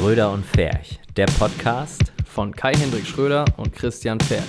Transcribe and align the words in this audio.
Schröder 0.00 0.32
und 0.32 0.46
Ferch, 0.46 0.98
der 1.18 1.26
Podcast. 1.26 2.10
von 2.24 2.56
Kai-Hendrik 2.56 3.06
Schröder 3.06 3.44
und 3.58 3.74
Christian. 3.74 4.16
Können 4.16 4.46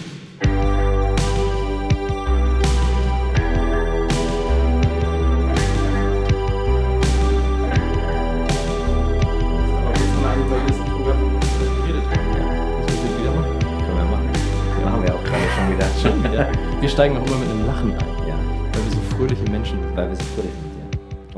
wir 15.04 15.14
auch 15.14 16.02
schon 16.02 16.24
wieder. 16.24 16.48
Steigen 16.88 17.16
noch 17.16 17.28
immer 17.28 17.40
mit 17.40 17.50
einem 17.50 17.66
Lachen 17.66 17.92
ein, 17.92 18.00
Ja, 18.26 18.40
weil 18.72 18.84
wir 18.86 18.92
so 18.92 19.02
fröhliche 19.18 19.44
Menschen 19.52 19.82
sind. 19.82 19.98
weil 19.98 20.08
wir 20.08 20.16
so 20.16 20.24
fröhlich 20.24 20.52
sind. 20.62 20.71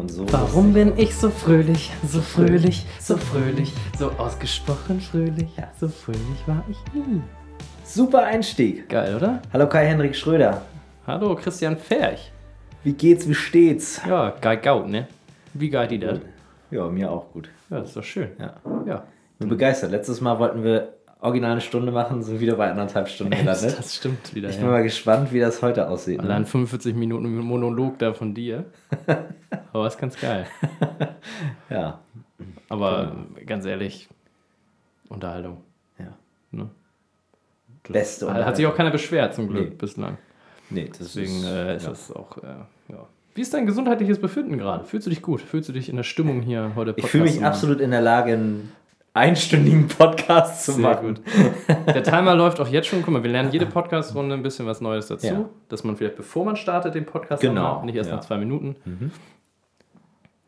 Und 0.03 0.09
so 0.09 0.25
Warum 0.33 0.73
bin 0.73 0.97
ich 0.97 1.15
so 1.15 1.29
fröhlich, 1.29 1.89
so 2.05 2.19
fröhlich, 2.19 2.85
so 2.99 3.15
fröhlich, 3.15 3.71
so 3.97 4.11
ausgesprochen 4.17 4.99
fröhlich? 4.99 5.47
Ja. 5.55 5.71
So 5.79 5.87
fröhlich 5.87 6.45
war 6.45 6.61
ich 6.69 6.77
nie. 6.93 7.21
Super 7.85 8.23
Einstieg. 8.23 8.89
Geil, 8.89 9.15
oder? 9.15 9.41
Hallo 9.53 9.65
Kai-Henrik 9.69 10.13
Schröder. 10.13 10.61
Hallo, 11.07 11.33
Christian 11.35 11.77
Ferch. 11.77 12.33
Wie 12.83 12.91
geht's, 12.91 13.29
wie 13.29 13.33
steht's? 13.33 14.01
Ja, 14.05 14.31
geil 14.41 14.57
gaut, 14.57 14.89
ne? 14.89 15.07
Wie 15.53 15.69
geil 15.69 15.87
die 15.87 15.99
das? 15.99 16.19
Ja, 16.69 16.89
mir 16.89 17.09
auch 17.09 17.31
gut. 17.31 17.47
Ja, 17.69 17.79
das 17.79 17.87
ist 17.87 17.95
doch 17.95 18.03
schön. 18.03 18.31
Ja. 18.37 18.55
Ja. 18.85 19.03
Bin 19.39 19.47
begeistert. 19.47 19.91
Letztes 19.91 20.19
Mal 20.19 20.37
wollten 20.37 20.65
wir 20.65 20.95
original 21.23 21.51
eine 21.53 21.61
Stunde 21.61 21.91
machen, 21.91 22.21
sind 22.21 22.39
wieder 22.39 22.55
bei 22.55 22.69
anderthalb 22.69 23.07
Stunden 23.07 23.31
gelandet. 23.31 23.77
Das 23.77 23.95
stimmt 23.95 24.35
wieder. 24.35 24.49
Ich 24.49 24.57
bin 24.57 24.65
Ja. 24.65 24.71
mal 24.71 24.83
gespannt, 24.83 25.31
wie 25.33 25.39
das 25.39 25.61
heute 25.61 25.87
aussieht. 25.89 26.17
ne? 26.17 26.23
Allein 26.23 26.45
45 26.45 26.95
Minuten 26.95 27.35
Monolog 27.37 27.97
da 27.99 28.13
von 28.13 28.33
dir. 28.33 28.65
Aber 29.73 29.87
ist 29.87 29.97
ganz 29.97 30.19
geil. 30.19 30.45
Ja. 31.69 31.99
Aber 32.69 33.15
ganz 33.45 33.65
ehrlich, 33.65 34.09
Unterhaltung. 35.09 35.57
ja. 35.99 36.13
Ne? 36.51 36.69
Beste 37.89 38.33
Hat, 38.33 38.45
hat 38.45 38.55
sich 38.55 38.65
auch 38.65 38.75
keiner 38.75 38.91
beschwert, 38.91 39.33
zum 39.33 39.47
Glück, 39.49 39.69
Nee. 39.71 39.75
bislang. 39.75 40.17
Nee, 40.69 40.89
Deswegen 40.99 41.37
ist, 41.39 41.45
äh, 41.45 41.75
ist 41.75 41.83
ja. 41.83 41.89
das 41.89 42.11
auch, 42.11 42.37
äh, 42.37 42.47
ja. 42.89 43.07
Wie 43.35 43.41
ist 43.41 43.53
dein 43.53 43.65
gesundheitliches 43.65 44.19
Befinden 44.19 44.57
gerade? 44.57 44.85
Fühlst 44.85 45.05
du 45.07 45.09
dich 45.09 45.21
gut? 45.21 45.41
Fühlst 45.41 45.67
du 45.69 45.73
dich 45.73 45.89
in 45.89 45.95
der 45.97 46.03
Stimmung 46.03 46.41
hier 46.41 46.71
heute 46.75 46.91
Ich 46.91 46.95
Podcast 46.97 47.11
fühle 47.11 47.23
mich 47.25 47.35
machen? 47.35 47.45
absolut 47.45 47.79
in 47.81 47.91
der 47.91 48.01
Lage, 48.01 48.33
einen 48.33 48.71
einstündigen 49.13 49.87
Podcast 49.87 50.65
zu 50.65 50.73
Sehr 50.73 50.81
machen. 50.81 51.15
gut. 51.15 51.21
Der 51.87 52.03
Timer 52.03 52.35
läuft 52.35 52.59
auch 52.59 52.67
jetzt 52.67 52.87
schon. 52.87 53.01
Guck 53.03 53.13
mal, 53.13 53.23
wir 53.23 53.29
lernen 53.31 53.51
jede 53.51 53.65
Podcast-Runde 53.65 54.33
ein 54.35 54.43
bisschen 54.43 54.65
was 54.65 54.81
Neues 54.81 55.07
dazu. 55.07 55.27
Ja. 55.27 55.45
Dass 55.69 55.83
man 55.83 55.95
vielleicht, 55.97 56.15
bevor 56.15 56.45
man 56.45 56.55
startet, 56.55 56.95
den 56.95 57.05
Podcast 57.05 57.41
Genau, 57.41 57.75
macht, 57.75 57.85
nicht 57.85 57.95
erst 57.95 58.09
ja. 58.09 58.15
nach 58.15 58.25
zwei 58.25 58.37
Minuten. 58.37 58.75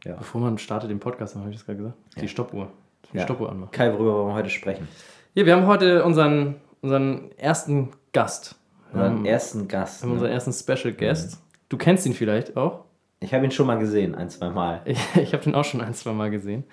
Ja. 0.04 0.16
Bevor 0.16 0.42
man 0.42 0.58
startet 0.58 0.90
den 0.90 1.00
Podcast, 1.00 1.36
habe 1.36 1.50
ich 1.50 1.56
das 1.58 1.66
gerade 1.66 1.78
gesagt. 1.78 1.98
Die 2.22 2.28
Stoppuhr. 2.28 2.70
Die. 3.14 3.20
Stoppuhr 3.20 3.50
anmachen. 3.52 3.72
Kai, 3.72 3.92
worüber 3.94 4.14
wollen 4.16 4.28
wir 4.30 4.34
heute 4.36 4.50
sprechen? 4.50 4.88
Ja, 5.36 5.46
wir 5.46 5.56
haben 5.56 5.68
heute 5.68 6.04
unseren, 6.04 6.56
unseren 6.82 7.32
ersten 7.38 7.92
Gast. 8.14 8.56
Unseren 8.94 9.12
haben, 9.18 9.26
ersten 9.26 9.68
Gast. 9.68 10.02
wir 10.02 10.08
haben 10.08 10.14
unseren 10.14 10.30
Ne? 10.30 10.34
ersten 10.36 10.54
Special 10.54 10.94
Guest. 10.94 11.42
Du 11.70 11.78
kennst 11.78 12.06
ihn 12.06 12.14
vielleicht 12.14 12.56
auch. 12.58 12.86
Ich 13.20 13.34
habe 13.34 13.46
ihn 13.46 13.52
schon 13.52 13.68
mal 13.68 13.78
gesehen, 13.80 14.16
ein, 14.16 14.30
zwei 14.30 14.50
Mal. 14.50 14.82
Ich, 14.86 15.00
ich 15.16 15.34
habe 15.34 15.44
den 15.44 15.56
auch 15.56 15.66
schon 15.66 15.82
ein, 15.82 15.94
zwei 15.94 16.14
Mal 16.14 16.30
gesehen. 16.32 16.64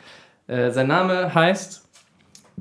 Äh, 0.48 0.70
sein 0.70 0.88
Name 0.88 1.34
heißt 1.34 1.81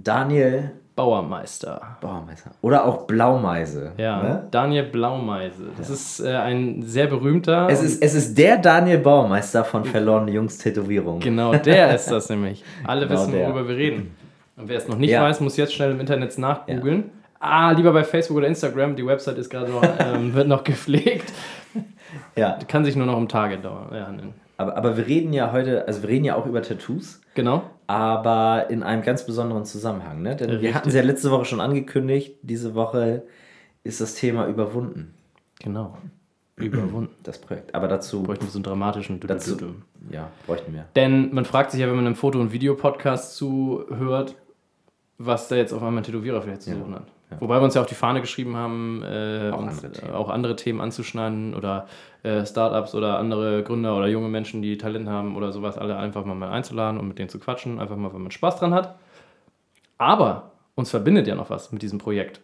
Daniel 0.04 0.72
Bauermeister. 0.96 1.98
Bauermeister. 2.02 2.52
Oder 2.62 2.86
auch 2.86 3.08
Blaumeise. 3.08 3.92
Ja, 3.98 4.22
Ne? 4.22 4.48
Daniel 4.52 4.84
Blaumeise. 4.84 5.64
Das 5.78 5.90
ist 5.90 6.20
äh, 6.20 6.30
ein 6.36 6.84
sehr 6.84 7.08
berühmter. 7.08 7.68
Es, 7.70 7.82
ist, 7.82 8.02
es 8.04 8.14
ist 8.14 8.38
der 8.38 8.58
Daniel 8.58 9.00
Bauermeister 9.00 9.64
von 9.64 9.86
Verlorene 9.86 10.32
Jungs 10.32 10.58
Tätowierung. 10.58 11.20
Genau, 11.20 11.54
der 11.56 11.96
ist 11.96 12.12
das 12.12 12.30
nämlich. 12.30 12.64
Alle 12.86 13.08
Genau 13.08 13.20
wissen, 13.20 13.32
der. 13.32 13.46
worüber 13.48 13.68
wir 13.70 13.78
reden. 13.78 14.16
Und 14.58 14.68
wer 14.70 14.78
es 14.78 14.88
noch 14.88 14.98
nicht 14.98 15.12
Ja. 15.12 15.24
weiß, 15.24 15.40
muss 15.40 15.58
jetzt 15.58 15.74
schnell 15.74 15.92
im 15.92 16.00
Internet 16.00 16.38
nachgoogeln. 16.38 17.10
Ah, 17.40 17.72
lieber 17.72 17.92
bei 17.94 18.04
Facebook 18.04 18.38
oder 18.38 18.48
Instagram. 18.48 18.96
Die 18.96 19.06
Website 19.06 19.38
ist 19.38 19.50
gerade 19.50 19.72
noch, 19.72 19.82
ähm, 20.00 20.34
wird 20.36 20.48
noch 20.48 20.64
gepflegt. 20.64 21.32
Ja, 22.36 22.60
Kann 22.68 22.86
sich 22.86 22.96
nur 22.96 23.08
noch 23.08 23.18
um 23.18 23.28
Tage 23.28 23.58
dauern. 23.58 23.88
Ja, 23.94 24.12
ne. 24.12 24.24
Aber, 24.62 24.78
aber 24.78 24.98
wir 24.98 25.08
reden 25.08 25.34
ja 25.34 25.52
heute, 25.52 25.88
also 25.88 26.02
wir 26.04 26.10
reden 26.10 26.26
ja 26.26 26.36
auch 26.36 26.46
über 26.46 26.62
Tattoos, 26.62 27.22
Genau. 27.36 27.64
aber 27.88 28.68
in 28.70 28.84
einem 28.84 29.02
ganz 29.04 29.26
besonderen 29.26 29.66
Zusammenhang. 29.66 30.22
Ne? 30.22 30.36
Denn 30.36 30.50
wir 30.50 30.58
Richtig. 30.60 30.76
hatten 30.76 30.90
es 30.90 30.96
ja 30.96 31.02
letzte 31.02 31.32
Woche 31.32 31.46
schon 31.46 31.60
angekündigt, 31.62 32.36
diese 32.42 32.76
Woche 32.76 33.24
ist 33.84 34.00
das 34.02 34.16
Thema 34.16 34.48
überwunden, 34.48 35.14
Genau. 35.60 35.98
Überwunden. 36.56 37.14
das 37.24 37.40
Projekt. 37.40 37.74
Aber 37.74 37.88
dazu, 37.88 38.22
Bräuchten 38.24 38.46
wir 38.46 38.52
so 38.52 38.60
einen 38.60 38.64
dramatischen 38.64 39.20
Dü- 39.20 39.28
dazu 39.28 39.56
Dü- 39.56 39.60
Dü- 39.64 40.14
ja, 40.14 40.30
bräuchten 40.46 40.74
wir. 40.74 40.86
Denn 40.96 41.34
man 41.34 41.46
fragt 41.46 41.72
sich 41.72 41.80
ja, 41.82 41.88
wenn 41.88 41.96
man 41.96 42.06
einem 42.06 42.16
Foto- 42.16 42.40
und 42.40 42.52
Videopodcast 42.52 43.36
zuhört, 43.36 44.36
was 45.18 45.48
da 45.48 45.56
jetzt 45.56 45.74
auf 45.74 45.82
einmal 45.82 46.02
ein 46.02 46.04
Tätowierer 46.04 46.42
vielleicht 46.42 46.62
zu 46.64 46.72
suchen 46.76 46.96
hat. 46.96 47.08
Wobei 47.40 47.56
wir 47.60 47.64
uns 47.64 47.76
ja 47.76 47.82
auf 47.82 47.88
die 47.88 47.96
Fahne 47.96 48.22
geschrieben 48.22 48.56
haben, 48.58 49.02
äh, 49.04 49.52
Auch 49.54 49.60
uns, 49.60 49.78
andere 49.84 49.92
Themen. 49.94 50.12
äh, 50.12 50.16
auch 50.16 50.30
andere 50.30 50.56
Themen 50.56 50.82
anzuschneiden 50.82 51.56
oder 51.56 51.88
äh, 52.24 52.46
Startups 52.46 52.94
oder 52.94 53.18
andere 53.20 53.64
Gründer 53.64 53.96
oder 53.96 54.08
junge 54.08 54.28
Menschen, 54.28 54.62
die 54.62 54.78
Talent 54.78 55.08
haben 55.08 55.36
oder 55.38 55.52
sowas, 55.52 55.78
alle 55.78 55.96
einfach 55.98 56.26
mal, 56.26 56.36
mal 56.36 56.50
einzuladen 56.50 57.00
und 57.00 57.08
mit 57.08 57.20
denen 57.20 57.30
zu 57.30 57.40
quatschen, 57.40 57.80
einfach 57.80 57.96
mal, 57.96 58.14
wenn 58.14 58.22
man 58.22 58.32
Spaß 58.32 58.58
dran 58.58 58.74
hat. 58.74 58.96
Aber 59.98 60.52
uns 60.76 60.90
verbindet 60.90 61.28
ja 61.28 61.36
noch 61.36 61.50
was 61.50 61.72
mit 61.72 61.82
diesem 61.82 62.00
Projekt. 62.00 62.42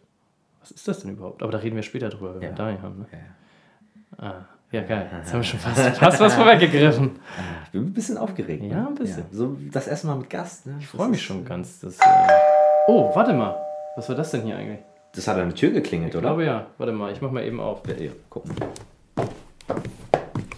Was 0.61 0.71
ist 0.71 0.87
das 0.87 0.99
denn 1.01 1.11
überhaupt? 1.11 1.41
Aber 1.43 1.51
da 1.51 1.57
reden 1.59 1.75
wir 1.75 1.83
später 1.83 2.09
drüber, 2.09 2.35
wenn 2.35 2.41
Ja. 2.41 2.49
wir 2.49 2.55
Daniel 2.55 2.81
haben. 2.81 2.99
Ne? 2.99 3.05
Ja. 3.11 4.25
Ah, 4.25 4.45
ja, 4.71 4.81
geil. 4.81 5.09
Jetzt 5.17 5.31
haben 5.33 5.39
wir 5.39 5.43
schon 5.43 5.59
fast, 5.59 5.97
fast 5.97 6.19
was 6.19 6.33
vorweggegriffen. 6.33 7.11
Ich 7.65 7.71
bin 7.73 7.81
ein 7.83 7.93
bisschen 7.93 8.17
aufgeregt. 8.17 8.63
ne? 8.63 8.69
Ja, 8.69 8.87
ein 8.87 8.95
bisschen. 8.95 9.25
So 9.31 9.57
das 9.71 9.87
erste 9.89 10.07
Mal 10.07 10.15
mit 10.15 10.29
Gast. 10.29 10.65
Ne? 10.65 10.77
Ich 10.79 10.87
freue 10.87 11.09
mich 11.09 11.21
schon 11.21 11.43
ganz. 11.43 11.81
Dass, 11.81 11.99
äh 11.99 12.03
oh, 12.87 13.11
warte 13.13 13.33
mal. 13.33 13.55
Was 13.97 14.07
war 14.09 14.15
das 14.15 14.29
denn 14.29 14.43
hier 14.43 14.55
eigentlich? 14.55 14.77
Das 15.15 15.27
hat 15.27 15.37
an 15.37 15.47
der 15.47 15.55
Tür 15.55 15.71
geklingelt, 15.71 16.11
Ich 16.11 16.15
oder? 16.17 16.27
glaube 16.27 16.45
ja. 16.45 16.67
Warte 16.77 16.93
mal, 16.93 17.11
ich 17.11 17.19
mach 17.19 17.31
mal 17.31 17.43
eben 17.43 17.59
auf. 17.59 17.81
Ja, 17.87 17.95
ja, 17.95 18.11
gucken. 18.29 18.51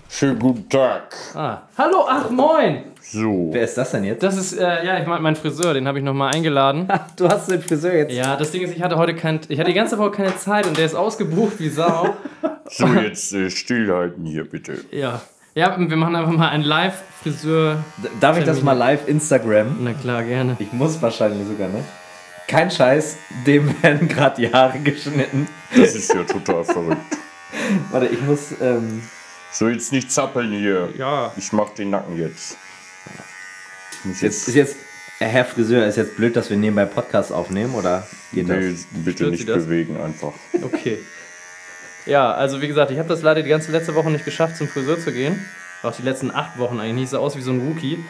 Schönen 0.09 0.37
guten 0.37 0.67
Tag. 0.67 1.15
Ah, 1.35 1.59
hallo, 1.77 2.05
ach 2.05 2.29
moin. 2.29 2.83
So. 3.01 3.47
Wer 3.53 3.61
ist 3.61 3.77
das 3.77 3.91
denn 3.91 4.03
jetzt? 4.03 4.23
Das 4.23 4.35
ist, 4.35 4.57
äh, 4.59 4.85
ja, 4.85 4.99
ich 4.99 5.07
meine, 5.07 5.21
mein 5.21 5.37
Friseur, 5.37 5.73
den 5.73 5.87
habe 5.87 5.99
ich 5.99 6.03
nochmal 6.03 6.35
eingeladen. 6.35 6.89
Du 7.15 7.29
hast 7.29 7.49
den 7.49 7.61
Friseur 7.61 7.93
jetzt. 7.93 8.11
Ja, 8.11 8.35
das 8.35 8.51
Ding 8.51 8.61
ist, 8.61 8.75
ich 8.75 8.81
hatte 8.83 8.97
heute 8.97 9.15
kein, 9.15 9.39
ich 9.47 9.57
hatte 9.57 9.69
die 9.69 9.75
ganze 9.75 9.97
Woche 9.97 10.11
keine 10.11 10.35
Zeit 10.35 10.67
und 10.67 10.77
der 10.77 10.85
ist 10.85 10.95
ausgebucht 10.95 11.59
wie 11.59 11.69
Sau. 11.69 12.15
So, 12.71 12.87
jetzt 12.87 13.33
äh, 13.33 13.49
stillhalten 13.49 14.25
hier 14.25 14.43
bitte. 14.43 14.79
Ja. 14.91 15.21
Ja, 15.55 15.75
wir 15.79 15.95
machen 15.95 16.15
einfach 16.17 16.31
mal 16.33 16.49
ein 16.49 16.61
Live-Friseur. 16.61 17.77
Darf 18.19 18.37
ich 18.37 18.43
das 18.43 18.61
mal 18.61 18.73
live 18.73 19.07
Instagram? 19.07 19.77
Na 19.79 19.93
klar, 19.93 20.23
gerne. 20.23 20.57
Ich 20.59 20.73
muss 20.73 21.01
wahrscheinlich 21.01 21.47
sogar, 21.47 21.69
ne? 21.69 21.83
Kein 22.49 22.69
Scheiß, 22.71 23.15
dem 23.45 23.81
werden 23.83 24.07
gerade 24.07 24.41
die 24.41 24.51
Haare 24.51 24.79
geschnitten. 24.79 25.47
Das 25.75 25.93
ist 25.95 26.11
ja 26.13 26.23
total 26.23 26.63
verrückt. 26.65 26.97
Warte, 27.91 28.07
ich 28.07 28.19
muss, 28.21 28.53
ähm, 28.59 29.03
So, 29.51 29.67
jetzt 29.69 29.91
nicht 29.91 30.11
zappeln 30.11 30.51
hier. 30.51 30.89
Ja. 30.97 31.31
Ich 31.37 31.53
mach 31.53 31.69
den 31.69 31.91
Nacken 31.91 32.17
jetzt. 32.17 32.57
Muss 34.03 34.21
jetzt 34.21 34.47
ist 34.47 34.55
jetzt, 34.55 34.75
Herr 35.19 35.45
Friseur, 35.45 35.85
ist 35.85 35.97
jetzt 35.97 36.15
blöd, 36.17 36.35
dass 36.35 36.49
wir 36.49 36.57
nebenbei 36.57 36.85
Podcast 36.85 37.31
aufnehmen, 37.31 37.75
oder 37.75 38.07
geht 38.33 38.47
Nee, 38.47 38.71
das? 38.71 38.85
bitte 38.91 39.17
Stört 39.17 39.31
nicht 39.31 39.45
bewegen 39.45 39.99
einfach. 40.01 40.33
Okay. 40.61 40.97
Ja, 42.05 42.31
also 42.31 42.61
wie 42.61 42.67
gesagt, 42.67 42.89
ich 42.91 42.97
habe 42.97 43.09
das 43.09 43.21
leider 43.21 43.43
die 43.43 43.49
ganze 43.49 43.71
letzte 43.71 43.93
Woche 43.93 44.09
nicht 44.09 44.25
geschafft, 44.25 44.57
zum 44.57 44.67
Friseur 44.67 44.99
zu 44.99 45.11
gehen. 45.11 45.45
Auch 45.83 45.95
die 45.95 46.01
letzten 46.01 46.31
acht 46.31 46.57
Wochen 46.57 46.79
eigentlich. 46.79 47.03
Ich 47.05 47.09
sah 47.11 47.19
aus 47.19 47.35
wie 47.35 47.41
so 47.41 47.51
ein 47.51 47.59
Rookie. 47.59 48.03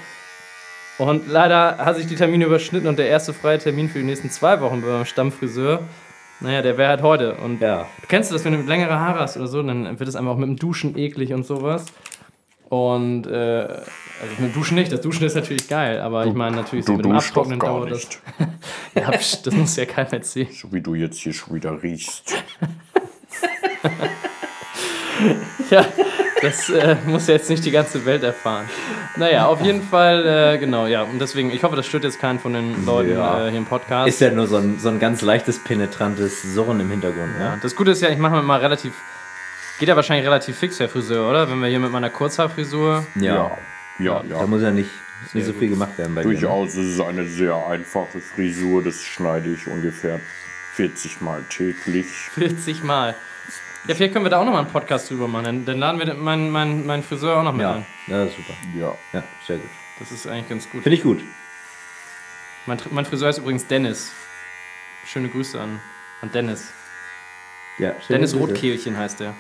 Und 1.00 1.28
leider 1.28 1.78
hat 1.78 1.96
sich 1.96 2.06
die 2.08 2.16
Termine 2.16 2.46
überschnitten 2.46 2.88
und 2.88 3.00
der 3.00 3.08
erste 3.08 3.34
freie 3.34 3.58
Termin 3.58 3.90
für 3.90 4.00
die 4.00 4.06
nächsten 4.06 4.30
zwei 4.30 4.60
Wochen 4.62 4.82
beim 4.82 5.06
Stammfriseur, 5.06 5.82
naja, 6.42 6.62
der 6.62 6.78
wäre 6.78 6.90
halt 6.90 7.02
heute. 7.02 7.36
Und 7.36 7.60
Ja. 7.62 7.88
du 8.02 8.08
kennst 8.08 8.30
du 8.30 8.36
das, 8.36 8.46
wenn 8.46 8.54
du 8.54 8.62
längere 8.68 9.00
Haare 9.00 9.20
hast 9.20 9.36
oder 9.38 9.48
so, 9.48 9.64
dann 9.64 10.00
wird 10.00 10.08
es 10.10 10.16
einfach 10.16 10.34
auch 10.34 10.38
mit 10.38 10.48
dem 10.50 10.56
Duschen 10.58 10.98
eklig 10.98 11.34
und 11.34 11.46
sowas. 11.46 11.86
Und, 12.70 13.26
äh, 13.26 13.32
also 13.32 14.34
mit 14.38 14.52
dem 14.52 14.54
Duschen 14.54 14.76
nicht, 14.76 14.92
das 14.92 15.02
Duschen 15.02 15.26
ist 15.26 15.34
natürlich 15.36 15.68
geil, 15.68 16.00
aber 16.02 16.26
ich 16.28 16.34
meine 16.34 16.56
natürlich 16.56 16.86
so 16.86 16.92
Du 16.94 16.98
mit 16.98 17.06
dem 17.06 17.14
Abtrocknen 17.14 17.60
dauert 17.60 17.90
das. 17.92 18.06
nicht. 18.06 18.20
Ja, 18.96 19.10
das 19.12 19.52
muss 19.54 19.76
ja 19.78 19.86
keiner 19.86 20.14
erzählen. 20.14 20.50
So 20.52 20.72
wie 20.72 20.82
du 20.82 20.94
jetzt 20.96 21.18
hier 21.20 21.34
schon 21.34 21.56
wieder 21.56 21.82
riechst. 21.82 22.36
Ja, 25.70 25.86
das 26.42 26.70
äh, 26.70 26.96
muss 27.06 27.28
jetzt 27.28 27.50
nicht 27.50 27.66
die 27.66 27.72
ganze 27.72 28.06
Welt 28.06 28.24
erfahren. 28.24 28.70
Naja, 29.18 29.46
auf 29.48 29.62
jeden 29.62 29.82
Fall, 29.84 30.26
äh, 30.56 30.58
genau, 30.58 30.88
ja. 30.88 31.04
Und 31.04 31.20
deswegen, 31.20 31.52
ich 31.52 31.64
hoffe, 31.64 31.76
das 31.76 31.86
stört 31.88 32.04
jetzt 32.04 32.20
keinen 32.20 32.40
von 32.40 32.54
den 32.54 32.86
Leuten 32.86 33.12
Ja. 33.12 33.48
äh, 33.48 33.50
hier 33.50 33.58
im 33.60 33.66
Podcast. 33.66 34.08
Ist 34.08 34.22
ja 34.22 34.32
nur 34.32 34.48
so 34.48 34.58
ein, 34.58 34.80
so 34.80 34.90
ein 34.90 35.00
ganz 35.00 35.22
leichtes, 35.22 35.60
penetrantes 35.60 36.42
Surren 36.54 36.80
im 36.80 36.90
Hintergrund, 36.90 37.32
ja. 37.40 37.52
ne? 37.56 37.60
Das 37.62 37.76
Gute 37.76 37.92
ist 37.92 38.02
ja, 38.02 38.10
ich 38.10 38.18
mache 38.18 38.42
mal 38.42 38.60
relativ. 38.60 38.94
Geht 39.80 39.88
ja 39.90 39.96
wahrscheinlich 39.96 40.26
relativ 40.26 40.58
fix, 40.58 40.80
Herr 40.80 40.90
Friseur, 40.90 41.30
oder? 41.30 41.50
Wenn 41.50 41.60
wir 41.60 41.68
hier 41.70 41.80
mit 41.80 41.92
meiner 41.92 42.10
Kurzhaarfrisur. 42.10 43.06
Ja. 43.16 43.58
Ja, 43.98 44.24
Da 44.28 44.40
ja. 44.40 44.46
muss 44.48 44.62
ja 44.62 44.72
nicht, 44.72 44.90
nicht 45.34 45.46
so 45.46 45.54
viel 45.54 45.70
gemacht 45.70 45.98
werden 45.98 46.16
bei 46.16 46.22
dir. 46.24 46.28
ne? 46.30 46.34
Durchaus 46.36 46.76
ist 46.76 46.94
es 46.96 47.00
eine 47.02 47.26
sehr 47.26 47.56
einfache 47.68 48.20
Frisur. 48.20 48.84
Das 48.84 49.02
schneide 49.04 49.50
ich 49.54 49.68
ungefähr 49.68 50.20
40 50.76 51.22
Mal 51.22 51.44
täglich. 51.50 52.08
40 52.34 52.84
Mal. 52.84 53.16
Ja, 53.88 53.96
vielleicht 53.96 54.14
können 54.14 54.26
wir 54.26 54.30
da 54.30 54.40
auch 54.40 54.46
nochmal 54.46 54.62
einen 54.64 54.72
Podcast 54.72 55.10
drüber 55.10 55.28
machen. 55.28 55.66
Dann, 55.66 55.78
laden 55.80 56.00
wir 56.00 56.14
meinen 56.14 56.50
mein, 56.52 56.86
mein 56.86 57.02
Friseur 57.04 57.38
auch 57.38 57.44
noch 57.44 57.54
mit 57.54 57.62
Ja, 57.62 57.76
ein. 57.76 57.86
ja, 58.08 58.26
super. 58.28 58.54
Ja. 58.78 58.94
Ja, 59.14 59.24
sehr 59.48 59.58
gut. 59.58 59.70
Das 60.00 60.12
ist 60.12 60.28
eigentlich 60.28 60.50
ganz 60.50 60.70
gut. 60.70 60.84
Finde 60.84 60.96
ich 60.98 61.04
gut. 61.04 61.22
Mein, 62.66 62.78
mein 62.92 63.06
Friseur 63.06 63.30
ist 63.30 63.38
übrigens 63.38 63.66
Dennis. 63.68 64.12
Schöne 65.06 65.30
Grüße 65.30 65.60
an, 65.60 65.80
an 66.22 66.32
Dennis. 66.32 66.72
Ja, 67.78 67.94
Dennis 68.10 68.34
Grüße. 68.34 68.46
Rotkehlchen 68.48 68.98
heißt 68.98 69.22
der. 69.22 69.34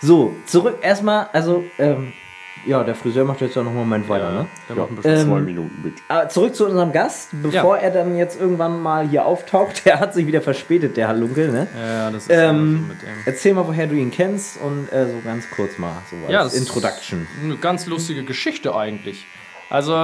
So, 0.00 0.36
zurück 0.46 0.78
erstmal, 0.82 1.28
also, 1.32 1.64
ähm, 1.78 2.12
ja, 2.66 2.84
der 2.84 2.94
Friseur 2.94 3.24
macht 3.24 3.40
jetzt 3.40 3.56
ja 3.56 3.62
noch 3.62 3.70
einen 3.70 3.78
Moment 3.80 4.08
weiter, 4.08 4.30
ne? 4.30 4.46
Der 4.68 4.76
Ja, 4.76 4.82
macht 4.82 4.92
ein 4.92 4.96
bisschen 4.96 5.26
zwei 5.28 5.38
Ähm, 5.38 5.44
Minuten 5.44 5.82
bitte. 5.82 6.02
Aber 6.08 6.28
zurück 6.28 6.54
zu 6.54 6.66
unserem 6.66 6.92
Gast, 6.92 7.30
bevor 7.42 7.76
Ja. 7.76 7.82
er 7.82 7.90
dann 7.90 8.16
jetzt 8.16 8.40
irgendwann 8.40 8.80
mal 8.82 9.06
hier 9.08 9.24
auftaucht, 9.26 9.84
der 9.84 10.00
hat 10.00 10.14
sich 10.14 10.26
wieder 10.26 10.40
verspätet, 10.42 10.96
der 10.96 11.08
Halunkel, 11.08 11.50
ne? 11.50 11.66
Ja, 11.76 12.10
das 12.10 12.24
ist 12.24 12.30
Ähm, 12.30 12.88
mit 12.88 13.02
dem. 13.02 13.08
Erzähl 13.26 13.54
mal, 13.54 13.66
woher 13.66 13.86
du 13.86 13.94
ihn 13.94 14.10
kennst 14.10 14.60
und 14.60 14.92
äh, 14.92 15.06
so 15.06 15.20
ganz 15.24 15.48
kurz 15.50 15.78
mal, 15.78 15.92
so 16.10 16.16
als 16.16 16.30
Ja, 16.32 16.44
das 16.44 16.54
Introduction. 16.54 17.22
ist 17.38 17.44
eine 17.44 17.56
ganz 17.56 17.86
lustige 17.86 18.22
Geschichte 18.24 18.74
eigentlich. 18.74 19.26
Also, 19.70 19.94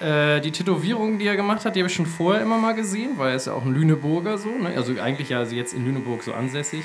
äh, 0.00 0.40
die 0.40 0.50
Tätowierung, 0.50 1.18
die 1.18 1.26
er 1.26 1.36
gemacht 1.36 1.64
hat, 1.64 1.76
die 1.76 1.80
habe 1.80 1.88
ich 1.88 1.94
schon 1.94 2.06
vorher 2.06 2.42
immer 2.42 2.58
mal 2.58 2.72
gesehen, 2.74 3.12
weil 3.18 3.30
er 3.30 3.36
ist 3.36 3.46
ja 3.46 3.52
auch 3.52 3.64
ein 3.64 3.72
Lüneburger 3.72 4.36
so. 4.38 4.48
Ne? 4.50 4.72
Also 4.76 4.92
eigentlich 5.00 5.28
ja 5.28 5.38
also 5.38 5.54
jetzt 5.54 5.74
in 5.74 5.84
Lüneburg 5.84 6.22
so 6.22 6.32
ansässig. 6.34 6.84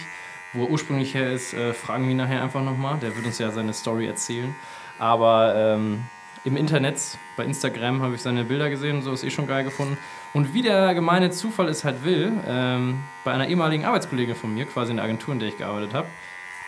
Wo 0.53 0.63
er 0.63 0.69
ursprünglich 0.69 1.13
her 1.13 1.31
ist, 1.33 1.53
äh, 1.53 1.73
fragen 1.73 2.05
wir 2.05 2.11
ihn 2.11 2.17
nachher 2.17 2.41
einfach 2.41 2.63
nochmal. 2.63 2.97
Der 3.01 3.13
wird 3.15 3.25
uns 3.25 3.37
ja 3.37 3.51
seine 3.51 3.73
Story 3.73 4.07
erzählen. 4.07 4.55
Aber 4.99 5.53
ähm, 5.55 6.03
im 6.43 6.57
Internet, 6.57 6.97
bei 7.35 7.43
Instagram, 7.43 8.01
habe 8.01 8.15
ich 8.15 8.21
seine 8.21 8.43
Bilder 8.43 8.69
gesehen 8.69 8.97
und 8.97 9.01
so, 9.03 9.11
ist 9.11 9.23
eh 9.23 9.29
schon 9.29 9.47
geil 9.47 9.63
gefunden. 9.63 9.97
Und 10.33 10.53
wie 10.53 10.61
der 10.61 10.93
gemeine 10.93 11.29
Zufall 11.31 11.67
es 11.69 11.83
halt 11.83 12.03
will, 12.03 12.31
ähm, 12.47 13.03
bei 13.23 13.31
einer 13.31 13.47
ehemaligen 13.47 13.85
Arbeitskollegin 13.85 14.35
von 14.35 14.53
mir, 14.53 14.65
quasi 14.65 14.91
in 14.91 14.97
der 14.97 15.05
Agentur, 15.05 15.33
in 15.33 15.39
der 15.39 15.49
ich 15.49 15.57
gearbeitet 15.57 15.93
habe, 15.93 16.07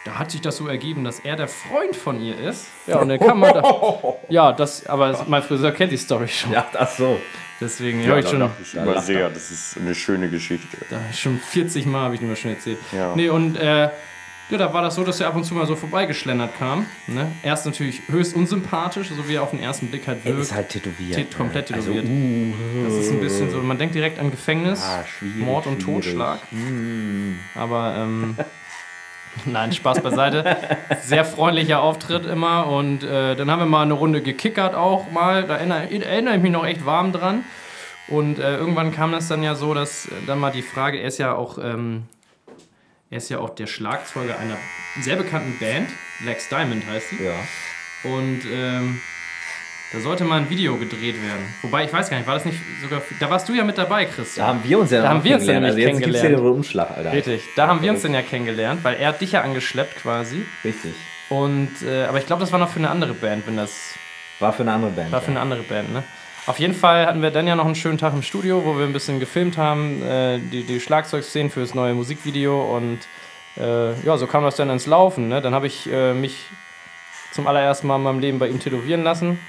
da 0.06 0.18
hat 0.18 0.32
sich 0.32 0.42
das 0.42 0.58
so 0.58 0.68
ergeben, 0.68 1.04
dass 1.04 1.20
er 1.20 1.36
der 1.36 1.48
Freund 1.48 1.96
von 1.96 2.22
ihr 2.22 2.38
ist. 2.40 2.68
Ja, 2.88 2.98
und 3.00 3.10
dann 3.10 3.20
kann 3.20 3.38
man 3.38 3.54
da. 3.54 3.64
Ja, 4.30 4.54
das, 4.54 4.86
aber 4.88 5.26
mein 5.28 5.44
Friseur 5.44 5.72
kennt 5.72 5.92
die 5.92 5.98
Story 5.98 6.28
schon. 6.28 6.52
Ja, 6.54 6.66
ach 6.78 6.90
so. 6.90 7.20
Deswegen 7.62 8.02
Ja, 8.04 8.12
habe 8.12 8.20
ich 8.20 8.26
da 8.26 8.32
schon, 8.32 8.40
lache 8.40 8.54
ich 8.62 8.74
immer 8.74 9.02
sehr. 9.02 9.30
Das 9.30 9.52
ist 9.52 9.78
eine 9.78 9.94
schöne 9.94 10.30
Geschichte. 10.30 10.78
da 10.90 10.98
schon 11.14 11.38
40 11.40 11.86
Mal 11.86 12.04
habe 12.06 12.16
ich 12.16 12.22
ihm 12.22 12.30
das 12.30 12.40
schon 12.40 12.52
erzählt. 12.52 12.78
Ja. 12.94 13.14
Nee, 13.16 13.28
und 13.30 13.58
äh, 13.58 13.90
ja, 14.50 14.58
da 14.58 14.74
war 14.74 14.82
das 14.82 14.96
so, 14.96 15.04
dass 15.04 15.20
er 15.20 15.28
ab 15.28 15.36
und 15.36 15.44
zu 15.44 15.54
mal 15.54 15.66
so 15.66 15.76
vorbeigeschlendert 15.76 16.58
kam. 16.58 16.86
Ne? 17.08 17.32
Erst 17.44 17.66
natürlich 17.66 18.02
höchst 18.08 18.36
unsympathisch, 18.36 19.10
so 19.10 19.28
wie 19.28 19.36
er 19.36 19.44
auf 19.44 19.52
den 19.52 19.60
ersten 19.62 19.88
Blick 19.88 20.08
halt 20.08 20.20
Er 20.24 20.32
wirkt. 20.32 20.42
ist 20.42 20.54
halt 20.56 20.70
tätowiert. 20.70 21.18
Tät- 21.18 21.36
komplett 21.38 21.72
Also, 21.72 21.92
tätowiert. 21.94 22.06
uh, 22.10 22.84
Das 22.86 22.94
ist 22.96 23.12
ein 23.12 23.20
bisschen 23.20 23.52
so, 23.52 23.58
man 23.60 23.78
denkt 23.78 23.96
direkt 23.96 24.20
an 24.20 24.32
Gefängnis, 24.32 24.82
Ah, 24.84 25.04
schwierig, 25.06 25.38
Mord 25.38 25.68
und 25.68 25.82
schwierig. 25.82 26.04
Totschlag. 26.06 26.40
Aber 27.56 27.96
ähm, 27.98 28.36
nein, 29.46 29.72
Spaß 29.72 30.02
beiseite. 30.02 30.58
Sehr 31.04 31.26
freundlicher 31.26 31.82
Auftritt 31.82 32.26
immer 32.26 32.68
und 32.68 33.04
äh, 33.04 33.36
dann 33.36 33.50
haben 33.52 33.60
wir 33.60 33.66
mal 33.66 33.84
eine 33.84 33.94
Runde 33.94 34.22
gekickert 34.22 34.76
auch 34.76 35.12
mal. 35.12 35.44
Da 35.44 35.58
erinnere, 35.58 35.90
erinnere 36.06 36.36
ich 36.36 36.42
mich 36.42 36.52
noch 36.52 36.66
echt 36.66 36.86
warm 36.86 37.12
dran. 37.12 37.44
Und 38.08 38.40
äh, 38.40 38.58
irgendwann 38.58 38.92
kam 38.92 39.12
das 39.12 39.28
dann 39.28 39.44
ja 39.44 39.54
so, 39.54 39.76
dass 39.76 40.08
äh, 40.08 40.10
dann 40.26 40.40
mal 40.40 40.52
die 40.52 40.64
Frage, 40.64 40.98
er 41.00 41.08
ist 41.08 41.20
ja 41.20 41.36
auch, 41.36 41.60
ähm, 41.60 42.04
er 43.10 43.18
ist 43.18 43.30
ja 43.30 43.40
auch 43.40 43.50
der 43.52 43.68
Schlagzeuger 43.68 44.38
einer 44.40 44.58
sehr 45.02 45.16
bekannten 45.16 45.58
Band, 45.60 45.90
Lex 46.26 46.50
Diamond 46.50 46.86
heißt 46.88 47.10
sie. 47.10 47.24
Ja. 47.24 47.32
Und 48.04 48.42
ähm, 48.52 49.02
da 49.92 50.00
sollte 50.00 50.24
mal 50.24 50.40
ein 50.40 50.50
Video 50.50 50.78
gedreht 50.78 51.16
werden. 51.22 51.54
Wobei, 51.64 51.84
ich 51.86 51.92
weiß 51.92 52.10
gar 52.10 52.18
nicht, 52.18 52.28
war 52.28 52.36
das 52.36 52.46
nicht 52.46 52.60
sogar. 52.82 53.02
Da 53.20 53.30
warst 53.30 53.50
du 53.50 53.54
ja 53.54 53.64
mit 53.64 53.78
dabei, 53.78 54.06
Da 54.06 54.12
Christian. 54.12 54.46
haben 54.48 54.62
wir 54.64 54.80
uns 54.80 54.92
ja 54.92 55.02
Da 55.02 55.04
noch 55.10 55.10
haben 55.16 55.24
wir 55.24 55.36
uns 55.36 55.46
ja 55.48 55.54
kennengelernt. 55.54 55.66
Also 55.66 55.80
jetzt 55.80 55.88
gibt's 55.88 56.06
hier 56.06 56.14
kennengelernt. 56.22 56.46
den 56.48 56.58
Umschlag, 56.58 56.92
Alter. 56.98 57.12
Richtig, 57.12 57.44
da 57.56 57.68
haben 57.68 57.82
wir 57.82 57.92
uns 57.92 58.02
dann 58.04 58.14
ja 58.14 58.22
kennengelernt, 58.22 58.84
weil 58.84 58.96
er 58.98 59.10
hat 59.10 59.22
dich 59.22 59.32
ja 59.32 59.42
angeschleppt 59.42 59.96
quasi. 60.02 60.46
Richtig. 60.64 60.94
Und, 61.30 61.72
äh, 61.84 62.06
aber 62.06 62.20
ich 62.20 62.26
glaube, 62.28 62.42
das 62.42 62.52
war 62.52 62.60
noch 62.60 62.70
für 62.72 62.80
eine 62.80 62.90
andere 62.90 63.14
Band, 63.14 63.48
wenn 63.48 63.58
das. 63.58 63.72
War 64.40 64.54
für 64.54 64.62
eine 64.62 64.74
andere 64.74 64.92
Band. 64.92 65.12
War 65.12 65.22
für 65.22 65.32
eine 65.32 65.40
andere 65.42 65.64
Band, 65.64 65.92
ne? 65.92 66.04
Auf 66.50 66.58
jeden 66.58 66.74
Fall 66.74 67.06
hatten 67.06 67.22
wir 67.22 67.30
dann 67.30 67.46
ja 67.46 67.56
noch 67.56 67.68
einen 67.68 67.76
schönen 67.76 68.00
Tag 68.00 68.12
im 68.14 68.24
Studio, 68.24 68.66
wo 68.66 68.76
wir 68.76 68.84
ein 68.84 68.92
bisschen 68.92 69.20
gefilmt 69.20 69.56
haben, 69.56 70.02
äh, 70.02 70.40
die, 70.40 70.64
die 70.64 70.80
Schlagzeugszenen 70.80 71.52
für 71.52 71.60
das 71.60 71.76
neue 71.76 71.94
Musikvideo 71.94 72.76
und 72.76 72.98
äh, 73.56 73.94
ja, 74.02 74.18
so 74.18 74.26
kam 74.26 74.44
das 74.44 74.56
dann 74.56 74.72
ins 74.72 74.88
Laufen. 74.88 75.28
Ne? 75.28 75.42
Dann 75.44 75.54
habe 75.54 75.68
ich 75.68 75.88
äh, 75.92 76.16
mich 76.16 76.48
zum 77.34 77.46
allerersten 77.46 77.86
Mal 77.86 77.98
in 77.98 78.02
meinem 78.02 78.20
Leben 78.20 78.40
bei 78.40 78.48
ihm 78.48 78.60
tätowieren 78.60 79.04
lassen. 79.04 79.40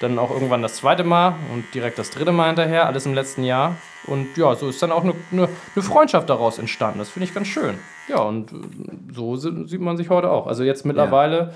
Dann 0.00 0.18
auch 0.18 0.30
irgendwann 0.30 0.60
das 0.60 0.74
zweite 0.76 1.02
Mal 1.02 1.34
und 1.54 1.64
direkt 1.74 1.98
das 1.98 2.10
dritte 2.10 2.30
Mal 2.30 2.48
hinterher, 2.48 2.84
alles 2.86 3.06
im 3.06 3.14
letzten 3.14 3.42
Jahr. 3.42 3.76
Und 4.04 4.36
ja, 4.36 4.54
so 4.54 4.68
ist 4.68 4.82
dann 4.82 4.92
auch 4.92 5.04
eine, 5.04 5.14
eine, 5.32 5.48
eine 5.74 5.82
Freundschaft 5.82 6.28
daraus 6.28 6.58
entstanden. 6.58 6.98
Das 6.98 7.08
finde 7.08 7.24
ich 7.26 7.32
ganz 7.34 7.48
schön. 7.48 7.78
Ja, 8.06 8.18
und 8.18 8.52
äh, 8.52 8.56
so 9.14 9.36
si- 9.36 9.66
sieht 9.66 9.80
man 9.80 9.96
sich 9.96 10.10
heute 10.10 10.30
auch. 10.30 10.46
Also 10.46 10.62
jetzt 10.62 10.84
mittlerweile 10.84 11.38
ja. 11.38 11.50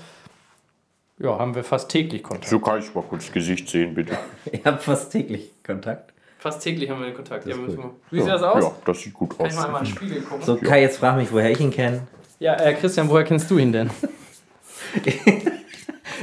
Haben 1.21 1.55
wir 1.55 1.63
fast 1.63 1.89
täglich 1.89 2.23
Kontakt. 2.23 2.49
So 2.49 2.59
kann 2.59 2.79
ich 2.79 2.93
mal 2.93 3.03
kurz 3.03 3.31
Gesicht 3.31 3.69
sehen, 3.69 3.93
bitte. 3.93 4.17
Ihr 4.51 4.61
habt 4.65 4.83
fast 4.83 5.11
täglich 5.11 5.51
Kontakt. 5.65 6.13
Fast 6.39 6.61
täglich 6.61 6.89
haben 6.89 6.99
wir 6.99 7.07
den 7.07 7.15
Kontakt. 7.15 7.45
Ja, 7.45 7.55
wir- 7.55 7.91
Wie 8.11 8.19
sieht 8.19 8.29
das 8.29 8.43
aus? 8.43 8.63
Ja, 8.63 8.71
das 8.85 8.99
sieht 8.99 9.13
gut 9.13 9.37
Kann 9.37 9.45
aus. 9.47 9.53
ich 9.53 9.59
mal 9.59 9.65
einmal 9.65 9.81
in 9.81 9.87
den 9.87 9.95
Spiegel 9.95 10.21
gucken? 10.21 10.45
So, 10.45 10.57
Kai, 10.57 10.81
jetzt 10.81 10.97
frag 10.97 11.15
mich, 11.15 11.31
woher 11.31 11.49
ich 11.51 11.59
ihn 11.59 11.71
kenne. 11.71 12.05
Ja, 12.39 12.55
äh, 12.55 12.73
Christian, 12.73 13.07
woher 13.09 13.23
kennst 13.23 13.49
du 13.49 13.57
ihn 13.57 13.71
denn? 13.71 13.89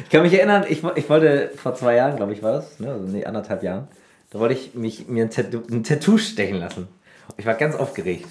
Ich 0.05 0.11
kann 0.11 0.23
mich 0.23 0.33
erinnern, 0.33 0.65
ich, 0.69 0.83
ich 0.97 1.09
wollte 1.09 1.51
vor 1.57 1.75
zwei 1.75 1.97
Jahren, 1.97 2.17
glaube 2.17 2.33
ich, 2.33 2.43
war 2.43 2.53
das, 2.53 2.79
ne? 2.81 2.93
also, 2.93 3.05
nee, 3.07 3.25
anderthalb 3.25 3.63
Jahren, 3.63 3.89
da 4.31 4.39
wollte 4.39 4.55
ich 4.55 4.75
mich, 4.75 5.09
mir 5.09 5.25
ein 5.25 5.31
Tattoo, 5.31 5.63
ein 5.71 5.83
Tattoo 5.85 6.19
stechen 6.19 6.57
lassen. 6.59 6.89
Ich 7.37 7.47
war 7.47 7.55
ganz 7.55 7.75
aufgeregt. 7.77 8.27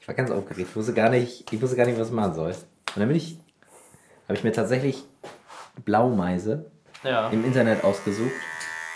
Ich 0.00 0.08
war 0.08 0.14
ganz 0.14 0.30
aufgeregt. 0.30 0.68
Ich 0.70 0.76
wusste 0.76 0.92
gar 0.94 1.10
nicht, 1.10 1.52
ich 1.52 1.62
wusste 1.62 1.76
gar 1.76 1.86
nicht, 1.86 1.98
was 1.98 2.08
ich 2.08 2.14
machen 2.14 2.34
soll. 2.34 2.50
Und 2.50 2.56
dann 2.96 3.08
bin 3.08 3.16
ich, 3.16 3.38
habe 4.28 4.36
ich 4.38 4.44
mir 4.44 4.52
tatsächlich 4.52 5.04
Blaumeise 5.84 6.70
Ja. 7.02 7.28
im 7.30 7.44
Internet 7.44 7.84
ausgesucht, 7.84 8.32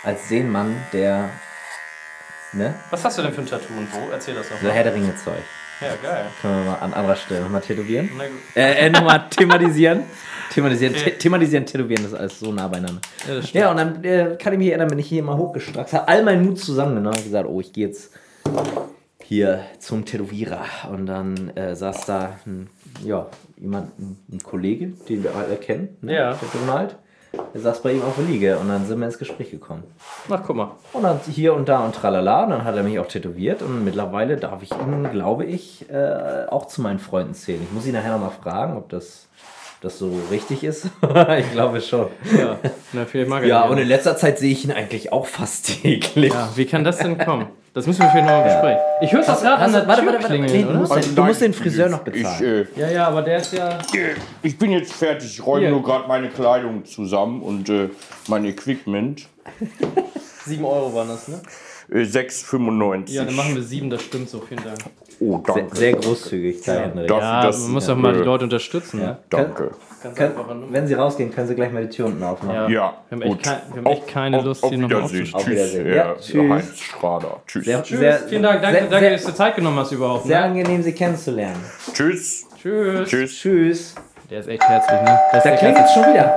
als 0.03 0.27
Seemann, 0.29 0.75
der, 0.93 1.29
ne, 2.53 2.73
Was 2.91 3.03
hast 3.03 3.17
du 3.17 3.21
denn 3.23 3.33
für 3.33 3.41
ein 3.41 3.47
Tattoo 3.47 3.73
und 3.77 3.87
wo? 3.93 4.11
Erzähl 4.11 4.35
das 4.35 4.49
doch 4.49 4.57
so 4.57 4.65
mal. 4.65 4.73
Herr 4.73 4.83
der 4.83 4.93
Ringe 4.93 5.15
Zeug. 5.15 5.43
Ja, 5.81 5.87
geil. 6.01 6.25
Können 6.41 6.63
wir 6.63 6.71
mal 6.71 6.77
an 6.79 6.93
anderer 6.93 7.15
Stelle 7.17 7.41
nochmal 7.41 7.61
tätowieren. 7.61 8.09
Na 8.17 8.23
gut. 8.27 8.37
Äh, 8.55 8.85
äh 8.85 8.89
nochmal 8.89 9.27
thematisieren. 9.29 10.03
Thematisieren, 10.53 10.95
Okay. 10.95 11.11
the 11.11 11.17
thematisieren, 11.17 11.65
tätowieren, 11.65 12.03
das 12.03 12.13
ist 12.13 12.17
alles 12.19 12.39
so 12.39 12.51
nah 12.53 12.67
beieinander. 12.69 13.01
Ja, 13.27 13.35
das 13.35 13.49
stimmt. 13.49 13.61
Ja, 13.61 13.71
und 13.71 13.77
dann 13.77 14.03
äh, 14.05 14.37
kann 14.39 14.53
ich 14.53 14.59
mich 14.59 14.69
erinnern, 14.69 14.87
bin 14.87 14.99
ich 14.99 15.07
hier 15.07 15.21
mal 15.21 15.35
hochgestrackt, 15.35 15.91
habe 15.91 16.07
all 16.07 16.23
meinen 16.23 16.45
Mut 16.45 16.59
zusammengenommen 16.59 17.17
und 17.17 17.25
gesagt, 17.25 17.49
oh, 17.49 17.59
ich 17.59 17.73
gehe 17.73 17.87
jetzt 17.87 18.13
hier 19.21 19.65
zum 19.79 20.05
Tätowierer. 20.05 20.63
Und 20.91 21.07
dann 21.07 21.49
äh, 21.57 21.75
saß 21.75 22.05
da 22.05 22.39
ein, 22.45 22.69
ja, 23.03 23.27
jemand, 23.65 23.97
ein, 23.99 24.17
ein 24.31 24.43
Kollege, 24.43 24.93
den 25.09 25.23
wir 25.23 25.35
alle 25.35 25.55
kennen, 25.57 25.97
ne? 26.01 26.13
Ja. 26.13 26.33
der 26.33 26.61
Donald. 26.61 26.95
Der 27.53 27.59
saß 27.59 27.81
bei 27.81 27.91
ihm 27.91 28.01
auf 28.01 28.15
der 28.15 28.25
Liege 28.25 28.57
und 28.57 28.69
dann 28.69 28.85
sind 28.85 28.97
wir 28.99 29.07
ins 29.07 29.17
Gespräch 29.17 29.51
gekommen. 29.51 29.83
Ach, 30.29 30.41
guck 30.45 30.55
mal. 30.55 30.71
Und 30.93 31.03
dann 31.03 31.19
hier 31.29 31.53
und 31.53 31.67
da 31.67 31.79
und 31.79 31.93
tralala, 31.93 32.45
dann 32.45 32.63
hat 32.63 32.77
er 32.77 32.83
mich 32.83 32.97
auch 32.97 33.07
tätowiert 33.07 33.61
und 33.61 33.83
mittlerweile 33.83 34.37
darf 34.37 34.63
ich 34.63 34.71
ihn, 34.71 35.09
glaube 35.11 35.43
ich, 35.43 35.89
äh, 35.89 36.45
auch 36.49 36.67
zu 36.67 36.81
meinen 36.81 36.99
Freunden 36.99 37.33
zählen. 37.33 37.61
Ich 37.61 37.73
muss 37.73 37.85
ihn 37.85 37.93
nachher 37.93 38.13
nochmal 38.13 38.31
fragen, 38.31 38.77
ob 38.77 38.87
das, 38.87 39.27
ob 39.75 39.81
das 39.81 39.99
so 39.99 40.13
richtig 40.31 40.63
ist. 40.63 40.85
ich 41.39 41.51
glaube 41.51 41.81
schon. 41.81 42.07
Ja, 42.37 42.57
na, 42.93 43.05
er 43.13 43.45
Ja, 43.45 43.65
und 43.65 43.79
in 43.79 43.87
letzter 43.87 44.15
Zeit 44.15 44.39
sehe 44.39 44.53
ich 44.53 44.63
ihn 44.63 44.71
eigentlich 44.71 45.11
auch 45.11 45.25
fast 45.25 45.81
täglich. 45.81 46.31
ja, 46.31 46.49
wie 46.55 46.65
kann 46.65 46.85
das 46.85 46.99
denn 46.99 47.17
kommen? 47.17 47.47
Das 47.75 47.85
müssen 47.85 48.03
wir 48.03 48.09
vielleicht 48.09 48.25
nochmal 48.25 48.43
besprechen. 48.45 48.79
Ich 49.01 49.11
höre 49.11 49.21
das 49.21 49.41
gerade 49.41 49.61
an 49.63 49.73
der 49.73 49.85
Tür 49.97 50.19
klingeln, 50.19 50.51
Nee, 50.51 50.63
du, 50.63 50.69
oder? 50.69 50.79
musst 50.79 50.95
den, 50.95 51.15
du 51.15 51.23
musst 51.25 51.41
den 51.41 51.53
Friseur 51.53 51.89
noch 51.89 52.07
Ich, 52.07 52.13
bezahlen. 52.13 52.67
äh, 52.73 52.79
Ja, 52.79 52.89
ja, 52.89 53.07
aber 53.07 53.21
der 53.21 53.37
ist 53.37 53.51
ja... 53.53 53.77
ich 54.41 54.57
bin 54.57 54.71
jetzt 54.71 54.93
fertig. 54.93 55.29
Ich 55.29 55.45
räume 55.45 55.59
Hier. 55.63 55.71
nur 55.71 55.83
gerade 55.83 56.07
meine 56.07 56.29
Kleidung 56.29 56.85
zusammen 56.85 57.41
und 57.41 57.67
äh, 57.69 57.89
mein 58.27 58.45
Equipment. 58.45 59.27
7 60.45 60.63
Euro 60.63 60.93
waren 60.95 61.09
das, 61.09 61.27
ne? 61.27 61.41
Äh, 61.91 61.99
6,95. 62.03 63.11
Ja, 63.11 63.23
dann 63.25 63.35
machen 63.35 63.55
wir 63.55 63.61
7, 63.63 63.89
das 63.89 64.01
stimmt 64.03 64.29
so. 64.29 64.39
Vielen 64.41 64.63
Dank. 64.63 64.77
Oh, 65.21 65.41
sehr, 65.45 65.55
danke. 65.55 65.75
sehr 65.77 65.93
großzügig, 65.93 66.61
Kai 66.63 66.79
Henrik. 66.79 67.07
Darf 67.07 67.21
Ja, 67.21 67.43
das- 67.45 67.59
man 67.61 67.71
muss 67.71 67.85
doch 67.85 67.95
mal 67.95 68.13
die 68.13 68.19
äh, 68.19 68.23
Leute 68.23 68.43
unterstützen. 68.43 68.99
Ne? 68.99 69.17
Danke. 69.29 69.71
Einfache 70.03 70.53
Nummer. 70.53 70.67
wenn 70.71 70.85
sie 70.87 70.93
rausgehen, 70.93 71.33
können 71.33 71.47
sie 71.47 71.55
gleich 71.55 71.71
mal 71.71 71.83
die 71.83 71.89
Tür 71.95 72.07
unten 72.07 72.21
aufmachen. 72.21 72.53
Ja. 72.53 72.69
Ja, 72.69 72.93
Wir 73.09 73.15
haben 73.15 73.21
echt 73.21 73.43
kein- 73.43 73.61
wir 73.71 73.77
haben 73.77 73.85
echt 73.85 74.07
keine 74.07 74.41
Lust, 74.41 74.63
auf 74.63 74.69
hier 74.69 74.77
noch 74.79 74.89
mal 74.89 74.97
Wiedersehen. 74.97 75.33
aufzustehen. 75.33 75.35
Auf 75.35 75.43
Tschüss, 75.45 75.73
Wiedersehen. 75.73 75.85
Herr 75.85 75.95
Ja, 75.95 76.15
tschüss. 76.19 76.51
Heinz 76.51 76.79
Schrader. 76.79 77.41
Tschüss. 77.47 77.65
Sehr, 77.65 77.83
Tschüss, 77.83 77.99
sehr, 77.99 78.19
vielen 78.19 78.43
Dank. 78.43 78.61
Danke, 78.61 78.79
sehr, 78.79 78.87
danke, 78.89 79.05
sehr, 79.05 79.11
dass 79.13 79.23
du 79.25 79.33
Zeit 79.33 79.55
genommen 79.55 79.79
hast 79.79 79.91
überhaupt. 79.93 80.25
sehr 80.27 80.39
Ne? 80.41 80.45
angenehm, 80.45 80.83
sie 80.83 80.91
kennenzulernen. 80.91 81.63
Tschüss. 81.93 82.45
Tschüss. 82.61 83.09
Tschüss. 83.09 83.31
Tschüss. 83.39 83.95
Der 84.29 84.39
ist 84.41 84.47
echt 84.49 84.63
herzlich, 84.63 85.01
ne? 85.01 85.19
Der 85.33 85.41
Da 85.41 85.51
klingt 85.55 85.77
jetzt 85.77 85.93
schon 85.93 86.03
wieder. 86.03 86.35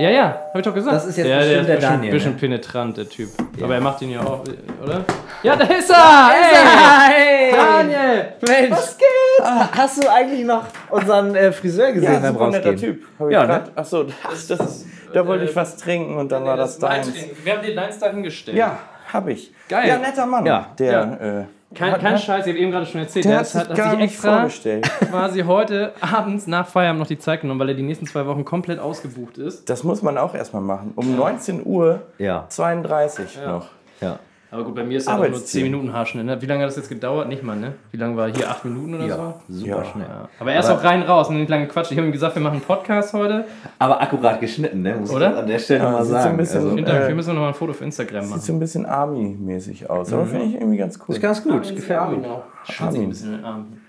Ja, 0.00 0.08
ja, 0.08 0.40
hab 0.48 0.56
ich 0.56 0.62
doch 0.62 0.72
gesagt. 0.72 0.96
Das 0.96 1.04
ist 1.04 1.18
jetzt 1.18 1.26
ja, 1.28 1.36
bestimmt 1.36 1.54
der 1.54 1.60
ist 1.60 1.68
der 1.68 1.74
bisschen, 1.76 1.90
Daniel, 1.90 2.12
bisschen 2.12 2.32
ne? 2.32 2.38
penetrant, 2.38 2.96
der 2.96 3.08
Typ. 3.08 3.28
Aber 3.62 3.74
er 3.74 3.80
macht 3.82 4.00
ihn 4.00 4.10
ja 4.10 4.20
auch, 4.20 4.42
oder? 4.82 5.04
Ja, 5.42 5.56
da 5.56 5.64
ist 5.64 5.90
er! 5.90 6.30
Hey! 6.30 7.12
Hey! 7.12 7.52
Daniel! 7.52 8.32
Mensch! 8.40 8.70
Was 8.70 8.96
geht? 8.96 9.76
Hast 9.76 10.02
du 10.02 10.08
eigentlich 10.10 10.46
noch 10.46 10.64
unseren 10.88 11.34
äh, 11.34 11.52
Friseur 11.52 11.92
gesehen 11.92 12.22
beim 12.22 12.32
super 12.32 12.48
netter 12.48 12.70
Rausgehen? 12.70 12.94
Typ. 12.94 13.06
Hab 13.18 13.26
ich 13.28 13.32
Ja, 13.34 13.46
ne? 13.46 13.64
Achso, 13.74 14.04
das, 14.04 14.46
das, 14.46 14.86
da 15.12 15.26
wollte 15.26 15.44
ich 15.44 15.54
was 15.54 15.76
trinken 15.76 16.16
und 16.16 16.32
dann 16.32 16.46
war 16.46 16.56
das 16.56 16.78
deins. 16.78 17.12
Wir 17.44 17.52
haben 17.52 17.62
den 17.62 17.76
deins 17.76 17.98
da 17.98 18.10
hingestellt. 18.10 18.56
Ja, 18.56 18.78
hab 19.12 19.28
ich. 19.28 19.52
Geil. 19.68 19.86
Ja, 19.86 19.98
netter 19.98 20.24
Mann. 20.24 20.46
Ja. 20.46 20.68
Der, 20.78 21.20
Äh, 21.20 21.59
Kein, 21.74 21.98
kein 22.00 22.18
Scheiß, 22.18 22.46
ich 22.46 22.52
habe 22.52 22.58
eben 22.60 22.72
gerade 22.72 22.86
schon 22.86 23.00
erzählt. 23.00 23.24
der 23.26 23.30
Der 23.32 23.38
hat 23.40 23.54
hat, 23.54 23.76
sich 23.76 23.84
hat, 23.84 23.90
sich 23.92 24.00
extra 24.00 24.36
vorgestellt. 24.38 24.90
quasi 25.10 25.40
heute 25.42 25.92
abends 26.00 26.46
nach 26.48 26.66
Feierabend 26.66 26.98
noch 27.00 27.06
die 27.06 27.18
Zeit 27.18 27.42
genommen, 27.42 27.60
weil 27.60 27.68
er 27.68 27.74
die 27.76 27.82
nächsten 27.82 28.06
zwei 28.06 28.26
Wochen 28.26 28.44
komplett 28.44 28.80
ausgebucht 28.80 29.38
ist. 29.38 29.70
Das 29.70 29.84
muss 29.84 30.02
man 30.02 30.18
auch 30.18 30.34
erstmal 30.34 30.62
machen. 30.62 30.92
Um 30.96 31.14
19 31.16 31.64
Uhr 31.64 32.02
Ja. 32.18 32.46
32 32.48 33.38
noch. 33.46 33.66
Ja. 34.00 34.18
Aber 34.52 34.64
gut, 34.64 34.74
bei 34.74 34.82
mir 34.82 34.98
ist 34.98 35.06
ja 35.06 35.12
auch 35.14 35.18
nur 35.18 35.26
Arbeitsziel. 35.26 35.62
10 35.62 35.70
Minuten 35.70 35.92
Haarschnitt. 35.92 36.26
Ne? 36.26 36.42
Wie 36.42 36.46
lange 36.46 36.62
hat 36.62 36.68
das 36.70 36.76
jetzt 36.76 36.88
gedauert? 36.88 37.28
Nicht 37.28 37.42
mal, 37.44 37.56
ne? 37.56 37.74
Wie 37.92 37.96
lange 37.96 38.16
war 38.16 38.28
hier? 38.32 38.50
8 38.50 38.64
Minuten 38.64 38.94
oder 38.94 39.06
Ja, 39.06 39.16
so? 39.16 39.34
super 39.54 39.68
Ja. 39.78 39.84
schnell. 39.84 40.06
Ja. 40.08 40.28
Aber 40.40 40.52
erst 40.52 40.70
auch 40.70 40.82
rein 40.82 41.02
raus 41.02 41.28
und 41.28 41.36
nicht 41.38 41.48
lange 41.48 41.68
quatschen. 41.68 41.94
Ich 41.94 41.98
habe 41.98 42.08
ihm 42.08 42.12
gesagt, 42.12 42.34
wir 42.34 42.42
machen 42.42 42.54
einen 42.54 42.62
Podcast 42.62 43.12
heute. 43.14 43.44
Aber 43.78 44.00
akkurat 44.02 44.40
geschnitten, 44.40 44.82
ne? 44.82 44.96
Muss 44.96 45.10
Oder? 45.10 45.30
ich 45.32 45.36
an 45.38 45.46
der 45.46 45.58
Stelle 45.60 45.84
Ja, 45.84 45.90
mal 45.92 46.02
sieht 46.02 46.10
so 46.10 46.16
ein 46.16 46.22
sagen. 46.22 46.36
bisschen- 46.36 46.56
also, 46.62 46.70
Vielen 46.74 46.84
Dank. 46.84 47.04
Äh, 47.04 47.08
wir 47.08 47.14
müssen 47.14 47.34
noch 47.34 47.40
mal 47.42 47.48
ein 47.48 47.54
Foto 47.54 47.72
für 47.72 47.84
Instagram 47.84 48.22
Sieht 48.22 48.30
machen. 48.30 48.40
so 48.42 48.52
ein 48.52 48.58
bisschen 48.58 48.86
Army-mäßig 48.86 49.88
aus. 49.88 50.12
Aber 50.12 50.26
finde 50.26 50.46
ich 50.46 50.54
irgendwie 50.54 50.76
ganz 50.78 50.98
cool. 51.08 51.14
ist 51.14 51.20
ganz 51.22 51.44
gut, 51.44 51.62
gefällt 51.76 52.10
mir. 52.10 52.16
Genau. 52.16 52.42
Schwitze 52.64 52.96
ich 52.96 53.02
ein 53.02 53.08
bisschen 53.08 53.30
in 53.30 53.36
den 53.36 53.44
Armen. 53.44 53.80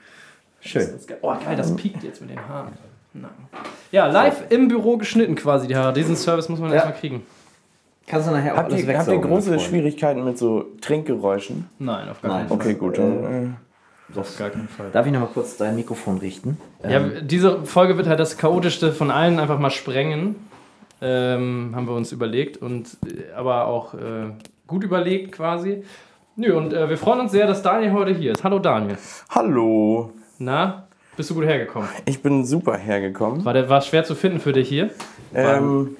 Schön. 0.60 0.88
Oh, 1.22 1.34
geil, 1.44 1.56
das 1.58 1.76
piekt 1.76 2.04
jetzt 2.04 2.22
mit 2.22 2.30
den 2.30 2.40
Haaren. 2.48 2.68
Nacken. 3.14 3.46
Ja, 3.92 4.06
live 4.06 4.44
im 4.50 4.68
Büro 4.68 4.96
geschnitten 4.98 5.36
quasi 5.36 5.68
die 5.68 5.76
Haare. 5.76 5.92
Diesen 5.92 6.16
Service 6.16 6.48
muss 6.50 6.60
man 6.60 6.70
Ja. 6.70 6.76
erstmal 6.76 6.94
kriegen. 6.98 7.24
Kannst 8.12 8.28
du 8.28 8.34
nachher 8.34 8.54
auch 8.54 8.58
Habt 8.58 8.74
alles 8.74 8.86
ihr, 8.86 8.98
habt 8.98 9.08
ihr 9.08 9.20
große. 9.20 9.58
Schwierigkeiten 9.58 10.26
mit 10.26 10.38
so 10.38 10.66
Trinkgeräuschen? 10.82 11.70
Nein, 11.80 12.10
auf 12.10 12.22
gar 12.22 12.40
keinen 12.40 12.50
Fall. 12.50 12.58
Okay, 12.58 12.74
gut. 12.74 12.98
Dann, 12.98 13.56
Auf 14.14 14.38
gar 14.38 14.50
keinen 14.50 14.68
Fall. 14.68 14.88
Darf 14.92 15.06
ich 15.06 15.14
noch 15.14 15.22
mal 15.22 15.30
kurz 15.34 15.56
dein 15.56 15.78
Mikrofon 15.78 16.18
richten? 16.18 16.58
Ja, 16.84 16.90
Ähm, 17.00 17.14
diese 17.22 17.64
Folge 17.64 17.96
wird 17.96 18.08
halt 18.08 18.20
das 18.20 18.38
chaotischste 18.38 18.92
von 18.92 19.12
allen 19.12 19.40
einfach 19.40 19.60
mal 19.60 19.70
sprengen. 19.70 20.36
Ähm, 21.02 21.72
haben 21.74 21.88
wir 21.88 21.96
uns 21.96 22.12
überlegt 22.12 22.58
und 22.58 22.98
äh, 23.08 23.32
aber 23.34 23.68
auch 23.68 23.94
äh, 23.94 24.32
gut 24.68 24.84
überlegt 24.84 25.32
quasi. 25.32 25.86
Nö, 26.36 26.54
und 26.58 26.74
äh, 26.74 26.90
wir 26.90 26.98
freuen 26.98 27.22
uns 27.22 27.32
sehr, 27.32 27.48
dass 27.48 27.62
Daniel 27.64 27.94
heute 27.94 28.14
hier 28.14 28.34
ist. 28.34 28.44
Hallo 28.44 28.60
Daniel. 28.60 28.96
äh, 28.96 28.98
hallo. 29.30 30.12
Na, 30.38 30.88
bist 31.16 31.30
du 31.30 31.36
gut 31.36 31.46
hergekommen? 31.46 31.88
Ich 32.06 32.22
bin 32.22 32.46
super 32.46 32.76
hergekommen. 32.76 33.46
War 33.46 33.54
der 33.54 33.70
war 33.70 33.80
schwer 33.80 34.04
zu 34.04 34.16
finden 34.16 34.42
für 34.42 34.52
dich 34.52 34.68
hier? 34.68 34.90
Ähm, 35.34 35.96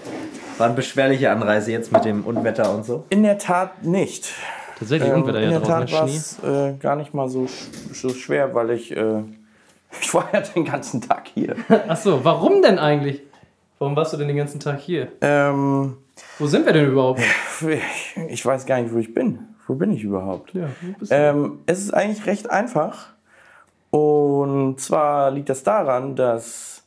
war 0.58 0.68
eine 0.68 0.76
beschwerliche 0.76 1.32
Anreise 1.32 1.72
jetzt 1.72 1.92
mit 1.92 2.06
dem 2.06 2.24
Unwetter 2.26 2.74
und 2.74 2.86
so. 2.86 3.06
in 3.10 3.24
der 3.24 3.38
Tat 3.38 3.84
nicht. 3.84 4.34
Tatsächlich 4.78 5.10
Ähm, 5.12 5.22
Unwetter 5.22 5.40
in 5.42 5.52
ja 5.52 5.60
der 5.60 5.68
draußen, 5.68 5.88
Tat 5.88 5.92
war 5.94 6.08
Schnee. 6.08 6.18
es 6.18 6.40
äh, 6.44 6.74
gar 6.80 6.96
nicht 6.96 7.14
mal 7.14 7.30
so, 7.30 7.48
so 7.94 8.10
schwer, 8.10 8.54
weil 8.56 8.72
ich, 8.72 8.96
äh, 8.96 9.22
ich 10.02 10.14
war 10.14 10.28
ja 10.34 10.42
den 10.42 10.66
ganzen 10.66 11.02
Tag 11.02 11.28
hier. 11.34 11.56
Ach 11.88 11.98
so, 11.98 12.24
warum 12.24 12.62
denn 12.62 12.80
eigentlich? 12.80 13.22
Warum 13.80 13.96
warst 13.96 14.14
du 14.14 14.18
denn 14.18 14.28
den 14.28 14.38
ganzen 14.38 14.60
Tag 14.60 14.80
hier? 14.80 15.08
ähm, 15.22 15.98
Wo 16.40 16.46
sind 16.48 16.66
wir 16.66 16.74
denn 16.74 16.88
überhaupt? 16.92 17.20
ich, 17.68 18.16
ich 18.30 18.46
weiß 18.46 18.66
gar 18.66 18.80
nicht, 18.82 18.94
wo 18.94 18.98
ich 19.00 19.14
bin. 19.14 19.40
Wo 19.68 19.76
bin 19.76 19.92
ich 19.92 20.04
überhaupt? 20.04 20.54
Ja, 20.54 20.68
wo 20.82 20.94
bist 21.00 21.12
du? 21.12 21.16
Ähm, 21.16 21.60
es 21.66 21.80
ist 21.80 21.94
eigentlich 21.94 22.26
recht 22.26 22.50
einfach. 22.50 23.08
Und 23.90 24.80
zwar 24.80 25.32
liegt 25.32 25.50
das 25.50 25.64
daran, 25.64 26.16
dass 26.16 26.81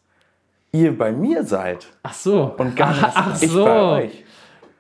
ihr 0.75 0.97
bei 0.99 1.12
mir 1.12 1.45
seid 1.45 1.87
Ach 2.02 2.12
so. 2.12 2.54
und 2.59 2.76
gar 2.76 2.90
nicht 2.93 3.02
ach 3.14 3.40
ich 3.43 3.50
so. 3.50 3.64
bei 3.64 3.81
euch. 4.04 4.25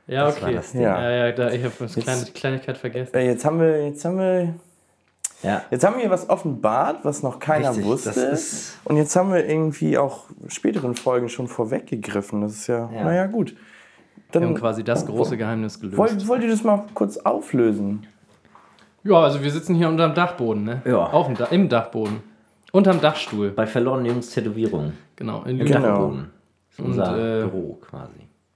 Ja, 0.06 0.26
Das 0.26 0.36
okay. 0.42 0.60
ja, 0.74 0.80
Ja. 0.80 1.10
ja, 1.26 1.32
da, 1.32 1.50
ich 1.50 1.64
habe 1.64 1.72
eine 1.80 1.88
kleine 1.88 2.24
Kleinigkeit 2.26 2.76
vergessen. 2.76 3.14
Äh, 3.16 3.26
Jetzt 3.26 3.44
haben 3.44 3.58
wir, 3.60 3.86
jetzt 3.86 4.04
haben 4.04 4.18
wir, 4.18 4.54
Ja. 5.42 5.62
jetzt 5.70 5.84
haben 5.86 5.96
wir 5.98 6.10
was 6.10 6.28
offenbart, 6.28 6.98
was 7.04 7.22
noch 7.22 7.38
keiner 7.38 7.70
Richtig, 7.70 7.86
wusste. 7.86 8.08
das 8.10 8.16
ist- 8.18 8.78
und 8.84 8.96
jetzt 8.98 9.16
haben 9.16 9.32
wir 9.32 9.46
irgendwie 9.48 9.96
auch 9.96 10.24
späteren 10.48 10.94
Folgen 10.94 11.28
schon 11.30 11.48
vorweggegriffen. 11.48 12.42
Das 12.42 12.52
ist 12.52 12.66
ja, 12.66 12.90
Ja. 12.92 13.04
naja, 13.04 13.26
gut. 13.26 13.54
Wir 14.32 14.40
haben 14.40 14.48
Dann 14.52 14.60
quasi 14.60 14.82
das 14.82 15.06
große 15.06 15.36
Geheimnis 15.36 15.78
gelöst. 15.80 15.96
wollt, 15.96 16.28
wollt 16.28 16.42
ihr 16.42 16.50
das 16.50 16.64
mal 16.64 16.84
kurz 16.92 17.16
auflösen? 17.18 18.06
Ja, 19.04 19.20
also 19.20 19.42
wir 19.42 19.50
sitzen 19.50 19.74
hier 19.76 19.88
unterm 19.88 20.14
Dachboden, 20.14 20.64
ne? 20.64 20.82
Ja. 20.84 20.96
Auf 21.12 21.26
dem 21.26 21.36
da 21.36 21.44
Im 21.46 21.68
Dachboden. 21.68 22.20
Unterm 22.74 23.00
Dachstuhl. 23.00 23.50
Bei 23.52 23.68
verlorenen 23.68 24.06
Jungs 24.06 24.30
Tätowierungen. 24.30 24.94
Genau. 25.14 25.44
In 25.44 25.58
Lüneburg. 25.58 25.82
Genau. 25.82 26.14
Ist 26.72 26.80
Unser 26.80 27.12
Und, 27.12 27.20
äh, 27.20 27.40
Büro 27.48 27.78
quasi. 27.80 28.14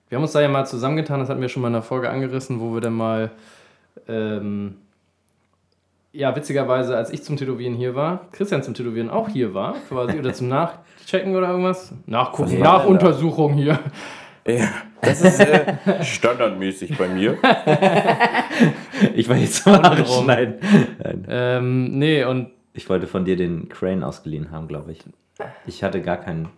Wir 0.09 0.17
haben 0.17 0.25
uns 0.25 0.33
da 0.33 0.41
ja 0.41 0.49
mal 0.49 0.67
zusammengetan, 0.67 1.21
das 1.21 1.29
hatten 1.29 1.41
wir 1.41 1.49
schon 1.49 1.63
mal 1.63 1.69
in 1.69 1.75
der 1.75 1.83
Folge 1.83 2.11
angerissen, 2.11 2.59
wo 2.59 2.75
wir 2.75 2.81
dann 2.81 2.95
mal, 2.95 3.31
ähm, 4.09 4.75
ja, 6.11 6.35
witzigerweise, 6.35 6.97
als 6.97 7.11
ich 7.13 7.23
zum 7.23 7.37
Tätowieren 7.37 7.75
hier 7.75 7.95
war, 7.95 8.27
Christian 8.33 8.65
zum 8.65 8.75
Tätowieren 8.75 9.09
auch 9.09 9.29
hier 9.29 9.55
war, 9.55 9.77
quasi, 9.89 10.19
oder 10.19 10.33
zum 10.33 10.49
Nachchecken 10.49 11.37
oder 11.37 11.51
irgendwas. 11.51 11.93
Nachgucken, 12.07 12.59
Nachuntersuchung 12.59 13.53
hier. 13.55 13.79
Ja, 14.49 14.69
das 15.01 15.21
ist 15.23 15.39
äh, 15.39 15.77
standardmäßig 16.03 16.99
bei 16.99 17.07
mir. 17.07 17.39
Ich 19.15 19.29
war 19.29 19.37
jetzt 19.37 19.65
mal 19.65 19.81
Haare 19.81 20.01
Untenrum. 20.01 20.25
schneiden. 20.25 20.55
Nein. 21.05 21.27
Ähm, 21.29 21.99
nee, 22.01 22.25
und, 22.25 22.51
Ich 22.79 22.89
wollte 22.89 23.09
von 23.09 23.25
dir 23.25 23.35
den 23.37 23.69
Crane 23.69 24.05
ausgeliehen 24.05 24.53
haben, 24.53 24.69
glaube 24.69 24.93
ich. 24.93 25.01
Ich 25.67 25.83
hatte 25.83 26.01
gar 26.01 26.17
keinen. 26.17 26.49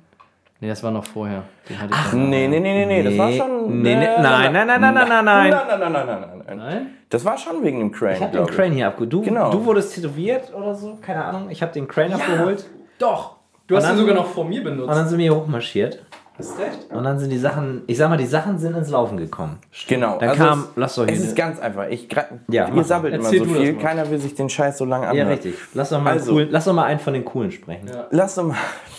nee, 0.60 0.68
das 0.68 0.82
war 0.82 0.90
noch 0.90 1.06
vorher. 1.06 1.44
Noch. 1.70 2.12
Nee, 2.12 2.46
nee, 2.46 2.60
nee, 2.60 2.60
nee, 2.60 2.84
nee, 2.84 3.02
das 3.02 3.16
war 3.16 3.32
schon. 3.32 3.80
nee, 3.80 3.94
nee, 3.96 4.04
nein, 4.20 4.52
nein, 4.52 4.66
nein, 4.66 4.80
nein, 4.82 4.94
nein, 4.94 5.08
nein, 5.08 5.24
nein. 5.24 5.50
Nein, 5.50 5.66
nein, 5.66 5.80
nein, 5.80 5.92
nein, 5.92 6.06
nein, 6.06 6.20
nein, 6.20 6.42
nein. 6.46 6.56
Nein? 6.58 6.86
Das 7.08 7.24
war 7.24 7.38
schon 7.38 7.64
wegen 7.64 7.78
dem 7.78 7.90
Crane. 7.90 8.16
Ich 8.16 8.20
habe 8.20 8.36
den. 8.36 8.46
Crane 8.48 8.72
hier 8.74 8.88
abgeholt. 8.88 9.10
Du, 9.14 9.22
Genau. 9.22 9.50
du 9.50 9.64
wurdest 9.64 9.94
tätowiert 9.94 10.52
oder 10.54 10.74
so? 10.74 10.98
Keine 11.00 11.24
Ahnung. 11.24 11.48
Ich 11.48 11.62
habe 11.62 11.72
den 11.72 11.88
Crane 11.88 12.12
abgeholt. 12.12 12.66
Doch! 12.98 13.36
Du 13.66 13.76
hast 13.76 13.84
Und 13.86 13.92
ihn 13.92 13.96
sogar 14.00 14.14
noch 14.16 14.26
vor 14.26 14.44
mir 14.44 14.58
Und 14.58 14.64
benutzt. 14.64 14.90
dann 14.94 15.08
sind 15.08 15.16
wir 15.18 15.24
hier 15.32 15.36
hochmarschiert. 15.40 16.04
Hast 16.40 16.58
recht? 16.58 16.90
Und 16.90 17.04
dann 17.04 17.18
sind 17.18 17.30
die 17.30 17.38
Sachen, 17.38 17.82
ich 17.86 17.96
sag 17.98 18.08
mal, 18.10 18.16
die 18.16 18.26
Sachen 18.26 18.58
sind 18.58 18.76
ins 18.76 18.90
Laufen 18.90 19.16
gekommen. 19.16 19.58
Genau. 19.88 20.18
Dann 20.18 20.36
kam- 20.36 20.64
lass 20.76 20.94
doch 20.96 21.06
Es 21.06 21.18
hier- 21.18 21.26
ist 21.26 21.36
ganz 21.36 21.58
einfach. 21.60 21.88
Ich 21.88 22.08
Ja, 22.48 22.68
ihr 22.68 22.84
sabbelt 22.84 23.14
immer 23.14 23.24
so 23.24 23.44
viel. 23.44 23.76
Keiner 23.76 24.10
will 24.10 24.18
sich 24.18 24.34
den 24.34 24.48
Scheiß 24.48 24.78
so 24.78 24.84
lange 24.84 25.04
Ja, 25.04 25.10
anhören. 25.10 25.28
richtig. 25.28 25.54
Lass 25.74 25.90
doch 25.90 26.00
mal, 26.02 26.12
Also. 26.12 26.30
einen, 26.30 26.36
coolen, 26.38 26.48
lass 26.50 26.64
doch 26.64 26.72
mal 26.74 26.84
einen 26.84 27.00
von 27.00 27.12
den 27.14 27.24
coolen 27.24 27.50
sprechen. 27.52 27.88
Ja. 27.88 28.06
Lass 28.10 28.34
doch 28.34 28.44
mal. 28.44 28.56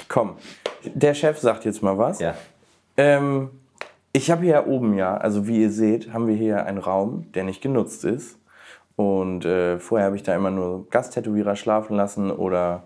Komm. 0.08 0.36
Der 0.94 1.14
Chef 1.14 1.38
sagt 1.40 1.66
jetzt 1.66 1.84
mal 1.84 1.98
was. 1.98 2.20
Ja. 2.20 2.34
Ähm, 2.98 3.50
ich 4.14 4.30
habe 4.32 4.44
hier 4.44 4.68
oben 4.68 4.96
ja, 4.96 5.16
also 5.16 5.48
wie 5.48 5.62
ihr 5.62 5.72
seht, 5.72 6.12
haben 6.14 6.28
wir 6.28 6.36
hier 6.36 6.66
einen 6.66 6.78
Raum, 6.80 7.28
der 7.34 7.44
nicht 7.44 7.62
genutzt 7.62 8.04
ist. 8.06 8.38
Und 8.98 9.46
äh, 9.46 9.80
vorher 9.80 10.06
habe 10.08 10.16
ich 10.16 10.24
da 10.24 10.36
immer 10.36 10.52
nur 10.52 10.88
Gasttätowierer 10.90 11.56
schlafen 11.56 11.96
lassen 11.96 12.30
oder 12.30 12.84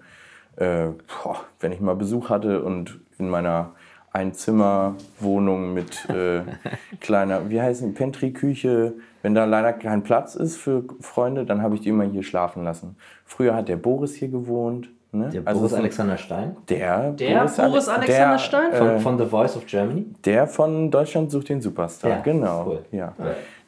äh, 0.57 0.87
boah, 1.23 1.37
wenn 1.59 1.71
ich 1.71 1.81
mal 1.81 1.95
Besuch 1.95 2.29
hatte 2.29 2.63
und 2.63 2.99
in 3.17 3.29
meiner 3.29 3.71
Einzimmerwohnung 4.15 5.73
mit 5.73 6.07
äh, 6.09 6.41
kleiner, 7.01 7.49
wie 7.49 7.61
heißt 7.61 7.83
es, 7.83 7.93
Pantry-Küche, 7.93 8.93
wenn 9.21 9.35
da 9.35 9.45
leider 9.45 9.73
kein 9.73 10.03
Platz 10.03 10.35
ist 10.35 10.57
für 10.57 10.83
Freunde, 11.01 11.45
dann 11.45 11.61
habe 11.61 11.75
ich 11.75 11.81
die 11.81 11.89
immer 11.89 12.03
hier 12.05 12.23
schlafen 12.23 12.63
lassen. 12.63 12.95
Früher 13.25 13.55
hat 13.55 13.67
der 13.69 13.77
Boris 13.77 14.15
hier 14.15 14.27
gewohnt. 14.29 14.89
Ne? 15.11 15.29
Der 15.29 15.41
Also 15.45 15.61
Boris 15.61 15.73
Alexander 15.73 16.17
Stein 16.17 16.57
Der, 16.67 17.11
Der 17.11 17.37
Boris 17.39 17.57
Ale- 17.59 17.73
Alexander 17.95 18.37
Stein? 18.37 18.73
von, 18.73 18.87
Äh, 18.89 18.99
von 18.99 19.17
The 19.17 19.25
Voice 19.25 19.55
of 19.55 19.65
Germany. 19.65 20.05
der 20.25 20.45
von 20.47 20.91
Deutschland 20.91 21.31
sucht 21.31 21.47
den 21.49 21.61
Superstar, 21.61 22.11
Ja, 22.11 22.21
genau. 22.21 22.65
cool. 22.67 22.79
Ja. 22.91 23.13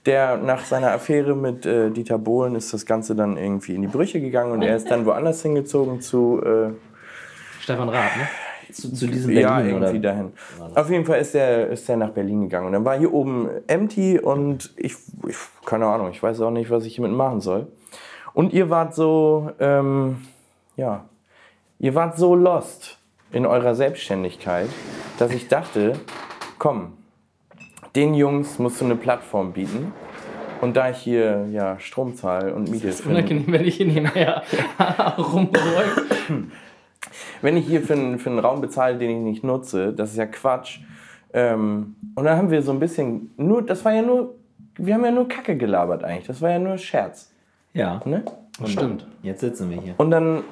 Der 0.06 0.38
nach 0.38 0.64
seiner 0.66 0.92
Affäre 0.92 1.36
mit 1.36 1.66
äh, 1.66 1.90
Dieter 1.90 2.18
Bohlen 2.18 2.56
ist 2.56 2.74
das 2.74 2.86
Ganze 2.86 3.16
dann 3.16 3.38
irgendwie 3.38 3.76
in 3.76 3.82
die 3.82 3.88
Brüche 3.88 4.20
gegangen 4.22 4.52
und 4.52 4.62
er 4.62 4.76
ist 4.76 4.92
dann 4.92 5.06
woanders 5.06 5.42
hingezogen 5.42 6.02
zu, 6.02 6.42
äh, 6.44 6.70
Stefan 7.62 7.90
Raab, 7.90 8.16
ne? 8.18 8.28
Zu, 8.72 8.94
zu 8.94 9.08
diesem 9.08 9.32
ja, 9.32 9.58
Berlin, 9.58 9.76
irgendwie 9.76 9.98
oder? 9.98 10.10
dahin. 10.10 10.34
Auf 10.76 10.90
jeden 10.90 11.06
Fall 11.06 11.20
ist 11.20 11.34
der, 11.34 11.70
ist 11.70 11.88
der 11.88 11.98
nach 11.98 12.10
Berlin 12.10 12.42
gegangen 12.44 12.68
und 12.68 12.74
dann 12.74 12.86
war 12.86 12.98
hier 12.98 13.14
oben 13.14 13.50
empty 13.68 14.20
und 14.20 14.74
ich, 14.78 14.96
ich 15.28 15.38
keine 15.66 15.86
Ahnung, 15.88 16.10
ich 16.12 16.22
weiß 16.22 16.42
auch 16.42 16.52
nicht, 16.52 16.70
was 16.70 16.86
ich 16.86 16.96
hiermit 16.96 17.16
machen 17.16 17.42
soll. 17.42 17.68
Und 18.34 18.54
ihr 18.54 18.70
wart 18.70 18.94
so, 18.94 19.52
ähm, 19.60 20.18
ja, 20.76 21.06
ihr 21.80 21.96
wart 21.96 22.18
so 22.18 22.36
lost 22.36 23.00
in 23.32 23.46
eurer 23.46 23.76
Selbstständigkeit, 23.76 24.70
dass 25.18 25.32
ich 25.32 25.48
dachte, 25.48 25.94
komm, 26.60 26.94
den 27.96 28.14
Jungs 28.14 28.60
musst 28.60 28.80
du 28.80 28.86
eine 28.86 28.96
Plattform 28.96 29.54
bieten. 29.54 29.92
Und 30.62 30.76
da 30.76 30.90
ich 30.90 30.98
hier 30.98 31.48
ja, 31.52 31.80
Strom 31.80 32.16
zahle 32.16 32.54
und 32.54 32.70
Miete 32.70 32.88
Ist 32.88 33.02
für, 33.02 33.10
unangenehm, 33.10 33.46
wenn 33.48 33.66
ich 33.66 33.78
hier 33.78 33.86
nebenher 33.86 34.44
rumräume. 35.18 36.08
wenn 37.42 37.58
ich 37.58 37.66
hier 37.68 37.82
für 37.82 37.94
einen, 37.94 38.20
für 38.20 38.30
einen 38.30 38.40
Raum 38.40 38.62
bezahle, 38.62 38.98
den 38.98 39.10
ich 39.10 39.24
nicht 39.24 39.44
nutze, 39.44 39.94
das 39.94 40.12
ist 40.12 40.18
ja 40.18 40.26
Quatsch. 40.26 40.80
Ähm, 41.34 41.96
und 42.16 42.24
dann 42.26 42.38
haben 42.38 42.52
wir 42.52 42.62
so 42.62 42.72
ein 42.72 42.80
bisschen, 42.80 43.32
nur, 43.38 43.62
das 43.62 43.84
war 43.86 43.94
ja 43.94 44.02
nur, 44.02 44.36
wir 44.76 44.94
haben 44.94 45.06
ja 45.06 45.12
nur 45.12 45.28
Kacke 45.28 45.58
gelabert 45.58 46.04
eigentlich, 46.04 46.28
das 46.28 46.42
war 46.42 46.52
ja 46.52 46.60
nur 46.60 46.78
Scherz. 46.78 47.32
Ja. 47.74 48.02
Ne? 48.06 48.24
Stimmt. 48.66 49.06
Jetzt 49.22 49.42
sitzen 49.42 49.70
wir 49.70 49.82
hier. 49.82 49.96
Und 49.98 50.12
dann 50.12 50.44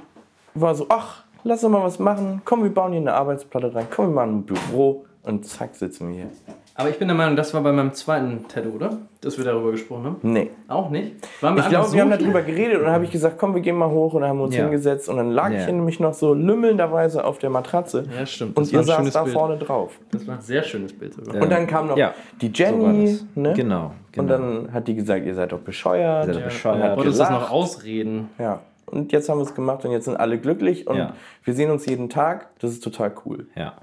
war 0.53 0.75
so, 0.75 0.85
ach, 0.89 1.23
lass 1.43 1.63
uns 1.63 1.71
mal 1.71 1.83
was 1.83 1.99
machen, 1.99 2.41
komm, 2.45 2.63
wir 2.63 2.73
bauen 2.73 2.91
hier 2.91 3.01
eine 3.01 3.13
Arbeitsplatte 3.13 3.73
rein, 3.73 3.87
komm, 3.89 4.07
wir 4.07 4.15
machen 4.15 4.39
ein 4.39 4.43
Büro 4.43 5.05
und 5.23 5.45
zack, 5.45 5.75
sitzen 5.75 6.09
wir 6.09 6.15
hier. 6.15 6.29
Aber 6.77 6.89
ich 6.89 6.99
bin 6.99 7.07
der 7.07 7.15
Meinung, 7.15 7.37
das 7.37 7.53
war 7.53 7.61
bei 7.61 7.71
meinem 7.71 7.93
zweiten 7.93 8.49
Tattoo, 8.49 8.71
oder? 8.71 8.97
Dass 9.21 9.37
wir 9.37 9.45
darüber 9.45 9.71
gesprochen 9.71 10.03
haben. 10.03 10.15
Nee. 10.23 10.49
Auch 10.67 10.89
nicht? 10.89 11.13
Waren 11.41 11.55
wir 11.55 11.61
Ich 11.63 11.69
glaube, 11.69 11.83
einfach 11.85 11.93
wir 11.93 12.01
haben 12.01 12.11
so 12.11 12.17
darüber 12.17 12.41
geredet 12.41 12.77
und 12.79 12.83
dann 12.83 12.91
habe 12.93 13.05
ich 13.05 13.11
gesagt, 13.11 13.37
komm, 13.37 13.55
wir 13.55 13.61
gehen 13.61 13.77
mal 13.77 13.89
hoch 13.89 14.13
und 14.13 14.21
dann 14.21 14.29
haben 14.29 14.39
wir 14.39 14.43
uns 14.43 14.55
Ja. 14.55 14.63
hingesetzt 14.63 15.07
und 15.07 15.15
dann 15.15 15.31
lag 15.31 15.51
ich 15.51 15.59
Ja. 15.59 15.65
hier 15.65 15.73
nämlich 15.73 16.01
noch 16.01 16.13
so 16.13 16.33
lümmelnderweise 16.33 17.23
auf 17.23 17.37
der 17.39 17.49
Matratze 17.49 18.03
Ja, 18.19 18.25
stimmt. 18.25 18.57
und 18.57 18.65
Das 18.67 18.73
ihr 18.73 18.79
ein 18.79 18.85
saßt 18.85 18.97
schönes 18.99 19.13
da 19.13 19.23
Bild. 19.23 19.33
vorne 19.33 19.57
drauf. 19.57 19.97
Das 20.11 20.27
war 20.27 20.35
ein 20.35 20.41
sehr 20.41 20.63
schönes 20.63 20.91
Bild 20.91 21.13
sogar. 21.13 21.41
Und 21.41 21.49
dann 21.49 21.65
kam 21.65 21.87
noch 21.87 21.95
Ja, 21.97 22.13
die 22.41 22.47
so 22.47 22.53
Jenny, 22.53 23.05
das. 23.11 23.25
ne? 23.35 23.53
Genau, 23.53 23.91
genau. 24.11 24.21
Und 24.23 24.27
dann 24.27 24.73
hat 24.73 24.87
die 24.89 24.95
gesagt, 24.95 25.25
ihr 25.25 25.33
seid 25.33 25.53
doch 25.53 25.59
bescheuert. 25.59 26.27
Ihr 26.27 26.33
seid 26.33 26.35
doch 26.35 26.39
Ja. 26.41 26.45
bescheuert. 26.47 26.75
Und 26.77 26.83
hat 26.83 26.97
Wolltest 26.97 27.19
das 27.21 27.29
noch 27.29 27.51
ausreden? 27.51 28.29
Ja. 28.37 28.59
Und 28.85 29.13
jetzt 29.13 29.29
haben 29.29 29.39
wir 29.39 29.43
es 29.43 29.55
gemacht 29.55 29.85
und 29.85 29.91
jetzt 29.91 30.05
sind 30.05 30.17
alle 30.17 30.37
glücklich 30.37 30.87
und 30.87 30.97
Ja. 30.97 31.13
wir 31.43 31.53
sehen 31.53 31.71
uns 31.71 31.85
jeden 31.85 32.09
Tag. 32.09 32.49
Das 32.59 32.71
ist 32.71 32.83
total 32.83 33.13
cool. 33.25 33.47
Ja. 33.55 33.73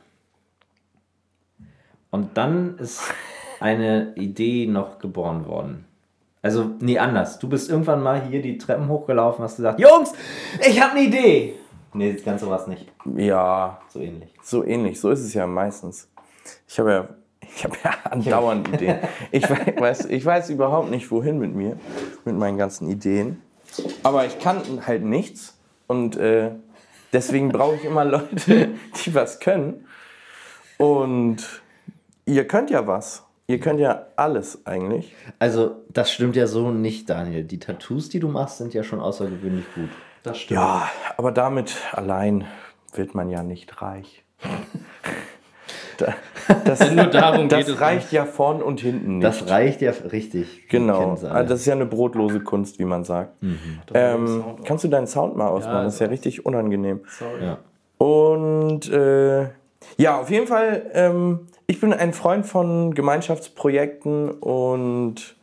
Und 2.12 2.36
dann 2.36 2.78
ist 2.78 3.00
eine 3.58 4.12
Idee 4.14 4.66
noch 4.66 5.00
geboren 5.00 5.46
worden. 5.46 5.84
Also, 6.42 6.70
nee, 6.80 6.98
anders. 6.98 7.38
Du 7.40 7.48
bist 7.48 7.68
irgendwann 7.70 8.02
mal 8.02 8.22
hier 8.28 8.42
die 8.42 8.58
Treppen 8.58 8.88
hochgelaufen, 8.88 9.42
hast 9.44 9.56
gesagt, 9.56 9.80
Jungs, 9.80 10.12
ich 10.64 10.80
habe 10.80 10.92
eine 10.92 11.02
Idee. 11.02 11.54
Nee, 11.94 12.12
das 12.12 12.22
Ganze 12.24 12.48
war 12.48 12.60
es 12.60 12.66
nicht. 12.66 12.86
Ja, 13.16 13.80
So 13.88 13.98
ähnlich. 14.00 14.30
so 14.42 14.64
ähnlich. 14.64 15.00
So 15.00 15.10
ist 15.10 15.20
es 15.20 15.34
ja 15.34 15.46
meistens. 15.46 16.08
Ich 16.68 16.78
habe 16.78 16.90
ja, 16.92 17.08
ich 17.40 17.64
habe 17.64 17.76
ja 17.84 17.90
andauernd 18.10 18.68
Ideen. 18.68 18.98
Ich 19.30 19.48
wei- 19.48 19.74
weiß, 19.78 20.06
ich 20.06 20.24
weiß 20.24 20.50
überhaupt 20.50 20.90
nicht, 20.90 21.10
wohin 21.10 21.38
mit 21.38 21.54
mir, 21.54 21.76
mit 22.24 22.36
meinen 22.36 22.58
ganzen 22.58 22.88
Ideen. 22.90 23.40
Aber 24.02 24.26
ich 24.26 24.38
kann 24.38 24.60
halt 24.86 25.02
nichts 25.04 25.56
und 25.86 26.16
äh, 26.16 26.50
deswegen 27.12 27.50
brauche 27.50 27.76
ich 27.76 27.84
immer 27.84 28.04
Leute, 28.04 28.70
die 29.06 29.14
was 29.14 29.38
können. 29.40 29.86
Und 30.78 31.61
ihr 32.26 32.46
könnt 32.46 32.70
ja 32.70 32.86
was. 32.86 33.24
Ihr 33.48 33.58
könnt 33.60 33.80
ja 33.80 34.06
alles 34.16 34.64
eigentlich. 34.66 35.14
Also, 35.38 35.76
das 35.90 36.10
stimmt 36.12 36.36
ja 36.36 36.46
so 36.46 36.70
nicht, 36.70 37.10
Daniel. 37.10 37.44
Die 37.44 37.58
Tattoos, 37.58 38.08
die 38.08 38.20
du 38.20 38.28
machst, 38.28 38.58
sind 38.58 38.72
ja 38.72 38.82
schon 38.82 39.00
außergewöhnlich 39.00 39.64
gut. 39.74 39.90
Das 40.22 40.38
stimmt. 40.38 40.60
Ja, 40.60 40.88
aber 41.16 41.32
damit 41.32 41.76
allein 41.92 42.46
wird 42.94 43.14
man 43.14 43.28
ja 43.30 43.42
nicht 43.42 43.82
reich. 43.82 44.24
Da- 45.98 46.14
Das, 46.64 46.90
Nur 46.92 47.06
darum 47.06 47.48
geht 47.48 47.52
das 47.52 47.68
es. 47.68 47.80
reicht 47.80 48.12
ja 48.12 48.24
vorn 48.24 48.62
und 48.62 48.80
hinten 48.80 49.18
nicht. 49.18 49.24
Das 49.26 49.48
reicht 49.48 49.80
ja 49.82 49.92
richtig. 50.10 50.68
Genau. 50.68 51.10
Also 51.10 51.26
das 51.28 51.60
ist 51.60 51.66
ja 51.66 51.74
eine 51.74 51.86
brotlose 51.86 52.40
Kunst, 52.40 52.78
wie 52.78 52.84
man 52.84 53.04
sagt. 53.04 53.40
Mhm. 53.42 53.58
Ähm, 53.94 54.44
kannst 54.64 54.84
du 54.84 54.88
deinen 54.88 55.06
Sound 55.06 55.36
mal 55.36 55.48
ausmachen? 55.48 55.84
das 55.84 55.94
ist 55.94 56.00
ja 56.00 56.06
also- 56.06 56.12
richtig 56.12 56.46
unangenehm. 56.46 57.00
Sorry. 57.06 57.44
ja. 57.44 57.58
Und 57.98 58.90
äh, 58.90 59.42
ja, 59.98 60.20
auf 60.20 60.30
jeden 60.30 60.46
Fall, 60.48 60.90
ähm, 60.94 61.46
ich 61.72 61.80
bin 61.80 61.94
ein 61.94 62.12
Freund 62.12 62.44
von 62.44 62.92
Gemeinschaftsprojekten 62.92 64.30
und 64.30 65.36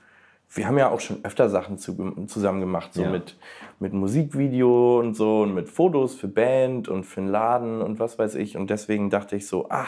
wir 0.51 0.67
haben 0.67 0.77
ja 0.77 0.91
auch 0.91 0.99
schon 0.99 1.25
öfter 1.25 1.49
Sachen 1.49 1.79
zu, 1.79 1.95
zusammen 2.27 2.59
gemacht, 2.59 2.93
so 2.93 3.01
Ja. 3.01 3.09
mit, 3.09 3.35
mit 3.79 3.93
Musikvideo 3.93 4.99
und 4.99 5.15
so 5.15 5.41
und 5.41 5.55
mit 5.55 5.69
Fotos 5.69 6.13
für 6.13 6.27
Band 6.27 6.87
und 6.87 7.03
für 7.03 7.21
einen 7.21 7.31
Laden 7.31 7.81
und 7.81 7.97
was 7.99 8.19
weiß 8.19 8.35
ich. 8.35 8.57
Und 8.57 8.69
deswegen 8.69 9.09
dachte 9.09 9.35
ich 9.35 9.47
so, 9.47 9.69
ah, 9.71 9.87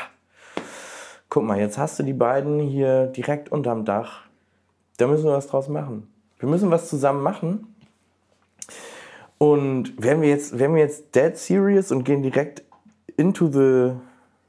guck 1.30 1.44
mal, 1.44 1.60
jetzt 1.60 1.78
hast 1.78 2.00
du 2.00 2.04
die 2.04 2.14
beiden 2.14 2.60
hier 2.60 3.06
direkt 3.06 3.52
unterm 3.52 3.86
Dach. 3.86 4.22
Da 4.98 5.06
müssen 5.06 5.26
wir 5.26 5.34
was 5.34 5.46
draus 5.46 5.70
machen. 5.70 6.08
Wir 6.40 6.50
müssen 6.50 6.72
was 6.72 6.90
zusammen 6.90 7.22
machen. 7.22 7.76
Und 9.38 9.94
werden 10.02 10.24
wir 10.24 10.30
jetzt, 10.30 10.58
werden 10.58 10.76
wir 10.76 10.82
jetzt 10.82 11.14
dead 11.14 11.38
serious 11.38 11.92
und 11.92 12.04
gehen 12.04 12.24
direkt 12.24 12.64
into 13.16 13.46
the. 13.46 13.94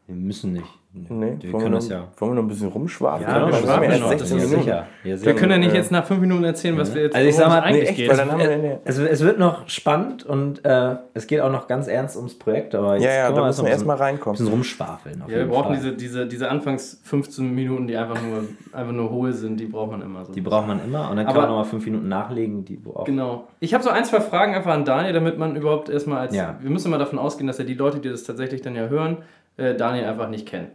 Wir 0.07 0.17
müssen 0.17 0.55
nicht. 0.55 0.79
Nee, 0.95 1.39
wir 1.41 1.53
können 1.53 1.71
noch, 1.71 1.79
das 1.79 1.89
ja. 1.89 2.05
Wollen 2.19 2.33
wir 2.33 2.35
noch 2.35 2.43
ein 2.43 2.49
bisschen 2.49 2.69
rumschwafeln? 2.69 3.27
Ja, 3.27 3.47
wir 3.47 3.55
schwafeln 3.55 3.71
haben 3.73 3.83
erst 3.85 4.01
noch, 4.03 4.11
das 4.11 4.19
16 4.29 4.37
ist 4.39 4.43
ja, 4.45 4.49
Minuten. 4.51 4.63
sicher. 4.65 4.87
Ja, 5.05 5.17
sicher. 5.17 5.27
Wir 5.27 5.35
können 5.41 5.53
ja 5.53 5.59
nicht 5.59 5.73
äh, 5.73 5.77
jetzt 5.79 5.91
nach 5.91 6.05
fünf 6.05 6.21
Minuten 6.21 6.45
erzählen, 6.45 6.77
was 6.77 6.95
wir 6.95 7.03
jetzt 7.05 7.17
Also 7.17 7.29
ich 7.29 7.35
sag 7.35 7.49
mal, 7.49 7.61
eigentlich 7.61 7.89
echt, 7.89 7.97
geht. 7.97 8.11
wir-. 8.11 8.81
Es, 8.85 8.99
es 8.99 9.25
wird 9.25 9.39
noch 9.39 9.67
spannend 9.71 10.25
und 10.27 10.63
äh, 10.67 10.97
es 11.15 11.27
geht 11.27 11.41
auch 11.41 11.51
noch 11.51 11.67
ganz 11.67 11.89
ernst 11.89 12.17
ums 12.19 12.39
Projekt, 12.39 12.75
aber 12.75 12.97
jetzt 12.97 13.05
Ja, 13.05 13.11
ja, 13.15 13.31
da 13.31 13.37
wir 13.37 13.47
müssen 13.47 13.61
wir 13.63 13.67
ein 13.69 13.73
erst 13.73 13.87
mal 13.87 13.95
bisschen- 13.95 14.05
reinkommen. 14.07 14.47
rumschwafeln. 14.49 15.23
Auf 15.23 15.31
ja, 15.31 15.37
wir 15.39 15.47
brauchen 15.47 15.65
Fall. 15.69 15.77
diese, 15.77 15.93
diese, 15.95 16.27
diese 16.27 16.51
Anfangs 16.51 17.01
15 17.05 17.55
Minuten, 17.55 17.87
die 17.87 17.97
einfach 17.97 18.21
nur, 18.21 18.45
einfach 18.79 18.93
nur 18.93 19.11
hohl 19.11 19.33
sind, 19.33 19.59
die 19.61 19.67
braucht 19.67 19.93
man 19.93 20.03
immer 20.03 20.27
so. 20.27 20.33
Die 20.35 20.43
braucht 20.43 20.67
man 20.67 20.79
immer 20.85 21.09
und 21.11 21.17
dann 21.17 21.25
kann 21.25 21.35
Aber- 21.35 21.41
man 21.47 21.49
nochmal 21.51 21.65
fünf 21.65 21.87
Minuten 21.87 22.09
nachlegen, 22.09 22.67
die 22.67 22.79
wo 22.85 22.91
auch. 22.97 23.05
Genau. 23.05 23.49
Ich 23.61 23.73
habe 23.73 23.83
so 23.83 23.89
ein, 23.89 24.05
zwei 24.05 24.21
Fragen 24.21 24.55
einfach 24.55 24.73
an 24.73 24.85
Daniel, 24.85 25.15
damit 25.15 25.39
man 25.39 25.57
überhaupt 25.57 25.89
erstmal 25.89 26.19
als. 26.19 26.35
Ja. 26.35 26.59
Wir 26.61 26.69
müssen 26.69 26.91
mal 26.91 26.99
davon 26.99 27.19
ausgehen, 27.19 27.47
dass 27.47 27.57
ja 27.57 27.65
die 27.65 27.73
Leute, 27.75 27.99
die 27.99 28.11
das 28.11 28.25
tatsächlich 28.25 28.61
dann 28.61 28.75
ja 28.77 28.89
hören, 28.89 29.17
äh, 29.57 29.75
Daniel 29.75 30.05
einfach 30.05 30.29
nicht 30.29 30.47
kennen. 30.47 30.69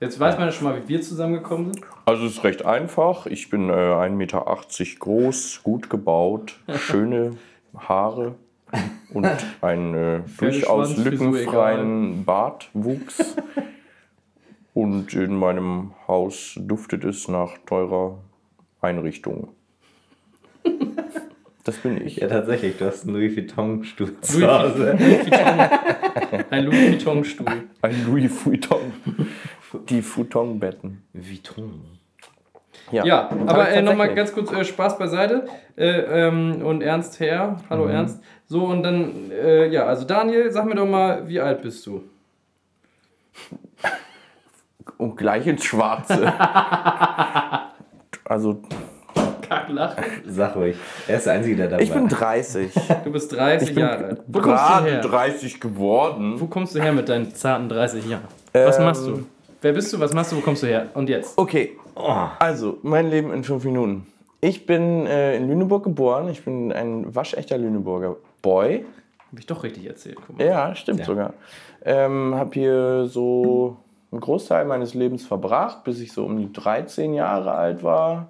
Jetzt 0.00 0.20
weiß 0.20 0.36
man 0.38 0.46
ja 0.46 0.52
schon 0.52 0.68
mal, 0.68 0.82
wie 0.82 0.88
wir 0.88 1.02
zusammengekommen 1.02 1.74
sind. 1.74 1.84
Also 2.06 2.26
es 2.26 2.36
ist 2.36 2.44
recht 2.44 2.64
einfach. 2.64 3.26
Ich 3.26 3.50
bin 3.50 3.68
äh, 3.68 3.72
1,80 3.72 4.10
Meter 4.10 4.58
groß, 5.00 5.60
gut 5.64 5.90
gebaut, 5.90 6.58
schöne 6.76 7.32
Haare 7.76 8.36
und 9.12 9.26
einen 9.60 9.94
äh, 9.94 10.20
durchaus 10.38 10.96
lückenfreien 10.96 12.24
Bartwuchs. 12.24 13.36
Und 14.74 15.12
in 15.12 15.34
meinem 15.34 15.92
Haus 16.06 16.54
duftet 16.56 17.02
es 17.02 17.26
nach 17.26 17.58
teurer 17.66 18.18
Einrichtung. 18.80 19.48
Das 21.64 21.78
bin 21.78 22.00
ich. 22.00 22.18
Ja, 22.18 22.28
tatsächlich, 22.28 22.78
du 22.78 22.86
hast 22.86 23.04
einen 23.04 23.16
Louis 23.16 23.36
Vuitton-Stuhl 23.36 24.06
Louis 24.06 24.20
zu 24.20 24.46
Hause. 24.46 24.96
Vuitton. 24.96 26.44
Ein 26.50 26.64
Louis 26.64 26.92
Vuitton-Stuhl. 26.92 27.64
Ein 27.82 28.06
Louis 28.06 28.46
Vuitton. 28.46 28.92
Die 29.88 30.02
Futonbetten. 30.02 31.02
Vuitton. 31.12 31.82
Ja, 32.90 33.28
hab 33.30 33.50
aber 33.50 33.68
äh, 33.68 33.82
nochmal 33.82 34.14
ganz 34.14 34.32
kurz 34.32 34.50
äh, 34.52 34.64
Spaß 34.64 34.98
beiseite. 34.98 35.46
Äh, 35.76 35.88
ähm, 36.26 36.62
und 36.64 36.80
Ernst 36.82 37.20
her. 37.20 37.56
Hallo 37.68 37.84
Mhm. 37.84 37.90
Ernst. 37.90 38.20
So, 38.46 38.64
und 38.64 38.82
dann, 38.82 39.30
äh, 39.30 39.66
ja, 39.68 39.84
also 39.84 40.04
Daniel, 40.06 40.50
sag 40.50 40.64
mir 40.64 40.74
doch 40.74 40.86
mal, 40.86 41.28
wie 41.28 41.38
alt 41.40 41.60
bist 41.62 41.84
du? 41.86 42.02
Und 44.96 45.16
gleich 45.16 45.46
ins 45.46 45.64
Schwarze. 45.64 46.26
also, 48.24 48.60
Kacklachen. 49.48 50.04
Sag 50.26 50.56
ruhig. 50.56 50.76
Er 51.06 51.18
ist 51.18 51.26
der 51.26 51.34
Einzige, 51.34 51.56
der 51.56 51.68
dabei 51.68 51.82
ich 51.82 51.92
bin 51.92 52.08
30. 52.08 52.72
Du 53.04 53.12
bist 53.12 53.32
30 53.32 53.68
Ich 53.68 53.74
bin 53.76 53.84
Jahre 53.84 54.04
alt. 54.06 54.22
Wo 54.26 54.40
kommst 54.40 54.64
du 54.64 54.68
Gerade 54.68 54.90
her? 54.90 55.00
30 55.00 55.60
geworden. 55.60 56.40
Wo 56.40 56.46
kommst 56.46 56.74
du 56.74 56.80
her 56.82 56.92
mit 56.92 57.08
deinen 57.08 57.32
zarten 57.34 57.68
30 57.68 58.06
Jahren? 58.08 58.24
Was 58.52 58.78
Ähm, 58.78 58.84
machst 58.84 59.06
du? 59.06 59.24
Wer 59.60 59.72
bist 59.72 59.92
du? 59.92 60.00
Was 60.00 60.12
machst 60.12 60.32
du? 60.32 60.36
Wo 60.36 60.40
kommst 60.40 60.62
du 60.62 60.66
her? 60.66 60.88
Und 60.94 61.08
jetzt? 61.08 61.36
Okay, 61.36 61.76
Oh, 62.00 62.28
also, 62.38 62.78
mein 62.82 63.10
Leben 63.10 63.32
in 63.32 63.42
fünf 63.42 63.64
Minuten. 63.64 64.06
Ich 64.40 64.66
bin 64.66 65.04
äh, 65.06 65.36
in 65.36 65.48
Lüneburg 65.48 65.82
geboren. 65.82 66.28
Ich 66.28 66.44
bin 66.44 66.72
ein 66.72 67.12
waschechter 67.12 67.58
Lüneburger 67.58 68.14
Boy. 68.40 68.84
Hab 69.32 69.38
ich 69.40 69.46
doch 69.46 69.64
richtig 69.64 69.84
erzählt. 69.86 70.16
Guck 70.24 70.38
mal. 70.38 70.46
Ja, 70.46 70.74
stimmt 70.76 71.00
Ja. 71.00 71.04
sogar. 71.06 71.34
Ähm, 71.84 72.36
hab 72.36 72.54
hier 72.54 73.06
so 73.06 73.76
einen 74.12 74.20
Großteil 74.20 74.64
meines 74.64 74.94
Lebens 74.94 75.26
verbracht, 75.26 75.82
bis 75.82 76.00
ich 76.00 76.12
so 76.12 76.24
um 76.24 76.36
die 76.38 76.52
13 76.52 77.14
Jahre 77.14 77.50
alt 77.52 77.82
war. 77.82 78.28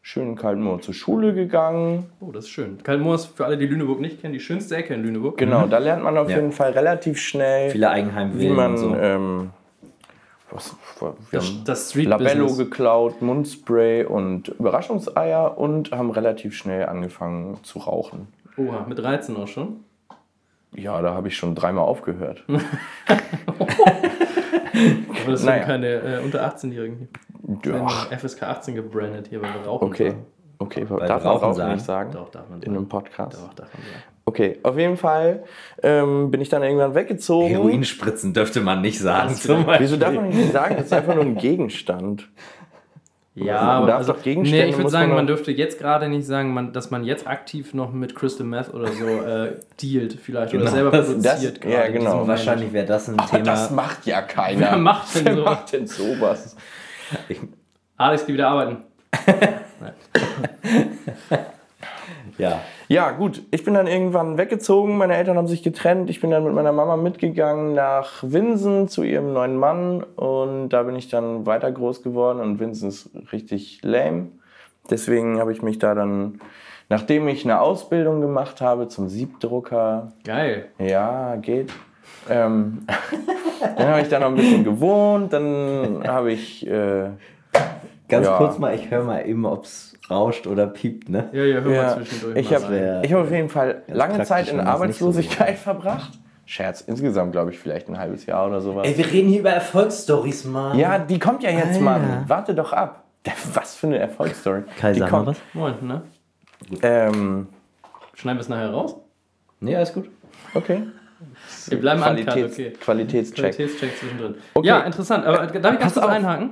Schön 0.00 0.28
in 0.30 0.36
Kaltenmoor 0.36 0.80
zur 0.80 0.94
Schule 0.94 1.34
gegangen. 1.34 2.06
Oh, 2.20 2.30
das 2.32 2.44
ist 2.44 2.50
schön. 2.50 2.78
Kaltmoor 2.82 3.16
ist 3.16 3.26
für 3.36 3.44
alle, 3.44 3.58
die 3.58 3.66
Lüneburg 3.66 4.00
nicht 4.00 4.22
kennen, 4.22 4.32
die 4.32 4.40
schönste 4.40 4.76
Ecke 4.76 4.94
in 4.94 5.02
Lüneburg. 5.02 5.36
Genau, 5.36 5.66
da 5.66 5.76
lernt 5.76 6.02
man 6.02 6.16
auf 6.16 6.30
Ja. 6.30 6.36
jeden 6.36 6.52
Fall 6.52 6.72
relativ 6.72 7.18
schnell, 7.20 7.70
viele 7.70 7.86
wie 8.34 8.48
man 8.48 8.72
und 8.72 8.78
so. 8.78 8.94
ähm, 8.96 9.50
was, 10.54 10.74
wir 11.00 11.14
Das, 11.32 11.46
haben 11.48 11.64
das 11.64 11.90
Street 11.90 12.06
Labello 12.08 12.46
Business. 12.46 12.58
geklaut, 12.70 13.22
Mundspray 13.22 14.04
und 14.04 14.48
Überraschungseier 14.48 15.58
und 15.58 15.90
haben 15.92 16.10
relativ 16.10 16.54
schnell 16.56 16.86
angefangen 16.86 17.58
zu 17.64 17.80
rauchen. 17.80 18.28
Oha, 18.56 18.84
mit 18.88 18.98
13 18.98 19.36
auch 19.36 19.48
schon. 19.48 19.80
Ja, 20.74 21.00
da 21.02 21.14
habe 21.14 21.28
ich 21.28 21.36
schon 21.36 21.54
dreimal 21.54 21.84
aufgehört. 21.84 22.44
Aber 23.08 23.20
das 25.32 25.44
Naja. 25.44 25.58
sind 25.58 25.66
keine 25.66 25.86
äh, 25.88 26.22
unter 26.24 26.46
18-Jährigen. 26.46 27.08
hier. 27.62 27.74
Ja, 27.76 27.88
FSK 28.18 28.42
18 28.44 28.74
gebrandet 28.74 29.28
hier, 29.28 29.42
weil 29.42 29.52
wir 29.54 29.62
rauchen. 29.66 29.86
okay. 29.88 30.14
Okay, 30.60 30.86
Weil 30.88 31.08
darf 31.08 31.24
man 31.24 31.36
rauchen 31.36 31.54
sagen. 31.54 31.72
nicht 31.74 31.84
sagen? 31.84 32.12
Doch, 32.12 32.30
darf 32.30 32.48
man 32.48 32.62
In 32.62 32.76
einem. 32.76 32.88
Podcast? 32.88 33.34
Doch, 33.36 33.52
darf 33.54 33.68
man 33.74 33.82
sagen. 33.82 34.02
Okay, 34.26 34.58
auf 34.62 34.78
jeden 34.78 34.96
Fall 34.96 35.44
ähm, 35.82 36.30
bin 36.30 36.40
ich 36.40 36.48
dann 36.48 36.62
irgendwann 36.62 36.94
weggezogen. 36.94 37.48
Heroinspritzen 37.48 38.32
dürfte 38.32 38.60
man 38.62 38.80
nicht 38.80 38.98
sagen. 38.98 39.34
Zum 39.34 39.66
Wieso 39.78 39.96
darf 39.96 40.14
man 40.14 40.30
nicht 40.30 40.52
sagen? 40.52 40.76
Das 40.76 40.86
ist 40.86 40.92
einfach 40.94 41.14
nur 41.14 41.24
ein 41.24 41.36
Gegenstand. 41.36 42.28
Ja, 43.36 43.54
Man 43.62 43.68
aber 43.68 43.86
darf 43.88 43.96
also, 43.98 44.12
doch 44.12 44.22
Gegenstände 44.22 44.64
nee, 44.64 44.70
ich 44.70 44.76
würde 44.78 44.90
sagen, 44.90 45.08
man 45.08 45.16
man 45.16 45.26
dürfte 45.26 45.50
jetzt 45.50 45.80
gerade 45.80 46.08
nicht 46.08 46.24
sagen, 46.24 46.54
man, 46.54 46.72
dass 46.72 46.92
man 46.92 47.02
jetzt 47.02 47.26
aktiv 47.26 47.74
noch 47.74 47.92
mit 47.92 48.14
Crystal 48.14 48.46
Meth 48.46 48.72
oder 48.72 48.86
so 48.92 49.06
äh, 49.06 49.56
dealt 49.82 50.12
vielleicht 50.14 50.54
oder 50.54 50.60
Genau, 50.60 50.70
selber 50.74 50.90
das- 50.92 51.06
produziert 51.08 51.64
das- 51.64 51.72
ja, 51.72 51.88
genau. 51.88 52.28
Wahrscheinlich 52.28 52.72
wäre 52.72 52.86
das 52.86 53.08
ein 53.08 53.18
Aber 53.18 53.28
Thema. 53.28 53.42
das 53.44 53.72
macht 53.72 54.06
ja 54.06 54.22
keiner. 54.22 54.60
Wer 54.60 54.76
macht 54.76 55.16
denn 55.16 55.24
Wer 55.26 55.34
sowas? 55.34 55.44
macht 55.50 55.72
denn 55.72 55.86
sowas? 55.88 56.56
Ich, 57.28 57.40
Alex, 57.96 58.24
geh 58.24 58.32
wieder 58.34 58.48
arbeiten. 58.48 58.76
ja. 62.38 62.60
Ja, 62.88 63.10
gut. 63.12 63.42
Ich 63.50 63.64
bin 63.64 63.74
dann 63.74 63.86
irgendwann 63.86 64.36
weggezogen. 64.36 64.96
Meine 64.98 65.16
Eltern 65.16 65.36
haben 65.38 65.46
sich 65.48 65.62
getrennt. 65.62 66.10
Ich 66.10 66.20
bin 66.20 66.30
dann 66.30 66.44
mit 66.44 66.52
meiner 66.54 66.72
Mama 66.72 66.96
mitgegangen 66.96 67.74
nach 67.74 68.22
Winsen 68.22 68.88
zu 68.88 69.02
ihrem 69.02 69.32
neuen 69.32 69.56
Mann. 69.56 70.02
Und 70.16 70.68
da 70.70 70.82
bin 70.82 70.94
ich 70.96 71.08
dann 71.08 71.46
weiter 71.46 71.72
groß 71.72 72.02
geworden. 72.02 72.40
Und 72.40 72.58
Winsen 72.60 72.88
ist 72.90 73.10
richtig 73.32 73.80
lame. 73.82 74.28
Deswegen 74.90 75.40
habe 75.40 75.52
ich 75.52 75.62
mich 75.62 75.78
da 75.78 75.94
dann, 75.94 76.40
nachdem 76.90 77.26
ich 77.28 77.44
eine 77.44 77.60
Ausbildung 77.60 78.20
gemacht 78.20 78.60
habe 78.60 78.88
zum 78.88 79.08
Siebdrucker, 79.08 80.12
Geil. 80.24 80.66
ja, 80.78 81.36
geht. 81.36 81.72
Ähm, 82.28 82.86
dann 83.78 83.88
habe 83.88 84.00
ich 84.02 84.08
da 84.08 84.18
noch 84.18 84.26
ein 84.28 84.34
bisschen 84.34 84.64
gewohnt. 84.64 85.32
Dann 85.32 86.02
habe 86.06 86.32
ich. 86.32 86.66
Äh, 86.66 87.10
Ganz 88.06 88.26
Ja. 88.26 88.36
kurz 88.36 88.58
mal, 88.58 88.74
ich 88.74 88.90
höre 88.90 89.02
mal 89.02 89.26
eben, 89.26 89.46
ob 89.46 89.64
es 89.64 89.93
rauscht 90.10 90.46
oder 90.46 90.66
piept, 90.66 91.08
ne? 91.08 91.28
Ja, 91.32 91.44
ja, 91.44 91.60
hör 91.60 91.72
Ja, 91.72 91.82
mal 91.82 91.96
zwischendurch. 91.96 92.36
ich 92.36 92.54
habe 92.54 93.02
hab 93.08 93.18
auf 93.18 93.30
jeden 93.30 93.48
Fall 93.48 93.82
lange 93.88 94.22
Zeit 94.24 94.48
in 94.48 94.56
nicht 94.56 94.64
so 94.66 94.70
Arbeitslosigkeit 94.70 95.58
verbracht. 95.58 96.12
Scherz, 96.46 96.82
insgesamt 96.82 97.32
glaube 97.32 97.52
ich 97.52 97.58
vielleicht 97.58 97.88
ein 97.88 97.98
halbes 97.98 98.26
Jahr 98.26 98.46
oder 98.46 98.60
sowas. 98.60 98.86
wir 98.86 99.10
reden 99.10 99.28
hier 99.30 99.40
über 99.40 99.50
Erfolgsstories, 99.50 100.44
Mann. 100.44 100.78
Ja, 100.78 100.98
die 100.98 101.18
kommt 101.18 101.42
ja 101.42 101.50
jetzt, 101.50 101.68
Alter. 101.68 101.80
Mann. 101.80 102.24
Warte 102.26 102.54
doch 102.54 102.72
ab. 102.72 103.04
Was 103.54 103.74
für 103.74 103.86
eine 103.86 103.98
Erfolgsstory. 103.98 104.62
Kai, 104.78 104.92
die 104.92 104.98
sag 104.98 105.10
mal 105.10 105.24
kommt. 105.24 105.28
was. 105.28 105.38
Moin, 105.54 105.74
ne? 105.82 106.02
Ähm, 106.82 107.48
Schneiden 108.14 108.38
wir 108.38 108.42
es 108.42 108.48
nachher 108.48 108.70
raus? 108.70 108.96
Nee, 109.60 109.74
alles 109.74 109.92
gut. 109.92 110.10
okay. 110.54 110.82
Wir 111.68 111.80
bleiben 111.80 112.02
an 112.02 112.16
Qualitäts 112.16 112.52
okay. 112.54 112.70
Qualitätscheck. 112.72 113.54
Qualitätscheck 113.56 113.96
zwischendrin. 113.98 114.34
Okay. 114.52 114.66
Ja, 114.68 114.80
interessant. 114.80 115.24
Aber 115.24 115.42
äh, 115.42 115.60
darf 115.60 115.72
ich 115.74 115.80
ganz 115.80 115.80
Pass 115.80 115.94
kurz 115.94 116.04
auf. 116.04 116.10
einhaken? 116.10 116.50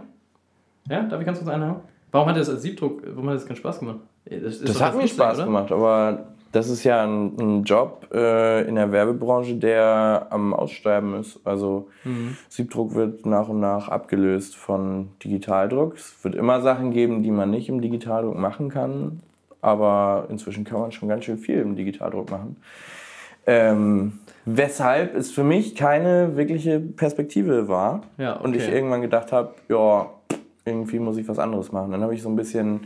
Ja, 0.88 1.02
darf 1.02 1.20
ich 1.20 1.26
ganz 1.26 1.38
kurz 1.38 1.50
einhaken? 1.50 1.82
Warum 2.12 2.28
hat 2.28 2.36
das 2.36 2.48
als 2.48 2.62
Siebdruck, 2.62 3.02
warum 3.06 3.28
hat 3.30 3.36
das 3.36 3.46
keinen 3.46 3.56
Spaß 3.56 3.80
gemacht? 3.80 3.98
Das, 4.26 4.60
Das 4.60 4.80
hat 4.80 4.96
mir 4.96 5.08
Spaß 5.08 5.38
oder? 5.38 5.46
gemacht, 5.46 5.72
aber 5.72 6.26
das 6.52 6.68
ist 6.68 6.84
ja 6.84 7.02
ein, 7.02 7.34
ein 7.40 7.64
Job 7.64 8.06
äh, 8.12 8.68
in 8.68 8.74
der 8.74 8.92
Werbebranche, 8.92 9.54
der 9.56 10.26
am 10.30 10.52
Aussterben 10.54 11.18
ist. 11.18 11.40
Also 11.44 11.88
Mhm. 12.04 12.36
Siebdruck 12.48 12.94
wird 12.94 13.24
nach 13.26 13.48
und 13.48 13.60
nach 13.60 13.88
abgelöst 13.88 14.54
von 14.56 15.08
Digitaldruck. 15.24 15.94
Es 15.96 16.22
wird 16.22 16.34
immer 16.34 16.60
Sachen 16.60 16.90
geben, 16.92 17.22
die 17.22 17.30
man 17.30 17.50
nicht 17.50 17.68
im 17.68 17.80
Digitaldruck 17.80 18.36
machen 18.36 18.68
kann, 18.68 19.20
aber 19.62 20.26
inzwischen 20.28 20.64
kann 20.64 20.80
man 20.80 20.92
schon 20.92 21.08
ganz 21.08 21.24
schön 21.24 21.38
viel 21.38 21.60
im 21.60 21.74
Digitaldruck 21.76 22.30
machen. 22.30 22.56
Ähm, 23.46 24.18
weshalb 24.44 25.16
es 25.16 25.30
für 25.32 25.42
mich 25.42 25.74
keine 25.74 26.36
wirkliche 26.36 26.78
Perspektive 26.78 27.66
war 27.66 28.02
Ja, 28.18 28.34
und 28.34 28.54
ich 28.54 28.62
okay. 28.64 28.74
irgendwann 28.74 29.00
gedacht 29.02 29.32
habe, 29.32 29.54
ja, 29.68 30.10
irgendwie 30.64 30.98
muss 30.98 31.16
ich 31.16 31.26
was 31.28 31.38
anderes 31.38 31.72
machen. 31.72 31.90
Dann 31.92 32.02
habe 32.02 32.14
ich 32.14 32.22
so 32.22 32.28
ein 32.28 32.36
bisschen 32.36 32.82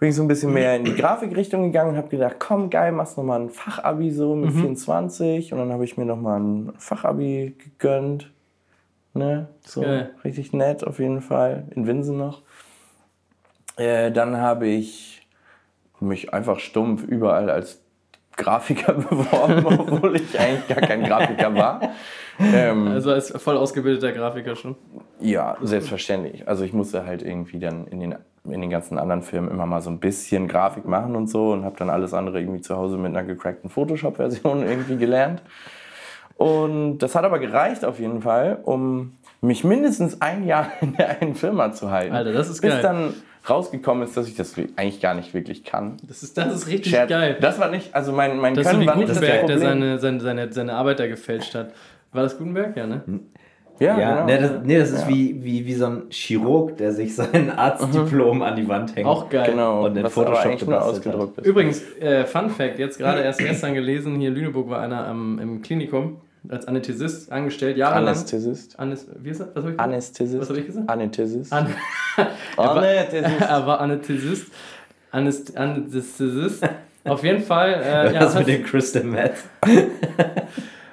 bin 0.00 0.10
ich 0.10 0.14
so 0.14 0.22
ein 0.22 0.28
bisschen 0.28 0.52
mehr 0.52 0.76
in 0.76 0.84
die 0.84 0.94
Grafikrichtung 0.94 1.64
gegangen 1.64 1.90
und 1.90 1.96
habe 1.96 2.06
gedacht, 2.08 2.36
komm, 2.38 2.70
geil, 2.70 2.92
machst 2.92 3.16
noch 3.16 3.24
mal 3.24 3.40
ein 3.40 3.50
Fachabi 3.50 4.12
so 4.12 4.36
mit 4.36 4.54
Mhm. 4.54 4.60
24 4.60 5.52
und 5.52 5.58
dann 5.58 5.72
habe 5.72 5.82
ich 5.84 5.96
mir 5.96 6.04
noch 6.04 6.20
mal 6.20 6.38
ein 6.38 6.72
Fachabi 6.78 7.56
gegönnt. 7.58 8.30
Ne? 9.14 9.48
So 9.64 9.80
Geil. 9.80 10.10
richtig 10.24 10.52
nett 10.52 10.84
auf 10.86 11.00
jeden 11.00 11.20
Fall 11.20 11.64
in 11.74 11.88
Winsen 11.88 12.16
noch. 12.16 12.42
Äh, 13.76 14.12
dann 14.12 14.36
habe 14.36 14.68
ich 14.68 15.26
mich 16.00 16.32
einfach 16.32 16.60
stumpf 16.60 17.02
überall 17.02 17.50
als 17.50 17.80
Grafiker 18.36 18.92
beworben, 19.10 19.66
obwohl 19.66 20.14
ich 20.14 20.38
eigentlich 20.38 20.68
gar 20.68 20.80
kein 20.86 21.02
Grafiker 21.02 21.52
war. 21.56 21.80
Ähm, 22.38 22.88
Also 22.88 23.10
als 23.10 23.30
voll 23.36 23.56
ausgebildeter 23.56 24.12
Grafiker 24.12 24.54
schon. 24.56 24.76
ja, 25.20 25.56
selbstverständlich. 25.62 26.46
Also 26.46 26.64
ich 26.64 26.72
musste 26.72 27.04
halt 27.04 27.22
irgendwie 27.22 27.58
dann 27.58 27.86
in 27.88 28.00
den, 28.00 28.14
in 28.44 28.60
den 28.60 28.70
ganzen 28.70 28.98
anderen 28.98 29.22
Filmen 29.22 29.50
immer 29.50 29.66
mal 29.66 29.80
so 29.80 29.90
ein 29.90 29.98
bisschen 29.98 30.46
Grafik 30.48 30.84
machen 30.86 31.16
und 31.16 31.28
so 31.28 31.52
und 31.52 31.64
habe 31.64 31.76
dann 31.78 31.90
alles 31.90 32.14
andere 32.14 32.40
irgendwie 32.40 32.60
zu 32.60 32.76
Hause 32.76 32.96
mit 32.96 33.06
einer 33.06 33.24
gecrackten 33.24 33.70
Photoshop-Version 33.70 34.62
irgendwie 34.68 34.96
gelernt. 34.96 35.42
Und 36.36 36.98
das 36.98 37.14
hat 37.14 37.24
aber 37.24 37.38
gereicht 37.40 37.84
auf 37.84 37.98
jeden 37.98 38.22
Fall, 38.22 38.58
um 38.62 39.14
mich 39.40 39.64
mindestens 39.64 40.20
ein 40.20 40.46
Jahr 40.46 40.70
in 40.80 40.94
der 40.96 41.20
einen 41.20 41.34
Firma 41.34 41.72
zu 41.72 41.90
halten. 41.90 42.14
Alter, 42.14 42.32
das 42.32 42.48
ist 42.48 42.60
Bis 42.60 42.70
geil. 42.70 42.82
dann 42.82 43.14
rausgekommen 43.48 44.04
ist, 44.04 44.16
dass 44.16 44.28
ich 44.28 44.36
das 44.36 44.54
eigentlich 44.76 45.00
gar 45.00 45.14
nicht 45.14 45.32
wirklich 45.32 45.64
kann. 45.64 45.96
Das 46.06 46.22
ist, 46.22 46.36
das 46.36 46.54
ist 46.54 46.66
richtig 46.68 46.92
Scherz. 46.92 47.08
geil. 47.08 47.38
Das 47.40 47.58
war 47.58 47.70
nicht, 47.70 47.94
also 47.94 48.12
mein, 48.12 48.38
mein 48.38 48.54
Das 48.54 48.66
Können 48.68 48.82
wie 48.82 48.86
war 48.86 48.96
nicht 48.96 49.08
das 49.08 49.16
Gutenberg, 49.18 49.46
der 49.46 49.54
Problem. 49.54 49.68
seine, 49.80 49.98
seine, 49.98 50.20
seine, 50.20 50.52
seine 50.52 50.74
Arbeit 50.74 51.00
da 51.00 51.06
gefälscht 51.06 51.54
hat. 51.54 51.72
War 52.12 52.22
das 52.22 52.38
Gutenberg? 52.38 52.76
Ja, 52.76 52.86
ne? 52.86 53.02
ja, 53.78 53.98
Ja, 53.98 54.14
genau. 54.14 54.26
nee, 54.26 54.38
das, 54.38 54.50
nee, 54.64 54.78
das 54.78 54.90
ist 54.90 55.02
Ja. 55.02 55.08
wie, 55.08 55.44
wie, 55.44 55.66
wie 55.66 55.74
so 55.74 55.86
ein 55.86 56.02
Chirurg, 56.10 56.76
der 56.76 56.92
sich 56.92 57.14
sein 57.14 57.50
Arztdiplom 57.50 58.42
an 58.42 58.56
die 58.56 58.68
Wand 58.68 58.96
hängt. 58.96 59.06
Auch 59.06 59.28
geil. 59.28 59.50
genau. 59.50 59.84
Und 59.86 59.96
in 59.96 60.04
was 60.04 60.12
Photoshop 60.12 60.62
aber 60.62 60.84
ausgedruckt 60.84 61.38
ist. 61.38 61.46
Übrigens, 61.46 61.82
äh, 62.00 62.24
Fun 62.24 62.50
Fact, 62.50 62.78
jetzt 62.78 62.98
gerade 62.98 63.22
erst 63.22 63.40
gestern 63.40 63.74
gelesen, 63.74 64.16
hier 64.16 64.28
in 64.30 64.34
Lüneburg 64.34 64.68
war 64.70 64.80
einer 64.80 65.06
am, 65.06 65.38
im 65.38 65.62
Klinikum 65.62 66.16
als 66.48 66.66
Anästhesist 66.66 67.30
angestellt, 67.30 67.76
jahrelang. 67.76 68.08
Anästhesist. 68.08 68.78
Anes, 68.78 69.06
wie 69.20 69.30
ist 69.30 69.40
das? 69.40 69.48
Was 69.54 69.56
habe 69.56 69.70
ich 69.70 69.76
gesagt? 69.76 69.80
Anästhesist. 69.80 70.40
Was 70.40 70.50
hab 70.50 70.56
ich 70.56 70.66
gesagt? 70.66 70.88
Anästhesist. 70.88 71.52
An 71.52 71.66
Anästhesist. 72.56 73.40
er 73.48 73.66
war 73.66 73.80
Anästhesist. 73.80 74.46
Anäst 75.10 75.56
Anästhesist. 75.56 76.68
Auf 77.04 77.24
jeden 77.24 77.42
Fall. 77.42 77.74
Äh, 77.74 77.86
ja, 78.14 78.20
das 78.20 78.34
hat, 78.34 78.46
mit 78.46 78.56
dem 78.56 78.64
Crystal 78.64 79.04
Meth. 79.04 79.34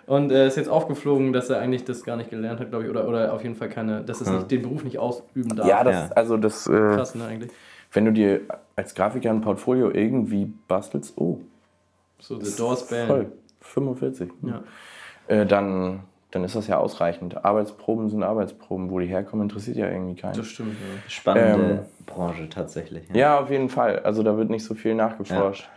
Und 0.08 0.32
äh, 0.32 0.48
ist 0.48 0.58
jetzt 0.58 0.70
aufgeflogen, 0.70 1.34
dass 1.34 1.50
er 1.50 1.60
eigentlich 1.60 1.84
das 1.86 2.04
gar 2.04 2.15
nicht 2.18 2.30
gelernt 2.30 2.60
hat, 2.60 2.70
glaube 2.70 2.86
ich. 2.86 2.89
Oder, 2.89 3.08
oder 3.08 3.34
auf 3.34 3.41
jeden 3.44 3.56
Fall 3.56 3.70
keine, 3.70 4.02
dass 4.02 4.22
es 4.22 4.30
nicht, 4.30 4.52
den 4.52 4.62
Beruf 4.62 4.84
nicht 4.84 4.98
ausüben 5.00 5.56
darf. 5.56 5.68
Ja, 5.68 5.84
das, 5.84 6.10
Ja. 6.10 6.15
also 6.15 6.38
das, 6.38 6.68
äh, 6.68 6.72
Krass, 6.72 7.15
ne, 7.15 7.26
eigentlich. 7.26 7.52
wenn 7.91 8.06
du 8.06 8.12
dir 8.13 8.41
als 8.76 8.94
Grafiker 8.96 9.30
ein 9.30 9.41
Portfolio 9.41 9.91
irgendwie 9.91 10.52
bastelst, 10.68 11.13
oh, 11.18 11.39
So, 12.20 12.39
The 12.39 12.56
Doors 12.56 12.88
Band. 12.88 13.08
voll, 13.08 13.32
45, 13.62 14.30
Ja. 14.44 14.63
äh, 15.28 15.46
dann, 15.46 16.02
dann 16.32 16.44
ist 16.44 16.56
das 16.56 16.68
ja 16.68 16.78
ausreichend. 16.78 17.44
Arbeitsproben 17.46 18.10
sind 18.10 18.24
Arbeitsproben, 18.24 18.89
wo 18.91 19.00
die 19.00 19.06
herkommen, 19.08 19.44
interessiert 19.44 19.78
ja 19.78 19.89
irgendwie 19.89 20.20
keinen. 20.20 20.36
Das 20.36 20.48
stimmt, 20.48 20.74
ja. 20.80 21.10
Spannende 21.10 21.72
Ähm, 21.74 21.80
Branche 22.06 22.50
tatsächlich. 22.50 23.04
Ja, 23.13 23.39
auf 23.39 23.50
jeden 23.50 23.70
Fall. 23.70 24.00
Also 24.00 24.22
da 24.24 24.38
wird 24.38 24.50
nicht 24.50 24.63
so 24.65 24.76
viel 24.76 24.94
nachgeforscht. 24.96 25.70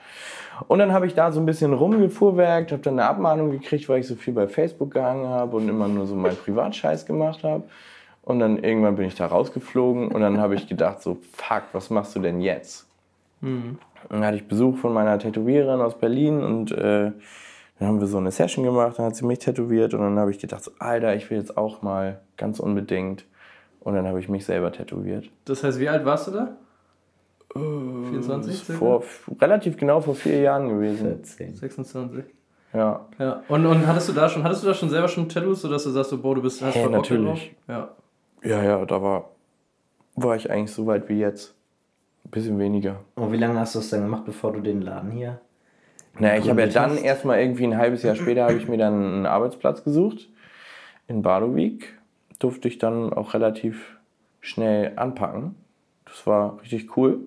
Und 0.66 0.79
dann 0.81 0.92
habe 0.92 1.07
ich 1.07 1.14
da 1.14 1.31
so 1.31 1.40
ein 1.40 1.47
bisschen 1.47 1.73
rumgefuhrwerkt, 1.73 2.73
habe 2.73 2.83
dann 2.83 2.99
eine 2.99 3.09
Abmahnung 3.09 3.51
gekriegt, 3.51 3.88
weil 3.88 4.01
ich 4.01 4.07
so 4.07 4.16
viel 4.16 4.35
bei 4.35 4.49
Facebook 4.49 4.92
gehangen 4.92 5.29
habe 5.29 5.57
und 5.57 5.68
immer 5.68 5.88
nur 5.88 6.07
so 6.07 6.14
meinen 6.14 6.37
Privatscheiß 6.37 7.07
gemacht 7.07 7.44
habe. 7.44 7.64
Und 8.23 8.40
dann 8.40 8.62
irgendwann 8.62 8.97
bin 8.97 9.07
ich 9.07 9.14
da 9.14 9.27
rausgeflogen 9.27 10.09
und 10.09 10.21
dann 10.21 10.38
habe 10.38 10.55
ich 10.55 10.68
gedacht 10.68 11.01
so, 11.01 11.18
fuck, 11.33 11.62
was 11.73 11.90
machst 11.90 12.14
du 12.16 12.21
denn 12.21 12.40
jetzt? 12.40 12.87
Und 14.09 14.16
dann 14.16 14.25
hatte 14.25 14.37
ich 14.37 14.49
Besuch 14.49 14.77
von 14.79 14.92
meiner 14.92 15.18
Tätowiererin 15.18 15.81
aus 15.81 15.97
Berlin 15.97 16.42
und 16.42 16.73
äh, 16.73 17.12
dann 17.79 17.88
haben 17.88 18.01
wir 18.01 18.07
so 18.07 18.18
eine 18.18 18.31
Session 18.31 18.64
gemacht, 18.64 18.99
dann 18.99 19.07
hat 19.07 19.16
sie 19.16 19.25
mich 19.25 19.38
tätowiert 19.38 19.94
und 19.94 20.01
dann 20.01 20.18
habe 20.18 20.31
ich 20.31 20.38
gedacht 20.38 20.64
so, 20.64 20.73
Alter, 20.79 21.14
ich 21.14 21.31
will 21.31 21.38
jetzt 21.38 21.57
auch 21.57 21.83
mal 21.83 22.21
ganz 22.37 22.61
unbedingt. 22.61 23.25
Und 23.81 23.94
dann 23.94 24.07
habe 24.07 24.21
ich 24.21 24.29
mich 24.29 24.44
selber 24.44 24.73
tätowiert. 24.73 25.31
Das 25.44 25.64
heißt, 25.64 25.79
wie 25.79 25.88
alt 25.88 26.05
warst 26.05 26.27
du 26.27 26.33
da? 26.33 26.57
24? 27.59 28.55
circa? 28.55 28.79
Vor 28.79 29.05
relativ 29.40 29.77
genau 29.77 30.01
vor 30.01 30.14
vier 30.14 30.40
Jahren 30.40 30.68
gewesen. 30.68 31.07
14. 31.07 31.57
26. 31.57 32.25
Ja. 32.73 33.07
Ja. 33.18 33.42
Und, 33.49 33.66
und 33.66 33.87
hattest 33.87 34.09
du 34.09 34.12
da 34.12 34.29
schon, 34.29 34.44
hattest 34.44 34.62
du 34.62 34.68
da 34.68 34.75
schon 34.75 34.90
selber 34.90 35.09
schon 35.09 35.29
Tattoos, 35.29 35.62
sodass 35.62 35.85
du 35.85 35.90
sagst, 35.90 36.11
so, 36.11 36.18
boah, 36.21 36.35
du 36.35 36.42
bist 36.42 36.62
hast 36.62 36.75
Hey, 36.75 36.88
natürlich. 36.88 37.55
Ja. 37.66 37.90
Ja, 38.42 38.62
ja, 38.62 38.85
da 38.85 39.03
war, 39.03 39.31
war 40.16 40.37
ich 40.37 40.51
eigentlich 40.51 40.73
so 40.73 40.87
weit 40.87 41.09
wie 41.09 41.18
jetzt. 41.18 41.55
Ein 42.25 42.31
bisschen 42.31 42.59
weniger. 42.59 43.01
Und 43.14 43.33
wie 43.33 43.38
lange 43.38 43.59
hast 43.59 43.75
du 43.75 43.79
es 43.79 43.88
denn 43.90 44.03
gemacht, 44.03 44.25
bevor 44.27 44.53
du 44.53 44.61
den 44.61 44.83
Laden 44.83 45.11
hier? 45.11 45.40
Naja, 46.18 46.38
ich 46.38 46.51
habe 46.51 46.61
ja 46.61 46.66
dann 46.66 46.90
hast? 46.92 47.03
erstmal 47.03 47.40
irgendwie 47.40 47.64
ein 47.64 47.77
halbes 47.79 48.03
Jahr 48.03 48.16
später 48.16 48.42
habe 48.42 48.55
ich 48.55 48.68
mir 48.68 48.77
dann 48.77 48.94
einen 48.94 49.27
Arbeitsplatz 49.27 49.85
gesucht. 49.85 50.29
In 51.07 51.23
Badowik 51.23 51.99
durfte 52.38 52.68
ich 52.68 52.79
dann 52.79 53.12
auch 53.12 53.35
relativ 53.35 53.99
schnell 54.40 54.92
anpacken. 54.97 55.55
Das 56.05 56.27
war 56.27 56.61
richtig 56.61 56.97
cool. 56.97 57.21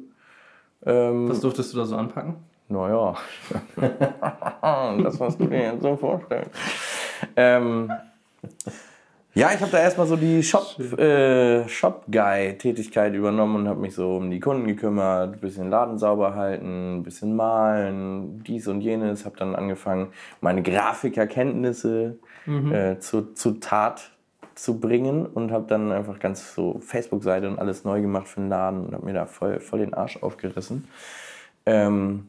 Ähm, 0.85 1.29
Was 1.29 1.41
durftest 1.41 1.73
du 1.73 1.77
da 1.77 1.85
so 1.85 1.95
anpacken? 1.95 2.35
Naja, 2.67 3.15
das 5.03 5.19
musst 5.19 5.39
du 5.39 5.45
dir 5.45 5.73
jetzt 5.73 5.81
so 5.81 5.97
vorstellen. 5.97 6.47
Ähm, 7.35 7.91
ja, 9.33 9.51
ich 9.53 9.61
habe 9.61 9.71
da 9.71 9.79
erstmal 9.79 10.07
so 10.07 10.15
die 10.17 10.43
Shop, 10.43 10.77
äh, 10.97 11.67
Shop-Guy-Tätigkeit 11.67 13.13
übernommen 13.13 13.55
und 13.57 13.67
habe 13.67 13.79
mich 13.79 13.93
so 13.95 14.17
um 14.17 14.29
die 14.29 14.39
Kunden 14.39 14.67
gekümmert, 14.67 15.35
ein 15.35 15.39
bisschen 15.39 15.69
Laden 15.69 15.97
sauber 15.97 16.35
halten, 16.35 16.97
ein 16.97 17.03
bisschen 17.03 17.35
malen, 17.35 18.43
dies 18.43 18.67
und 18.67 18.81
jenes. 18.81 19.25
Habe 19.25 19.37
dann 19.37 19.55
angefangen, 19.55 20.11
meine 20.41 20.61
Grafikerkenntnisse 20.63 22.19
äh, 22.71 22.99
zu, 22.99 23.33
zu 23.33 23.59
Tat 23.59 24.11
zu 24.61 24.79
bringen 24.79 25.25
und 25.25 25.51
habe 25.51 25.65
dann 25.67 25.91
einfach 25.91 26.19
ganz 26.19 26.53
so 26.53 26.79
Facebook-Seite 26.81 27.47
und 27.49 27.57
alles 27.57 27.83
neu 27.83 27.99
gemacht 28.01 28.27
für 28.27 28.39
den 28.41 28.49
Laden 28.49 28.85
und 28.85 28.93
habe 28.93 29.05
mir 29.05 29.13
da 29.13 29.25
voll, 29.25 29.59
voll 29.59 29.79
den 29.79 29.93
Arsch 29.95 30.21
aufgerissen. 30.21 30.87
Ähm, 31.65 32.27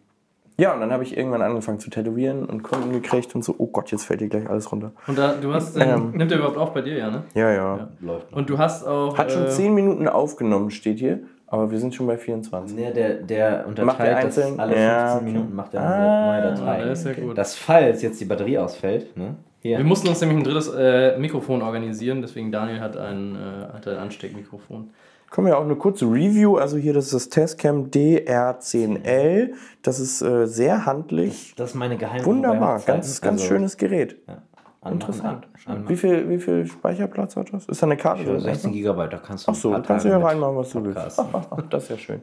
ja, 0.59 0.73
und 0.75 0.81
dann 0.81 0.93
habe 0.93 1.03
ich 1.03 1.17
irgendwann 1.17 1.43
angefangen 1.43 1.79
zu 1.79 1.91
tätowieren 1.91 2.45
und 2.45 2.63
Kunden 2.63 2.91
gekriegt 2.93 3.35
und 3.35 3.43
so, 3.45 3.55
oh 3.59 3.67
Gott, 3.67 3.91
jetzt 3.91 4.05
fällt 4.05 4.21
dir 4.21 4.29
gleich 4.29 4.49
alles 4.49 4.71
runter. 4.73 4.93
Und 5.07 5.19
da, 5.19 5.35
du 5.35 5.53
hast, 5.53 5.77
Ähm. 5.77 6.13
nimmt 6.15 6.31
er 6.31 6.39
überhaupt 6.39 6.57
auf 6.59 6.73
bei 6.73 6.83
dir, 6.83 6.97
ja, 6.99 7.11
ne? 7.11 7.23
Ja, 7.35 7.51
ja. 7.51 7.77
Ja. 7.77 7.89
Läuft 8.01 8.31
noch. 8.31 8.39
Und 8.39 8.49
du 8.51 8.59
hast 8.59 8.87
auch. 8.87 9.17
Hat 9.19 9.31
schon 9.33 9.45
äh, 9.47 9.49
10 9.51 9.75
Minuten 9.75 10.09
aufgenommen, 10.09 10.71
steht 10.71 10.99
hier, 11.01 11.21
aber 11.47 11.71
wir 11.71 11.79
sind 11.79 11.95
schon 11.95 12.07
bei 12.07 12.17
24. 12.19 12.77
Nee, 12.77 12.93
der, 12.93 13.15
der 13.15 13.51
Macht 13.51 13.77
der 13.79 14.17
unterteilt 14.17 14.25
das 14.25 14.39
alle 14.59 14.73
15 14.75 14.77
Ja. 14.83 15.21
Minuten, 15.23 15.55
macht 15.55 15.75
er 15.75 15.81
Ah, 15.83 16.27
neue 16.33 16.43
Datei. 16.55 16.85
das 16.85 16.99
ist 17.05 17.07
ja 17.17 17.25
gut. 17.25 17.37
Das 17.39 17.57
falls 17.57 18.01
jetzt 18.03 18.21
die 18.21 18.25
Batterie 18.27 18.59
ausfällt, 18.59 19.17
ne? 19.17 19.35
Hier. 19.63 19.79
Wir 19.79 19.85
mussten 19.85 20.09
uns 20.09 20.21
nämlich 20.21 20.39
ein 20.39 20.45
drittes 20.45 20.69
äh, 20.69 21.17
Mikrofon 21.19 21.63
organisieren, 21.63 22.21
deswegen 22.21 22.51
Daniel 22.51 22.81
hat 22.81 22.97
ein, 22.97 23.37
äh, 23.37 23.73
hat 23.73 23.87
ein 23.87 23.97
Ansteckmikrofon. 23.97 24.91
Kommen 25.31 25.47
wir 25.47 25.57
auch 25.57 25.65
eine 25.65 25.77
kurze 25.77 26.05
Review. 26.05 26.57
Also 26.57 26.77
hier, 26.77 26.93
das 26.93 27.07
ist 27.07 27.15
das 27.15 27.29
Testcam 27.29 27.87
DR10L. 27.91 29.53
Das 29.83 30.01
ist 30.01 30.21
äh, 30.21 30.47
sehr 30.47 30.85
handlich. 30.85 31.55
das 31.57 31.71
ist 31.71 31.75
meine 31.77 31.97
geheime 31.97 32.25
Wunderbar, 32.25 32.81
ganz, 32.81 33.21
ganz 33.21 33.41
Also, 33.41 33.55
schönes 33.55 33.77
Gerät. 33.77 34.17
Ja. 34.27 34.43
Anmachen, 34.81 35.01
Interessant. 35.01 35.49
anmachen. 35.65 35.89
Wie 35.89 35.97
viel, 35.97 36.29
wie 36.29 36.39
viel 36.39 36.67
Speicherplatz 36.67 37.37
hat 37.37 37.53
das? 37.53 37.67
Ist 37.67 37.81
da 37.81 37.87
eine 37.87 37.97
Karte 37.97 38.25
Für 38.25 38.31
drin? 38.33 38.41
16 38.41 38.73
Gigabyte, 38.73 39.13
da 39.13 39.19
kannst 39.19 39.47
du 39.47 39.53
Ach 39.53 39.55
so, 39.55 39.69
ein 39.69 39.75
paar 39.75 39.83
kannst 39.83 40.07
du 40.07 40.09
ja 40.09 40.19
reinmachen, 40.19 40.57
was 40.57 40.71
du 40.71 40.85
willst. 40.85 41.23
Das 41.71 41.85
ist 41.85 41.89
ja 41.89 41.99
schön. 41.99 42.23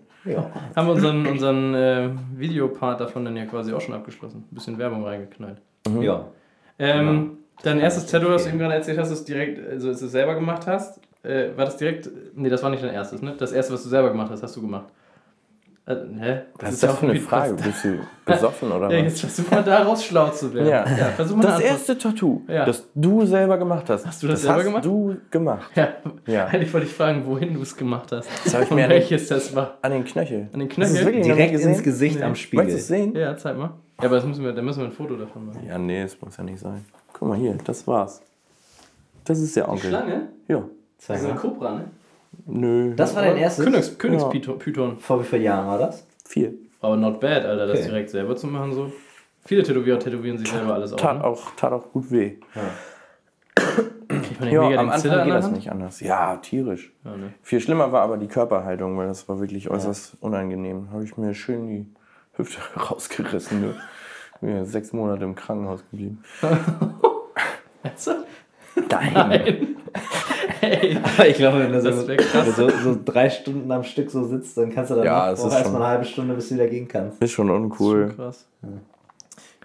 Haben 0.75 0.87
wir 0.87 0.93
unseren, 0.93 1.25
unseren 1.25 1.73
äh, 1.73 2.09
Videopart 2.35 2.99
davon 2.99 3.23
dann 3.23 3.37
ja 3.37 3.45
quasi 3.45 3.71
auch 3.71 3.79
schon 3.79 3.95
abgeschlossen. 3.95 4.43
Ein 4.51 4.55
bisschen 4.55 4.77
Werbung 4.77 5.05
reingeknallt. 5.05 5.61
Ja. 6.01 6.25
Ähm, 6.79 7.37
Dein 7.61 7.79
erstes 7.81 8.05
Tattoo, 8.05 8.29
das 8.29 8.43
du 8.43 8.49
eben 8.49 8.59
gerade 8.59 8.75
erzählt 8.75 8.97
hast, 8.97 9.11
ist 9.11 9.27
direkt, 9.27 9.59
also 9.69 9.89
dass 9.89 9.99
du 9.99 10.05
es 10.05 10.11
selber 10.13 10.33
gemacht 10.35 10.65
hast. 10.65 10.99
Äh, 11.23 11.49
war 11.57 11.65
das 11.65 11.75
direkt. 11.75 12.09
Nee, 12.33 12.47
das 12.49 12.63
war 12.63 12.69
nicht 12.69 12.81
dein 12.81 12.93
erstes, 12.93 13.21
ne? 13.21 13.35
Das 13.37 13.51
erste, 13.51 13.73
was 13.73 13.83
du 13.83 13.89
selber 13.89 14.09
gemacht 14.11 14.31
hast, 14.31 14.41
hast 14.41 14.55
du 14.55 14.61
gemacht. 14.61 14.85
Äh, 15.85 15.95
hä? 16.19 16.39
Was 16.57 16.73
ist 16.75 16.83
das 16.83 16.97
für 16.97 17.09
eine 17.09 17.19
Frage? 17.19 17.55
Bist 17.55 17.83
du 17.83 17.97
besoffen 18.25 18.71
oder 18.71 18.89
Ja, 18.91 18.99
was? 18.99 19.03
jetzt 19.05 19.19
versuch 19.19 19.51
mal 19.51 19.63
daraus 19.63 20.05
schlau 20.05 20.29
zu 20.29 20.53
werden. 20.53 20.69
Ja. 20.69 20.85
versuch 20.85 21.35
mal 21.35 21.41
Das 21.41 21.55
Antwort. 21.55 21.71
erste 21.71 21.97
Tattoo, 21.97 22.41
Ja. 22.47 22.63
das 22.65 22.87
du 22.95 23.25
selber 23.25 23.57
gemacht 23.57 23.89
hast. 23.89 24.05
Hast 24.05 24.23
du 24.23 24.27
das 24.27 24.35
das 24.35 24.41
selber 24.43 24.59
hast 24.59 24.65
gemacht? 24.65 24.85
du 24.85 25.17
gemacht. 25.29 25.71
Ja. 25.75 25.89
Ja. 26.27 26.45
Eigentlich 26.53 26.73
wollte 26.73 26.87
ich 26.87 26.93
fragen, 26.93 27.25
wohin 27.25 27.53
du 27.55 27.61
es 27.61 27.75
gemacht 27.75 28.13
hast. 28.13 28.29
Das 28.45 28.53
habe 28.53 28.63
ich 28.63 28.69
mir 28.71 28.83
an 28.85 28.89
den, 28.89 28.99
welches 28.99 29.27
das 29.27 29.53
war. 29.53 29.77
an 29.81 29.91
den 29.91 30.05
Knöchel. 30.05 30.47
An 30.53 30.59
den 30.61 30.69
das 30.69 30.93
Knöchel? 30.93 31.21
Direkt 31.23 31.59
ins 31.59 31.83
Gesicht 31.83 32.19
Nee. 32.19 32.23
am 32.25 32.35
Spiegel. 32.35 32.63
Möchtest 32.67 32.89
du 32.89 32.93
es 32.93 33.01
sehen? 33.01 33.15
Ja, 33.15 33.35
zeig 33.35 33.57
mal. 33.57 33.71
Ja, 33.99 34.05
aber 34.05 34.15
das 34.15 34.25
müssen 34.25 34.43
wir, 34.43 34.53
da 34.53 34.61
müssen 34.61 34.79
wir 34.79 34.85
ein 34.85 34.91
Foto 34.91 35.15
davon 35.15 35.47
machen. 35.47 35.65
Ja, 35.67 35.77
nee, 35.77 36.01
das 36.03 36.19
muss 36.21 36.37
ja 36.37 36.43
nicht 36.43 36.59
sein. 36.59 36.85
Guck 37.13 37.27
mal 37.29 37.37
hier, 37.37 37.55
das 37.65 37.85
war's. 37.87 38.21
Das 39.25 39.39
ist 39.39 39.55
der 39.55 39.67
Onkel. 39.69 39.89
Schlange? 39.89 40.29
Ja. 40.47 40.63
Das 41.07 41.19
ist 41.21 41.25
eine. 41.25 41.35
Kobra, 41.35 41.75
ne? 41.75 41.85
Nö. 42.45 42.93
Das 42.95 43.15
war 43.15 43.23
dein 43.23 43.37
erstes? 43.37 43.65
Königs, 43.65 43.97
Königspython. 43.97 44.97
Vor 44.99 45.19
wie 45.21 45.25
vielen 45.25 45.43
Jahren 45.43 45.67
war 45.67 45.77
das? 45.77 46.05
Vier. 46.25 46.53
Aber 46.81 46.95
not 46.95 47.19
bad, 47.19 47.43
Alter, 47.45 47.67
das 47.67 47.79
Okay. 47.79 47.87
direkt 47.89 48.09
selber 48.09 48.35
zu 48.35 48.47
machen 48.47 48.73
so. 48.73 48.91
Viele 49.45 49.63
Tätowierer 49.63 49.99
tätowieren 49.99 50.37
sich 50.37 50.49
selber 50.49 50.75
alles 50.75 50.93
auf. 50.93 51.01
Tat 51.01 51.17
Ne? 51.17 51.23
auch, 51.23 51.51
tat 51.55 51.73
auch 51.73 51.91
gut 51.91 52.11
weh. 52.11 52.37
Kriegt 53.55 54.39
man 54.39 54.49
den 54.49 54.53
Ja, 54.53 54.67
mega 54.69 54.79
am 54.81 54.89
Anfang 54.89 55.23
geht 55.25 55.33
das 55.33 55.45
Hand? 55.45 55.55
nicht 55.55 55.71
anders. 55.71 55.99
Ja, 55.99 56.37
tierisch. 56.37 56.91
Ja, 57.03 57.15
ne? 57.17 57.33
Viel 57.41 57.59
schlimmer 57.59 57.91
war 57.91 58.01
aber 58.03 58.17
die 58.17 58.27
Körperhaltung, 58.27 58.97
weil 58.97 59.07
das 59.07 59.27
war 59.27 59.39
wirklich 59.39 59.69
äußerst 59.69 60.17
unangenehm. 60.21 60.91
Habe 60.91 61.03
ich 61.03 61.17
mir 61.17 61.33
schön 61.33 61.67
die 61.67 61.85
Hüfte 62.39 62.59
rausgerissen. 62.79 63.61
Nur. 63.61 63.73
Bin 64.41 64.55
ja 64.55 64.65
sechs 64.65 64.93
Monate 64.93 65.23
im 65.25 65.35
Krankenhaus 65.35 65.83
geblieben. 65.91 66.23
Ernsthaft? 67.83 68.25
Nein. 68.89 69.75
Hey. 70.61 70.97
Aber 71.17 71.27
ich 71.27 71.35
glaube, 71.37 71.59
wenn 71.59 71.71
du 71.73 71.81
so, 71.81 71.91
so, 72.51 72.69
so 72.69 72.97
drei 73.03 73.29
Stunden 73.29 73.71
am 73.71 73.83
Stück 73.83 74.09
so 74.11 74.23
sitzt, 74.25 74.57
dann 74.57 74.71
kannst 74.73 74.91
du 74.91 74.95
dann 74.95 75.05
Ja, 75.05 75.25
noch 75.27 75.33
es 75.33 75.39
brauchst 75.41 75.47
ist 75.47 75.53
erst 75.59 75.63
schon- 75.65 75.73
mal 75.73 75.79
eine 75.79 75.87
halbe 75.91 76.05
Stunde, 76.05 76.33
bis 76.35 76.49
du 76.49 76.55
wieder 76.55 76.67
gehen 76.67 76.87
kannst. 76.87 77.21
Ist 77.21 77.31
schon 77.31 77.49
uncool. 77.49 78.13
Krass. 78.15 78.45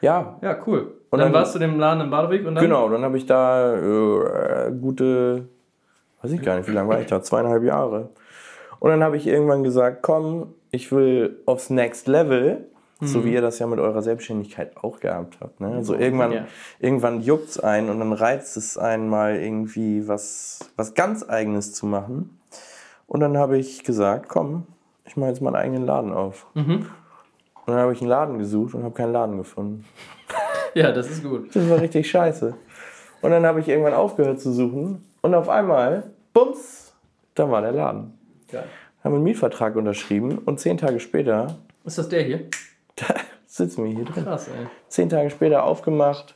Ja, 0.01 0.37
Ja, 0.43 0.57
cool. 0.67 0.93
Und 1.11 1.19
dann, 1.21 1.33
dann- 1.33 1.33
warst 1.33 1.55
du 1.55 1.59
dem 1.61 1.79
Laden 1.79 2.01
im 2.03 2.11
Badeweg 2.11 2.47
und 2.47 2.57
dann? 2.57 2.65
genau. 2.65 2.89
Dann 2.89 3.03
habe 3.03 3.17
ich 3.17 3.27
da 3.27 3.75
äh, 3.77 4.73
gute, 4.73 5.49
weiß 6.23 6.33
ich 6.33 6.43
gar 6.43 6.57
nicht, 6.57 6.69
wie 6.69 6.73
lange 6.73 6.89
war 6.89 7.01
ich 7.01 7.07
da? 7.07 7.23
Zweieinhalb 7.23 7.63
Jahre. 7.63 8.09
Und 8.81 8.91
dann 8.91 9.03
habe 9.05 9.17
ich 9.17 9.27
irgendwann 9.27 9.63
gesagt, 9.63 10.03
komm, 10.03 10.55
ich 10.75 10.91
will 10.93 11.39
aufs 11.47 11.71
Next 11.71 12.07
Level, 12.09 12.67
so 13.01 13.25
wie 13.25 13.35
ihr 13.35 13.43
das 13.43 13.59
ja 13.59 13.67
mit 13.67 13.79
eurer 13.81 14.01
Selbstständigkeit 14.01 14.77
auch 14.79 14.99
gehabt 15.01 15.37
habt. 15.41 15.61
Ne? 15.61 15.69
Also 15.75 15.95
irgendwann, 15.95 16.33
Ja. 16.33 16.47
irgendwann 16.81 17.21
juckt 17.21 17.51
es 17.51 17.61
einen 17.61 17.91
und 17.91 17.99
dann 17.99 18.13
reizt 18.15 18.57
es 18.57 18.79
einen 18.79 19.09
mal 19.11 19.37
irgendwie 19.37 20.09
was, 20.09 20.71
was 20.77 20.95
ganz 20.95 21.23
Eigenes 21.29 21.75
zu 21.75 21.85
machen. 21.87 22.39
Und 23.07 23.21
dann 23.21 23.37
habe 23.37 23.59
ich 23.59 23.85
gesagt, 23.85 24.29
komm, 24.31 24.67
ich 25.05 25.17
mache 25.19 25.29
jetzt 25.31 25.43
meinen 25.43 25.57
eigenen 25.57 25.85
Laden 25.85 26.13
auf. 26.15 26.47
Und 26.55 26.87
dann 27.67 27.77
habe 27.77 27.93
ich 27.93 28.01
einen 28.01 28.09
Laden 28.09 28.39
gesucht 28.39 28.75
und 28.75 28.85
habe 28.85 28.95
keinen 28.95 29.13
Laden 29.13 29.37
gefunden. 29.39 29.85
Ja, 30.77 30.91
das 30.91 31.09
ist 31.09 31.23
gut. 31.23 31.55
Das 31.55 31.71
war 31.71 31.81
richtig 31.81 32.11
scheiße. 32.11 32.53
Und 33.23 33.31
dann 33.31 33.47
habe 33.47 33.61
ich 33.61 33.69
irgendwann 33.69 33.95
aufgehört 33.95 34.41
zu 34.41 34.53
suchen 34.53 35.05
und 35.23 35.33
auf 35.37 35.49
einmal, 35.49 36.03
bums, 36.33 36.93
da 37.37 37.49
war 37.49 37.61
der 37.63 37.71
Laden. 37.71 38.19
Geil. 38.51 38.65
Haben 39.05 39.17
einen 39.17 39.25
Mietvertrag 39.25 39.77
unterschrieben 39.77 40.39
und 40.39 40.59
zehn 40.61 40.79
Tage 40.79 40.99
später, 40.99 41.59
Ist 41.85 41.99
das 41.99 42.09
der 42.09 42.23
hier? 42.23 42.41
da 42.97 43.15
sitzen 43.47 43.85
wir 43.85 43.93
hier 43.95 44.05
drin. 44.07 44.25
Krass, 44.25 44.49
ey. 44.49 44.67
Zehn 44.89 45.11
Tage 45.11 45.29
später 45.31 45.65
aufgemacht, 45.65 46.35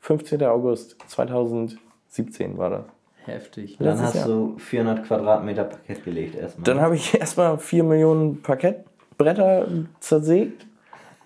15. 0.00 0.42
August 0.44 0.96
2017 1.08 2.56
war 2.56 2.70
das. 2.70 2.84
Heftig. 3.26 3.76
Dann 3.78 3.88
Letztes 3.88 4.06
hast 4.06 4.14
Jahr. 4.14 4.28
du 4.28 4.56
400 4.58 5.04
Quadratmeter 5.04 5.64
Parkett 5.64 6.04
gelegt 6.04 6.36
erstmal. 6.36 6.64
Dann 6.64 6.80
habe 6.80 6.94
ich 6.94 7.12
erstmal 7.20 7.58
4 7.58 7.84
Millionen 7.84 8.40
Parkettbretter 8.40 9.66
zersägt 10.00 10.64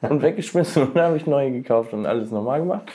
und 0.00 0.22
weggeschmissen 0.22 0.82
und 0.84 0.96
dann 0.96 1.04
habe 1.08 1.16
ich 1.18 1.26
neue 1.26 1.52
gekauft 1.52 1.92
und 1.92 2.06
alles 2.06 2.30
normal 2.30 2.60
gemacht. 2.60 2.90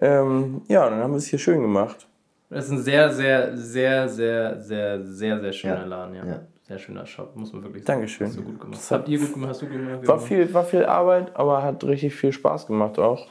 Ähm, 0.00 0.60
ja, 0.68 0.88
dann 0.88 1.00
haben 1.00 1.12
wir 1.12 1.16
es 1.18 1.26
hier 1.26 1.38
schön 1.38 1.62
gemacht. 1.62 2.06
Das 2.50 2.66
ist 2.66 2.70
ein 2.72 2.82
sehr, 2.82 3.10
sehr, 3.12 3.56
sehr, 3.56 4.08
sehr, 4.08 4.60
sehr, 4.60 5.02
sehr, 5.02 5.40
sehr 5.40 5.52
schöner 5.52 5.80
Ja. 5.80 5.84
Laden, 5.86 6.14
ja. 6.14 6.24
Ja. 6.26 6.40
Sehr 6.66 6.78
schöner 6.80 7.06
Shop, 7.06 7.36
muss 7.36 7.52
man 7.52 7.62
wirklich 7.62 7.84
sagen. 7.84 8.00
Dankeschön. 8.00 8.26
Hast 8.26 8.38
du 8.38 8.42
gut 8.42 8.60
gemacht. 8.60 8.90
Habt 8.90 9.08
ihr 9.08 9.20
gut 9.20 9.32
gemacht? 9.34 9.50
Hast 9.50 9.62
du 9.62 9.66
gut 9.66 9.76
gemacht? 9.76 10.08
War 10.08 10.18
viel, 10.18 10.52
war 10.52 10.64
viel 10.64 10.84
Arbeit, 10.84 11.36
aber 11.36 11.62
hat 11.62 11.84
richtig 11.84 12.14
viel 12.14 12.32
Spaß 12.32 12.66
gemacht 12.66 12.98
auch. 12.98 13.28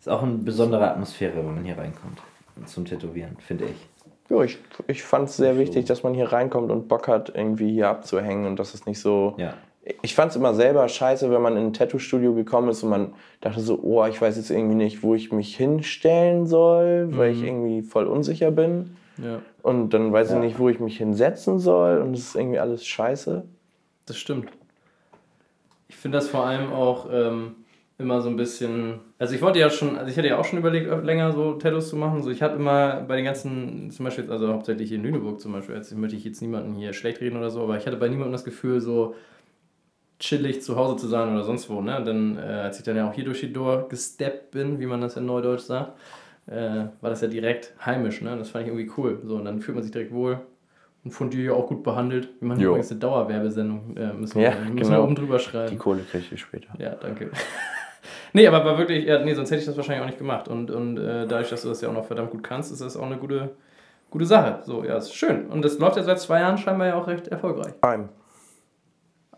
Ist 0.00 0.08
auch 0.08 0.22
eine 0.22 0.38
besondere 0.38 0.90
Atmosphäre, 0.90 1.36
wenn 1.36 1.54
man 1.54 1.64
hier 1.64 1.78
reinkommt. 1.78 2.18
Zum 2.66 2.84
Tätowieren, 2.84 3.36
finde 3.38 3.66
ich. 3.66 3.88
Ja, 4.28 4.42
ich, 4.42 4.58
ich 4.88 5.02
fand 5.02 5.28
es 5.28 5.36
sehr 5.36 5.58
wichtig, 5.58 5.86
dass 5.86 6.02
man 6.02 6.12
hier 6.12 6.32
reinkommt 6.32 6.72
und 6.72 6.88
Bock 6.88 7.06
hat, 7.06 7.32
irgendwie 7.34 7.72
hier 7.72 7.88
abzuhängen 7.88 8.46
und 8.46 8.58
dass 8.58 8.74
es 8.74 8.84
nicht 8.84 9.00
so. 9.00 9.34
Ja. 9.38 9.54
Ich 10.02 10.14
fand 10.14 10.30
es 10.30 10.36
immer 10.36 10.54
selber 10.54 10.88
scheiße, 10.88 11.30
wenn 11.30 11.42
man 11.42 11.56
in 11.56 11.66
ein 11.66 11.72
Tattoo-Studio 11.72 12.34
gekommen 12.34 12.68
ist 12.68 12.82
und 12.82 12.90
man 12.90 13.14
dachte 13.40 13.60
so, 13.60 13.78
oh, 13.80 14.04
ich 14.06 14.20
weiß 14.20 14.36
jetzt 14.36 14.50
irgendwie 14.50 14.74
nicht, 14.74 15.02
wo 15.02 15.14
ich 15.14 15.32
mich 15.32 15.56
hinstellen 15.56 16.46
soll, 16.46 17.16
weil 17.16 17.32
ich 17.32 17.42
irgendwie 17.42 17.82
voll 17.82 18.06
unsicher 18.06 18.50
bin. 18.50 18.96
Ja, 19.18 19.40
Und 19.62 19.90
dann 19.90 20.12
weiß 20.12 20.30
Ja. 20.30 20.36
ich 20.36 20.42
nicht, 20.42 20.58
wo 20.58 20.68
ich 20.68 20.80
mich 20.80 20.96
hinsetzen 20.98 21.58
soll 21.58 21.98
und 21.98 22.14
es 22.14 22.20
ist 22.28 22.34
irgendwie 22.36 22.58
alles 22.58 22.86
scheiße. 22.86 23.44
das 24.06 24.16
stimmt. 24.18 24.48
Ich 25.88 25.96
finde 25.96 26.18
das 26.18 26.28
vor 26.28 26.46
allem 26.46 26.72
auch 26.72 27.08
ähm, 27.12 27.56
immer 27.98 28.20
so 28.22 28.28
ein 28.28 28.36
bisschen. 28.36 29.00
Also 29.18 29.34
ich 29.34 29.42
wollte 29.42 29.58
ja 29.58 29.68
schon, 29.70 29.96
also 29.98 30.10
ich 30.10 30.16
hatte 30.16 30.28
ja 30.28 30.38
auch 30.38 30.44
schon 30.44 30.58
überlegt, 30.58 30.88
länger 31.04 31.32
so 31.32 31.54
Tattoos 31.54 31.90
zu 31.90 31.96
machen. 31.96 32.22
So 32.22 32.30
ich 32.30 32.42
habe 32.42 32.56
immer 32.56 33.02
bei 33.02 33.16
den 33.16 33.24
ganzen, 33.24 33.90
zum 33.90 34.04
Beispiel, 34.04 34.30
also 34.30 34.48
hauptsächlich 34.52 34.88
hier 34.88 34.98
in 34.98 35.04
Lüneburg 35.04 35.40
zum 35.40 35.52
Beispiel, 35.52 35.74
jetzt 35.76 35.94
möchte 35.96 36.16
ich 36.16 36.24
jetzt 36.24 36.40
niemanden 36.42 36.74
hier 36.74 36.92
schlecht 36.92 37.20
reden 37.20 37.36
oder 37.36 37.50
so, 37.50 37.62
aber 37.62 37.76
ich 37.76 37.86
hatte 37.86 37.96
bei 37.96 38.08
niemandem 38.08 38.32
das 38.32 38.44
Gefühl, 38.44 38.80
so 38.80 39.14
chillig 40.18 40.62
zu 40.62 40.76
Hause 40.76 40.96
zu 40.96 41.06
sein 41.08 41.32
oder 41.32 41.44
sonst 41.44 41.68
wo. 41.70 41.80
Ne? 41.80 41.96
Und 41.98 42.04
dann, 42.06 42.36
äh, 42.38 42.40
als 42.40 42.78
ich 42.78 42.84
dann 42.84 42.96
ja 42.96 43.08
auch 43.08 43.12
hier 43.14 43.24
durch 43.24 43.40
die 43.40 43.52
Door 43.52 43.88
gesteppt 43.88 44.50
bin, 44.52 44.78
wie 44.80 44.86
man 44.86 45.00
das 45.00 45.16
in 45.16 45.26
Neudeutsch 45.26 45.62
sagt, 45.62 45.92
äh, 46.50 46.86
war 47.00 47.10
das 47.10 47.20
ja 47.22 47.28
direkt 47.28 47.74
heimisch. 47.84 48.20
Ne? 48.22 48.36
Das 48.36 48.50
fand 48.50 48.66
ich 48.66 48.72
irgendwie 48.72 48.90
cool. 48.98 49.20
So, 49.24 49.36
und 49.36 49.44
dann 49.44 49.60
fühlt 49.60 49.74
man 49.76 49.82
sich 49.82 49.92
direkt 49.92 50.12
wohl. 50.12 50.40
Und 51.02 51.12
von 51.12 51.30
dir 51.30 51.42
ja 51.44 51.52
auch 51.52 51.66
gut 51.66 51.82
behandelt. 51.82 52.28
Wir 52.40 52.48
machen 52.48 52.60
Jo. 52.60 52.68
übrigens 52.70 52.90
eine 52.90 53.00
Dauerwerbesendung. 53.00 53.96
Äh, 53.96 54.12
müssen 54.12 54.38
Ja, 54.40 54.52
wir, 54.52 54.60
müssen 54.70 54.76
genau. 54.76 54.90
wir 54.90 55.02
oben 55.04 55.14
drüber 55.14 55.38
Die 55.38 55.44
schreiben. 55.44 55.78
Kohle 55.78 56.02
kriege 56.02 56.24
ich 56.30 56.40
später. 56.40 56.68
Ja, 56.78 56.94
danke. 56.96 57.30
nee, 58.34 58.46
aber 58.46 58.62
war 58.66 58.76
wirklich, 58.76 59.06
ja, 59.06 59.24
nee, 59.24 59.32
sonst 59.32 59.50
hätte 59.50 59.60
ich 59.60 59.66
das 59.66 59.76
wahrscheinlich 59.78 60.02
auch 60.02 60.06
nicht 60.08 60.18
gemacht. 60.18 60.48
Und, 60.48 60.70
und 60.70 60.98
äh, 60.98 61.26
dadurch, 61.26 61.48
dass 61.48 61.62
du 61.62 61.68
das 61.70 61.80
ja 61.80 61.88
auch 61.88 61.94
noch 61.94 62.04
verdammt 62.04 62.30
gut 62.32 62.42
kannst, 62.42 62.70
ist 62.70 62.82
das 62.82 62.98
auch 62.98 63.06
eine 63.06 63.16
gute, 63.16 63.52
gute 64.10 64.26
Sache. 64.26 64.58
So, 64.64 64.84
ja, 64.84 64.96
ist 64.98 65.14
schön. 65.14 65.46
Und 65.46 65.64
das 65.64 65.78
läuft 65.78 65.96
ja 65.96 66.02
seit 66.02 66.20
zwei 66.20 66.40
Jahren 66.40 66.58
scheinbar 66.58 66.88
ja 66.88 66.96
auch 66.96 67.06
recht 67.06 67.28
erfolgreich. 67.28 67.72
Einem, 67.80 68.10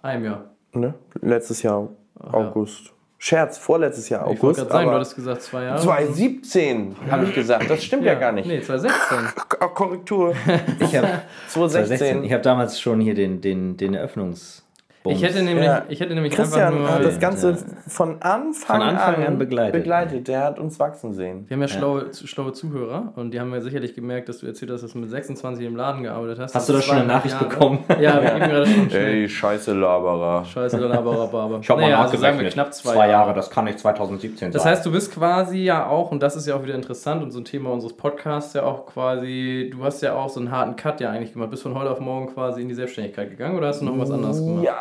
Einem 0.02 0.24
Jahr. 0.24 0.50
ne? 0.72 0.94
Letztes 1.20 1.62
Jahr 1.62 1.90
ja. 2.24 2.32
August. 2.32 2.92
Scherz, 3.24 3.56
vorletztes 3.56 4.08
Jahr 4.08 4.22
ich 4.22 4.42
wollte 4.42 4.42
August. 4.42 4.58
gerade 4.58 4.70
sagen, 4.72 4.84
du 4.84 4.88
aber 4.90 4.98
hattest 4.98 5.14
gesagt 5.14 5.42
zwei 5.42 5.62
Jahre. 5.62 5.80
2017 5.80 6.96
habe 7.08 7.24
ich 7.26 7.32
gesagt. 7.32 7.70
Das 7.70 7.84
stimmt 7.84 8.02
ja, 8.04 8.14
gar 8.14 8.32
nicht. 8.32 8.46
Nee, 8.48 8.60
2016. 8.60 9.18
K- 9.48 9.68
Korrektur. 9.68 10.34
Ich 10.80 10.96
habe 10.96 11.22
2016. 11.48 12.24
ich 12.24 12.32
hab 12.32 12.42
damals 12.42 12.80
schon 12.80 13.00
hier 13.00 13.14
den, 13.14 13.40
den, 13.40 13.76
den 13.76 13.94
Eröffnungs. 13.94 14.61
Ich 15.04 15.22
hätte 15.22 15.42
nämlich, 15.42 15.64
Ja. 15.64 15.82
ich 15.88 15.98
hätte 16.00 16.14
nämlich 16.14 16.32
Christian 16.32 16.74
einfach 16.74 16.92
hat 16.92 17.00
nur. 17.00 17.08
das 17.10 17.18
Ganze 17.18 17.50
Ja. 17.50 17.56
von 17.88 18.22
Anfang, 18.22 18.52
Von 18.52 18.82
Anfang 18.82 19.26
an 19.26 19.38
begleitet. 19.38 19.72
begleitet. 19.72 20.28
Der 20.28 20.44
hat 20.44 20.58
uns 20.60 20.78
wachsen 20.78 21.12
sehen. 21.12 21.44
Wir 21.48 21.56
haben 21.56 21.62
ja 21.62 21.68
schlaue, 21.68 22.10
zu- 22.12 22.26
schlaue 22.28 22.52
Zuhörer 22.52 23.12
und 23.16 23.32
die 23.32 23.40
haben 23.40 23.52
ja 23.52 23.60
sicherlich 23.60 23.94
gemerkt, 23.94 24.28
dass 24.28 24.38
du 24.38 24.46
erzählt 24.46 24.70
hast, 24.70 24.82
dass 24.82 24.92
du 24.92 24.98
mit 24.98 25.10
26 25.10 25.66
im 25.66 25.74
Laden 25.76 26.04
gearbeitet 26.04 26.38
hast. 26.38 26.54
Hast 26.54 26.68
du 26.68 26.72
da 26.74 26.78
Das 26.78 26.86
schon 26.86 26.96
eine 26.98 27.06
Nachricht 27.06 27.34
Jahre. 27.34 27.48
bekommen? 27.48 27.78
Ja, 27.88 28.22
wir 28.22 28.32
haben 28.34 28.42
eben 28.42 28.50
gerade 28.50 28.66
schon. 28.66 28.90
Ey, 28.92 29.28
scheiße 29.28 29.72
Laberer. 29.72 30.44
Scheiße, 30.44 30.76
aber, 30.76 31.18
aber. 31.32 31.58
Ich 31.60 31.68
habe 31.70 31.80
mal 31.80 31.86
Naja, 31.88 32.02
also 32.02 32.16
sagen 32.16 32.22
wir 32.38 32.44
nachgerechnet. 32.44 32.52
knapp 32.54 32.74
zwei, 32.74 33.08
Jahre. 33.08 33.34
das 33.34 33.50
kann 33.50 33.64
nicht 33.64 33.80
2017 33.80 34.52
Das 34.52 34.64
heißt, 34.64 34.86
du 34.86 34.92
bist 34.92 35.12
quasi 35.12 35.58
ja 35.64 35.86
auch, 35.86 36.12
und 36.12 36.22
das 36.22 36.36
ist 36.36 36.46
ja 36.46 36.54
auch 36.54 36.62
wieder 36.62 36.74
interessant 36.74 37.22
und 37.22 37.32
so 37.32 37.40
ein 37.40 37.44
Thema 37.44 37.70
unseres 37.70 37.92
Podcasts 37.96 38.54
ja 38.54 38.62
auch 38.62 38.86
quasi, 38.86 39.70
du 39.76 39.82
hast 39.84 40.00
ja 40.02 40.14
auch 40.14 40.28
so 40.28 40.38
einen 40.40 40.50
harten 40.52 40.76
Cut 40.76 41.00
ja 41.00 41.10
eigentlich 41.10 41.32
gemacht. 41.32 41.50
Bist 41.50 41.62
von 41.64 41.74
heute 41.74 41.90
auf 41.90 42.00
morgen 42.00 42.32
quasi 42.32 42.62
in 42.62 42.68
die 42.68 42.74
Selbstständigkeit 42.74 43.30
gegangen 43.30 43.56
oder 43.58 43.68
hast 43.68 43.80
du 43.80 43.84
noch 43.84 43.98
was 43.98 44.10
anderes 44.10 44.38
gemacht? 44.38 44.64
Ja, 44.64 44.76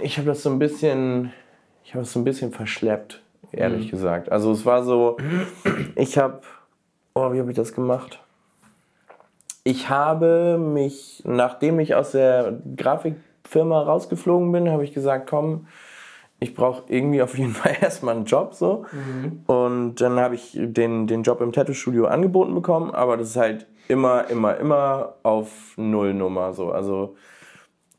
ich 0.00 0.18
habe 0.18 0.26
das 0.28 0.42
so 0.42 0.50
ein 0.50 0.58
bisschen, 0.58 1.32
ich 1.84 1.94
habe 1.94 2.02
es 2.02 2.12
so 2.12 2.20
ein 2.20 2.24
bisschen 2.24 2.52
verschleppt, 2.52 3.22
ehrlich 3.52 3.86
Mhm. 3.86 3.90
gesagt. 3.90 4.30
Also 4.32 4.52
es 4.52 4.64
war 4.66 4.82
so, 4.84 5.16
ich 5.96 6.18
habe, 6.18 6.40
oh, 7.14 7.32
wie 7.32 7.40
habe 7.40 7.50
ich 7.50 7.56
das 7.56 7.74
gemacht? 7.74 8.20
Ich 9.64 9.88
habe 9.88 10.58
mich, 10.58 11.22
nachdem 11.26 11.80
ich 11.80 11.94
aus 11.94 12.12
der 12.12 12.58
Grafikfirma 12.76 13.82
rausgeflogen 13.82 14.50
bin, 14.52 14.70
habe 14.70 14.84
ich 14.84 14.92
gesagt, 14.94 15.28
komm, 15.28 15.66
ich 16.42 16.54
brauche 16.54 16.84
irgendwie 16.88 17.20
auf 17.20 17.36
jeden 17.36 17.52
Fall 17.52 17.76
erstmal 17.80 18.16
einen 18.16 18.24
Job 18.24 18.54
so. 18.54 18.86
Und 19.46 19.96
dann 19.96 20.18
habe 20.18 20.34
ich 20.34 20.52
den, 20.58 21.06
den 21.06 21.22
Job 21.22 21.40
im 21.42 21.52
Tattoo-Studio 21.52 22.06
angeboten 22.06 22.54
bekommen, 22.54 22.90
aber 22.90 23.18
das 23.18 23.30
ist 23.30 23.36
halt 23.36 23.66
immer, 23.88 24.30
immer, 24.30 24.56
immer 24.56 25.14
auf 25.22 25.74
Nullnummer 25.76 26.54
so. 26.54 26.70
Also 26.72 27.16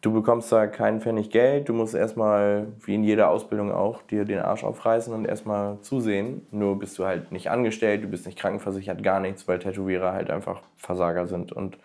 du 0.02 0.12
bekommst 0.12 0.52
da 0.52 0.68
keinen 0.68 1.00
Pfennig 1.00 1.30
Geld, 1.30 1.70
du 1.70 1.74
musst 1.74 1.94
erstmal, 1.94 2.68
wie 2.84 2.96
in 2.96 3.04
jeder 3.04 3.30
Ausbildung 3.30 3.72
auch, 3.72 4.02
dir 4.02 4.26
den 4.26 4.40
Arsch 4.40 4.64
aufreißen 4.64 5.14
und 5.14 5.26
erstmal 5.26 5.80
zusehen. 5.82 6.46
Nur 6.52 6.80
bist 6.80 6.98
du 6.98 7.06
halt 7.06 7.32
nicht 7.32 7.50
angestellt, 7.50 8.04
du 8.04 8.08
bist 8.08 8.26
nicht 8.26 8.38
krankenversichert, 8.38 9.04
gar 9.04 9.20
nichts, 9.20 9.48
weil 9.48 9.60
Tätowierer 9.60 10.12
halt 10.12 10.32
einfach 10.32 10.62
Versager 10.76 11.28
sind. 11.28 11.52
Und 11.52 11.78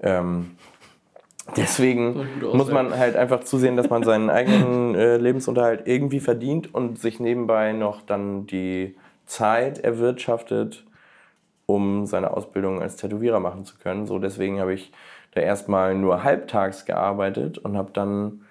ähm, 0.00 0.56
Deswegen 1.56 2.28
muss 2.52 2.70
man 2.70 2.96
halt 2.96 3.16
einfach 3.16 3.42
zusehen, 3.42 3.76
dass 3.76 3.90
man 3.90 4.04
seinen 4.04 4.30
eigenen 4.30 4.94
äh, 4.94 5.16
Lebensunterhalt 5.16 5.82
irgendwie 5.86 6.20
verdient 6.20 6.72
und 6.72 7.00
sich 7.00 7.18
nebenbei 7.18 7.72
noch 7.72 8.00
dann 8.02 8.46
die 8.46 8.96
Zeit 9.26 9.78
erwirtschaftet, 9.78 10.84
um 11.66 12.06
seine 12.06 12.36
Ausbildung 12.36 12.80
als 12.80 12.96
Tätowierer 12.96 13.40
machen 13.40 13.64
zu 13.64 13.76
können. 13.76 14.06
So 14.06 14.20
deswegen 14.20 14.60
habe 14.60 14.72
ich 14.72 14.92
da 15.32 15.40
erstmal 15.40 15.94
nur 15.94 16.22
halbtags 16.22 16.84
gearbeitet 16.84 17.58
und 17.58 17.76
habe 17.76 17.90
dann 17.92 18.42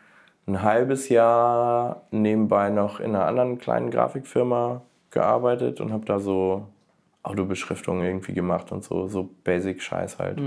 ein 0.48 0.62
halbes 0.62 1.10
Jahr 1.10 2.04
nebenbei 2.12 2.70
noch 2.70 3.00
in 3.00 3.16
einer 3.16 3.26
anderen 3.26 3.60
kleinen 3.60 3.92
Grafikfirma 3.92 4.82
gearbeitet 5.12 5.82
und 5.82 5.92
habe 5.92 6.06
da 6.06 6.20
so 6.20 6.68
Autobeschriftungen 7.24 8.04
irgendwie 8.04 8.34
gemacht 8.34 8.72
und 8.72 8.84
so, 8.84 9.08
so 9.08 9.30
Basic-Scheiß 9.44 10.18
halt. 10.18 10.40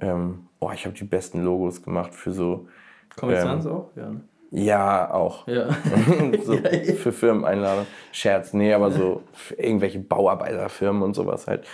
Ähm, 0.00 0.46
oh, 0.60 0.70
ich 0.72 0.86
habe 0.86 0.96
die 0.96 1.04
besten 1.04 1.42
Logos 1.42 1.82
gemacht 1.82 2.14
für 2.14 2.32
so, 2.32 2.68
Comic 3.16 3.38
Ähm, 3.38 3.66
auch? 3.66 3.90
Ja. 3.96 4.10
ne? 4.10 4.20
ja, 4.50 5.10
auch. 5.12 5.48
Ja. 5.48 5.68
so 6.44 6.56
für 6.56 7.12
Firmeneinladung. 7.12 7.86
Scherz, 8.12 8.52
nee, 8.52 8.72
aber 8.72 8.92
so 8.92 9.22
irgendwelche 9.56 9.98
Bauarbeiterfirmen 9.98 11.02
und 11.02 11.14
sowas 11.14 11.48
halt. 11.48 11.66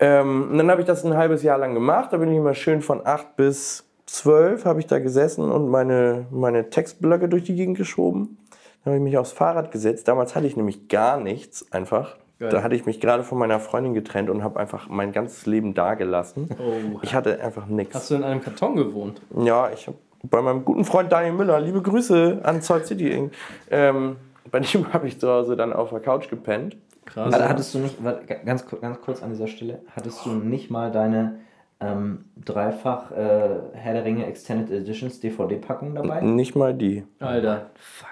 Ähm, 0.00 0.50
und 0.50 0.58
dann 0.58 0.70
habe 0.70 0.80
ich 0.80 0.86
das 0.86 1.04
ein 1.04 1.16
halbes 1.16 1.42
Jahr 1.42 1.58
lang 1.58 1.74
gemacht. 1.74 2.12
Da 2.12 2.18
bin 2.18 2.30
ich 2.30 2.36
immer 2.36 2.54
schön 2.54 2.82
von 2.82 3.04
8 3.04 3.36
bis 3.36 3.84
12 4.06 4.64
habe 4.64 4.80
ich 4.80 4.86
da 4.86 4.98
gesessen 4.98 5.50
und 5.50 5.68
meine, 5.68 6.26
meine 6.30 6.70
Textblöcke 6.70 7.28
durch 7.28 7.44
die 7.44 7.54
Gegend 7.54 7.76
geschoben. 7.76 8.38
Dann 8.82 8.94
habe 8.94 8.96
ich 8.96 9.02
mich 9.02 9.18
aufs 9.18 9.32
Fahrrad 9.32 9.70
gesetzt. 9.70 10.08
Damals 10.08 10.34
hatte 10.34 10.46
ich 10.46 10.56
nämlich 10.56 10.88
gar 10.88 11.18
nichts 11.20 11.70
einfach. 11.72 12.16
Geil. 12.38 12.50
Da 12.50 12.62
hatte 12.62 12.74
ich 12.74 12.86
mich 12.86 13.00
gerade 13.00 13.24
von 13.24 13.36
meiner 13.36 13.60
Freundin 13.60 13.94
getrennt 13.94 14.30
und 14.30 14.42
habe 14.42 14.60
einfach 14.60 14.88
mein 14.88 15.12
ganzes 15.12 15.44
Leben 15.44 15.74
dagelassen. 15.74 16.48
Oh. 16.58 16.98
Ich 17.02 17.14
hatte 17.14 17.40
einfach 17.40 17.66
nichts. 17.66 17.94
Hast 17.96 18.10
du 18.10 18.14
in 18.14 18.22
einem 18.22 18.40
Karton 18.40 18.76
gewohnt? 18.76 19.20
Ja, 19.36 19.70
ich 19.70 19.88
habe 19.88 19.98
bei 20.22 20.40
meinem 20.40 20.64
guten 20.64 20.84
Freund 20.84 21.12
Daniel 21.12 21.32
Müller, 21.32 21.60
liebe 21.60 21.82
Grüße 21.82 22.40
an 22.42 22.62
Salt 22.62 22.86
City. 22.86 23.30
Ähm, 23.70 24.16
bei 24.50 24.60
dem 24.60 24.92
habe 24.92 25.08
ich 25.08 25.18
zu 25.18 25.28
Hause 25.28 25.56
dann 25.56 25.72
auf 25.72 25.90
der 25.90 26.00
Couch 26.00 26.30
gepennt. 26.30 26.76
Krass. 27.08 27.32
Also 27.32 27.48
hattest 27.48 27.74
du 27.74 27.78
nicht, 27.78 28.04
warte, 28.04 28.26
ganz, 28.44 28.66
ganz 28.66 29.00
kurz 29.00 29.22
an 29.22 29.30
dieser 29.30 29.46
Stelle, 29.46 29.80
hattest 29.96 30.24
du 30.26 30.30
nicht 30.30 30.70
mal 30.70 30.92
deine 30.92 31.40
ähm, 31.80 32.26
dreifach 32.44 33.10
äh, 33.12 33.48
Herr 33.72 33.94
der 33.94 34.04
Ringe 34.04 34.26
Extended 34.26 34.70
Editions 34.70 35.20
DVD-Packung 35.20 35.94
dabei? 35.94 36.20
Nicht 36.20 36.54
mal 36.54 36.74
die. 36.74 37.04
Alter, 37.18 37.70
fuck. 37.76 38.08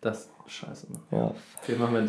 Das 0.00 0.28
ist 0.46 0.52
scheiße. 0.52 0.86
Ja. 1.10 1.32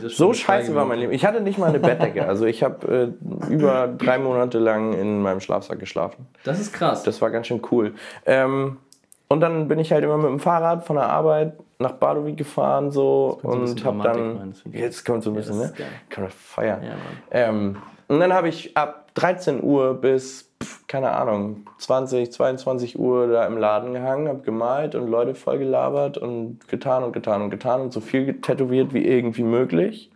So 0.10 0.34
scheiße 0.34 0.76
war 0.76 0.84
mein 0.84 1.00
Leben. 1.00 1.14
Ich 1.14 1.26
hatte 1.26 1.40
nicht 1.40 1.58
mal 1.58 1.68
eine 1.68 1.80
Bettdecke. 1.80 2.28
Also 2.28 2.46
ich 2.46 2.64
habe 2.64 3.14
äh, 3.50 3.54
über 3.54 3.88
drei 3.88 4.18
Monate 4.18 4.60
lang 4.60 4.92
in 4.92 5.22
meinem 5.22 5.40
Schlafsack 5.40 5.80
geschlafen. 5.80 6.28
Das 6.44 6.60
ist 6.60 6.74
krass. 6.74 7.04
Das 7.04 7.22
war 7.22 7.32
ganz 7.32 7.48
schön 7.48 7.62
cool. 7.72 7.94
Ähm, 8.26 8.80
und 9.28 9.40
dann 9.42 9.68
bin 9.68 9.80
ich 9.80 9.92
halt 9.92 10.04
immer 10.04 10.18
mit 10.18 10.28
dem 10.28 10.40
Fahrrad 10.40 10.86
von 10.86 10.96
der 10.98 11.10
Arbeit 11.10 11.54
nach 11.80 11.94
Badowik 11.94 12.38
gefahren 12.38 12.92
so 12.92 13.40
kommt 13.42 13.56
und 13.70 13.86
habe 13.86 14.04
dann 14.04 14.54
ich 14.72 14.80
jetzt 14.80 15.06
kommt 15.06 15.24
so 15.24 15.32
ein 15.32 15.34
Ja, 15.36 15.40
bisschen 15.42 15.58
ne? 15.58 15.74
geil. 15.78 15.88
kann 16.10 16.24
man 16.26 16.32
feiern. 16.32 16.84
Ja, 16.84 16.96
ähm, 17.32 17.78
und 18.08 18.20
dann 18.20 18.34
habe 18.34 18.50
ich 18.50 18.78
ab 18.78 19.08
13 19.16 19.64
Uhr 19.64 19.96
bis 19.96 20.52
pf, 20.64 20.86
keine 20.88 21.12
Ahnung 21.12 21.66
20 21.80 22.32
22 22.32 23.00
Uhr 23.00 23.28
da 23.28 23.46
im 23.48 23.58
Laden 23.58 23.94
gehangen 23.94 24.28
habe 24.28 24.40
gemalt 24.42 24.94
und 24.96 25.08
Leute 25.08 25.34
voll 25.36 25.58
gelabert 25.58 26.18
und 26.18 26.68
getan 26.68 27.04
und 27.04 27.12
getan 27.14 27.42
und 27.42 27.50
getan 27.50 27.82
und 27.82 27.92
so 27.94 28.00
viel 28.02 28.40
tätowiert 28.42 28.94
wie 28.94 29.06
irgendwie 29.06 29.44
möglich. 29.44 30.12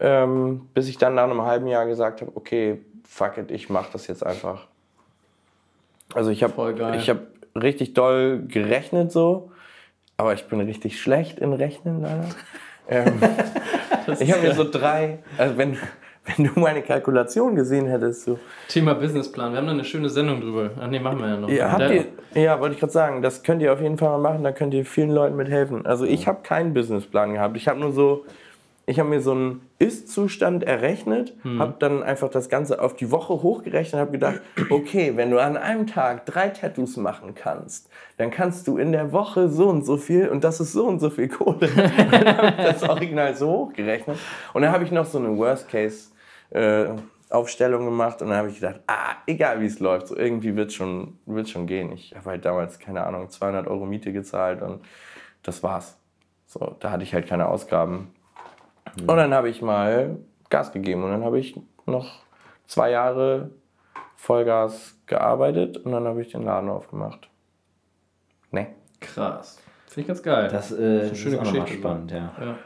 Ähm, 0.00 0.68
bis 0.74 0.88
ich 0.88 0.98
dann 0.98 1.14
nach 1.16 1.24
einem 1.24 1.42
halben 1.42 1.66
Jahr 1.66 1.86
gesagt 1.86 2.20
habe 2.20 2.30
okay 2.36 2.80
fuck 3.04 3.38
it 3.38 3.50
ich 3.50 3.68
mache 3.70 3.88
das 3.92 4.06
jetzt 4.06 4.24
einfach. 4.24 4.66
Also 6.14 6.30
ich 6.30 6.42
habe 6.42 6.74
geil. 6.74 6.94
ich 6.96 7.08
habe 7.10 7.26
richtig 7.58 7.94
doll 7.94 8.42
gerechnet 8.46 9.12
so, 9.12 9.52
aber 10.16 10.34
ich 10.34 10.44
bin 10.44 10.60
richtig 10.60 11.00
schlecht 11.00 11.38
in 11.38 11.52
Rechnen 11.52 12.02
leider. 12.02 12.24
ähm, 12.88 13.20
ich 14.18 14.32
habe 14.32 14.42
mir 14.42 14.54
so 14.54 14.68
drei, 14.68 15.20
also 15.36 15.56
wenn, 15.56 15.76
wenn 16.24 16.46
du 16.46 16.60
meine 16.60 16.82
Kalkulation 16.82 17.54
gesehen 17.54 17.86
hättest, 17.86 18.24
so. 18.24 18.38
Thema 18.68 18.94
Businessplan. 18.94 19.52
Wir 19.52 19.58
haben 19.58 19.66
da 19.66 19.72
eine 19.72 19.84
schöne 19.84 20.08
Sendung 20.08 20.40
drüber. 20.40 20.70
Ach 20.80 20.88
nee, 20.88 20.98
machen 20.98 21.20
wir 21.20 21.28
ja 21.28 21.36
noch. 21.36 21.48
Ja, 21.48 21.72
habt 21.72 21.90
ihr, 21.90 22.06
ja, 22.34 22.60
wollte 22.60 22.74
ich 22.74 22.80
gerade 22.80 22.92
sagen, 22.92 23.22
das 23.22 23.42
könnt 23.42 23.62
ihr 23.62 23.72
auf 23.72 23.80
jeden 23.80 23.98
Fall 23.98 24.10
mal 24.10 24.32
machen, 24.32 24.44
da 24.44 24.52
könnt 24.52 24.74
ihr 24.74 24.84
vielen 24.84 25.10
Leuten 25.10 25.36
mithelfen. 25.36 25.86
Also 25.86 26.04
ich 26.04 26.26
habe 26.26 26.42
keinen 26.42 26.74
Businessplan 26.74 27.34
gehabt. 27.34 27.56
Ich 27.56 27.68
habe 27.68 27.80
nur 27.80 27.92
so, 27.92 28.24
ich 28.88 28.98
habe 28.98 29.10
mir 29.10 29.20
so 29.20 29.32
einen 29.32 29.68
Ist-Zustand 29.78 30.64
errechnet, 30.64 31.34
habe 31.58 31.74
dann 31.78 32.02
einfach 32.02 32.30
das 32.30 32.48
Ganze 32.48 32.80
auf 32.80 32.96
die 32.96 33.10
Woche 33.10 33.42
hochgerechnet 33.42 33.94
und 33.94 34.00
habe 34.00 34.12
gedacht, 34.12 34.40
okay, 34.70 35.12
wenn 35.14 35.30
du 35.30 35.38
an 35.38 35.58
einem 35.58 35.86
Tag 35.86 36.24
drei 36.24 36.48
Tattoos 36.48 36.96
machen 36.96 37.34
kannst, 37.34 37.90
dann 38.16 38.30
kannst 38.30 38.66
du 38.66 38.78
in 38.78 38.92
der 38.92 39.12
Woche 39.12 39.50
so 39.50 39.68
und 39.68 39.84
so 39.84 39.98
viel 39.98 40.28
und 40.28 40.42
das 40.42 40.60
ist 40.60 40.72
so 40.72 40.86
und 40.86 41.00
so 41.00 41.10
viel 41.10 41.28
Kohle. 41.28 41.68
dann 42.10 42.36
habe 42.36 42.46
ich 42.48 42.64
das 42.64 42.82
Original 42.82 43.36
so 43.36 43.50
hochgerechnet 43.50 44.16
und 44.54 44.62
dann 44.62 44.72
habe 44.72 44.84
ich 44.84 44.90
noch 44.90 45.04
so 45.04 45.18
eine 45.18 45.36
Worst-Case 45.36 46.08
äh, 46.50 46.86
Aufstellung 47.28 47.84
gemacht 47.84 48.22
und 48.22 48.28
dann 48.28 48.38
habe 48.38 48.48
ich 48.48 48.54
gedacht, 48.54 48.80
ah, 48.86 49.16
egal 49.26 49.60
wie 49.60 49.66
es 49.66 49.80
läuft, 49.80 50.08
so 50.08 50.16
irgendwie 50.16 50.56
wird 50.56 50.68
es 50.68 50.74
schon, 50.74 51.18
wird's 51.26 51.50
schon 51.50 51.66
gehen. 51.66 51.92
Ich 51.92 52.14
habe 52.16 52.30
halt 52.30 52.46
damals, 52.46 52.78
keine 52.78 53.04
Ahnung, 53.04 53.28
200 53.28 53.66
Euro 53.66 53.84
Miete 53.84 54.14
gezahlt 54.14 54.62
und 54.62 54.80
das 55.42 55.62
war's. 55.62 55.98
So, 56.46 56.74
da 56.80 56.90
hatte 56.90 57.02
ich 57.02 57.12
halt 57.12 57.26
keine 57.28 57.48
Ausgaben. 57.48 58.14
Und 59.00 59.16
dann 59.16 59.34
habe 59.34 59.48
ich 59.48 59.62
mal 59.62 60.16
Gas 60.50 60.72
gegeben 60.72 61.04
und 61.04 61.10
dann 61.10 61.24
habe 61.24 61.38
ich 61.38 61.60
noch 61.86 62.20
zwei 62.66 62.90
Jahre 62.90 63.50
Vollgas 64.16 64.96
gearbeitet 65.06 65.78
und 65.78 65.92
dann 65.92 66.04
habe 66.04 66.20
ich 66.22 66.32
den 66.32 66.42
Laden 66.42 66.68
aufgemacht. 66.68 67.28
Ne. 68.50 68.68
Krass. 69.00 69.58
Finde 69.86 70.00
ich 70.02 70.06
ganz 70.08 70.22
geil. 70.22 70.48
Das, 70.50 70.72
äh, 70.72 70.76
eine 70.76 71.08
das 71.08 71.18
schöne 71.18 71.36
ist 71.36 71.40
auch 71.40 71.44
nochmal 71.44 71.62
Geschichte, 71.62 71.82
spannend, 71.82 72.10
ja. 72.10 72.32
ja. 72.40 72.58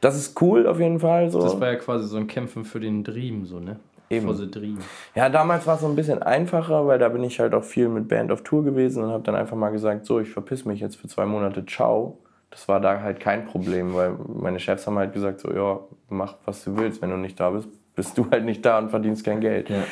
Das 0.00 0.16
ist 0.16 0.40
cool 0.40 0.66
auf 0.66 0.78
jeden 0.78 1.00
Fall. 1.00 1.28
So. 1.30 1.40
Das 1.40 1.60
war 1.60 1.72
ja 1.72 1.76
quasi 1.76 2.06
so 2.06 2.16
ein 2.16 2.26
Kämpfen 2.26 2.64
für 2.64 2.78
den 2.78 3.02
Dream, 3.02 3.44
so, 3.46 3.58
ne? 3.58 3.80
Eben. 4.10 4.26
For 4.26 4.34
the 4.34 4.50
Dream. 4.50 4.78
Ja, 5.14 5.28
damals 5.28 5.66
war 5.66 5.74
es 5.74 5.82
so 5.82 5.88
ein 5.88 5.96
bisschen 5.96 6.22
einfacher, 6.22 6.86
weil 6.86 6.98
da 6.98 7.08
bin 7.08 7.22
ich 7.24 7.40
halt 7.40 7.52
auch 7.52 7.64
viel 7.64 7.88
mit 7.88 8.08
Band 8.08 8.32
auf 8.32 8.42
Tour 8.42 8.64
gewesen 8.64 9.04
und 9.04 9.10
habe 9.10 9.22
dann 9.22 9.34
einfach 9.34 9.56
mal 9.56 9.70
gesagt, 9.70 10.06
so, 10.06 10.20
ich 10.20 10.30
verpiss 10.30 10.64
mich 10.64 10.80
jetzt 10.80 10.96
für 10.96 11.08
zwei 11.08 11.26
Monate, 11.26 11.66
ciao. 11.66 12.18
Das 12.50 12.66
war 12.68 12.80
da 12.80 13.00
halt 13.00 13.20
kein 13.20 13.44
Problem, 13.44 13.94
weil 13.94 14.14
meine 14.26 14.58
Chefs 14.58 14.86
haben 14.86 14.96
halt 14.98 15.12
gesagt, 15.12 15.40
so, 15.40 15.52
ja, 15.52 15.80
mach, 16.08 16.36
was 16.46 16.64
du 16.64 16.76
willst. 16.76 17.02
Wenn 17.02 17.10
du 17.10 17.16
nicht 17.16 17.38
da 17.38 17.50
bist, 17.50 17.68
bist 17.94 18.16
du 18.16 18.30
halt 18.30 18.44
nicht 18.44 18.64
da 18.64 18.78
und 18.78 18.90
verdienst 18.90 19.24
kein 19.24 19.40
Geld. 19.40 19.68
Ja. 19.68 19.82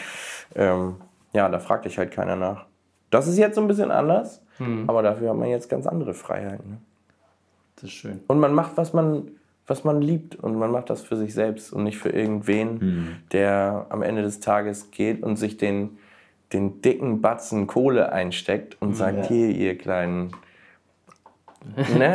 Ähm, 0.54 0.96
ja, 1.32 1.48
da 1.48 1.58
fragt 1.58 1.84
dich 1.84 1.98
halt 1.98 2.10
keiner 2.12 2.34
nach. 2.36 2.64
Das 3.10 3.26
ist 3.28 3.36
jetzt 3.38 3.56
so 3.56 3.60
ein 3.60 3.68
bisschen 3.68 3.90
anders, 3.90 4.42
aber 4.86 5.02
dafür 5.02 5.30
hat 5.30 5.36
man 5.36 5.48
jetzt 5.50 5.68
ganz 5.68 5.86
andere 5.86 6.14
Freiheiten. 6.14 6.70
Ne? 6.70 6.76
Das 7.76 7.84
ist 7.84 7.92
schön. 7.92 8.20
Und 8.26 8.40
man 8.40 8.54
macht, 8.54 8.76
was 8.76 8.94
man, 8.94 9.28
was 9.66 9.84
man 9.84 10.00
liebt 10.00 10.34
und 10.36 10.56
man 10.58 10.70
macht 10.70 10.88
das 10.88 11.02
für 11.02 11.16
sich 11.16 11.34
selbst 11.34 11.72
und 11.74 11.84
nicht 11.84 11.98
für 11.98 12.08
irgendwen, 12.08 13.18
der 13.32 13.86
am 13.90 14.02
Ende 14.02 14.22
des 14.22 14.40
Tages 14.40 14.90
geht 14.90 15.22
und 15.22 15.36
sich 15.36 15.58
den, 15.58 15.98
den 16.54 16.80
dicken 16.80 17.20
Batzen 17.20 17.66
Kohle 17.66 18.12
einsteckt 18.12 18.78
und 18.80 18.94
sagt, 18.96 19.18
Ja. 19.18 19.28
hier, 19.28 19.50
ihr 19.50 19.76
kleinen... 19.76 20.32
Ne? 21.74 22.14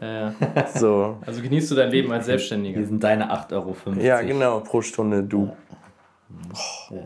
Ja, 0.00 0.06
ja. 0.06 0.34
So. 0.74 1.18
Also 1.26 1.42
genießt 1.42 1.70
du 1.70 1.74
dein 1.74 1.90
Leben 1.90 2.10
als 2.12 2.24
Hier 2.24 2.32
Selbstständiger. 2.32 2.84
sind 2.84 3.02
deine 3.04 3.30
8,50 3.32 3.52
Euro. 3.52 3.74
Ja, 4.00 4.22
genau, 4.22 4.60
pro 4.60 4.80
Stunde 4.80 5.22
du. 5.22 5.54
Oh. 6.90 7.02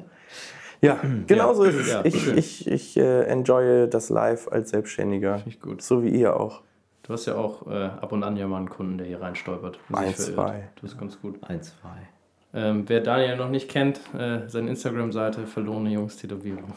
Ja, 0.80 1.00
genau 1.26 1.52
so 1.54 1.64
ist 1.64 1.74
es. 1.76 1.88
Ja, 1.88 2.04
ich 2.04 2.28
ich, 2.36 2.66
ich 2.70 2.96
äh, 2.96 3.24
enjoye 3.24 3.88
das 3.88 4.08
Live 4.10 4.48
als 4.48 4.70
Selbstständiger. 4.70 5.38
Finde 5.38 5.48
ich 5.48 5.60
gut. 5.60 5.82
So 5.82 6.04
wie 6.04 6.10
ihr 6.10 6.38
auch. 6.38 6.62
Du 7.02 7.12
hast 7.12 7.26
ja 7.26 7.34
auch 7.36 7.66
äh, 7.66 7.84
ab 7.84 8.12
und 8.12 8.22
an 8.22 8.36
ja 8.36 8.46
mal 8.46 8.58
einen 8.58 8.68
Kunden, 8.68 8.98
der 8.98 9.06
hier 9.06 9.20
reinstolpert. 9.20 9.78
und 9.88 9.96
sich 9.98 10.06
Ein, 10.06 10.14
verirrt. 10.14 10.34
zwei. 10.34 10.68
Das 10.80 10.92
ist 10.92 10.98
ganz 10.98 11.20
gut. 11.20 11.38
Ein, 11.42 11.62
zwei. 11.62 12.08
Ähm, 12.54 12.84
wer 12.86 13.00
Daniel 13.00 13.36
noch 13.36 13.48
nicht 13.48 13.68
kennt, 13.68 14.00
äh, 14.18 14.48
seine 14.48 14.70
Instagram-Seite 14.70 15.46
Verlorene 15.46 15.90
Jungs 15.90 16.16
Tätowierung. 16.16 16.72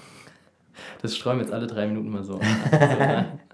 Das 1.02 1.16
streuen 1.16 1.38
wir 1.38 1.44
jetzt 1.46 1.54
alle 1.54 1.68
drei 1.68 1.88
Minuten 1.88 2.10
mal 2.10 2.24
so. 2.24 2.40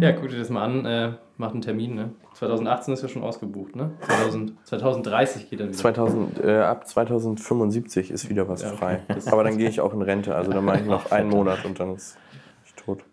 ja, 0.00 0.12
guck 0.12 0.28
dir 0.28 0.38
das 0.38 0.50
mal 0.50 0.62
an. 0.64 0.84
Äh, 0.84 1.12
macht 1.36 1.52
einen 1.52 1.62
Termin, 1.62 1.94
ne? 1.94 2.10
2018 2.34 2.94
ist 2.94 3.02
ja 3.02 3.08
schon 3.08 3.22
ausgebucht, 3.22 3.76
ne? 3.76 3.90
2000, 4.02 4.52
2030 4.64 5.50
geht 5.50 5.60
dann 5.60 5.68
wieder. 5.68 5.76
2000, 5.78 6.44
äh, 6.44 6.58
ab 6.60 6.86
2075 6.86 8.10
ist 8.10 8.28
wieder 8.28 8.48
was 8.48 8.62
Ja, 8.62 8.68
okay. 8.68 8.76
frei. 8.78 9.02
Aber 9.30 9.44
dann 9.44 9.58
gehe 9.58 9.68
ich 9.68 9.80
auch 9.80 9.92
in 9.92 10.02
Rente. 10.02 10.34
Also 10.34 10.52
dann 10.52 10.64
mache 10.64 10.80
ich 10.80 10.86
noch 10.86 11.10
einen 11.10 11.28
Monat 11.30 11.64
und 11.64 11.78
dann 11.80 11.94
ist 11.94 12.16
ich 12.64 12.74
tot. 12.74 13.04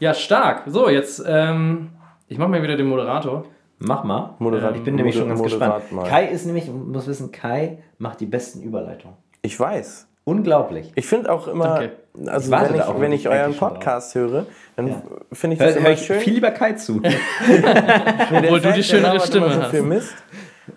Ja, 0.00 0.14
stark. 0.14 0.64
So, 0.66 0.88
jetzt, 0.88 1.22
ähm, 1.26 1.90
ich 2.28 2.38
mache 2.38 2.48
mal 2.48 2.62
wieder 2.62 2.76
den 2.76 2.86
Moderator. 2.86 3.44
Mach 3.78 4.04
mal. 4.04 4.34
Moderat- 4.38 4.76
ich 4.76 4.82
bin 4.84 4.94
nämlich 4.94 5.16
schon 5.16 5.28
ganz 5.28 5.40
moderat 5.40 5.82
gespannt. 5.82 5.92
mal. 5.92 6.08
Kai 6.08 6.26
ist 6.28 6.46
nämlich, 6.46 6.70
muss 6.70 7.06
wissen, 7.06 7.32
Kai 7.32 7.82
macht 7.98 8.20
die 8.20 8.26
besten 8.26 8.62
Überleitungen. 8.62 9.16
Ich 9.42 9.58
weiß. 9.58 10.08
Unglaublich. 10.24 10.90
Ich 10.94 11.06
finde 11.06 11.30
auch 11.30 11.46
immer, 11.48 11.78
Danke. 11.78 11.92
also 12.30 12.52
Ich 12.54 12.60
wenn 12.62 12.74
ich, 12.74 12.82
auch 12.82 13.00
wenn 13.00 13.12
ich 13.12 13.28
euren. 13.28 13.54
Podcast 13.54 14.14
höre, 14.14 14.46
dann 14.76 14.88
Ja. 14.88 15.02
finde 15.32 15.54
ich 15.54 15.58
das 15.60 15.70
Hör, 15.72 15.76
immer 15.76 15.86
hör 15.88 15.92
ich 15.94 16.06
schön. 16.06 16.20
viel 16.20 16.34
lieber 16.34 16.50
Kai 16.50 16.72
zu. 16.72 17.00
Obwohl 18.32 18.60
du 18.60 18.72
die 18.72 18.82
schönere 18.82 19.20
Stimme 19.20 19.52
so 19.52 19.62
hast. 19.62 19.70
viel 19.70 19.82
Mist. 19.82 20.14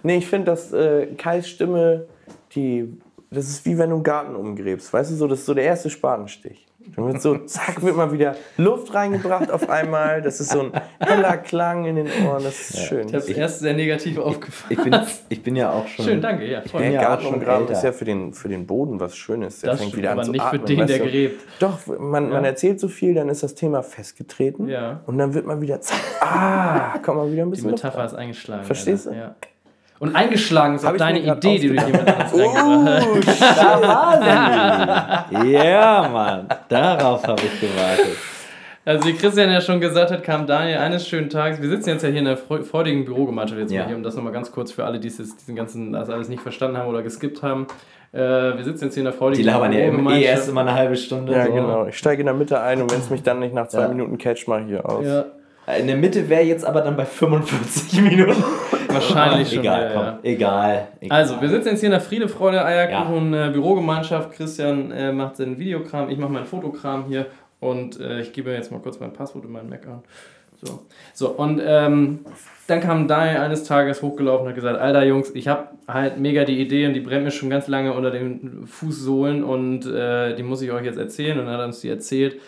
Nee, 0.03 0.17
ich 0.17 0.27
finde, 0.27 0.47
dass 0.51 0.73
äh, 0.73 1.07
Kais 1.17 1.47
Stimme, 1.47 2.07
die, 2.55 2.91
das 3.31 3.47
ist 3.47 3.65
wie 3.65 3.77
wenn 3.77 3.89
du 3.89 3.95
einen 3.95 4.03
Garten 4.03 4.35
umgräbst. 4.35 4.91
Weißt 4.91 5.11
du, 5.11 5.15
so, 5.15 5.27
das 5.27 5.39
ist 5.39 5.45
so 5.45 5.53
der 5.53 5.63
erste 5.63 5.89
Spatenstich. 5.89 6.66
Dann 6.95 7.07
wird 7.07 7.21
so, 7.21 7.37
zack, 7.39 7.81
wird 7.83 7.95
mal 7.95 8.11
wieder 8.11 8.35
Luft 8.57 8.93
reingebracht 8.93 9.51
auf 9.51 9.69
einmal. 9.69 10.21
Das 10.21 10.39
ist 10.39 10.51
so 10.51 10.61
ein 10.61 10.71
heller 10.99 11.37
Klang 11.37 11.85
in 11.85 11.95
den 11.95 12.07
Ohren. 12.25 12.43
Das 12.43 12.69
ist 12.69 12.79
schön. 12.79 13.07
Ich 13.07 13.13
habe 13.13 13.23
es 13.23 13.29
erst 13.29 13.59
sehr 13.59 13.73
negativ 13.73 14.17
aufgefallen. 14.17 14.71
Ich 14.79 14.83
bin, 14.83 14.99
ich 15.29 15.43
bin 15.43 15.55
ja 15.55 15.71
auch 15.71 15.87
schon. 15.87 16.05
Schön, 16.05 16.21
danke. 16.21 16.45
Ja, 16.45 16.61
toll. 16.61 16.81
bin 16.81 16.91
Der 16.91 16.91
ja 16.91 16.99
auch 16.99 17.09
Garten 17.09 17.23
schon 17.25 17.33
umgraben 17.35 17.61
älter. 17.63 17.73
ist 17.73 17.83
ja 17.83 17.91
für 17.91 18.05
den, 18.05 18.33
für 18.33 18.49
den 18.49 18.65
Boden 18.65 18.99
was 18.99 19.15
Schönes. 19.15 19.61
Der 19.61 19.71
Das 19.71 19.79
fängt 19.79 19.89
stimmt, 19.91 20.01
wieder 20.01 20.11
an 20.11 20.17
aber 20.17 20.25
zu 20.25 20.31
nicht 20.31 20.41
für 20.43 20.47
atmen, 20.47 20.65
den, 20.65 20.79
weißt 20.79 20.89
der 20.89 20.97
du? 20.99 21.05
gräbt. 21.05 21.41
Doch, 21.59 21.79
man, 21.99 22.29
man 22.29 22.45
erzählt 22.45 22.79
so 22.79 22.87
viel, 22.87 23.13
dann 23.13 23.29
ist 23.29 23.43
das 23.43 23.53
Thema 23.55 23.83
festgetreten. 23.83 24.67
Ja. 24.67 25.01
Und 25.05 25.17
dann 25.17 25.33
wird 25.33 25.45
man 25.45 25.61
wieder, 25.61 25.79
zack, 25.81 25.99
ah, 26.21 26.97
kommt 26.99 27.17
man 27.17 27.31
wieder 27.31 27.43
ein 27.43 27.47
Die 27.51 27.55
bisschen 27.57 27.71
Luft 27.71 27.83
Metapher 27.83 28.05
ist 28.05 28.13
eingeschlagen. 28.15 28.63
Verstehst 28.63 29.07
Alter. 29.07 29.19
Ja. 29.19 29.35
Und 29.99 30.15
eingeschlagen 30.15 30.75
ist 30.75 30.83
ich 30.83 30.91
deine 30.91 31.19
Idee, 31.19 31.57
die 31.57 31.67
du 31.69 31.73
jemand 31.73 32.17
hast. 32.17 32.33
Oh, 32.33 32.39
Da 33.59 33.81
war 33.81 35.31
sie. 35.41 35.51
Ja, 35.53 36.09
Mann. 36.11 36.47
Darauf 36.69 37.25
habe 37.27 37.41
ich 37.43 37.59
gewartet. 37.59 38.15
Also 38.85 39.05
wie 39.09 39.13
Christian 39.13 39.51
ja 39.51 39.59
schon 39.59 39.81
gesagt 39.81 40.11
hat, 40.11 40.23
kam 40.23 40.47
Daniel 40.47 40.77
eines 40.77 41.05
schönen 41.07 41.29
Tages, 41.29 41.61
wir 41.61 41.67
sitzen 41.67 41.89
jetzt 41.89 42.03
ja 42.03 42.09
hier 42.09 42.19
in 42.19 42.25
der 42.25 42.37
freu- 42.37 42.63
freudigen 42.63 43.03
Bürogemeinschaft 43.03 43.59
jetzt 43.59 43.71
Ja. 43.73 43.81
mal 43.81 43.87
hier, 43.87 43.97
um 43.97 44.03
das 44.03 44.15
nochmal 44.15 44.31
ganz 44.31 44.49
kurz 44.51 44.71
für 44.71 44.85
alle, 44.85 44.97
die 44.99 45.09
es 45.09 45.17
jetzt 45.17 45.41
diesen 45.41 45.55
ganzen, 45.57 45.91
das 45.91 46.09
alles 46.09 46.29
nicht 46.29 46.41
verstanden 46.41 46.77
haben 46.77 46.87
oder 46.87 47.01
geskippt 47.03 47.43
haben. 47.43 47.67
Äh, 48.13 48.19
wir 48.19 48.63
sitzen 48.63 48.85
jetzt 48.85 48.93
hier 48.93 49.01
in 49.01 49.05
der 49.05 49.13
freudigen 49.13 49.43
Die 49.43 49.49
labern 49.49 49.73
ja 49.73 49.79
eh 49.79 49.83
Bürogemeinschaft. 49.89 50.25
erst 50.25 50.47
immer 50.49 50.61
eine 50.61 50.73
halbe 50.73 50.95
Stunde. 50.95 51.33
Ja, 51.33 51.47
so. 51.47 51.51
genau. 51.51 51.85
Ich 51.87 51.97
steige 51.97 52.21
in 52.21 52.27
der 52.27 52.35
Mitte 52.35 52.61
ein 52.61 52.81
und 52.81 52.89
wenn 52.91 52.99
es 53.01 53.09
mich 53.09 53.23
dann 53.23 53.39
nicht 53.39 53.53
nach 53.53 53.67
zwei 53.67 53.81
Ja. 53.81 53.87
Minuten 53.89 54.17
catcht, 54.17 54.47
mache 54.47 54.61
ich 54.61 54.67
hier 54.67 54.87
aus. 54.87 55.05
Ja, 55.05 55.25
In 55.77 55.87
der 55.87 55.97
Mitte 55.97 56.29
wäre 56.29 56.43
jetzt 56.43 56.63
aber 56.65 56.79
dann 56.79 56.95
bei 56.95 57.03
45 57.03 58.01
Minuten. 58.03 58.41
wahrscheinlich 58.93 59.49
schon. 59.49 59.59
egal, 59.59 59.81
ja, 59.83 59.89
komm. 59.93 60.03
ja. 60.03 60.19
Egal. 60.23 60.87
egal. 61.01 61.17
Also, 61.17 61.41
wir 61.41 61.49
sitzen 61.49 61.69
jetzt 61.69 61.79
hier 61.79 61.87
in 61.87 61.91
der 61.91 62.01
Friede, 62.01 62.27
Freude, 62.27 62.63
Eierkuchen 62.63 63.33
äh, 63.33 63.49
Bürogemeinschaft. 63.51 64.31
Christian 64.31 64.91
äh, 64.91 65.11
macht 65.11 65.37
seinen 65.37 65.57
Videokram, 65.57 66.09
ich 66.09 66.17
mache 66.17 66.31
meinen 66.31 66.45
Fotokram 66.45 67.05
hier 67.05 67.27
und 67.59 67.99
äh, 67.99 68.21
ich 68.21 68.33
gebe 68.33 68.51
jetzt 68.51 68.71
mal 68.71 68.79
kurz 68.79 68.99
mein 68.99 69.13
Passwort 69.13 69.45
in 69.45 69.51
meinen 69.51 69.69
Mac 69.69 69.87
an. 69.87 70.03
So, 70.61 70.79
so 71.13 71.29
und 71.29 71.61
ähm, 71.63 72.25
dann 72.67 72.81
kam 72.81 73.07
Daniel 73.07 73.37
eines 73.37 73.63
Tages 73.63 74.01
hochgelaufen 74.01 74.43
und 74.43 74.49
hat 74.49 74.55
gesagt, 74.55 74.79
Alter 74.79 75.03
Jungs, 75.05 75.31
ich 75.35 75.47
habe 75.47 75.69
halt 75.87 76.17
mega 76.19 76.43
die 76.45 76.59
Idee 76.59 76.87
und 76.87 76.93
die 76.93 76.99
brennt 76.99 77.23
mir 77.23 77.31
schon 77.31 77.49
ganz 77.49 77.67
lange 77.67 77.93
unter 77.93 78.11
den 78.11 78.65
Fußsohlen 78.65 79.43
und 79.43 79.85
äh, 79.85 80.35
die 80.35 80.43
muss 80.43 80.61
ich 80.61 80.71
euch 80.71 80.83
jetzt 80.83 80.97
erzählen 80.97 81.39
und 81.39 81.45
dann 81.45 81.53
hat 81.53 81.61
er 81.61 81.67
uns 81.67 81.81
die 81.81 81.89
erzählt. 81.89 82.39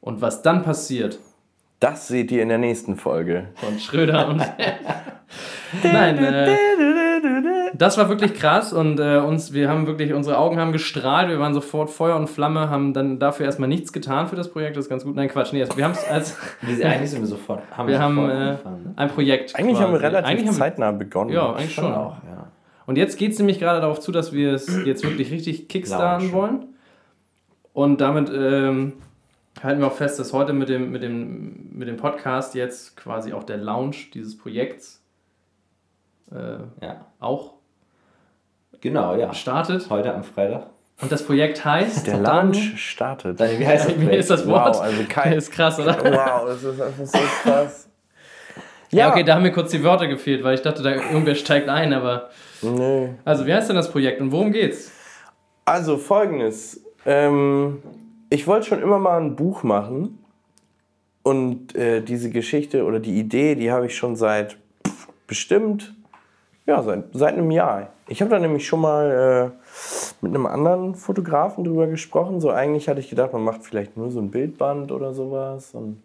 Und 0.00 0.22
was 0.22 0.42
dann 0.42 0.62
passiert, 0.62 1.18
Das 1.80 2.08
seht 2.08 2.30
ihr 2.30 2.42
in 2.42 2.48
der 2.48 2.58
nächsten 2.58 2.96
Folge. 2.96 3.48
von 3.56 3.78
Schröder 3.78 4.28
und. 4.28 4.40
Nein, 5.82 6.18
äh, 6.18 6.56
das 7.74 7.98
war 7.98 8.08
wirklich 8.08 8.34
krass 8.34 8.72
und 8.72 9.00
äh, 9.00 9.18
uns, 9.18 9.52
wir 9.52 9.68
haben 9.68 9.86
wirklich, 9.86 10.12
unsere 10.12 10.38
Augen 10.38 10.58
haben 10.58 10.72
gestrahlt, 10.72 11.28
wir 11.28 11.38
waren 11.38 11.54
sofort 11.54 11.90
Feuer 11.90 12.16
und 12.16 12.28
Flamme, 12.28 12.70
haben 12.70 12.92
dann 12.92 13.18
dafür 13.18 13.46
erstmal 13.46 13.68
nichts 13.68 13.92
getan 13.92 14.28
für 14.28 14.36
das 14.36 14.50
Projekt, 14.50 14.76
das 14.76 14.86
ist 14.86 14.88
ganz 14.88 15.04
gut. 15.04 15.16
Nein, 15.16 15.28
Quatsch, 15.28 15.52
nee, 15.52 15.64
wir 15.74 15.84
haben 15.84 15.92
es 15.92 16.04
als. 16.08 16.36
Eigentlich 16.62 17.10
sind 17.10 17.20
wir 17.20 17.26
sofort. 17.26 17.62
Haben 17.76 17.88
Wir 17.88 17.98
haben 17.98 18.30
äh, 18.30 18.56
ein 18.96 19.08
Projekt. 19.08 19.56
Eigentlich 19.56 19.80
haben 19.80 19.92
wir 19.92 20.00
quasi. 20.00 20.14
relativ 20.14 20.40
Eigentlich 20.40 20.56
zeitnah 20.56 20.92
begonnen. 20.92 21.30
Ja, 21.30 21.52
eigentlich 21.52 21.74
schon. 21.74 21.92
auch, 21.92 22.16
ja. 22.24 22.48
Und 22.86 22.96
jetzt 22.96 23.18
geht 23.18 23.32
es 23.32 23.38
nämlich 23.38 23.58
gerade 23.58 23.80
darauf 23.80 24.00
zu, 24.00 24.12
dass 24.12 24.32
wir 24.32 24.52
es 24.52 24.84
jetzt 24.84 25.02
wirklich 25.02 25.30
richtig 25.30 25.68
kickstarten 25.68 26.32
wollen. 26.32 26.66
Und 27.72 28.00
damit 28.00 28.30
ähm, 28.30 28.94
halten 29.62 29.80
wir 29.80 29.88
auch 29.88 29.92
fest, 29.92 30.18
dass 30.18 30.32
heute 30.32 30.52
mit 30.52 30.68
dem, 30.68 30.92
mit, 30.92 31.02
dem, 31.02 31.70
mit 31.72 31.88
dem 31.88 31.96
Podcast 31.96 32.54
jetzt 32.54 32.96
quasi 32.96 33.32
auch 33.32 33.42
der 33.42 33.56
Launch 33.56 34.10
dieses 34.12 34.38
Projekts 34.38 35.02
äh, 36.32 36.84
ja. 36.84 37.06
auch 37.20 37.54
Genau, 38.80 39.16
ja. 39.16 39.32
startet. 39.32 39.88
Heute 39.90 40.14
am 40.14 40.22
Freitag. 40.22 40.66
Und 41.00 41.10
das 41.10 41.24
Projekt 41.24 41.64
heißt. 41.64 42.06
Der 42.06 42.18
Launch 42.18 42.74
startet. 42.78 43.40
Daniel, 43.40 43.58
wie 43.60 43.66
heißt 43.66 43.88
das? 43.88 44.00
Wie 44.00 44.14
ist 44.14 44.30
das 44.30 44.46
Wort? 44.46 44.74
Wow, 44.76 44.82
also 44.82 45.02
kein- 45.08 45.32
ist 45.32 45.50
krass, 45.50 45.78
oder? 45.80 45.96
Wow, 45.98 46.46
das 46.46 46.62
ist 46.62 46.80
einfach 46.80 47.06
so 47.06 47.18
krass. 47.42 47.88
Ja, 48.92 49.10
okay, 49.10 49.24
da 49.24 49.34
haben 49.34 49.42
mir 49.42 49.50
kurz 49.52 49.72
die 49.72 49.82
Wörter 49.82 50.06
gefehlt, 50.06 50.44
weil 50.44 50.54
ich 50.54 50.62
dachte, 50.62 50.82
da 50.82 50.90
irgendwer 50.94 51.34
steigt 51.34 51.68
ein, 51.68 51.92
aber. 51.92 52.30
Nö. 52.62 53.08
Also, 53.24 53.46
wie 53.46 53.52
heißt 53.52 53.68
denn 53.68 53.76
das 53.76 53.90
Projekt 53.90 54.20
und 54.20 54.30
worum 54.30 54.52
geht's? 54.52 54.92
Also 55.64 55.96
folgendes. 55.96 56.82
Ähm, 57.04 57.82
ich 58.30 58.46
wollte 58.46 58.66
schon 58.66 58.80
immer 58.82 58.98
mal 58.98 59.20
ein 59.20 59.34
Buch 59.36 59.62
machen. 59.64 60.18
Und 61.24 61.74
äh, 61.74 62.02
diese 62.02 62.30
Geschichte 62.30 62.84
oder 62.84 63.00
die 63.00 63.18
Idee, 63.18 63.56
die 63.56 63.72
habe 63.72 63.86
ich 63.86 63.96
schon 63.96 64.14
seit 64.14 64.56
pff, 64.86 65.08
bestimmt, 65.26 65.95
ja, 66.66 66.82
seit, 66.82 67.04
seit 67.12 67.34
einem 67.34 67.50
Jahr. 67.50 67.90
Ich 68.08 68.20
habe 68.20 68.30
da 68.30 68.38
nämlich 68.38 68.66
schon 68.66 68.80
mal 68.80 69.52
äh, 69.52 69.66
mit 70.20 70.34
einem 70.34 70.46
anderen 70.46 70.94
Fotografen 70.94 71.64
drüber 71.64 71.86
gesprochen. 71.86 72.40
So 72.40 72.50
eigentlich 72.50 72.88
hatte 72.88 73.00
ich 73.00 73.08
gedacht, 73.08 73.32
man 73.32 73.42
macht 73.42 73.64
vielleicht 73.64 73.96
nur 73.96 74.10
so 74.10 74.20
ein 74.20 74.30
Bildband 74.30 74.90
oder 74.90 75.14
sowas. 75.14 75.74
Und 75.74 76.02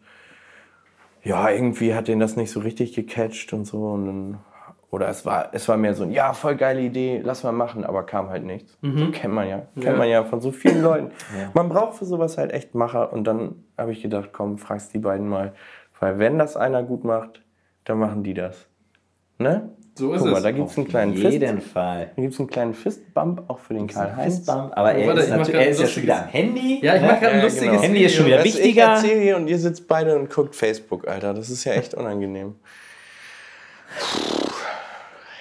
ja, 1.23 1.49
irgendwie 1.49 1.93
hat 1.93 2.07
den 2.07 2.19
das 2.19 2.35
nicht 2.35 2.51
so 2.51 2.59
richtig 2.59 2.93
gecatcht 2.93 3.53
und 3.53 3.65
so. 3.65 3.89
Und 3.89 4.05
dann, 4.05 4.37
oder 4.91 5.09
es 5.09 5.25
war, 5.25 5.49
es 5.51 5.67
war 5.67 5.77
mehr 5.77 5.95
so 5.95 6.03
ein, 6.03 6.11
ja, 6.11 6.33
voll 6.33 6.55
geile 6.55 6.81
Idee, 6.81 7.21
lass 7.23 7.43
mal 7.43 7.51
machen, 7.51 7.83
aber 7.83 8.03
kam 8.03 8.29
halt 8.29 8.43
nichts. 8.43 8.77
So 8.99 9.11
kennt 9.11 9.33
man 9.33 9.47
ja. 9.47 9.63
Kennt 9.79 9.97
man 9.97 10.09
ja 10.09 10.23
von 10.23 10.41
so 10.41 10.51
vielen 10.51 10.81
Leuten. 10.83 11.11
Man 11.53 11.69
braucht 11.69 11.97
für 11.97 12.05
sowas 12.05 12.37
halt 12.37 12.51
echt 12.51 12.75
Macher. 12.75 13.13
Und 13.13 13.23
dann 13.25 13.63
habe 13.77 13.91
ich 13.91 14.01
gedacht, 14.01 14.29
komm, 14.31 14.59
fragst 14.59 14.93
die 14.93 14.99
beiden 14.99 15.27
mal. 15.27 15.53
Weil 15.99 16.19
wenn 16.19 16.37
das 16.37 16.55
einer 16.55 16.83
gut 16.83 17.03
macht, 17.03 17.41
dann 17.83 17.97
machen 17.99 18.23
die 18.23 18.35
das. 18.35 18.67
Ne? 19.39 19.69
So 19.93 20.13
ist 20.13 20.21
Guck 20.21 20.31
mal, 20.31 20.37
es. 20.37 20.43
da 20.43 20.51
gibt 20.51 20.69
es 20.69 20.77
einen 20.77 20.87
kleinen 20.87 21.11
Auf 21.13 21.19
Fist. 21.19 21.31
jeden 21.33 21.61
Fall. 21.61 22.11
Da 22.15 22.21
gibt 22.21 22.33
es 22.33 22.39
einen 22.39 22.49
kleinen 22.49 22.73
Fistbump 22.73 23.43
auch 23.49 23.59
für 23.59 23.73
den 23.73 23.87
Karl-Heinz. 23.87 24.35
Fistbump, 24.37 24.71
aber 24.75 24.93
er, 24.93 25.07
Warte, 25.07 25.19
ist, 25.19 25.25
ich 25.25 25.31
mach 25.31 25.37
natürlich, 25.39 25.61
er 25.61 25.69
ist 25.69 25.81
ja 25.81 25.87
schon 25.87 26.03
wieder 26.03 26.23
am 26.23 26.27
Handy. 26.29 26.79
Ja, 26.81 26.95
ich 26.95 27.01
ne? 27.01 27.07
mache 27.07 27.19
gerade 27.19 27.31
ein 27.33 27.37
Ja, 27.39 27.43
lustiges 27.43 27.69
genau. 27.71 27.81
Handy 27.83 27.99
ist 28.05 28.15
schon 28.15 28.25
wieder 28.25 28.37
Weißt 28.37 28.45
Ich 28.47 28.55
wichtiger. 28.57 28.83
erzähle 28.83 29.21
hier 29.21 29.35
und 29.37 29.47
ihr 29.47 29.59
sitzt 29.59 29.87
beide 29.87 30.17
und 30.17 30.29
guckt 30.29 30.55
Facebook, 30.55 31.07
Alter. 31.07 31.33
Das 31.33 31.49
ist 31.49 31.65
ja 31.65 31.73
echt 31.73 31.93
unangenehm. 31.93 32.55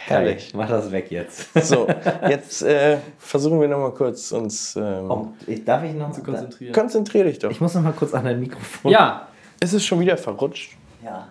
Herrlich. 0.07 0.53
Mach 0.55 0.69
das 0.69 0.91
weg 0.91 1.11
jetzt. 1.11 1.49
So, 1.65 1.87
jetzt 2.29 2.63
äh, 2.63 2.97
versuchen 3.19 3.61
wir 3.61 3.69
nochmal 3.69 3.93
kurz 3.93 4.33
uns. 4.33 4.75
Ähm, 4.75 5.09
Oh, 5.09 5.29
ich, 5.47 5.65
darf 5.65 5.85
ich 5.85 5.93
noch 5.95 6.11
zu 6.11 6.23
konzentrieren. 6.23 6.73
Konzentrier 6.75 7.25
dich 7.25 7.39
doch. 7.39 7.51
Ich 7.51 7.61
muss 7.61 7.75
noch 7.75 7.83
mal 7.83 7.93
kurz 7.93 8.13
an 8.15 8.25
dein 8.25 8.41
Mikrofon. 8.41 8.91
Ja, 8.91 9.29
Ist 9.61 9.73
es 9.75 9.85
schon 9.87 10.01
wieder 10.01 10.17
verrutscht? 10.17 10.77
ja. 11.05 11.29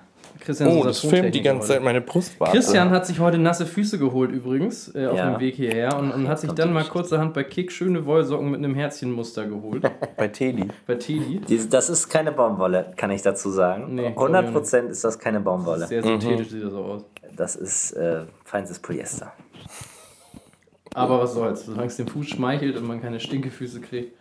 Christian 0.50 0.70
ist 0.72 0.76
Oh, 0.78 0.84
das 0.84 1.00
filmt 1.02 1.36
die 1.36 1.43
ganze 1.43 1.68
Zeit 1.68 1.76
heute. 1.76 1.86
meine 1.86 2.02
Brustwarze. 2.02 2.54
Christian 2.54 2.89
hat 2.89 3.06
sich 3.06 3.20
heute 3.20 3.38
nasse 3.38 3.68
Füße 3.68 4.00
geholt 4.00 4.32
übrigens 4.32 4.88
äh, 4.95 5.06
auf 5.06 5.16
Ja. 5.16 5.30
dem 5.30 5.39
Weg 5.39 5.54
hierher 5.54 5.95
und, 5.95 6.12
und 6.12 6.28
hat 6.28 6.39
sich 6.39 6.52
dann 6.54 6.74
mal 6.74 6.84
kurzerhand 6.86 7.36
bei 7.36 7.43
Kick 7.43 7.72
schöne 7.72 8.04
Wollsocken 8.08 8.50
mit 8.50 8.58
einem 8.58 8.74
Herzchenmuster 8.74 9.45
geholt. 9.45 9.84
bei 10.18 10.28
Teddy. 10.28 10.68
bei 10.88 10.95
Teddy. 10.95 11.39
Das 11.70 11.91
ist 11.91 12.10
keine 12.10 12.32
Baumwolle, 12.32 12.91
kann 12.97 13.12
ich 13.12 13.22
dazu 13.22 13.52
sagen. 13.52 13.93
Nee, 13.93 14.08
100% 14.08 14.88
ist 14.88 15.04
das 15.04 15.20
keine 15.20 15.39
Baumwolle. 15.39 15.86
Sehr 15.86 16.02
synthetisch 16.02 16.50
sieht 16.50 16.64
das 16.64 16.74
auch 16.74 16.86
aus. 16.95 17.06
Das 17.36 17.56
ist 17.56 17.91
äh, 17.91 18.22
feinstes 18.43 18.80
Polyester. 18.80 19.32
Aber 20.95 21.20
was 21.22 21.36
soll's, 21.36 21.66
solange 21.68 21.86
es 21.86 21.95
dem 21.97 22.08
Fuß 22.08 22.26
schmeichelt 22.28 22.76
und 22.76 22.88
man 22.88 23.00
keine 23.00 23.20
Stinkefüße 23.20 23.82
kriegt, 23.82 24.18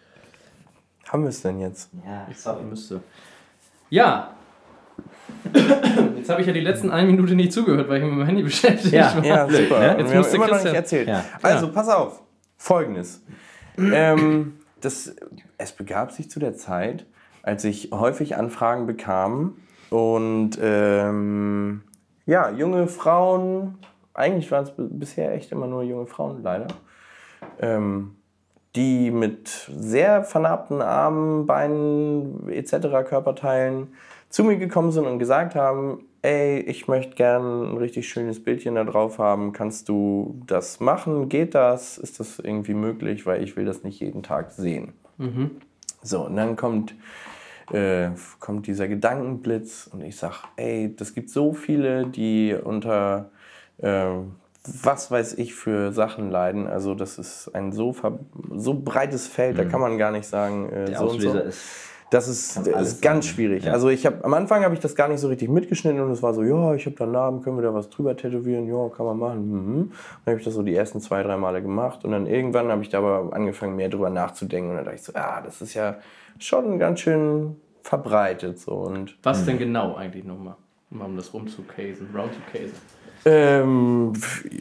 Haben 1.09 1.23
wir 1.23 1.31
es 1.31 1.41
denn 1.41 1.59
jetzt? 1.59 1.89
Ja, 2.05 2.27
sorry, 2.35 2.65
müsste. 2.65 3.01
Ja. 3.89 4.35
Jetzt 6.17 6.31
habe 6.31 6.41
ich 6.41 6.47
ja 6.47 6.53
die 6.53 6.61
letzten 6.61 6.91
eine 6.91 7.07
Minute 7.07 7.35
nicht 7.35 7.53
zugehört, 7.53 7.89
weil 7.89 7.99
ich 7.99 8.05
mit 8.05 8.13
meinem 8.13 8.27
Handy 8.27 8.43
beschäftigt 8.45 8.93
Ja, 8.93 9.17
war. 9.17 9.25
Ja, 9.25 9.49
super. 9.49 9.97
Und 9.97 10.01
Jetzt 10.01 10.15
musste 10.15 10.37
immer 10.37 10.49
noch 10.49 10.63
nicht 10.63 10.75
erzählt. 10.75 11.09
Ja. 11.09 11.25
Also, 11.43 11.73
pass 11.73 11.89
auf. 11.89 12.23
Folgendes. 12.57 13.23
ähm, 13.79 14.55
das, 14.81 15.15
es 15.57 15.73
begab 15.73 16.13
sich 16.13 16.31
zu 16.31 16.41
der 16.41 16.55
Zeit, 16.55 17.07
als 17.43 17.65
ich 17.65 17.91
häufig 17.93 18.37
Anfragen 18.37 18.87
bekam 18.87 19.57
und 19.91 20.59
ähm, 20.61 21.83
ja, 22.27 22.51
junge 22.51 22.89
Frauen, 22.89 23.79
eigentlich 24.13 24.51
waren 24.51 24.65
es 24.65 24.73
bisher 24.77 25.33
echt 25.33 25.53
immer 25.53 25.67
nur 25.67 25.83
junge 25.83 26.07
Frauen, 26.07 26.43
leider, 26.43 26.67
ähm, 27.61 28.17
die 28.77 29.11
mit 29.11 29.49
sehr 29.49 30.25
vernarbten 30.25 30.83
Armen, 30.83 31.47
Beinen 31.47 32.49
etc. 32.51 33.09
Körperteilen 33.09 33.95
zu 34.29 34.45
mir 34.45 34.57
gekommen 34.57 34.93
sind 34.93 35.07
und 35.07 35.19
gesagt 35.19 35.55
haben, 35.55 36.05
ey, 36.23 36.61
ich 36.61 36.89
möchte 36.89 37.15
gern 37.15 37.73
ein 37.73 37.77
richtig 37.77 38.09
schönes 38.09 38.43
Bildchen 38.43 38.75
da 38.75 38.85
drauf 38.85 39.19
haben, 39.19 39.53
kannst 39.53 39.89
du 39.89 40.41
das 40.47 40.81
machen? 40.81 41.29
Geht 41.29 41.55
das? 41.55 41.99
Ist 41.99 42.21
das 42.21 42.39
irgendwie 42.39 42.75
möglich? 42.75 43.25
Weil 43.27 43.43
ich 43.43 43.57
will 43.57 43.65
das 43.65 43.85
nicht 43.85 44.01
jeden 44.01 44.23
Tag 44.23 44.51
sehen. 44.51 44.93
So, 46.03 46.27
und 46.27 46.37
dann 46.37 46.57
kommt, 46.57 46.95
äh, 47.73 48.11
kommt 48.41 48.67
dieser 48.67 48.89
Gedankenblitz 48.89 49.89
und 49.93 50.03
ich 50.03 50.17
sag, 50.17 50.45
ey, 50.57 50.95
das 50.95 51.15
gibt 51.15 51.31
so 51.31 51.53
viele, 51.53 52.07
die 52.07 52.55
unter 52.63 53.31
äh, 53.79 54.09
was 54.83 55.11
weiß 55.11 55.35
ich 55.39 55.55
für 55.55 55.93
Sachen 55.93 56.31
leiden. 56.31 56.67
Also 56.67 56.95
das 56.95 57.19
ist 57.19 57.55
ein 57.55 57.73
so, 57.73 57.93
ver 57.93 58.19
so 58.55 58.75
breites 58.75 59.27
Feld, 59.27 59.59
da 59.59 59.65
kann 59.65 59.81
man 59.81 59.99
gar 59.99 60.11
nicht 60.11 60.27
sagen, 60.27 60.69
äh, 60.71 60.87
Der 60.87 60.99
so 60.99 61.05
und 61.05 61.21
so. 61.21 61.29
Auslöser 61.29 61.45
ist. 61.45 61.88
Das 62.11 62.27
ist, 62.27 62.57
ist 62.67 63.03
ganz 63.03 63.27
sein, 63.27 63.35
schwierig. 63.35 63.65
ja. 63.65 63.73
Also 63.73 63.91
ich 63.91 64.07
habe 64.07 64.25
am 64.25 64.33
Anfang 64.33 64.65
habe 64.65 64.73
ich 64.73 64.81
das 64.81 64.95
gar 64.95 65.09
nicht 65.09 65.21
so 65.21 65.29
richtig 65.29 65.51
mitgeschnitten 65.51 66.01
und 66.01 66.11
es 66.11 66.23
war 66.23 66.33
so, 66.33 66.43
ja, 66.43 66.75
ich 66.75 66.87
habe 66.87 66.97
da 66.97 67.05
einen 67.05 67.13
Namen, 67.13 67.43
können 67.43 67.57
wir 67.57 67.63
da 67.63 67.75
was 67.75 67.91
drüber 67.91 68.17
tätowieren? 68.17 68.67
Ja, 68.67 68.89
kann 68.89 69.05
man 69.05 69.19
machen. 69.19 69.51
Mhm. 69.51 69.93
Dann 70.25 70.33
habe 70.33 70.39
ich 70.39 70.45
das 70.45 70.55
so 70.55 70.63
die 70.63 70.75
ersten 70.75 71.01
zwei, 71.01 71.23
drei 71.23 71.37
Male 71.37 71.61
gemacht 71.61 72.05
und 72.05 72.13
dann 72.13 72.27
irgendwann 72.27 72.71
habe 72.71 72.83
ich 72.83 72.89
da 72.89 72.99
aber 72.99 73.35
angefangen 73.35 73.77
mehr 73.77 73.91
drüber 73.91 74.09
nachzudenken 74.09 74.71
und 74.71 74.77
dann 74.77 74.85
dachte 74.87 74.97
ich 74.97 75.03
so, 75.05 75.13
ja, 75.13 75.43
das 75.45 75.61
ist 75.61 75.75
ja 75.75 75.97
schon 76.39 76.79
ganz 76.79 77.01
schön 77.01 77.57
verbreitet 77.83 78.59
so 78.59 78.73
und 78.73 79.17
Was 79.23 79.45
denn 79.45 79.59
genau 79.59 79.95
eigentlich 79.95 80.25
nochmal? 80.25 80.57
Mal 80.91 81.05
Um 81.05 81.17
das 81.17 81.35
rumzucasen, 81.35 82.09
round 82.15 82.33
to 82.33 82.41
casen. 82.51 82.73
ähm, 83.27 84.13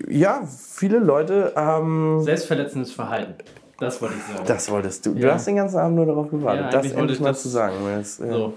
ja, 0.10 0.42
viele 0.46 1.00
Leute 1.00 1.54
haben 1.56 2.22
Selbstverletzendes 2.24 2.92
Verhalten. 2.92 3.36
Das 3.80 4.02
wollte 4.02 4.16
ich 4.16 4.24
sagen. 4.36 4.48
Das 4.48 4.72
wolltest 4.72 5.06
du. 5.06 5.14
Du 5.14 5.20
Ja. 5.20 5.34
hast 5.34 5.48
den 5.48 5.56
ganzen 5.58 5.78
Abend 5.78 5.96
nur 5.98 6.06
darauf 6.06 6.30
gewartet, 6.30 6.66
Ja, 6.66 6.70
das 6.82 6.92
endlich 6.92 7.18
ich 7.18 7.20
mal 7.24 7.30
das- 7.30 7.44
zu 7.44 7.50
sagen. 7.50 7.76
weil 7.84 8.00
es, 8.00 8.20
äh, 8.20 8.30
So. 8.32 8.54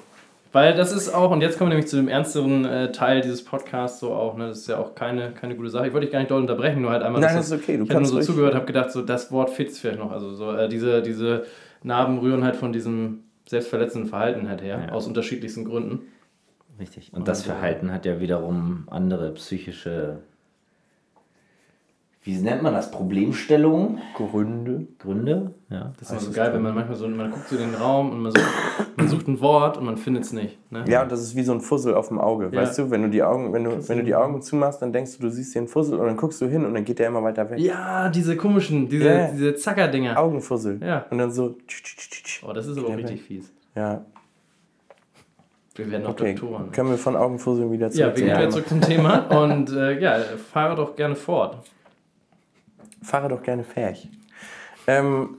Weil 0.53 0.75
das 0.75 0.91
ist 0.93 1.15
auch, 1.15 1.31
und 1.31 1.43
jetzt 1.43 1.59
kommen 1.59 1.71
wir 1.71 1.77
nämlich 1.77 1.89
zu 1.89 1.95
dem 1.97 2.09
ernsteren 2.09 2.65
äh, 2.65 2.91
Teil 2.91 3.21
dieses 3.21 3.45
Podcasts 3.45 4.01
so 4.01 4.13
auch, 4.13 4.37
ne? 4.37 4.49
Das 4.49 4.59
ist 4.59 4.67
ja 4.69 4.79
auch 4.79 4.97
keine, 4.97 5.31
keine 5.31 5.55
gute 5.55 5.71
Sache. 5.71 5.87
Ich 5.87 5.93
wollte 5.93 6.07
dich 6.07 6.13
gar 6.13 6.19
nicht 6.19 6.31
doll 6.33 6.41
unterbrechen, 6.41 6.83
nur 6.83 6.91
halt 6.91 7.05
einmal. 7.05 7.21
Nein, 7.21 7.37
das 7.37 7.47
ist 7.47 7.53
okay, 7.53 7.77
du 7.77 7.85
ich 7.85 7.91
habe 7.91 8.01
nur 8.03 8.09
so 8.11 8.21
zugehört, 8.21 8.55
habe 8.57 8.67
gedacht, 8.67 8.91
so 8.91 9.03
das 9.03 9.31
Wort 9.31 9.51
fehlt 9.51 9.71
vielleicht 9.71 10.01
noch. 10.01 10.11
Also 10.11 10.33
so 10.35 10.51
äh, 10.53 10.69
diese, 10.69 11.03
diese 11.03 11.45
Narben 11.85 12.19
rühren 12.19 12.43
halt 12.43 12.57
von 12.57 12.73
diesem 12.73 13.21
selbstverletzenden 13.49 14.09
Verhalten 14.11 14.49
halt 14.49 14.61
her, 14.63 14.87
Ja. 14.89 14.93
aus 14.93 15.07
unterschiedlichsten 15.07 15.65
Gründen. 15.65 16.01
Richtig. 16.81 17.13
Und 17.15 17.29
das 17.29 17.43
Verhalten 17.43 17.93
hat 17.93 18.05
ja 18.05 18.19
wiederum 18.21 18.89
andere 18.91 19.31
psychische, 19.35 20.19
wie 22.23 22.37
nennt 22.37 22.63
man 22.63 22.75
das, 22.75 22.91
Problemstellungen, 22.91 23.99
Gründe. 24.15 24.87
Gründe. 24.99 25.55
Ja. 25.71 25.93
Das 25.99 26.09
ist 26.09 26.11
immer 26.11 26.21
so 26.21 26.33
geil, 26.33 26.53
wenn 26.53 26.61
man 26.61 26.75
manchmal 26.75 26.97
so, 26.99 27.09
man 27.09 27.31
guckt 27.31 27.49
so 27.49 27.57
in 27.57 27.71
den 27.71 27.75
Raum 27.75 28.11
und 28.11 28.21
man, 28.21 28.33
so, 28.33 28.41
man 28.97 29.09
sucht 29.09 29.27
ein 29.27 29.41
Wort 29.41 29.79
und 29.79 29.87
man 29.87 29.97
findet 29.97 30.25
es 30.25 30.33
nicht. 30.35 30.59
Ne? 30.71 30.85
Ja, 30.87 31.03
und 31.03 31.11
das 31.11 31.23
ist 31.23 31.35
wie 31.35 31.43
so 31.43 31.53
ein 31.53 31.63
Fussel 31.63 31.95
auf 31.95 32.09
dem 32.09 32.19
Auge. 32.19 32.51
Ja. 32.53 32.61
Weißt 32.61 32.79
du, 32.79 32.91
wenn 32.91 33.01
du 33.03 33.09
die 33.09 33.23
Augen, 33.23 33.55
wenn 33.55 33.65
du, 33.65 33.89
wenn 33.89 33.97
du 33.99 34.05
die 34.05 34.15
Augen 34.15 34.43
zumachst, 34.43 34.83
dann 34.83 34.93
denkst 34.93 35.17
du, 35.17 35.23
du 35.23 35.31
siehst 35.31 35.55
den 35.55 35.67
Fussel 35.67 35.99
und 35.99 36.07
dann 36.07 36.17
guckst 36.19 36.43
du 36.43 36.47
hin 36.47 36.67
und 36.67 36.75
dann 36.75 36.85
geht 36.85 36.99
der 36.99 37.09
immer 37.09 37.23
weiter 37.23 37.49
weg. 37.49 37.59
Ja, 37.59 38.11
diese 38.11 38.37
komischen, 38.37 38.89
diese, 38.91 39.09
Ja. 39.09 39.29
diese 39.31 39.55
Zackerdinger. 39.55 40.19
Augenfussel. 40.19 40.79
Ja. 40.85 41.07
Und 41.09 41.17
dann 41.17 41.31
so. 41.33 41.57
Oh, 42.47 42.53
das 42.53 42.67
ist 42.67 42.77
aber 42.77 42.89
auch 42.89 42.91
Ja, 42.91 42.97
richtig 42.97 43.23
fies. 43.23 43.51
Ja, 43.75 44.05
Wir 45.75 45.91
werden 45.91 46.03
noch 46.03 46.11
okay. 46.11 46.35
Doktoren. 46.35 46.71
Können 46.73 46.91
wir 46.91 46.99
von 46.99 47.17
Augenfusseln 47.17 47.73
wieder 47.73 47.87
Ja, 47.87 47.93
zurück 47.93 48.07
wir 48.09 48.15
zum 48.15 48.25
gehen 48.27 48.27
wieder 48.27 48.39
Thema? 48.41 48.51
zurück 48.51 48.69
zum 48.69 48.81
Thema 48.83 49.43
und 49.43 49.71
äh, 49.73 49.99
ja, 50.01 50.19
fahre 50.53 50.77
doch 50.77 50.95
gerne 50.97 51.17
fort. 51.17 51.57
Fahre 53.03 53.29
doch 53.29 53.43
gerne 53.43 53.65
Fähig. 53.65 54.11
Ähm, 54.87 55.37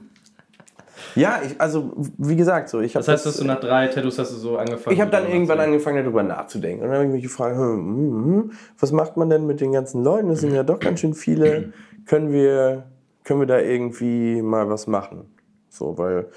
ja, 1.14 1.40
ich, 1.44 1.60
also 1.60 1.92
wie 2.18 2.36
gesagt, 2.36 2.68
so 2.68 2.80
ich 2.80 2.94
habe 2.94 3.04
Das 3.04 3.14
heißt, 3.14 3.26
dass 3.26 3.36
du 3.36 3.44
nach 3.44 3.60
drei 3.60 3.88
Tattoos 3.88 4.18
hast 4.18 4.32
du 4.32 4.36
so 4.36 4.56
angefangen. 4.56 4.94
Ich 4.94 5.00
habe 5.00 5.10
dann 5.10 5.28
irgendwann 5.28 5.60
angefangen, 5.60 5.98
darüber 5.98 6.22
nachzudenken. 6.22 6.82
Und 6.82 6.88
dann 6.88 6.98
habe 6.98 7.06
ich 7.06 7.12
mich 7.12 7.22
gefragt, 7.22 7.56
hm, 7.56 7.76
hm, 7.76 8.24
hm, 8.24 8.52
was 8.78 8.92
macht 8.92 9.16
man 9.16 9.28
denn 9.28 9.46
mit 9.46 9.60
den 9.60 9.72
ganzen 9.72 10.02
Leuten? 10.02 10.28
Das 10.28 10.40
sind 10.40 10.54
ja 10.54 10.62
doch 10.62 10.78
ganz 10.78 11.00
schön 11.00 11.14
viele. 11.14 11.72
Können 12.06 12.32
wir, 12.32 12.84
können 13.24 13.40
wir 13.40 13.46
da 13.46 13.58
irgendwie 13.58 14.42
mal 14.42 14.68
was 14.68 14.86
machen? 14.86 15.26
So, 15.68 15.98
weil, 15.98 16.28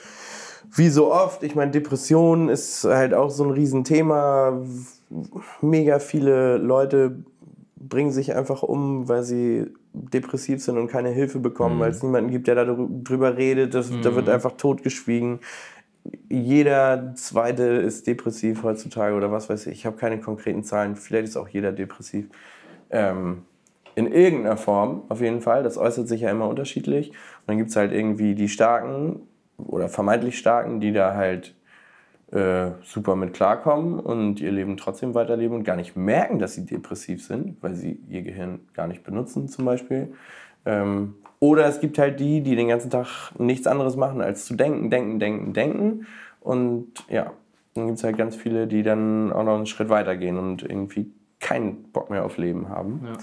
wie 0.76 0.90
so 0.90 1.12
oft, 1.12 1.44
ich 1.44 1.56
meine, 1.56 1.72
Depression 1.72 2.50
ist 2.50 2.84
halt 2.84 3.14
auch 3.14 3.30
so 3.30 3.44
ein 3.44 3.52
Riesenthema. 3.52 4.62
Mega 5.62 6.00
viele 6.00 6.58
Leute 6.58 7.18
bringen 7.78 8.12
sich 8.12 8.36
einfach 8.36 8.64
um, 8.64 9.08
weil 9.08 9.24
sie 9.24 9.68
depressiv 10.14 10.62
sind 10.64 10.78
und 10.78 10.88
keine 10.88 11.10
Hilfe 11.10 11.40
bekommen, 11.40 11.80
weil 11.80 11.92
es 11.92 12.04
niemanden 12.04 12.32
gibt, 12.32 12.48
der 12.48 12.56
da 12.56 12.64
drü- 12.64 13.04
drüber 13.04 13.38
redet. 13.38 13.74
Das, 13.74 13.90
Da 14.02 14.16
wird 14.16 14.30
einfach 14.30 14.54
totgeschwiegen 14.54 15.40
jeder 16.30 17.14
zweite 17.16 17.64
ist 17.64 18.08
depressiv 18.08 18.64
heutzutage 18.64 19.16
oder 19.16 19.32
was 19.32 19.50
weiß 19.50 19.68
ich. 19.68 19.80
Ich 19.80 19.86
habe 19.86 19.98
keine 19.98 20.20
konkreten 20.20 20.64
Zahlen. 20.64 20.96
Vielleicht 20.96 21.30
ist 21.30 21.38
auch 21.38 21.48
jeder 21.48 21.72
depressiv. 21.72 22.28
Ähm, 22.90 23.44
in 23.96 24.12
irgendeiner 24.12 24.58
Form, 24.58 25.04
auf 25.10 25.22
jeden 25.22 25.42
Fall. 25.42 25.64
Das 25.64 25.78
äußert 25.78 26.08
sich 26.08 26.22
ja 26.22 26.30
immer 26.30 26.48
unterschiedlich. 26.48 27.10
Und 27.10 27.48
dann 27.48 27.58
gibt 27.58 27.70
es 27.70 27.76
halt 27.76 27.92
irgendwie 27.92 28.36
die 28.36 28.50
Starken 28.50 29.22
oder 29.58 29.88
vermeintlich 29.88 30.38
Starken, 30.38 30.80
die 30.80 30.92
da 30.92 31.16
halt 31.16 31.56
äh, 32.36 32.72
super 32.84 33.16
mit 33.16 33.34
klarkommen 33.34 34.00
und 34.00 34.42
ihr 34.42 34.52
Leben 34.52 34.76
trotzdem 34.76 35.14
weiterleben 35.16 35.56
und 35.56 35.64
gar 35.64 35.78
nicht 35.78 35.96
merken, 35.96 36.38
dass 36.38 36.54
sie 36.54 36.66
depressiv 36.66 37.24
sind, 37.24 37.58
weil 37.62 37.76
sie 37.76 38.00
ihr 38.10 38.24
Gehirn 38.24 38.60
gar 38.74 38.88
nicht 38.88 39.04
benutzen 39.04 39.48
zum 39.48 39.64
Beispiel. 39.64 40.14
Ähm, 40.66 41.16
oder 41.40 41.66
es 41.66 41.80
gibt 41.80 41.98
halt 41.98 42.20
die, 42.20 42.42
die 42.42 42.56
den 42.56 42.68
ganzen 42.68 42.90
Tag 42.90 43.32
nichts 43.38 43.68
anderes 43.68 43.96
machen, 43.96 44.22
als 44.22 44.46
zu 44.46 44.56
denken, 44.56 44.90
denken, 44.90 45.20
denken, 45.20 45.54
denken. 45.54 46.08
Und 46.42 46.92
ja, 47.10 47.32
dann 47.74 47.88
gibt 47.88 48.00
es 48.00 48.04
halt 48.04 48.18
ganz 48.18 48.36
viele, 48.36 48.68
die 48.68 48.84
dann 48.84 49.32
auch 49.32 49.44
noch 49.44 49.56
einen 49.56 49.66
Schritt 49.66 49.90
weiter 49.90 50.18
gehen 50.18 50.38
und 50.38 50.64
irgendwie 50.64 51.12
keinen 51.40 51.84
Bock 51.92 52.10
mehr 52.10 52.26
auf 52.26 52.38
Leben 52.38 52.70
haben. 52.70 53.02
Ja. 53.06 53.18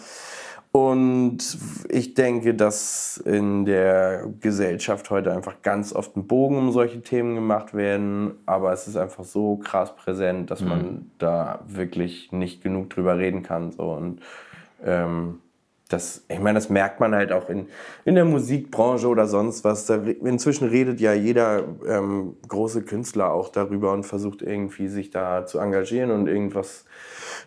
Und 0.73 1.59
ich 1.91 2.15
denke, 2.15 2.55
dass 2.55 3.19
in 3.19 3.67
der 3.67 4.27
Gesellschaft 4.41 5.11
heute 5.11 5.31
einfach 5.33 5.61
ganz 5.61 5.93
oft 5.93 6.17
ein 6.17 6.27
Bogen 6.27 6.57
um 6.57 6.73
solche 6.73 7.03
Themen 7.03 7.35
gemacht 7.35 7.75
werden. 7.75 8.39
Aber 8.47 8.73
es 8.73 8.89
ist 8.89 8.97
einfach 8.97 9.25
so 9.25 9.57
krass 9.57 9.95
präsent, 9.95 10.51
dass 10.51 10.63
man 10.63 11.11
da 11.19 11.61
wirklich 11.67 12.33
nicht 12.33 12.63
genug 12.63 12.89
drüber 12.89 13.19
reden 13.19 13.43
kann. 13.43 13.71
So. 13.71 13.93
Und 13.93 14.23
ähm, 14.83 15.41
das, 15.91 16.25
ich 16.29 16.39
meine, 16.41 16.55
das 16.55 16.71
merkt 16.71 17.01
man 17.01 17.15
halt 17.15 17.33
auch 17.33 17.51
in, 17.51 17.67
in 18.07 18.15
der 18.15 18.25
Musikbranche 18.25 19.07
oder 19.09 19.27
sonst 19.27 19.65
was. 19.65 19.85
Da, 19.85 19.97
inzwischen 19.97 20.69
redet 20.69 21.01
ja 21.01 21.13
jeder 21.13 21.65
ähm, 21.87 22.37
große 22.49 22.83
Künstler 22.83 23.31
auch 23.35 23.51
darüber 23.51 23.93
und 23.93 24.05
versucht 24.05 24.41
irgendwie 24.41 24.89
sich 24.89 25.11
da 25.11 25.45
zu 25.45 25.59
engagieren 25.59 26.11
und 26.11 26.29
irgendwas 26.29 26.87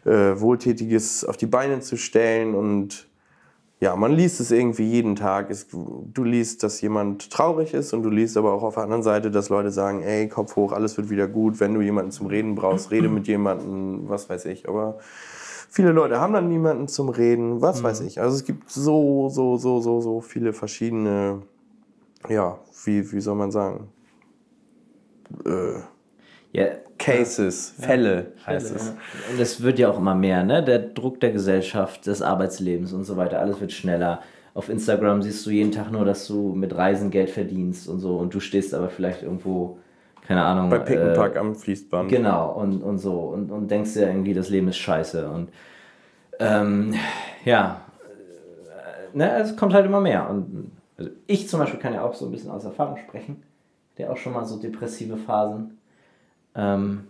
äh, 0.05 0.39
Wohltätiges 0.39 1.25
auf 1.25 1.37
die 1.37 1.47
Beine 1.47 1.79
zu 1.79 1.97
stellen. 1.97 2.53
Und 2.53 3.07
ja, 3.85 3.95
man 3.95 4.13
liest 4.13 4.39
es 4.39 4.49
irgendwie 4.49 4.89
jeden 4.89 5.15
Tag. 5.15 5.51
Es, 5.51 5.67
du 5.69 6.23
liest, 6.23 6.63
dass 6.63 6.81
jemand 6.81 7.29
traurig 7.29 7.75
ist 7.75 7.93
und 7.93 8.01
du 8.01 8.09
liest 8.09 8.35
aber 8.35 8.51
auch 8.51 8.63
auf 8.63 8.73
der 8.73 8.83
anderen 8.83 9.03
Seite, 9.03 9.29
dass 9.29 9.49
Leute 9.49 9.69
sagen, 9.69 10.01
ey, 10.01 10.27
Kopf 10.27 10.55
hoch, 10.55 10.71
alles 10.71 10.97
wird 10.97 11.11
wieder 11.11 11.27
gut. 11.27 11.59
Wenn 11.59 11.75
du 11.75 11.81
jemanden 11.81 12.09
zum 12.09 12.25
Reden 12.25 12.55
brauchst, 12.55 12.89
rede 12.89 13.09
mit 13.09 13.27
jemandem, 13.27 14.09
was 14.09 14.27
weiß 14.27 14.45
ich. 14.45 14.67
Aber 14.67 14.97
viele 15.69 15.91
Leute 15.91 16.19
haben 16.19 16.33
dann 16.33 16.49
niemanden 16.49 16.87
zum 16.87 17.09
Reden, 17.09 17.61
was 17.61 17.83
weiß 17.83 18.01
ich. 18.01 18.19
Also 18.19 18.35
es 18.35 18.43
gibt 18.43 18.71
so, 18.71 19.29
so, 19.29 19.57
so, 19.57 19.79
so, 19.79 20.01
so 20.01 20.19
viele 20.19 20.51
verschiedene, 20.51 21.43
ja, 22.27 22.57
wie, 22.85 23.11
wie 23.11 23.21
soll 23.21 23.35
man 23.35 23.51
sagen, 23.51 23.89
äh, 25.45 25.79
Ja, 26.55 26.67
Cases, 26.97 27.75
Fälle 27.77 28.27
heißt 28.45 28.67
Fälle, 28.67 28.79
es. 28.79 28.87
ja. 28.87 29.31
Und 29.31 29.39
es 29.41 29.61
wird 29.61 29.79
ja 29.79 29.89
auch 29.89 29.97
immer 29.97 30.15
mehr, 30.15 30.43
ne? 30.43 30.63
Der 30.63 30.79
Druck 30.79 31.19
der 31.19 31.31
Gesellschaft, 31.31 32.07
des 32.07 32.21
Arbeitslebens 32.21 32.93
und 32.93 33.03
so 33.03 33.17
weiter, 33.17 33.39
alles 33.39 33.59
wird 33.59 33.73
schneller. 33.73 34.21
Auf 34.53 34.69
Instagram 34.69 35.21
siehst 35.21 35.45
du 35.45 35.49
jeden 35.49 35.73
Tag 35.73 35.91
nur, 35.91 36.05
dass 36.05 36.25
du 36.27 36.53
mit 36.53 36.73
Reisen 36.73 37.11
Geld 37.11 37.29
verdienst 37.29 37.89
und 37.89 37.99
so 37.99 38.15
und 38.15 38.33
du 38.33 38.39
stehst 38.39 38.73
aber 38.73 38.87
vielleicht 38.87 39.23
irgendwo, 39.23 39.79
keine 40.25 40.43
Ahnung. 40.43 40.69
Bei 40.69 40.79
Pickenpack 40.79 41.35
äh, 41.35 41.39
am 41.39 41.55
Fließband. 41.55 42.09
Genau, 42.09 42.53
und, 42.53 42.81
und 42.81 42.99
so. 42.99 43.19
Und, 43.19 43.51
und 43.51 43.69
denkst 43.69 43.93
dir 43.93 44.07
irgendwie, 44.07 44.33
das 44.33 44.49
Leben 44.49 44.69
ist 44.69 44.77
scheiße. 44.77 45.29
Und 45.29 45.49
ähm, 46.39 46.93
ja, 47.43 47.81
äh, 49.13 49.17
ne, 49.17 49.39
es 49.39 49.57
kommt 49.57 49.73
halt 49.73 49.85
immer 49.85 49.99
mehr. 49.99 50.29
Und 50.29 50.71
also 50.97 51.11
ich 51.27 51.49
zum 51.49 51.59
Beispiel 51.59 51.79
kann 51.79 51.93
ja 51.93 52.03
auch 52.03 52.13
so 52.13 52.25
ein 52.25 52.31
bisschen 52.31 52.51
aus 52.51 52.63
Erfahrung 52.63 52.95
sprechen. 52.95 53.43
Der 53.97 54.11
auch 54.11 54.17
schon 54.17 54.33
mal 54.33 54.45
so 54.45 54.57
depressive 54.57 55.17
Phasen. 55.17 55.77
Ähm, 56.55 57.07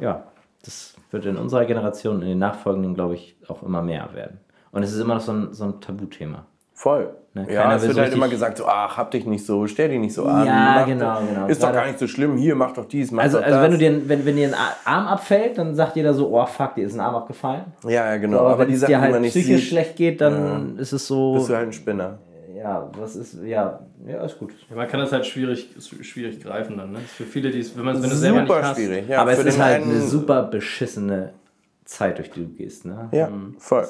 ja, 0.00 0.24
das 0.64 0.94
wird 1.10 1.26
in 1.26 1.36
unserer 1.36 1.64
Generation, 1.64 2.22
in 2.22 2.28
den 2.28 2.38
nachfolgenden, 2.38 2.94
glaube 2.94 3.14
ich, 3.14 3.36
auch 3.48 3.62
immer 3.62 3.82
mehr 3.82 4.08
werden. 4.14 4.40
Und 4.70 4.82
es 4.82 4.92
ist 4.92 5.00
immer 5.00 5.14
noch 5.14 5.20
so 5.20 5.32
ein, 5.32 5.52
so 5.52 5.64
ein 5.64 5.80
Tabuthema. 5.80 6.46
Voll. 6.74 7.14
Ne, 7.34 7.46
Ja, 7.50 7.74
es 7.76 7.82
wird 7.82 7.94
so 7.94 8.00
halt 8.00 8.12
immer 8.12 8.28
gesagt, 8.28 8.58
so, 8.58 8.66
ach, 8.66 8.96
hab 8.96 9.10
dich 9.10 9.24
nicht 9.24 9.46
so, 9.46 9.66
stell 9.66 9.88
dich 9.88 10.00
nicht 10.00 10.14
so 10.14 10.24
an. 10.26 10.46
Ja, 10.46 10.84
genau, 10.84 11.14
doch, 11.14 11.28
genau. 11.28 11.46
Ist 11.46 11.62
doch 11.62 11.72
gar 11.72 11.86
nicht 11.86 11.98
so 11.98 12.06
schlimm, 12.06 12.36
hier, 12.36 12.54
mach 12.54 12.72
doch 12.72 12.86
dies, 12.86 13.10
mach 13.10 13.22
Also, 13.22 13.38
doch 13.38 13.44
also 13.44 13.56
das. 13.56 13.64
wenn, 13.64 13.70
du 13.72 13.78
dir, 13.78 14.08
wenn, 14.08 14.26
wenn 14.26 14.36
dir 14.36 14.48
ein 14.48 14.54
Arm 14.84 15.06
abfällt, 15.06 15.58
dann 15.58 15.74
sagt 15.74 15.96
jeder 15.96 16.12
so, 16.12 16.30
oh 16.34 16.44
fuck, 16.44 16.74
dir 16.74 16.86
ist 16.86 16.94
ein 16.94 17.00
Arm 17.00 17.14
abgefallen. 17.14 17.64
ja, 17.84 17.90
ja, 17.90 18.16
genau. 18.16 18.40
aber 18.40 18.50
aber 18.50 18.66
wenn 18.66 18.74
es 18.74 18.84
dir 18.84 19.00
halt 19.00 19.22
psychisch 19.22 19.60
sieht, 19.60 19.68
schlecht 19.68 19.96
geht, 19.96 20.20
dann 20.20 20.76
ist 20.78 20.92
es 20.92 21.06
so, 21.06 21.34
bist 21.34 21.48
du 21.48 21.54
halt 21.54 21.68
ein 21.68 21.72
Spinner. 21.72 22.18
Ja, 22.62 22.90
was 22.96 23.16
ist, 23.16 23.38
ja, 23.42 23.80
ja, 24.06 24.24
ist 24.24 24.38
gut. 24.38 24.52
Ja, 24.70 24.76
man 24.76 24.88
kann 24.88 25.00
das 25.00 25.10
halt 25.12 25.26
schwierig, 25.26 25.68
schwierig 26.02 26.40
greifen 26.40 26.76
dann. 26.76 26.92
Ne? 26.92 27.00
Für 27.00 27.24
viele, 27.24 27.50
die 27.50 27.58
es, 27.58 27.76
wenn 27.76 27.84
man 27.84 27.96
es 27.96 28.20
selber 28.20 28.40
nicht 28.40 28.48
Super 28.48 28.62
hast. 28.62 28.76
schwierig. 28.76 29.08
Ja, 29.08 29.20
aber 29.20 29.32
es 29.32 29.44
ist 29.44 29.58
halt 29.58 29.82
einen, 29.82 29.90
eine 29.90 30.00
super 30.00 30.44
beschissene 30.44 31.32
Zeit, 31.84 32.18
durch 32.18 32.30
die 32.30 32.40
du 32.40 32.48
gehst, 32.48 32.84
ne? 32.84 33.08
Ja, 33.12 33.30
voll. 33.58 33.86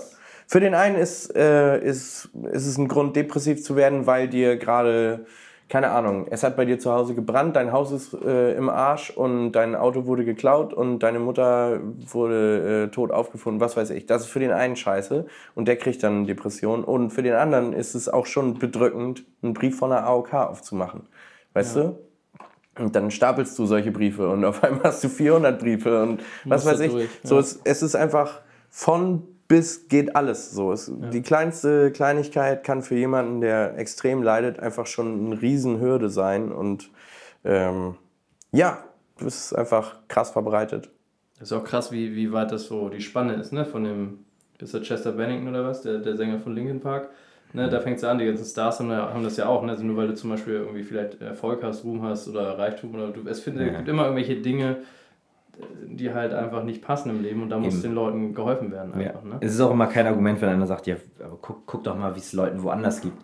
Für 0.46 0.60
den 0.60 0.74
einen 0.74 0.96
ist, 0.96 1.34
äh, 1.36 1.78
ist, 1.82 2.30
ist 2.52 2.66
es 2.66 2.78
ein 2.78 2.88
Grund, 2.88 3.14
depressiv 3.16 3.62
zu 3.62 3.76
werden, 3.76 4.06
weil 4.06 4.28
dir 4.28 4.56
gerade, 4.56 5.26
keine 5.72 5.88
Ahnung, 5.88 6.26
es 6.28 6.42
hat 6.42 6.54
bei 6.54 6.66
dir 6.66 6.78
zu 6.78 6.92
Hause 6.92 7.14
gebrannt, 7.14 7.56
dein 7.56 7.72
Haus 7.72 7.92
ist 7.92 8.12
äh, 8.12 8.54
im 8.56 8.68
Arsch 8.68 9.08
und 9.08 9.52
dein 9.52 9.74
Auto 9.74 10.04
wurde 10.04 10.22
geklaut 10.22 10.74
und 10.74 10.98
deine 10.98 11.18
Mutter 11.18 11.80
wurde 12.10 12.88
äh, 12.88 12.94
tot 12.94 13.10
aufgefunden, 13.10 13.58
was 13.58 13.74
weiß 13.74 13.88
ich. 13.88 14.04
Das 14.04 14.24
ist 14.24 14.28
für 14.28 14.38
den 14.38 14.50
einen 14.50 14.76
scheiße 14.76 15.24
und 15.54 15.68
der 15.68 15.76
kriegt 15.76 16.02
dann 16.02 16.26
Depression. 16.26 16.84
Und 16.84 17.08
für 17.08 17.22
den 17.22 17.32
anderen 17.32 17.72
ist 17.72 17.94
es 17.94 18.10
auch 18.10 18.26
schon 18.26 18.58
bedrückend, 18.58 19.24
einen 19.42 19.54
Brief 19.54 19.78
von 19.78 19.88
der 19.88 20.04
AOK 20.04 20.34
aufzumachen. 20.34 21.08
Weißt 21.54 21.76
du? 21.76 21.98
Und 22.78 22.94
dann 22.94 23.10
stapelst 23.10 23.58
du 23.58 23.64
solche 23.64 23.92
Briefe 23.92 24.28
und 24.28 24.44
auf 24.44 24.62
einmal 24.62 24.82
hast 24.84 25.02
du 25.02 25.08
400 25.08 25.58
Briefe 25.58 26.02
und 26.02 26.22
was 26.44 26.66
weiß 26.66 26.80
ich. 26.80 26.92
durch, 26.92 27.08
So, 27.22 27.36
ja. 27.36 27.40
es, 27.40 27.58
es 27.64 27.80
ist 27.80 27.96
einfach 27.96 28.42
von 28.68 29.22
bis 29.48 29.88
geht 29.88 30.16
alles. 30.16 30.52
So, 30.52 30.72
es, 30.72 30.90
Die 31.12 31.22
kleinste 31.22 31.90
Kleinigkeit 31.92 32.64
kann 32.64 32.82
für 32.82 32.94
jemanden, 32.94 33.40
der 33.40 33.76
extrem 33.78 34.22
leidet, 34.22 34.58
einfach 34.60 34.86
schon 34.86 35.26
eine 35.26 35.42
Riesenhürde 35.42 36.08
sein. 36.10 36.52
Und 36.52 36.90
ähm, 37.44 37.96
ja, 38.52 38.78
das 39.18 39.46
ist 39.46 39.52
einfach 39.54 39.96
krass 40.08 40.30
verbreitet. 40.30 40.90
Das 41.38 41.50
ist 41.50 41.56
auch 41.56 41.64
krass, 41.64 41.92
wie, 41.92 42.14
wie 42.14 42.32
weit 42.32 42.52
das 42.52 42.66
so 42.66 42.88
die 42.88 43.00
Spanne 43.00 43.34
ist, 43.34 43.52
ne? 43.52 43.64
Von 43.64 43.84
dem, 43.84 44.18
ist 44.58 44.74
der 44.74 44.82
Chester 44.82 45.12
Bennington 45.12 45.48
oder 45.48 45.64
was, 45.64 45.82
der, 45.82 45.98
der 45.98 46.16
Sänger 46.16 46.38
von 46.38 46.54
Linkin 46.54 46.80
Park. 46.80 47.10
Ne, 47.54 47.68
da 47.68 47.80
fängt 47.80 47.98
es 47.98 48.04
an, 48.04 48.16
die 48.18 48.24
ganzen 48.24 48.46
Stars 48.46 48.78
haben, 48.80 48.90
ja- 48.90 49.12
haben 49.12 49.24
das 49.24 49.36
ja 49.36 49.46
auch, 49.46 49.62
ne? 49.62 49.72
Also 49.72 49.84
nur 49.84 49.96
weil 49.96 50.08
du 50.08 50.14
zum 50.14 50.30
Beispiel 50.30 50.54
irgendwie 50.54 50.84
vielleicht 50.84 51.20
Erfolg 51.20 51.62
hast, 51.62 51.84
Ruhm 51.84 52.00
hast 52.02 52.26
oder 52.28 52.56
Reichtum 52.58 52.94
oder 52.94 53.08
du, 53.08 53.28
es 53.28 53.40
findet, 53.40 53.66
Ja. 53.66 53.76
gibt 53.76 53.88
immer 53.88 54.04
irgendwelche 54.04 54.36
Dinge, 54.36 54.78
die 55.86 56.12
halt 56.12 56.32
einfach 56.32 56.64
nicht 56.64 56.82
passen 56.82 57.10
im 57.10 57.22
Leben 57.22 57.42
und 57.42 57.50
da 57.50 57.58
muss 57.58 57.74
Eben. 57.74 57.82
den 57.82 57.94
Leuten 57.94 58.34
geholfen 58.34 58.72
werden 58.72 58.92
Ja. 58.98 59.08
einfach, 59.08 59.22
ne? 59.24 59.36
Es 59.40 59.52
ist 59.54 59.60
auch 59.60 59.70
immer 59.70 59.86
kein 59.86 60.06
Argument, 60.06 60.40
wenn 60.40 60.48
einer 60.48 60.66
sagt, 60.66 60.86
ja, 60.86 60.96
aber 61.22 61.38
guck, 61.40 61.66
guck 61.66 61.84
doch 61.84 61.96
mal, 61.96 62.14
wie 62.14 62.20
es 62.20 62.32
Leuten 62.32 62.62
woanders 62.62 63.00
gibt. 63.00 63.18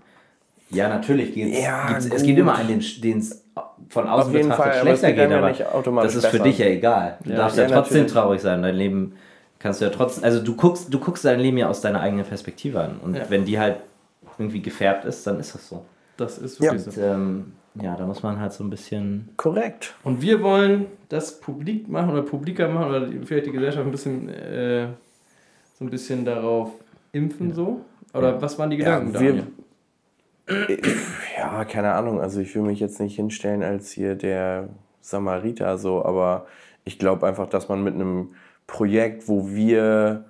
Ja, 0.70 0.89
natürlich 0.89 1.33
geht's, 1.33 1.62
Ja, 1.62 1.89
gibt's, 1.89 2.07
es 2.07 2.22
gibt 2.22 2.39
immer 2.39 2.55
einen, 2.57 2.83
den 3.03 3.18
es 3.18 3.45
von 3.89 4.07
außen 4.07 4.33
betrachtet 4.33 4.57
Fall, 4.57 4.81
schlechter 4.83 5.07
geht 5.09 5.16
geht, 5.16 5.31
ja 5.31 5.39
aber 5.39 6.03
das 6.03 6.14
ist 6.14 6.26
für 6.26 6.33
besser. 6.33 6.45
dich 6.45 6.59
ja 6.59 6.66
egal. 6.66 7.18
Du 7.24 7.31
Ja, 7.31 7.37
darfst 7.39 7.57
ja, 7.57 7.64
ja, 7.64 7.68
trotzdem 7.70 8.03
natürlich. 8.03 8.12
traurig 8.12 8.41
sein. 8.43 8.62
Dein 8.62 8.74
Leben 8.74 9.14
kannst 9.59 9.81
du 9.81 9.87
ja 9.87 9.91
trotzdem, 9.91 10.24
also 10.24 10.43
du 10.45 10.55
guckst, 10.55 10.93
du 10.93 10.99
guckst 11.01 11.24
dein 11.24 11.41
Leben 11.41 11.57
ja 11.57 11.68
aus 11.68 11.81
deiner 11.81 12.01
eigenen 12.01 12.26
Perspektive 12.26 12.81
an. 12.83 12.99
Und 13.03 13.16
Ja. 13.16 13.22
wenn 13.31 13.47
die 13.47 13.59
halt 13.59 13.76
irgendwie 14.39 14.61
gefärbt 14.61 15.07
ist, 15.07 15.26
dann 15.26 15.41
ist 15.41 15.55
das 15.55 15.68
so. 15.68 15.87
Das 16.18 16.37
ist 16.37 16.61
Ja. 16.61 16.72
wirklich 16.72 16.95
so. 16.95 17.01
Und, 17.01 17.07
ähm, 17.07 17.53
ja, 17.83 17.97
da 17.97 18.07
muss 18.07 18.22
man 18.22 18.39
halt 18.41 18.53
so 18.53 18.64
ein 18.64 18.70
bisschen. 18.70 19.29
Korrekt. 19.37 19.95
Und 20.05 20.20
wir 20.22 20.43
wollen 20.43 20.87
das 21.09 21.41
publik 21.41 21.89
machen 21.89 22.11
oder 22.11 22.22
publiker 22.22 22.68
machen 22.68 22.89
oder 22.89 23.07
die- 23.07 23.24
vielleicht 23.24 23.47
die 23.47 23.53
Gesellschaft 23.53 23.85
ein 23.87 23.91
bisschen 23.93 24.29
äh, 24.29 24.89
so 25.79 25.85
ein 25.85 25.91
bisschen 25.91 26.24
darauf 26.24 26.72
impfen 27.12 27.53
so. 27.53 27.85
Oder 28.14 28.41
was 28.41 28.59
waren 28.59 28.70
die 28.70 28.79
Gedanken 28.79 29.12
Ja, 29.14 29.20
wir- 29.20 29.29
Daniel? 29.29 29.47
Ja, 31.37 31.64
keine 31.64 31.93
Ahnung. 31.93 32.20
Also 32.20 32.41
ich 32.41 32.55
will 32.55 32.62
mich 32.62 32.81
jetzt 32.81 33.01
nicht 33.01 33.16
hinstellen 33.16 33.62
als 33.62 33.91
hier 33.93 34.14
der 34.14 34.68
Samariter 35.01 35.79
so, 35.79 36.05
aber 36.05 36.47
ich 36.85 36.99
glaube 36.99 37.26
einfach, 37.26 37.49
dass 37.49 37.68
man 37.68 37.83
mit 37.85 37.95
einem 37.95 38.35
Projekt, 38.66 39.29
wo 39.29 39.49
wir 39.51 40.24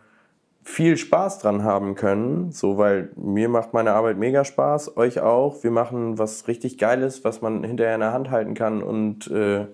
viel 0.70 0.96
Spaß 0.98 1.38
dran 1.38 1.64
haben 1.64 1.94
können, 1.94 2.52
so 2.52 2.76
weil 2.76 3.10
mir 3.16 3.48
macht 3.48 3.72
meine 3.72 3.92
Arbeit 3.94 4.18
mega 4.18 4.44
Spaß, 4.44 4.96
euch 4.98 5.20
auch. 5.20 5.62
Wir 5.64 5.70
machen 5.70 6.18
was 6.18 6.46
richtig 6.46 6.76
Geiles, 6.76 7.24
was 7.24 7.40
man 7.40 7.64
hinterher 7.64 7.94
in 7.94 8.00
der 8.00 8.12
Hand 8.12 8.30
halten 8.30 8.52
kann 8.54 8.82
und 8.82 9.30
äh, 9.30 9.66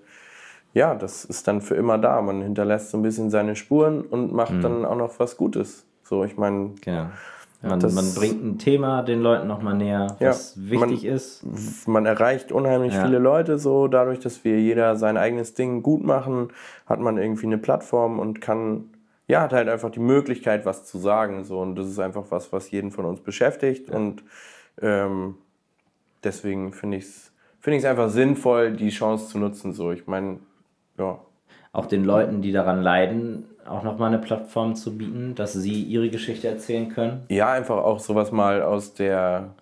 ja, 0.73 0.95
das 0.95 1.25
ist 1.25 1.47
dann 1.49 1.61
für 1.61 1.75
immer 1.75 1.99
da. 1.99 2.21
Man 2.23 2.43
hinterlässt 2.43 2.91
so 2.91 2.99
ein 2.99 3.03
bisschen 3.03 3.29
seine 3.31 3.55
Spuren 3.57 4.03
und 4.03 4.33
macht 4.33 4.63
dann 4.63 4.85
auch 4.85 4.97
noch 4.97 5.19
was 5.19 5.37
Gutes. 5.37 5.85
So, 6.05 6.25
ich 6.25 6.37
meine, 6.37 6.71
Genau. 6.81 7.07
Man, 7.63 7.81
man 7.95 8.15
bringt 8.15 8.45
ein 8.45 8.59
Thema 8.59 9.03
den 9.03 9.21
Leuten 9.23 9.49
nochmal 9.49 9.75
näher, 9.75 10.17
Ja, 10.21 10.29
was 10.31 10.55
wichtig 10.71 11.05
man- 11.05 11.13
ist. 11.15 11.43
man 11.89 12.05
erreicht 12.07 12.53
unheimlich 12.53 12.93
Ja. 12.93 13.05
viele 13.07 13.19
Leute 13.19 13.59
so. 13.59 13.89
Dadurch, 13.89 14.19
dass 14.21 14.45
wir 14.45 14.61
jeder 14.61 14.97
sein 14.97 15.17
eigenes 15.17 15.55
Ding 15.55 15.83
gut 15.83 16.05
machen, 16.05 16.49
hat 16.87 17.01
man 17.01 17.17
irgendwie 17.19 17.47
eine 17.47 17.57
Plattform 17.59 18.19
und 18.19 18.41
kann, 18.43 18.91
ja, 19.27 19.43
hat 19.43 19.53
halt 19.53 19.69
einfach 19.69 19.91
die 19.91 20.01
Möglichkeit, 20.01 20.67
was 20.67 20.85
zu 20.85 20.99
sagen. 20.99 21.45
So. 21.45 21.61
Und 21.61 21.77
das 21.77 21.87
ist 21.87 21.99
einfach 21.99 22.25
was, 22.31 22.53
was 22.53 22.71
jeden 22.71 22.91
von 22.91 23.05
uns 23.05 23.21
beschäftigt. 23.21 23.91
Und 23.91 24.23
ähm, 24.81 25.37
deswegen 26.23 26.73
finde 26.73 26.99
ich 26.99 27.05
es 27.05 27.33
find 27.61 27.77
ich's 27.77 27.87
einfach 27.87 28.11
sinnvoll, 28.11 28.73
die 28.73 28.91
Chance 28.91 29.29
zu 29.29 29.39
nutzen. 29.39 29.73
So. 29.73 29.91
Ich 29.93 30.07
meine, 30.07 30.39
ja. 30.99 31.19
Auch 31.73 31.87
den 31.87 32.05
Leuten, 32.05 32.41
die 32.41 32.53
daran 32.53 32.83
leiden, 32.83 33.47
auch 33.67 33.83
nochmal 33.83 34.09
eine 34.09 34.19
Plattform 34.19 34.77
zu 34.77 34.97
bieten, 34.97 35.35
dass 35.35 35.55
sie 35.55 35.83
ihre 35.83 36.09
Geschichte 36.09 36.47
erzählen 36.47 36.89
können. 36.89 37.25
ja, 37.29 37.51
einfach 37.51 37.79
auch 37.79 37.99
sowas 37.99 38.31
mal 38.31 38.63
aus 38.63 38.95
der 38.95 39.55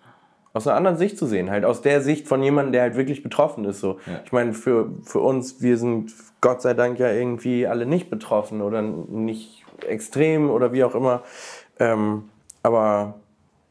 aus 0.53 0.67
einer 0.67 0.77
anderen 0.77 0.97
Sicht 0.97 1.17
zu 1.17 1.25
sehen, 1.25 1.49
halt 1.49 1.65
aus 1.65 1.81
der 1.81 2.01
Sicht 2.01 2.27
von 2.27 2.43
jemandem, 2.43 2.73
der 2.73 2.81
halt 2.83 2.95
wirklich 2.95 3.23
betroffen 3.23 3.65
ist. 3.65 3.79
So. 3.79 3.99
Ja. 4.05 4.21
Ich 4.23 4.31
meine, 4.31 4.53
für, 4.53 4.91
für 5.03 5.19
uns, 5.19 5.61
wir 5.61 5.77
sind 5.77 6.13
Gott 6.41 6.61
sei 6.61 6.73
Dank 6.75 6.99
ja 6.99 7.11
irgendwie 7.11 7.65
alle 7.65 7.85
nicht 7.85 8.09
betroffen 8.09 8.61
oder 8.61 8.81
nicht 8.81 9.65
extrem 9.87 10.49
oder 10.51 10.71
wie 10.71 10.83
auch 10.83 10.93
immer. 10.93 11.23
Ähm, 11.79 12.25
aber 12.61 13.15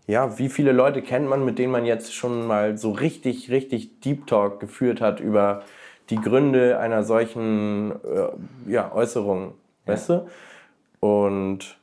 ja, 0.06 0.38
wie 0.38 0.48
viele 0.48 0.72
Leute 0.72 1.02
kennt 1.02 1.28
man, 1.28 1.44
mit 1.44 1.58
denen 1.58 1.72
man 1.72 1.84
jetzt 1.84 2.14
schon 2.14 2.46
mal 2.46 2.76
so 2.76 2.90
richtig, 2.90 3.50
richtig 3.50 4.00
Deep 4.00 4.26
Talk 4.26 4.58
geführt 4.58 5.00
hat 5.00 5.20
über 5.20 5.62
die 6.10 6.16
Gründe 6.16 6.78
einer 6.78 7.04
solchen 7.04 7.92
äh, 7.92 8.70
ja, 8.70 8.92
Äußerung, 8.92 9.54
weißt 9.86 10.10
du? 10.10 10.26
Und 11.00 11.78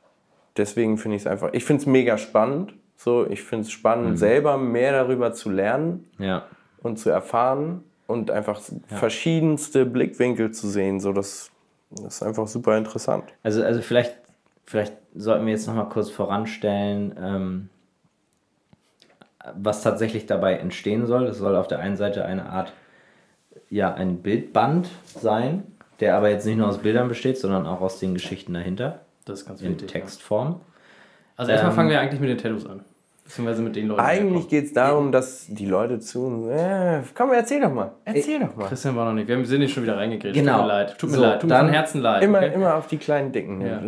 deswegen 0.56 0.98
finde 0.98 1.16
ich 1.16 1.22
es 1.22 1.26
einfach, 1.26 1.50
ich 1.52 1.64
finde 1.64 1.80
es 1.80 1.86
mega 1.86 2.18
spannend. 2.18 2.74
So, 3.02 3.26
ich 3.26 3.42
finde 3.42 3.62
es 3.64 3.70
spannend, 3.70 4.18
selber 4.18 4.58
mehr 4.58 4.92
darüber 4.92 5.32
zu 5.32 5.48
lernen 5.48 6.06
Ja. 6.18 6.44
und 6.82 6.98
zu 6.98 7.08
erfahren 7.08 7.82
und 8.06 8.30
einfach 8.30 8.60
verschiedenste 8.88 9.86
Blickwinkel 9.86 10.50
zu 10.50 10.68
sehen. 10.68 11.00
So, 11.00 11.14
das, 11.14 11.50
das 11.90 12.16
ist 12.16 12.22
einfach 12.22 12.46
super 12.46 12.76
interessant. 12.76 13.24
Also, 13.42 13.64
also 13.64 13.80
vielleicht, 13.80 14.14
vielleicht 14.66 14.92
sollten 15.14 15.46
wir 15.46 15.52
jetzt 15.54 15.66
nochmal 15.66 15.88
kurz 15.88 16.10
voranstellen, 16.10 17.14
ähm, 17.18 17.68
was 19.54 19.82
tatsächlich 19.82 20.26
dabei 20.26 20.56
entstehen 20.58 21.06
soll. 21.06 21.24
Es 21.28 21.38
soll 21.38 21.56
auf 21.56 21.68
der 21.68 21.78
einen 21.78 21.96
Seite 21.96 22.26
eine 22.26 22.50
Art, 22.50 22.74
ja, 23.70 23.94
ein 23.94 24.18
Bildband 24.18 24.90
sein, 25.06 25.62
der 26.00 26.16
aber 26.16 26.28
jetzt 26.28 26.44
nicht 26.44 26.58
nur 26.58 26.68
aus 26.68 26.76
Bildern 26.76 27.08
besteht, 27.08 27.38
sondern 27.38 27.66
auch 27.66 27.80
aus 27.80 27.98
den 27.98 28.12
Geschichten 28.12 28.52
dahinter, 28.52 29.00
Das 29.24 29.40
ist 29.40 29.46
ganz 29.46 29.62
in 29.62 29.70
wichtig. 29.70 29.88
Textform. 29.90 30.60
Also 31.38 31.52
erstmal 31.52 31.70
Ähm, 31.72 31.76
fangen 31.76 31.88
wir 31.88 31.98
eigentlich 32.00 32.20
mit 32.20 32.28
den 32.28 32.36
Tattoos 32.36 32.66
an. 32.66 32.84
Beziehungsweise 33.30 33.62
mit 33.62 33.76
den 33.76 33.86
Leuten. 33.86 34.00
Eigentlich 34.00 34.48
geht 34.48 34.64
es 34.64 34.72
darum, 34.72 35.12
dass 35.12 35.46
die 35.46 35.66
Leute 35.66 36.00
zu. 36.00 36.48
Äh, 36.50 36.98
komm, 37.14 37.30
erzähl 37.32 37.60
doch 37.60 37.72
mal. 37.72 37.92
Erzähl 38.04 38.40
doch 38.40 38.56
mal. 38.56 38.66
Christian 38.66 38.96
war 38.96 39.04
noch 39.04 39.12
nicht. 39.12 39.28
Wir 39.28 39.44
sind 39.46 39.60
nicht 39.60 39.72
schon 39.72 39.84
wieder 39.84 39.96
reingekriegt. 39.96 40.34
Genau. 40.34 40.56
Tut 40.56 40.62
mir 40.62 40.68
leid. 40.68 40.98
Tut 40.98 41.10
mir 41.10 41.16
So, 41.16 41.22
leid. 41.22 41.40
Tut 41.40 41.50
mir 41.50 41.58
von 41.58 41.68
Herzen 41.68 42.00
leid. 42.00 42.24
Immer, 42.24 42.38
okay? 42.38 42.52
immer 42.52 42.74
auf 42.74 42.88
die 42.88 42.96
kleinen 42.96 43.30
Dicken. 43.30 43.60
Ja. 43.60 43.82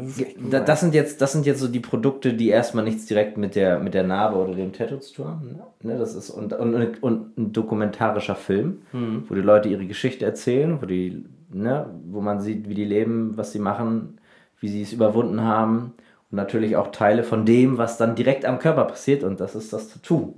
Das 0.49 0.65
das, 0.65 0.81
sind 0.81 0.95
jetzt, 0.95 1.21
das 1.21 1.33
sind 1.33 1.45
jetzt 1.45 1.59
so 1.59 1.67
die 1.67 1.81
Produkte, 1.81 2.35
die 2.35 2.51
erstmal 2.51 2.85
nichts 2.85 3.07
direkt 3.07 3.37
mit 3.37 3.57
der, 3.57 3.81
mit 3.81 3.95
der 3.95 4.05
Narbe 4.05 4.37
oder 4.37 4.55
dem 4.55 4.73
Tattoo 4.73 4.99
zu 4.99 5.13
tun 5.15 5.27
haben. 5.27 5.59
Ne? 5.83 5.99
Das 5.99 6.15
ist, 6.15 6.31
und, 6.31 6.53
und, 6.53 7.03
und 7.03 7.37
ein 7.37 7.53
dokumentarischer 7.53 8.37
Film, 8.37 8.83
wo 9.29 9.35
die 9.35 9.41
Leute 9.41 9.69
ihre 9.69 9.87
Geschichte 9.87 10.25
erzählen, 10.25 10.81
wo, 10.81 10.87
die, 10.87 11.25
ne, 11.53 11.87
wo 12.07 12.21
man 12.21 12.41
sieht, 12.41 12.69
wie 12.69 12.75
die 12.75 12.85
leben, 12.85 13.37
was 13.37 13.51
sie 13.51 13.59
machen, 13.59 14.19
wie 14.61 14.69
sie 14.69 14.83
es 14.83 14.93
überwunden 14.93 15.43
haben. 15.43 15.95
Und 16.33 16.37
natürlich 16.37 16.75
auch 16.77 16.89
Teile 16.91 17.23
von 17.23 17.45
dem, 17.45 17.79
was 17.79 17.99
dann 17.99 18.15
direkt 18.17 18.45
am 18.47 18.59
Körper 18.59 18.85
passiert. 18.87 19.23
Und 19.23 19.39
das 19.39 19.55
ist 19.55 19.73
das 19.73 19.91
Tattoo. 19.91 20.35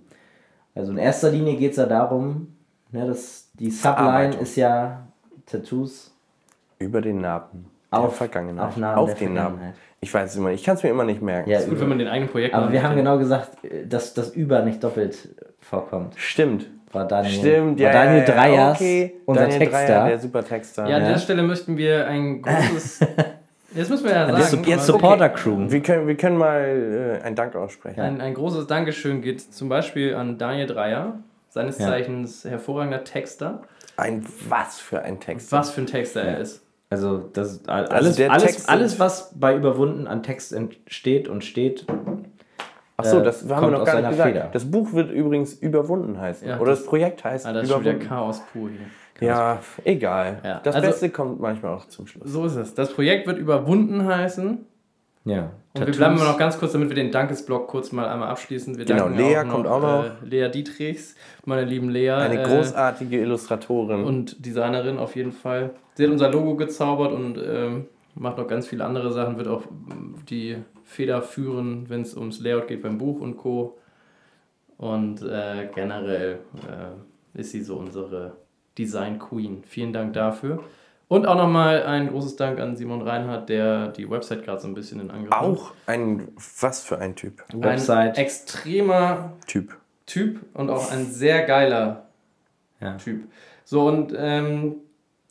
Also 0.75 0.91
in 0.93 0.99
erster 0.99 1.31
Linie 1.31 1.57
geht 1.57 1.71
es 1.71 1.77
ja 1.77 1.87
darum, 1.87 2.49
ne, 2.91 3.07
dass 3.07 3.49
die 3.55 3.71
Subline 3.71 4.35
ist 4.41 4.57
ja 4.57 5.07
Tattoos 5.47 6.13
Über 6.81 7.01
den 7.01 7.21
Narben. 7.21 7.67
Auf- 7.91 8.09
der 8.09 8.11
Vergangenheit. 8.29 8.67
auf 8.67 8.77
Narben 8.77 8.99
auf 8.99 9.11
der 9.15 9.29
den 9.29 9.35
Narben. 9.35 9.59
Ich 10.01 10.13
weiß 10.13 10.31
es 10.33 10.37
immer 10.37 10.51
nicht. 10.51 10.61
Ich 10.61 10.67
kann 10.67 10.75
es 10.77 10.83
mir 10.83 10.91
immer 10.91 11.05
nicht 11.05 11.23
merken. 11.23 11.49
Ja, 11.49 11.61
ist 11.61 11.69
gut, 11.71 11.79
wenn 11.81 11.89
man 11.89 11.99
den 11.99 12.09
eigenen 12.09 12.29
Projekt 12.29 12.55
Aber 12.57 12.73
wir 12.73 12.83
haben 12.83 12.97
genau 12.97 13.17
gesagt, 13.19 13.51
dass 13.89 14.13
das 14.15 14.31
Über 14.31 14.63
nicht 14.63 14.83
doppelt 14.83 15.29
vorkommt. 15.61 16.15
Stimmt. 16.17 16.67
War 16.93 17.07
Daniel, 17.07 17.33
Stimmt, 17.33 17.81
ja. 17.81 17.87
war 17.87 18.05
Daniel 18.05 18.25
Dreyers, 18.25 18.77
okay. 18.77 19.15
unser 19.27 19.43
Daniel 19.43 19.59
Texter. 19.61 19.79
Dreyer, 19.87 20.09
der 20.09 20.19
super 20.19 20.45
Texter. 20.45 20.89
Ja, 20.89 20.97
an 20.97 21.03
Ja. 21.03 21.09
der 21.11 21.19
Stelle 21.19 21.43
möchten 21.43 21.77
wir 21.77 22.07
ein 22.07 22.43
großes. 22.43 23.01
Jetzt 23.75 23.91
müssen 23.91 24.05
wir 24.05 24.13
ja 24.13 24.29
Jetzt, 24.37 24.51
sagen. 24.51 24.65
jetzt 24.65 24.89
aber- 24.89 24.99
Supporter 24.99 25.29
Crew. 25.31 25.71
Wir 25.71 25.83
können, 25.83 26.07
wir 26.07 26.17
können 26.17 26.37
mal 26.39 27.19
äh, 27.21 27.25
einen 27.25 27.35
Dank 27.37 27.57
aussprechen. 27.57 28.01
Ein, 28.01 28.21
ein 28.21 28.35
großes 28.35 28.67
Dankeschön 28.67 29.21
geht 29.23 29.41
zum 29.41 29.69
Beispiel 29.69 30.15
an 30.15 30.39
Daniel 30.39 30.67
Dreier, 30.67 31.19
seines 31.49 31.79
Ja. 31.79 31.87
Zeichens 31.89 32.45
hervorragender 32.45 33.05
Texter. 33.05 33.63
Ein 33.97 34.25
was 34.49 34.81
für 34.81 35.03
ein 35.03 35.21
Text. 35.21 35.53
Was 35.53 35.71
für 35.71 35.81
ein 35.83 35.87
Texter 35.87 36.23
er 36.23 36.39
ist. 36.39 36.63
Also 36.91 37.19
das 37.33 37.67
alles, 37.67 38.17
der 38.17 38.31
alles, 38.31 38.45
Text- 38.45 38.69
alles, 38.69 39.01
was 39.01 39.33
bei 39.35 39.57
Überwunden 39.57 40.07
an 40.07 40.23
Text 40.23 40.53
entsteht 40.53 41.29
und 41.29 41.45
steht, 41.45 41.87
Achso, 42.97 43.19
äh, 43.19 43.23
das 43.25 43.43
haben 43.43 43.49
wir 43.49 43.57
kommt 43.57 43.73
noch 43.73 43.81
aus 43.81 43.87
gar 43.87 43.95
nicht 43.95 44.03
seiner 44.03 44.11
gesagt. 44.11 44.33
Feder. 44.33 44.49
Das 44.53 44.71
Buch 44.71 44.93
wird 44.93 45.11
übrigens 45.11 45.55
überwunden 45.55 46.21
heißen. 46.21 46.47
Ja, 46.49 46.59
Oder 46.61 46.71
das- 46.71 46.81
das 46.81 46.87
Projekt 46.89 47.25
heißt 47.25 47.47
Ah, 47.47 47.53
das 47.53 47.65
ist 47.65 47.71
schon 47.71 47.81
wieder 47.81 47.93
überwunden. 47.93 48.09
Chaos 48.09 48.43
pur 48.53 48.69
hier. 48.69 48.79
Ja, 49.27 49.61
egal. 49.85 50.41
Ja, 50.45 50.61
Das 50.63 50.75
also- 50.77 50.89
Beste 50.89 51.11
kommt 51.11 51.41
manchmal 51.41 51.75
auch 51.75 51.87
zum 51.87 52.07
Schluss. 52.07 52.31
So 52.31 52.45
ist 52.47 52.57
es. 52.57 52.75
Das 52.75 52.93
Projekt 52.93 53.27
wird 53.27 53.39
überwunden 53.39 54.07
heißen. 54.07 54.65
ja. 55.25 55.51
Und 55.77 55.87
wir 55.89 55.93
bleiben 55.93 56.15
immer 56.15 56.27
noch 56.27 56.39
ganz 56.39 56.57
kurz, 56.57 56.71
damit 56.71 56.89
wir 56.89 56.95
den 56.95 57.11
Dankesblock 57.11 57.67
kurz 57.67 57.91
mal 57.91 58.07
einmal 58.07 58.29
abschließen. 58.29 58.79
Wir 58.79 58.85
Genau, 58.85 59.09
Lea 59.09 59.39
auch 59.39 59.45
noch, 59.45 59.53
kommt 59.53 59.67
auch 59.67 59.81
noch. 59.81 60.05
Äh, 60.05 60.11
Lea 60.25 60.49
Dietrichs, 60.49 61.17
meine 61.47 61.65
lieben 61.65 61.89
Lea. 61.91 62.11
Eine 62.11 62.43
äh, 62.43 62.47
großartige 62.47 63.19
Illustratorin. 63.21 64.05
und 64.05 64.47
Designerin 64.47 64.99
auf 64.99 65.17
jeden 65.17 65.33
Fall. 65.33 65.71
Sie 65.95 66.05
hat 66.05 66.13
unser 66.13 66.31
Logo 66.31 66.55
gezaubert 66.55 67.11
und 67.13 67.39
ähm, 67.45 67.87
macht 68.15 68.39
noch 68.39 68.47
ganz 68.47 68.69
viele 68.69 68.85
andere 68.85 69.13
Sachen, 69.13 69.37
wird 69.37 69.49
auch 69.49 69.63
ähm, 69.91 70.15
die 70.31 70.59
Feder 70.85 71.23
führen, 71.23 71.87
wenn 71.89 72.03
es 72.03 72.17
ums 72.17 72.39
Layout 72.39 72.69
geht 72.69 72.83
beim 72.83 72.99
Buch 72.99 73.21
und 73.21 73.37
Co. 73.37 73.77
Und 74.77 75.23
äh, 75.23 75.69
generell 75.75 76.39
äh, 76.69 77.41
ist 77.41 77.51
sie 77.51 77.63
so 77.63 77.77
unsere 77.79 78.37
Design 78.79 79.19
Queen. 79.19 79.63
Vielen 79.67 79.93
Dank 79.93 80.13
dafür. 80.15 80.63
Und 81.09 81.27
auch 81.27 81.37
nochmal 81.37 81.83
ein 81.85 82.09
großes 82.09 82.37
Dank 82.37 82.59
an 82.59 82.77
Simon 82.77 83.03
Reinhardt, 83.03 83.49
der 83.49 83.89
die 83.89 84.09
Website 84.09 84.45
gerade 84.45 84.61
so 84.61 84.67
ein 84.69 84.75
bisschen 84.75 85.01
in 85.01 85.11
Angriff 85.11 85.31
nimmt. 85.41 85.59
Auch 85.59 85.73
ein, 85.87 86.29
was 86.61 86.83
für 86.83 86.99
ein 86.99 87.15
Typ. 87.15 87.45
Ein 87.53 87.63
Website. 87.63 88.19
extremer 88.19 89.33
Typ. 89.47 89.77
Typ 90.07 90.41
und 90.55 90.71
auch 90.71 90.91
ein 90.93 91.07
sehr 91.07 91.45
geiler 91.45 92.07
Ja. 92.81 92.97
Typ. 92.97 93.25
So 93.65 93.87
und 93.87 94.13
ähm, 94.17 94.77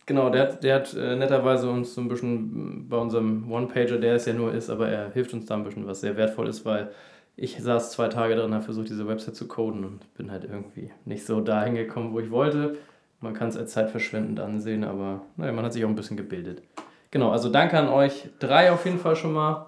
genau, 0.05 0.29
der 0.29 0.43
hat, 0.43 0.63
der 0.63 0.75
hat 0.75 0.93
äh, 0.93 1.15
netterweise 1.15 1.69
uns 1.69 1.93
so 1.95 2.01
ein 2.01 2.07
bisschen 2.07 2.87
bei 2.87 2.97
unserem 2.97 3.51
One-Pager, 3.51 3.97
der 3.97 4.15
es 4.15 4.25
ja 4.25 4.33
nur 4.33 4.53
ist, 4.53 4.69
aber 4.69 4.89
er 4.89 5.11
hilft 5.11 5.33
uns 5.33 5.45
da 5.47 5.55
ein 5.55 5.63
bisschen, 5.63 5.85
was 5.85 6.01
sehr 6.01 6.17
wertvoll 6.17 6.47
ist, 6.47 6.65
weil 6.65 6.91
ich 7.35 7.57
saß 7.61 7.91
zwei 7.91 8.07
Tage 8.09 8.35
drin, 8.35 8.53
habe 8.53 8.63
versucht, 8.63 8.89
diese 8.89 9.07
Website 9.07 9.35
zu 9.35 9.47
coden 9.47 9.83
und 9.83 10.13
bin 10.15 10.31
halt 10.31 10.43
irgendwie 10.43 10.91
nicht 11.05 11.25
so 11.25 11.41
dahin 11.41 11.73
gekommen, 11.75 12.13
wo 12.13 12.19
ich 12.19 12.29
wollte. 12.31 12.77
Man 13.23 13.33
kann 13.33 13.47
es 13.47 13.55
als 13.55 13.71
zeitverschwendend 13.71 14.41
ansehen, 14.41 14.83
aber 14.83 15.21
naja, 15.37 15.53
man 15.53 15.63
hat 15.63 15.71
sich 15.71 15.85
auch 15.85 15.89
ein 15.89 15.95
bisschen 15.95 16.17
gebildet. 16.17 16.61
Genau, 17.09 17.31
also 17.31 17.47
danke 17.49 17.77
an 17.79 17.87
euch 17.87 18.27
drei 18.39 18.69
auf 18.69 18.83
jeden 18.83 18.99
Fall 18.99 19.15
schon 19.15 19.31
mal. 19.31 19.67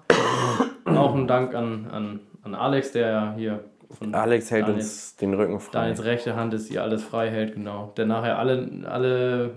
auch 0.84 1.14
ein 1.14 1.26
Dank 1.26 1.54
an, 1.54 1.86
an, 1.90 2.20
an 2.42 2.54
Alex, 2.54 2.92
der 2.92 3.08
ja 3.08 3.34
hier 3.34 3.64
von 3.98 4.14
Alex 4.14 4.50
hält 4.50 4.64
Daniel- 4.64 4.80
uns 4.82 5.16
den 5.16 5.32
Rücken 5.32 5.58
frei. 5.58 5.72
Daniels 5.72 6.04
rechte 6.04 6.36
Hand 6.36 6.52
ist, 6.52 6.68
die 6.70 6.78
alles 6.78 7.02
frei 7.02 7.30
hält, 7.30 7.54
genau. 7.54 7.94
Der 7.96 8.04
nachher 8.04 8.38
alle, 8.38 8.68
alle 8.84 9.54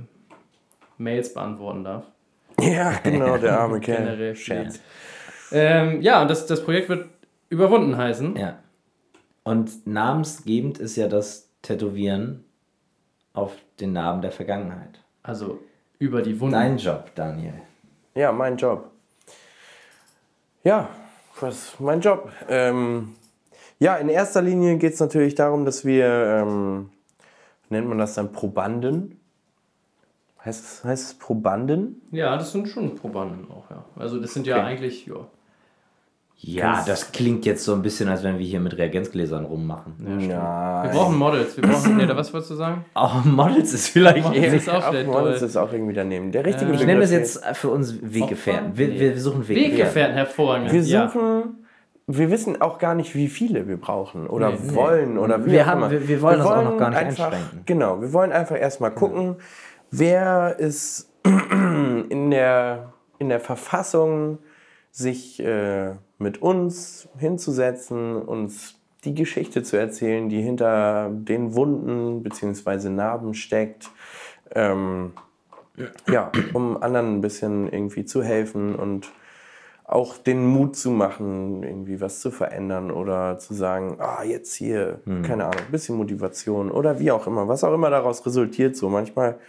Mails 0.97 1.33
beantworten 1.33 1.83
darf. 1.83 2.05
Ja, 2.61 2.93
genau, 3.03 3.37
der 3.37 3.59
arme 3.59 3.79
Kerl. 3.81 3.97
Generell. 4.05 4.35
Scherz. 4.35 4.79
Ähm, 5.51 6.01
ja, 6.01 6.21
und 6.21 6.29
das, 6.29 6.45
das 6.45 6.63
Projekt 6.63 6.87
wird 6.87 7.09
überwunden 7.49 7.97
heißen. 7.97 8.37
Ja. 8.37 8.59
Und 9.43 9.85
namensgebend 9.87 10.77
ist 10.77 10.95
ja 10.95 11.09
das 11.09 11.49
Tätowieren 11.63 12.45
auf 13.39 13.55
den 13.79 13.93
Namen 13.93 14.21
der 14.21 14.31
Vergangenheit. 14.31 14.99
Also 15.23 15.59
über 15.97 16.21
die 16.21 16.39
Wunden. 16.39 16.53
Dein 16.53 16.77
Job, 16.77 17.11
Daniel. 17.15 17.53
Ja, 18.15 18.31
mein 18.31 18.57
Job. 18.57 18.91
Ja, 20.63 20.89
was 21.39 21.79
mein 21.79 22.01
Job? 22.01 22.31
Ähm, 22.47 23.15
ja, 23.79 23.95
in 23.95 24.09
erster 24.09 24.41
Linie 24.41 24.77
geht 24.77 24.93
es 24.93 24.99
natürlich 24.99 25.35
darum, 25.35 25.63
dass 25.65 25.85
wir, 25.85 26.05
ähm, 26.05 26.89
nennt 27.69 27.87
man 27.87 27.97
das 27.97 28.13
dann 28.15 28.31
Probanden? 28.31 29.19
Heißt 30.43 30.63
es, 30.63 30.83
heißt 30.83 31.03
es 31.03 31.13
Probanden? 31.13 32.01
Ja, 32.11 32.35
das 32.37 32.51
sind 32.51 32.67
schon 32.67 32.95
Probanden 32.95 33.49
auch, 33.51 33.69
ja. 33.69 33.83
Also 33.95 34.19
das 34.19 34.33
sind 34.33 34.47
ja 34.47 34.57
Okay. 34.57 34.65
eigentlich, 34.65 35.05
ja. 35.05 35.27
Ja, 36.41 36.83
das 36.87 37.11
klingt 37.11 37.45
jetzt 37.45 37.65
so 37.65 37.73
ein 37.73 37.81
bisschen, 37.81 38.07
als 38.07 38.23
wenn 38.23 38.39
wir 38.39 38.45
hier 38.45 38.61
mit 38.61 38.77
Reagenzgläsern 38.77 39.43
rummachen. 39.43 39.93
Ja. 40.29 40.83
Wir 40.83 40.91
brauchen 40.91 41.17
Models. 41.17 41.57
Wir 41.57 41.67
brauchen, 41.67 41.97
nee, 41.97 42.05
oder 42.05 42.15
was 42.15 42.31
wolltest 42.31 42.51
du 42.51 42.55
sagen? 42.55 42.85
Auch 42.93 43.25
Models 43.25 43.73
ist 43.73 43.89
vielleicht 43.89 44.25
Models 44.25 44.45
eher. 44.45 44.53
ist 44.53 44.69
auch 44.69 44.87
Auch 44.87 45.05
Models 45.05 45.41
ist 45.41 45.57
auch 45.57 45.73
irgendwie 45.73 45.93
daneben. 45.93 46.31
Der 46.31 46.45
richtige 46.45 46.71
Ich 46.71 46.79
nenne 46.85 47.01
Begriff 47.01 47.11
jetzt 47.11 47.45
für 47.57 47.69
uns 47.69 47.93
Weggefährten. 48.01 48.77
Wir, 48.77 48.87
Nee. 48.87 48.99
wir 49.01 49.19
suchen 49.19 49.47
Weggefährten. 49.49 49.77
Weggefährten, 49.79 50.15
hervorragend. 50.15 50.71
Wir 50.71 50.83
suchen, 50.83 51.65
wir 52.07 52.31
wissen 52.31 52.61
auch 52.61 52.77
gar 52.79 52.95
nicht, 52.95 53.15
wie 53.15 53.27
viele 53.27 53.67
wir 53.67 53.77
brauchen 53.77 54.25
oder 54.27 54.51
Nee. 54.51 54.73
wollen 54.75 55.17
oder 55.17 55.45
wie 55.45 55.51
Wir 55.51 55.65
haben- 55.65 55.91
wir- 55.91 56.07
wir 56.07 56.21
wollen 56.21 56.39
das 56.39 56.47
auch 56.47 56.63
noch 56.63 56.77
gar 56.77 56.89
nicht 56.91 56.99
einfach, 56.99 57.25
einschränken. 57.33 57.61
Genau, 57.65 57.99
wir 58.01 58.13
wollen 58.13 58.31
einfach 58.31 58.57
erstmal 58.57 58.91
gucken, 58.91 59.35
wer 59.91 60.57
ist 60.57 61.11
in 62.09 62.31
der, 62.31 62.93
in 63.19 63.27
der 63.27 63.41
Verfassung, 63.41 64.37
sich 64.91 65.39
äh, 65.39 65.93
mit 66.17 66.41
uns 66.41 67.07
hinzusetzen, 67.17 68.21
uns 68.21 68.75
die 69.05 69.13
Geschichte 69.13 69.63
zu 69.63 69.77
erzählen, 69.77 70.29
die 70.29 70.41
hinter 70.41 71.09
den 71.11 71.55
Wunden 71.55 72.21
bzw. 72.23 72.89
Narben 72.89 73.33
steckt. 73.33 73.89
Ähm, 74.53 75.13
ja, 76.07 76.31
um 76.53 76.81
anderen 76.81 77.15
ein 77.15 77.21
bisschen 77.21 77.71
irgendwie 77.71 78.03
zu 78.03 78.21
helfen 78.21 78.75
und 78.75 79.11
auch 79.85 80.17
den 80.17 80.45
Mut 80.45 80.75
zu 80.75 80.91
machen, 80.91 81.63
irgendwie 81.63 81.99
was 81.99 82.19
zu 82.19 82.29
verändern 82.29 82.91
oder 82.91 83.39
zu 83.39 83.55
sagen, 83.55 83.95
ah, 83.99 84.23
jetzt 84.23 84.53
hier, 84.53 84.99
keine 85.23 85.45
Ahnung, 85.45 85.61
ein 85.65 85.71
bisschen 85.71 85.95
Motivation 85.95 86.69
oder 86.69 86.99
wie 86.99 87.11
auch 87.11 87.25
immer, 87.25 87.47
was 87.47 87.63
auch 87.63 87.73
immer 87.73 87.89
daraus 87.89 88.23
resultiert. 88.23 88.75
So 88.75 88.87
manchmal, 88.87 89.39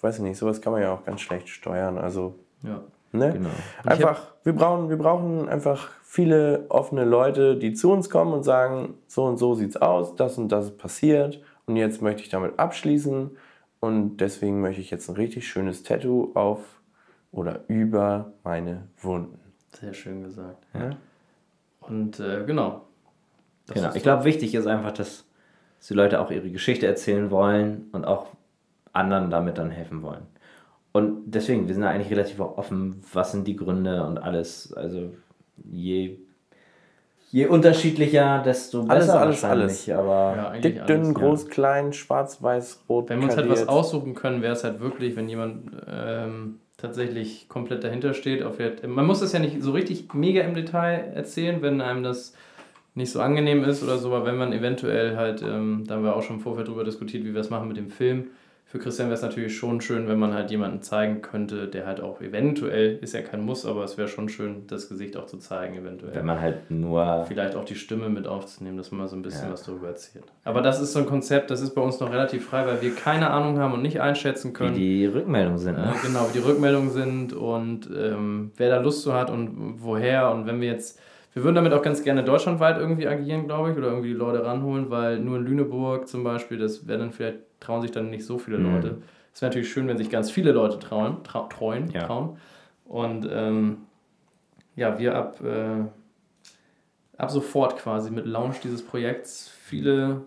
weiß 0.00 0.16
ich 0.16 0.22
nicht, 0.22 0.36
sowas 0.36 0.60
kann 0.60 0.72
man 0.72 0.82
ja 0.82 0.92
auch 0.92 1.04
ganz 1.04 1.20
schlecht 1.20 1.48
steuern. 1.48 1.96
Also, 1.96 2.34
ja. 2.64 2.82
Ne? 3.12 3.32
Genau. 3.32 3.50
Einfach, 3.84 4.34
wir 4.44 4.52
brauchen, 4.52 4.88
wir 4.88 4.98
brauchen 4.98 5.48
einfach 5.48 5.90
viele 6.02 6.66
offene 6.68 7.04
Leute, 7.04 7.56
die 7.56 7.74
zu 7.74 7.92
uns 7.92 8.10
kommen 8.10 8.32
und 8.32 8.42
sagen, 8.42 8.94
so 9.06 9.24
und 9.24 9.36
so 9.38 9.54
sieht's 9.54 9.76
aus, 9.76 10.16
das 10.16 10.38
und 10.38 10.50
das 10.50 10.66
ist 10.66 10.78
passiert 10.78 11.40
und 11.66 11.76
jetzt 11.76 12.02
möchte 12.02 12.22
ich 12.22 12.28
damit 12.28 12.58
abschließen 12.58 13.30
und 13.80 14.16
deswegen 14.18 14.60
möchte 14.60 14.80
ich 14.80 14.90
jetzt 14.90 15.08
ein 15.08 15.16
richtig 15.16 15.46
schönes 15.48 15.82
Tattoo 15.82 16.32
auf 16.34 16.60
oder 17.30 17.60
über 17.68 18.32
meine 18.42 18.88
Wunden. 19.02 19.38
Sehr 19.80 19.92
schön 19.92 20.22
gesagt. 20.22 20.66
Ja. 20.74 20.90
Und 21.80 22.18
äh, 22.20 22.44
genau. 22.44 22.82
Das 23.66 23.76
Genau. 23.76 23.94
Ich 23.94 24.02
glaube, 24.02 24.24
wichtig 24.24 24.54
ist 24.54 24.66
einfach, 24.66 24.92
dass, 24.92 25.26
dass 25.78 25.88
die 25.88 25.94
Leute 25.94 26.20
auch 26.20 26.30
ihre 26.30 26.50
Geschichte 26.50 26.86
erzählen 26.86 27.30
wollen 27.30 27.88
und 27.92 28.06
auch 28.06 28.28
anderen 28.92 29.30
damit 29.30 29.58
dann 29.58 29.70
helfen 29.70 30.02
wollen. 30.02 30.26
Und 30.98 31.22
deswegen, 31.26 31.68
wir 31.68 31.74
sind 31.74 31.82
da 31.82 31.90
eigentlich 31.90 32.10
relativ 32.10 32.40
offen, 32.40 33.00
was 33.12 33.32
sind 33.32 33.46
die 33.46 33.54
Gründe 33.54 34.04
und 34.04 34.18
alles. 34.18 34.72
Also 34.72 35.12
je, 35.64 36.16
je 37.30 37.46
unterschiedlicher, 37.46 38.42
desto 38.44 38.80
Alles, 38.80 39.06
besser 39.06 39.20
alles, 39.20 39.42
wahrscheinlich. 39.42 39.94
Aber 39.94 40.34
ja, 40.36 40.60
Dick, 40.60 40.86
dünn, 40.86 41.02
alles, 41.02 41.14
groß, 41.14 41.46
klein, 41.46 41.92
schwarz, 41.92 42.42
weiß, 42.42 42.84
rot, 42.88 43.10
Wenn 43.10 43.20
wir 43.20 43.26
uns 43.26 43.36
halt 43.36 43.48
was 43.48 43.68
aussuchen 43.68 44.14
können, 44.14 44.42
wäre 44.42 44.54
es 44.54 44.64
halt 44.64 44.80
wirklich, 44.80 45.14
wenn 45.14 45.28
jemand 45.28 45.70
ähm, 45.88 46.58
tatsächlich 46.76 47.48
komplett 47.48 47.84
dahinter 47.84 48.12
steht. 48.12 48.42
Auf 48.42 48.56
der, 48.56 48.88
man 48.88 49.06
muss 49.06 49.20
das 49.20 49.32
ja 49.32 49.38
nicht 49.38 49.62
so 49.62 49.70
richtig 49.70 50.12
mega 50.14 50.42
im 50.42 50.54
Detail 50.54 51.12
erzählen, 51.14 51.62
wenn 51.62 51.80
einem 51.80 52.02
das 52.02 52.34
nicht 52.94 53.12
so 53.12 53.20
angenehm 53.20 53.62
ist 53.62 53.84
oder 53.84 53.98
so, 53.98 54.12
aber 54.12 54.26
wenn 54.26 54.36
man 54.36 54.52
eventuell 54.52 55.16
halt, 55.16 55.42
ähm, 55.42 55.84
da 55.86 55.94
haben 55.94 56.02
wir 56.02 56.16
auch 56.16 56.22
schon 56.24 56.36
im 56.36 56.42
Vorfeld 56.42 56.66
drüber 56.66 56.82
diskutiert, 56.82 57.24
wie 57.24 57.32
wir 57.32 57.40
es 57.40 57.50
machen 57.50 57.68
mit 57.68 57.76
dem 57.76 57.90
Film. 57.90 58.30
Für 58.70 58.78
Christian 58.78 59.08
wäre 59.08 59.14
es 59.16 59.22
natürlich 59.22 59.56
schon 59.56 59.80
schön, 59.80 60.08
wenn 60.08 60.18
man 60.18 60.34
halt 60.34 60.50
jemanden 60.50 60.82
zeigen 60.82 61.22
könnte, 61.22 61.68
der 61.68 61.86
halt 61.86 62.02
auch 62.02 62.20
eventuell, 62.20 62.98
ist 62.98 63.14
ja 63.14 63.22
kein 63.22 63.40
Muss, 63.40 63.64
aber 63.64 63.82
es 63.82 63.96
wäre 63.96 64.08
schon 64.08 64.28
schön, 64.28 64.66
das 64.66 64.90
Gesicht 64.90 65.16
auch 65.16 65.24
zu 65.24 65.38
zeigen, 65.38 65.74
eventuell. 65.74 66.14
wenn 66.14 66.26
man 66.26 66.38
halt 66.38 66.70
nur. 66.70 67.24
Vielleicht 67.26 67.56
auch 67.56 67.64
die 67.64 67.76
Stimme 67.76 68.10
mit 68.10 68.26
aufzunehmen, 68.26 68.76
dass 68.76 68.90
man 68.90 69.00
mal 69.00 69.08
so 69.08 69.16
ein 69.16 69.22
bisschen 69.22 69.46
Ja. 69.46 69.52
was 69.54 69.62
darüber 69.62 69.88
erzählt. 69.88 70.26
Aber 70.44 70.60
das 70.60 70.82
ist 70.82 70.92
so 70.92 70.98
ein 70.98 71.06
Konzept, 71.06 71.50
das 71.50 71.62
ist 71.62 71.74
bei 71.74 71.80
uns 71.80 71.98
noch 71.98 72.12
relativ 72.12 72.44
frei, 72.46 72.66
weil 72.66 72.82
wir 72.82 72.94
keine 72.94 73.30
Ahnung 73.30 73.58
haben 73.58 73.72
und 73.72 73.80
nicht 73.80 74.02
einschätzen 74.02 74.50
Wie 74.50 74.52
können. 74.52 74.74
die 74.74 75.06
Rückmeldungen 75.06 75.58
sind. 75.58 75.78
Ne? 75.78 75.94
genau, 76.04 76.28
wie 76.28 76.38
die 76.38 76.44
Rückmeldungen 76.44 76.90
sind 76.90 77.32
und 77.32 77.88
ähm, 77.96 78.52
wer 78.58 78.68
da 78.68 78.80
Lust 78.82 79.00
zu 79.00 79.14
hat 79.14 79.30
und 79.30 79.76
woher. 79.78 80.30
Und 80.30 80.46
wenn 80.46 80.60
wir 80.60 80.68
jetzt, 80.68 81.00
wir 81.38 81.44
würden 81.44 81.54
damit 81.54 81.72
auch 81.72 81.82
ganz 81.82 82.02
gerne 82.02 82.24
deutschlandweit 82.24 82.78
irgendwie 82.78 83.06
agieren, 83.06 83.46
glaube 83.46 83.70
ich, 83.70 83.76
oder 83.78 83.86
irgendwie 83.90 84.08
die 84.08 84.14
Leute 84.14 84.44
ranholen, 84.44 84.90
weil 84.90 85.20
nur 85.20 85.36
in 85.36 85.44
Lüneburg 85.44 86.08
zum 86.08 86.24
Beispiel, 86.24 86.58
das 86.58 86.88
wäre 86.88 86.98
dann 86.98 87.12
vielleicht, 87.12 87.38
trauen 87.60 87.80
sich 87.80 87.92
dann 87.92 88.10
nicht 88.10 88.26
so 88.26 88.38
viele 88.38 88.58
Mhm. 88.58 88.72
Leute. 88.72 88.98
Es 89.32 89.40
wäre 89.40 89.50
natürlich 89.50 89.70
schön, 89.70 89.86
wenn 89.86 89.96
sich 89.98 90.10
ganz 90.10 90.32
viele 90.32 90.50
Leute 90.50 90.80
trauen, 90.80 91.22
trau, 91.22 91.46
treuen, 91.46 91.90
Ja. 91.92 92.00
trauen. 92.06 92.38
Und 92.86 93.28
ähm, 93.30 93.78
ja, 94.74 94.98
wir 94.98 95.14
ab, 95.14 95.40
äh, 95.44 95.84
ab 97.16 97.30
sofort 97.30 97.76
quasi 97.76 98.10
mit 98.10 98.26
Launch 98.26 98.58
dieses 98.58 98.84
Projekts 98.84 99.48
viele 99.48 100.22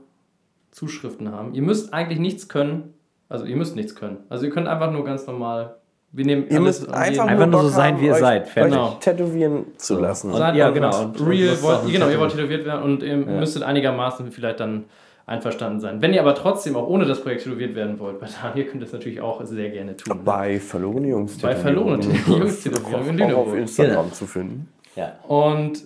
Zuschriften 0.72 1.30
haben. 1.34 1.54
Ihr 1.54 1.62
müsst 1.62 1.94
eigentlich 1.94 2.20
nichts 2.20 2.48
können. 2.48 2.94
Also 3.28 3.44
ihr 3.44 3.58
müsst 3.58 3.76
nichts 3.76 3.96
können. 3.96 4.20
Also 4.30 4.46
ihr 4.46 4.52
könnt 4.52 4.70
einfach 4.70 4.92
nur 4.94 5.04
ganz 5.04 5.28
normal. 5.28 5.76
Wir 6.14 6.26
nehmen 6.26 6.46
Ihr 6.50 6.58
alles 6.60 6.80
müsst 6.82 6.88
und 6.90 6.94
einfach, 6.94 7.26
Einfach 7.28 7.46
nur 7.48 7.62
so 7.62 7.70
sein, 7.70 8.00
wie 8.02 8.08
ihr 8.08 8.14
euch, 8.14 8.20
seid. 8.20 8.48
Fertig. 8.50 8.78
Euch 8.78 8.96
tätowieren 9.00 9.66
zu 9.78 9.98
lassen. 10.00 10.34
Seid 10.34 10.56
ja, 10.56 10.70
genau. 10.70 11.04
Und- 11.04 11.20
und 11.22 11.28
Real, 11.30 11.62
wollt, 11.62 11.88
genau, 11.92 12.10
ihr 12.10 12.20
wollt 12.20 12.32
tätowiert 12.32 12.66
werden 12.66 12.84
und 12.84 13.02
ihr 13.04 13.16
müsstet 13.16 13.64
einigermaßen 13.64 14.30
vielleicht 14.32 14.60
dann 14.60 14.86
einverstanden 15.26 15.80
sein. 15.80 16.02
Wenn 16.02 16.14
ihr 16.14 16.20
aber 16.20 16.36
trotzdem 16.36 16.76
auch 16.76 16.88
ohne 16.88 17.06
das 17.06 17.22
Projekt 17.22 17.44
tätowiert 17.44 17.76
werden 17.76 17.98
wollt, 18.00 18.20
bei 18.20 18.28
Daniel 18.42 18.66
könnt 18.66 18.82
ihr 18.82 18.86
das 18.86 18.92
natürlich 18.94 19.22
auch 19.22 19.42
sehr 19.46 19.70
gerne 19.70 19.96
tun. 19.96 20.20
Bei 20.26 20.60
verlorene 20.60 21.08
Jungs. 21.08 21.38
Bei 21.38 21.56
verlorene 21.56 22.04
Jungs 22.28 22.62
Tätowierung 22.62 23.08
in 23.08 23.22
Auch 23.22 23.38
auf 23.38 23.46
Lüneburg. 23.46 23.58
Instagram 23.60 24.12
zu 24.12 24.26
finden. 24.28 24.68
Ja. 24.98 25.14
Und 25.30 25.84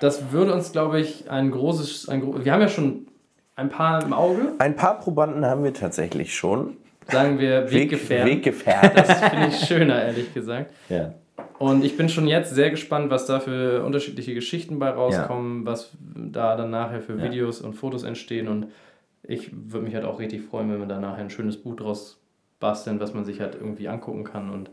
das 0.00 0.32
würde 0.32 0.54
uns, 0.54 0.72
glaube 0.72 1.00
ich, 1.00 1.30
ein 1.30 1.50
großes. 1.50 2.08
Ein, 2.08 2.44
wir 2.44 2.52
haben 2.52 2.60
ja 2.62 2.68
schon 2.68 3.06
ein 3.56 3.68
paar 3.68 4.02
im 4.02 4.12
Auge, 4.14 4.52
Ein 4.58 4.76
paar 4.76 4.98
Probanden 5.00 5.44
haben 5.44 5.62
wir 5.64 5.74
tatsächlich 5.74 6.34
schon. 6.34 6.76
Sagen 7.06 7.38
wir 7.38 7.70
Weggefährten. 7.70 8.30
Weggefährten. 8.30 8.90
Das 8.94 9.20
finde 9.24 9.46
ich 9.48 9.56
schöner, 9.66 10.02
ehrlich 10.02 10.32
gesagt. 10.34 10.72
Ja. 10.88 11.14
Und 11.58 11.84
ich 11.84 11.96
bin 11.96 12.08
schon 12.08 12.26
jetzt 12.28 12.54
sehr 12.54 12.70
gespannt, 12.70 13.10
was 13.10 13.26
da 13.26 13.40
für 13.40 13.82
unterschiedliche 13.84 14.34
Geschichten 14.34 14.78
bei 14.78 14.90
rauskommen, 14.90 15.64
was 15.64 15.90
da 16.14 16.56
dann 16.56 16.70
nachher 16.70 17.00
für 17.00 17.16
Ja. 17.16 17.24
Videos 17.24 17.60
und 17.62 17.74
Fotos 17.74 18.02
entstehen. 18.02 18.48
Und 18.48 18.66
ich 19.22 19.50
würde 19.52 19.86
mich 19.86 19.94
halt 19.94 20.04
auch 20.04 20.18
richtig 20.18 20.42
freuen, 20.42 20.70
wenn 20.70 20.78
wir 20.80 20.86
da 20.86 21.00
nachher 21.00 21.22
ein 21.22 21.30
schönes 21.30 21.56
Buch 21.56 21.76
draus 21.76 22.20
basteln, 22.60 23.00
was 23.00 23.14
man 23.14 23.24
sich 23.24 23.40
halt 23.40 23.54
irgendwie 23.54 23.88
angucken 23.88 24.24
kann. 24.24 24.50
Und 24.50 24.70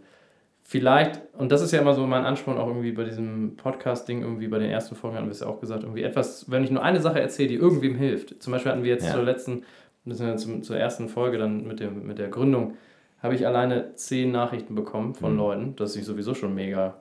vielleicht, 0.62 1.22
und 1.38 1.52
das 1.52 1.62
ist 1.62 1.72
ja 1.72 1.80
immer 1.82 1.94
so 1.94 2.06
mein 2.06 2.26
Ansporn 2.26 2.58
auch 2.58 2.68
irgendwie 2.68 2.92
bei 2.92 3.04
diesem 3.04 3.56
Podcast-Ding, 3.58 4.22
irgendwie 4.22 4.48
bei 4.48 4.60
den 4.60 4.70
ersten 4.70 4.96
Folgen 4.96 5.16
hatten 5.16 5.28
wir 5.28 5.32
es 5.32 5.40
ja 5.42 5.48
auch 5.48 5.60
gesagt, 5.62 5.84
irgendwie 5.84 6.04
etwas, 6.04 6.50
wenn 6.52 6.64
ich 6.64 6.72
nur 6.72 6.84
eine 6.84 7.00
Sache 7.02 7.20
erzähle, 7.22 7.50
die 7.50 7.56
irgendwem 7.56 7.96
hilft. 7.96 8.42
Zum 8.42 8.52
Beispiel 8.52 8.72
hatten 8.72 8.84
wir 8.84 8.92
jetzt 8.92 9.06
Ja. 9.06 9.14
zur 9.14 9.24
letzten 9.24 9.64
das 10.06 10.18
sind 10.18 10.28
ja 10.28 10.38
zum, 10.38 10.64
zur 10.64 10.78
ersten 10.78 11.10
Folge 11.10 11.38
dann 11.38 11.66
mit, 11.66 11.80
dem, 11.80 12.06
mit 12.06 12.20
der 12.20 12.30
Gründung, 12.30 12.76
habe 13.22 13.36
ich 13.36 13.48
alleine 13.48 13.96
zehn 13.96 14.32
Nachrichten 14.32 14.76
bekommen 14.76 15.16
von 15.16 15.38
Leuten. 15.38 15.76
Das 15.78 15.96
ist 15.96 16.06
sowieso 16.06 16.34
schon 16.34 16.54
mega. 16.54 16.96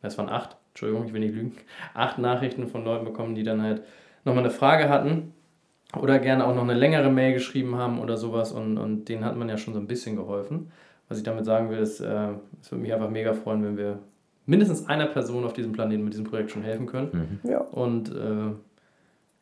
Es 0.00 0.16
waren 0.16 0.30
acht, 0.30 0.56
Entschuldigung, 0.70 1.04
ich 1.06 1.12
will 1.12 1.20
nicht 1.20 1.34
lügen. 1.34 1.52
Acht 1.92 2.18
Nachrichten 2.18 2.66
von 2.66 2.84
Leuten 2.84 3.04
bekommen, 3.04 3.34
die 3.34 3.42
dann 3.42 3.62
halt 3.62 3.82
nochmal 4.24 4.44
eine 4.44 4.52
Frage 4.52 4.88
hatten 4.88 5.34
oder 5.94 6.18
gerne 6.18 6.46
auch 6.46 6.54
noch 6.54 6.62
eine 6.62 6.74
längere 6.74 7.10
Mail 7.10 7.34
geschrieben 7.34 7.76
haben 7.76 8.00
oder 8.00 8.16
sowas 8.16 8.52
und, 8.52 8.78
und 8.78 9.08
denen 9.08 9.24
hat 9.24 9.36
man 9.36 9.48
ja 9.48 9.58
schon 9.58 9.74
so 9.74 9.80
ein 9.80 9.86
bisschen 9.86 10.16
geholfen. 10.16 10.72
Was 11.08 11.18
ich 11.18 11.24
damit 11.24 11.44
sagen 11.44 11.70
will, 11.70 11.78
ist, 11.78 12.00
äh, 12.00 12.30
es 12.60 12.70
würde 12.72 12.82
mich 12.82 12.92
einfach 12.92 13.10
mega 13.10 13.34
freuen, 13.34 13.62
wenn 13.62 13.76
wir 13.76 14.00
mindestens 14.46 14.86
einer 14.86 15.06
Person 15.06 15.44
auf 15.44 15.52
diesem 15.52 15.72
Planeten 15.72 16.04
mit 16.04 16.14
diesem 16.14 16.24
Projekt 16.24 16.50
schon 16.50 16.62
helfen 16.62 16.86
können. 16.86 17.40
Ja. 17.44 17.60
Und 17.60 18.14
äh, 18.14 18.52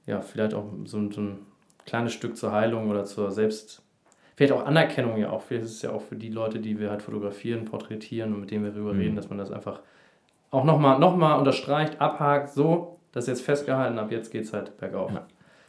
ja, 0.07 0.21
vielleicht 0.21 0.55
auch 0.55 0.67
so, 0.85 1.11
so 1.11 1.21
ein 1.21 1.39
kleines 1.87 2.12
Stück 2.12 2.37
zur 2.37 2.53
Heilung 2.53 2.89
oder 2.91 3.05
zur 3.05 3.30
Selbst, 3.30 3.82
vielleicht 4.37 4.53
auch 4.53 4.64
Anerkennung 4.66 5.16
ja 5.18 5.30
auch. 5.30 5.43
Vielleicht 5.43 5.64
ist 5.66 5.72
es 5.72 5.82
ja 5.82 5.91
auch 5.93 6.03
für 6.03 6.16
die 6.16 6.30
Leute, 6.30 6.59
die 6.59 6.78
wir 6.78 6.91
halt 6.91 7.03
fotografieren, 7.03 7.64
porträtieren 7.64 8.35
und 8.35 8.41
mit 8.41 8.51
denen 8.51 8.64
wir 8.64 8.72
darüber 8.72 8.95
reden, 8.95 9.16
dass 9.16 9.28
man 9.28 9.39
das 9.39 9.51
einfach 9.51 9.80
auch 10.51 10.64
nochmal 10.64 10.99
noch 10.99 11.16
mal 11.16 11.35
unterstreicht, 11.35 12.01
abhakt, 12.01 12.51
so, 12.53 12.99
das 13.12 13.24
ist 13.24 13.28
jetzt 13.28 13.43
festgehalten, 13.43 13.99
ab 13.99 14.11
jetzt 14.12 14.30
geht 14.30 14.45
es 14.45 14.53
halt 14.53 14.76
bergauf. 14.78 15.11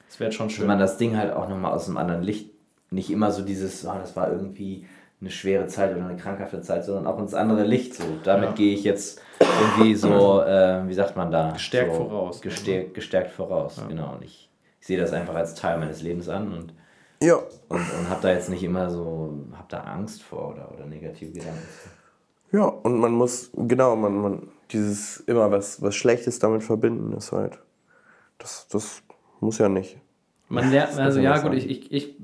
Das 0.08 0.20
wäre 0.20 0.32
schon 0.32 0.50
schön. 0.50 0.68
man 0.68 0.78
das 0.80 0.98
Ding 0.98 1.18
halt 1.18 1.34
auch 1.34 1.50
nochmal 1.50 1.72
aus 1.72 1.88
einem 1.88 1.98
anderen 1.98 2.22
Licht, 2.22 2.52
nicht 2.92 3.10
immer 3.10 3.32
so 3.32 3.44
dieses, 3.44 3.86
ah, 3.86 3.98
das 4.00 4.16
war 4.16 4.32
irgendwie 4.32 4.86
eine 5.22 5.32
schwere 5.32 5.66
Zeit 5.68 5.96
oder 5.96 6.06
eine 6.06 6.18
krankhafte 6.18 6.62
Zeit, 6.62 6.86
sondern 6.86 7.08
auch 7.08 7.18
ins 7.20 7.34
andere 7.34 7.64
Licht. 7.64 7.96
So, 7.96 8.04
damit 8.24 8.50
Ja. 8.50 8.56
gehe 8.56 8.74
ich 8.74 8.84
jetzt 8.84 9.22
irgendwie 9.40 9.96
so, 9.96 10.42
äh, 10.46 10.88
wie 10.88 10.94
sagt 10.94 11.16
man 11.16 11.32
da? 11.32 11.52
Gestärkt 11.52 11.94
so, 11.96 12.04
voraus. 12.04 12.42
Gestärkt, 12.42 12.94
gestärkt 12.94 13.32
voraus, 13.32 13.82
genau. 13.88 14.14
Und 14.14 14.24
ich, 14.24 14.50
ich 14.86 14.88
sehe 14.88 15.00
das 15.00 15.14
einfach 15.14 15.34
als 15.34 15.56
Teil 15.56 15.80
meines 15.80 16.04
Lebens 16.04 16.30
an 16.30 16.54
und, 16.54 16.72
Ja. 17.20 17.38
und, 17.70 17.80
und 17.80 18.08
habe 18.08 18.22
da 18.22 18.32
jetzt 18.32 18.50
nicht 18.50 18.62
immer 18.62 18.92
so, 18.92 19.34
habe 19.54 19.66
da 19.68 19.80
Angst 19.80 20.22
vor 20.22 20.54
oder, 20.54 20.72
oder 20.72 20.86
negative 20.86 21.32
Gedanken. 21.32 21.68
Ja, 22.52 22.66
und 22.66 23.00
man 23.00 23.14
muss, 23.14 23.50
genau, 23.56 23.96
man, 23.96 24.16
man, 24.22 24.48
dieses 24.70 25.22
immer 25.22 25.50
was, 25.50 25.82
was 25.82 25.96
Schlechtes 25.96 26.38
damit 26.38 26.62
verbinden 26.62 27.14
ist 27.14 27.32
halt. 27.32 27.58
Das, 28.38 28.68
das 28.68 29.02
muss 29.40 29.58
ja 29.58 29.70
nicht. 29.70 29.98
Man 30.50 30.70
lernt, 30.70 31.00
also 31.00 31.20
ja 31.20 31.40
gut, 31.40 31.56
ich, 31.56 31.68
ich, 31.68 31.92
ich 31.92 32.16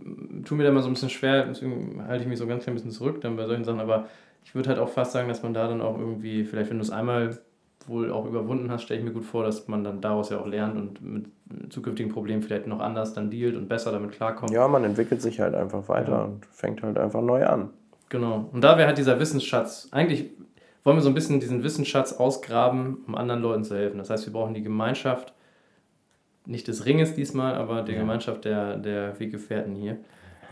tue 0.46 0.56
mir 0.56 0.64
da 0.64 0.72
mal 0.72 0.84
so 0.84 0.90
ein 0.90 0.94
bisschen 0.94 1.10
schwer, 1.10 1.48
deswegen 1.48 2.06
halte 2.08 2.22
ich 2.22 2.30
mich 2.30 2.38
so 2.38 2.46
ganz 2.46 2.62
klein 2.62 2.76
bisschen 2.76 2.92
zurück 2.92 3.22
dann 3.22 3.38
bei 3.38 3.48
solchen 3.48 3.64
Sachen, 3.64 3.80
aber 3.80 4.06
ich 4.46 4.54
würde 4.54 4.70
halt 4.70 4.78
auch 4.78 4.90
fast 4.90 5.14
sagen, 5.14 5.28
dass 5.30 5.42
man 5.42 5.56
da 5.56 5.68
dann 5.68 5.82
auch 5.82 5.98
irgendwie, 5.98 6.44
vielleicht 6.44 6.70
wenn 6.70 6.78
du 6.78 6.84
es 6.84 6.92
einmal 6.92 7.40
wohl 7.88 8.12
auch 8.12 8.26
überwunden 8.26 8.72
hast, 8.72 8.84
stelle 8.84 9.00
ich 9.00 9.06
mir 9.06 9.12
gut 9.12 9.26
vor, 9.26 9.44
dass 9.44 9.68
man 9.68 9.84
dann 9.84 10.02
daraus 10.02 10.30
ja 10.30 10.40
auch 10.40 10.48
lernt 10.48 10.76
und 10.76 11.02
mit 11.02 11.26
zukünftigen 11.70 12.12
Problemen 12.12 12.42
vielleicht 12.42 12.68
noch 12.68 12.80
anders 12.80 13.14
dann 13.14 13.30
dealt 13.30 13.56
und 13.56 13.68
besser 13.68 13.92
damit 13.92 14.12
klarkommt. 14.12 14.52
Ja, 14.52 14.68
man 14.68 14.84
entwickelt 14.84 15.22
sich 15.22 15.40
halt 15.40 15.56
einfach 15.56 15.88
weiter 15.90 16.26
und 16.26 16.46
fängt 16.48 16.84
halt 16.84 16.98
einfach 16.98 17.22
neu 17.22 17.46
an. 17.46 17.70
Genau. 18.10 18.50
Und 18.52 18.62
da 18.62 18.78
wäre 18.78 18.88
halt 18.88 18.98
dieser 18.98 19.20
Wissensschatz, 19.20 19.88
eigentlich 19.92 20.32
wollen 20.84 20.98
wir 20.98 21.02
so 21.02 21.10
ein 21.10 21.16
bisschen 21.16 21.40
diesen 21.40 21.64
Wissensschatz 21.64 22.14
ausgraben, 22.14 23.04
um 23.08 23.16
anderen 23.16 23.42
Leuten 23.42 23.64
zu 23.64 23.76
helfen. 23.76 23.98
Das 23.98 24.10
heißt, 24.10 24.26
wir 24.26 24.34
brauchen 24.34 24.54
die 24.54 24.64
Gemeinschaft, 24.64 25.34
nicht 26.46 26.68
des 26.68 26.86
Ringes 26.86 27.14
diesmal, 27.14 27.56
aber 27.56 27.84
die 27.84 27.94
Gemeinschaft 27.94 28.46
der, 28.46 28.78
der 28.78 29.20
Weggefährten 29.20 29.76
hier. 29.76 29.98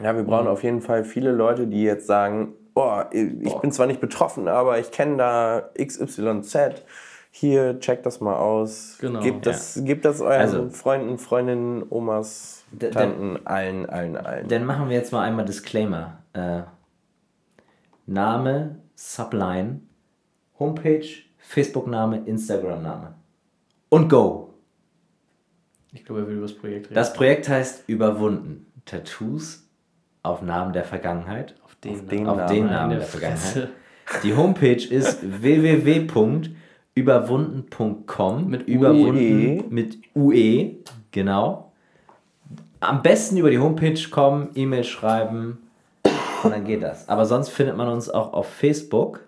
Ja, 0.01 0.15
wir 0.15 0.23
brauchen 0.23 0.47
auf 0.47 0.63
jeden 0.63 0.81
Fall 0.81 1.03
viele 1.03 1.31
Leute, 1.31 1.67
die 1.67 1.83
jetzt 1.83 2.07
sagen, 2.07 2.53
oh, 2.75 3.01
ich 3.11 3.55
bin 3.55 3.71
zwar 3.71 3.87
nicht 3.87 3.99
betroffen, 3.99 4.47
aber 4.47 4.79
ich 4.79 4.91
kenne 4.91 5.17
da 5.17 5.69
XYZ. 5.77 6.83
Hier, 7.31 7.79
checkt 7.79 8.05
das 8.05 8.19
mal 8.21 8.35
aus. 8.35 8.97
Genau, 8.99 9.21
Gebt 9.21 9.45
das, 9.45 9.79
gebt 9.85 10.03
das 10.03 10.19
euren 10.19 10.41
Also- 10.41 10.69
Freunden, 10.69 11.17
Freundinnen, 11.19 11.83
Omas, 11.89 12.65
Tanten, 12.91 13.45
allen, 13.45 13.87
allen, 13.87 14.17
allen. 14.17 14.47
Dann 14.47 14.65
machen 14.65 14.89
wir 14.89 14.95
jetzt 14.97 15.13
mal 15.13 15.21
einmal 15.23 15.45
Disclaimer. 15.45 16.17
Äh, 16.33 16.61
Name, 18.05 18.79
Subline, 18.95 19.81
Homepage, 20.59 21.05
Facebook-Name, 21.37 22.23
Instagram-Name. 22.25 23.13
Und 23.89 24.09
go! 24.09 24.53
Ich 25.91 26.05
glaube, 26.05 26.21
er 26.21 26.27
will 26.27 26.35
über 26.35 26.43
das 26.47 26.55
Projekt 26.55 26.85
reden. 26.87 26.95
Das 26.95 27.13
Projekt 27.13 27.49
heißt 27.49 27.83
Überwunden. 27.87 28.65
Tattoos 28.85 29.67
auf 30.23 30.41
Namen 30.41 30.73
der 30.73 30.83
Vergangenheit. 30.83 31.55
auf 31.63 31.75
den, 31.75 31.91
auf 31.93 32.05
den 32.07 32.27
Auf 32.27 32.37
Namen. 32.37 32.49
den 32.53 32.63
in 32.65 32.69
Namen 32.71 32.89
der 32.91 32.99
der 32.99 33.07
Vergangenheit. 33.07 33.69
Die 34.23 34.35
Homepage 34.35 34.83
ist 34.83 35.19
www.überwunden.com 37.05 38.47
Mit 38.47 38.67
überwunden 38.67 39.59
UE. 39.59 39.63
mit 39.69 39.97
UE, 40.15 40.75
genau. 41.11 41.71
Am 42.79 43.01
besten 43.01 43.37
über 43.37 43.49
die 43.49 43.59
Homepage 43.59 43.99
kommen, 44.09 44.49
E-Mail 44.55 44.83
schreiben 44.83 45.57
und 46.43 46.51
dann 46.51 46.63
geht 46.63 46.81
das. 46.81 47.09
Aber 47.09 47.25
sonst 47.25 47.49
findet 47.49 47.75
man 47.75 47.89
uns 47.89 48.09
auch 48.09 48.33
auf 48.33 48.47
Facebook. 48.47 49.21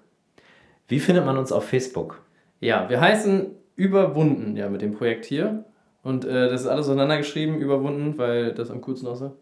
Wie 0.88 1.00
findet 1.00 1.26
man 1.26 1.38
uns 1.38 1.52
auf 1.52 1.66
Facebook? 1.66 2.22
Ja, 2.60 2.90
wir 2.90 3.02
heißen 3.02 3.48
Überwunden, 3.76 4.56
ja, 4.56 4.70
mit 4.70 4.82
dem 4.82 4.94
Projekt 4.94 5.26
hier. 5.26 5.66
Und 6.04 6.26
äh, 6.26 6.50
das 6.50 6.62
ist 6.62 6.68
alles 6.68 6.88
auseinandergeschrieben, 6.88 7.60
überwunden, 7.60 8.18
weil 8.18 8.54
das 8.54 8.72
am 8.72 8.82
coolsten 8.82 9.08
aussah. 9.08 9.34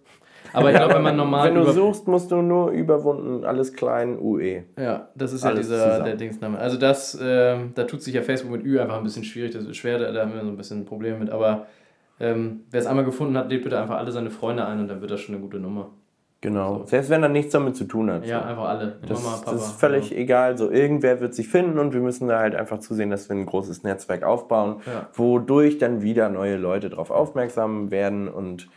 Aber 0.53 0.71
ich 0.71 0.77
glaube, 0.77 0.95
wenn 0.95 1.01
man 1.03 1.15
normal. 1.15 1.49
Wenn 1.49 1.55
du 1.55 1.71
suchst, 1.71 2.07
musst 2.07 2.31
du 2.31 2.41
nur 2.41 2.71
überwunden, 2.71 3.45
alles 3.45 3.73
klein. 3.73 4.17
UE. 4.19 4.63
Ja, 4.77 5.09
das 5.15 5.33
ist 5.33 5.43
ja 5.43 5.49
Alles 5.49 5.67
dieser 5.67 5.83
zusammen. 5.85 6.05
der 6.05 6.15
Dingsname. 6.15 6.57
Also 6.57 6.77
das, 6.77 7.17
ähm, 7.21 7.71
da 7.75 7.83
tut 7.83 8.01
sich 8.01 8.13
ja 8.13 8.21
Facebook 8.21 8.51
mit 8.51 8.65
Ü 8.65 8.79
einfach 8.79 8.97
ein 8.97 9.03
bisschen 9.03 9.23
schwierig, 9.23 9.51
das 9.51 9.65
ist 9.65 9.77
schwer, 9.77 9.99
da, 9.99 10.11
da 10.11 10.21
haben 10.21 10.33
wir 10.33 10.41
so 10.41 10.47
ein 10.47 10.57
bisschen 10.57 10.85
Probleme 10.85 11.17
mit. 11.17 11.29
Aber 11.29 11.67
ähm, 12.19 12.61
wer 12.71 12.79
es 12.79 12.87
einmal 12.87 13.05
gefunden 13.05 13.37
hat, 13.37 13.49
lädt 13.49 13.63
bitte 13.63 13.79
einfach 13.79 13.97
alle 13.97 14.11
seine 14.11 14.29
Freunde 14.29 14.65
ein 14.65 14.79
und 14.79 14.87
dann 14.87 15.01
wird 15.01 15.11
das 15.11 15.21
schon 15.21 15.35
eine 15.35 15.41
gute 15.43 15.59
Nummer. 15.59 15.89
Genau. 16.41 16.83
Selbst 16.85 17.09
wenn 17.09 17.21
er 17.21 17.27
nichts 17.27 17.51
damit 17.51 17.75
zu 17.75 17.83
tun 17.83 18.09
hat. 18.09 18.25
Ja, 18.25 18.39
so. 18.41 18.45
einfach 18.47 18.69
alle. 18.69 18.97
Das, 19.05 19.21
Mama, 19.21 19.37
Papa. 19.37 19.51
das 19.51 19.67
ist 19.67 19.79
völlig 19.79 20.11
ja. 20.11 20.17
egal. 20.17 20.57
So, 20.57 20.71
irgendwer 20.71 21.19
wird 21.19 21.33
sich 21.35 21.49
finden 21.49 21.77
und 21.79 21.93
wir 21.93 21.99
müssen 21.99 22.29
da 22.29 22.39
halt 22.39 22.55
einfach 22.55 22.79
zusehen, 22.79 23.09
dass 23.09 23.27
wir 23.27 23.35
ein 23.35 23.45
großes 23.45 23.83
Netzwerk 23.83 24.23
aufbauen, 24.23 24.77
Ja. 24.85 25.07
wodurch 25.13 25.79
dann 25.79 26.01
wieder 26.01 26.29
neue 26.29 26.55
Leute 26.55 26.89
darauf 26.89 27.11
aufmerksam 27.11 27.91
werden 27.91 28.29
und 28.29 28.69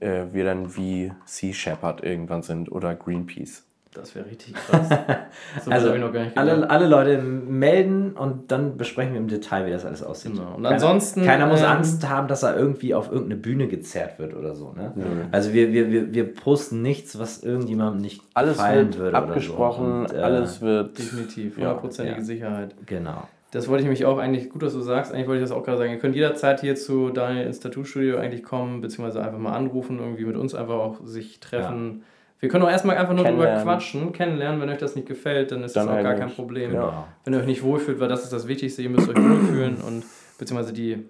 äh, 0.00 0.24
wir 0.32 0.44
dann 0.44 0.76
wie 0.76 1.12
Sea 1.24 1.52
Shepherd 1.52 2.02
irgendwann 2.02 2.42
sind 2.42 2.70
oder 2.72 2.94
Greenpeace. 2.94 3.64
Das 3.92 4.14
wäre 4.14 4.26
richtig 4.26 4.54
krass. 4.54 4.88
So 5.64 5.70
Also 5.72 5.88
habe 5.88 5.96
ich 5.98 6.04
noch 6.04 6.12
gar 6.12 6.20
nicht 6.22 6.36
gedacht. 6.36 6.48
alle, 6.48 6.70
alle 6.70 6.86
Leute 6.86 7.18
melden 7.22 8.12
und 8.12 8.52
dann 8.52 8.76
besprechen 8.76 9.14
wir 9.14 9.20
im 9.20 9.26
Detail, 9.26 9.66
wie 9.66 9.72
das 9.72 9.84
alles 9.84 10.02
aussieht. 10.04 10.32
Genau. 10.34 10.54
Und 10.54 10.62
Keiner- 10.62 10.70
ansonsten, 10.74 11.24
Keiner 11.24 11.46
muss 11.46 11.60
ähm, 11.60 11.66
Angst 11.66 12.08
haben, 12.08 12.28
dass 12.28 12.44
er 12.44 12.56
irgendwie 12.56 12.94
auf 12.94 13.10
irgendeine 13.10 13.40
Bühne 13.40 13.66
gezerrt 13.66 14.20
wird 14.20 14.34
oder 14.34 14.54
so. 14.54 14.72
Ne? 14.74 14.92
Also 15.32 15.52
wir, 15.52 15.72
wir, 15.72 15.90
wir, 15.90 16.14
wir 16.14 16.32
posten 16.34 16.82
nichts, 16.82 17.18
was 17.18 17.42
irgendjemandem 17.42 18.00
nicht 18.00 18.22
Alles 18.34 18.58
gefallen 18.58 18.86
wird 18.92 18.98
würde. 18.98 19.16
abgesprochen, 19.16 19.84
oder 20.02 20.08
so. 20.08 20.14
Und, 20.14 20.20
äh, 20.20 20.22
alles 20.24 20.60
wird. 20.60 20.96
Definitiv, 20.98 21.56
Ja, 21.58 21.64
hundertprozentige 21.64 22.18
ja. 22.18 22.24
Sicherheit. 22.24 22.74
Genau. 22.86 23.24
Das 23.52 23.68
wollte 23.68 23.82
ich 23.82 23.88
mich 23.88 24.04
auch 24.04 24.18
eigentlich, 24.18 24.48
gut, 24.48 24.62
dass 24.62 24.74
du 24.74 24.80
sagst, 24.80 25.12
eigentlich 25.12 25.26
wollte 25.26 25.42
ich 25.42 25.48
das 25.48 25.56
auch 25.56 25.64
gerade 25.64 25.78
sagen. 25.78 25.90
Ihr 25.90 25.98
könnt 25.98 26.14
jederzeit 26.14 26.60
hier 26.60 26.76
zu 26.76 27.10
Daniel 27.10 27.46
ins 27.46 27.58
Tattoo-Studio 27.58 28.18
eigentlich 28.18 28.44
kommen, 28.44 28.80
beziehungsweise 28.80 29.22
einfach 29.22 29.38
mal 29.38 29.52
anrufen, 29.52 29.98
irgendwie 29.98 30.24
mit 30.24 30.36
uns 30.36 30.54
einfach 30.54 30.74
auch 30.74 31.00
sich 31.04 31.40
treffen. 31.40 32.04
Wir 32.38 32.48
können 32.48 32.64
auch 32.64 32.70
erstmal 32.70 32.96
einfach 32.96 33.14
nur 33.14 33.24
drüber 33.24 33.46
quatschen, 33.62 34.12
kennenlernen. 34.12 34.60
Wenn 34.60 34.70
euch 34.70 34.78
das 34.78 34.96
nicht 34.96 35.06
gefällt, 35.06 35.52
dann 35.52 35.62
ist 35.62 35.76
Dann 35.76 35.86
das 35.86 35.92
auch 35.92 35.96
halt 35.96 36.04
gar 36.04 36.14
kein. 36.14 36.30
Problem. 36.30 36.72
Ja. 36.72 37.08
Wenn 37.24 37.34
ihr 37.34 37.40
euch 37.40 37.46
nicht 37.46 37.62
wohlfühlt, 37.62 38.00
weil 38.00 38.08
das 38.08 38.24
ist 38.24 38.32
das 38.32 38.48
Wichtigste, 38.48 38.82
ihr 38.82 38.88
müsst 38.88 39.08
euch 39.08 39.16
wohlfühlen 39.16 39.76
und 39.86 40.04
beziehungsweise 40.38 40.72
die, 40.72 41.04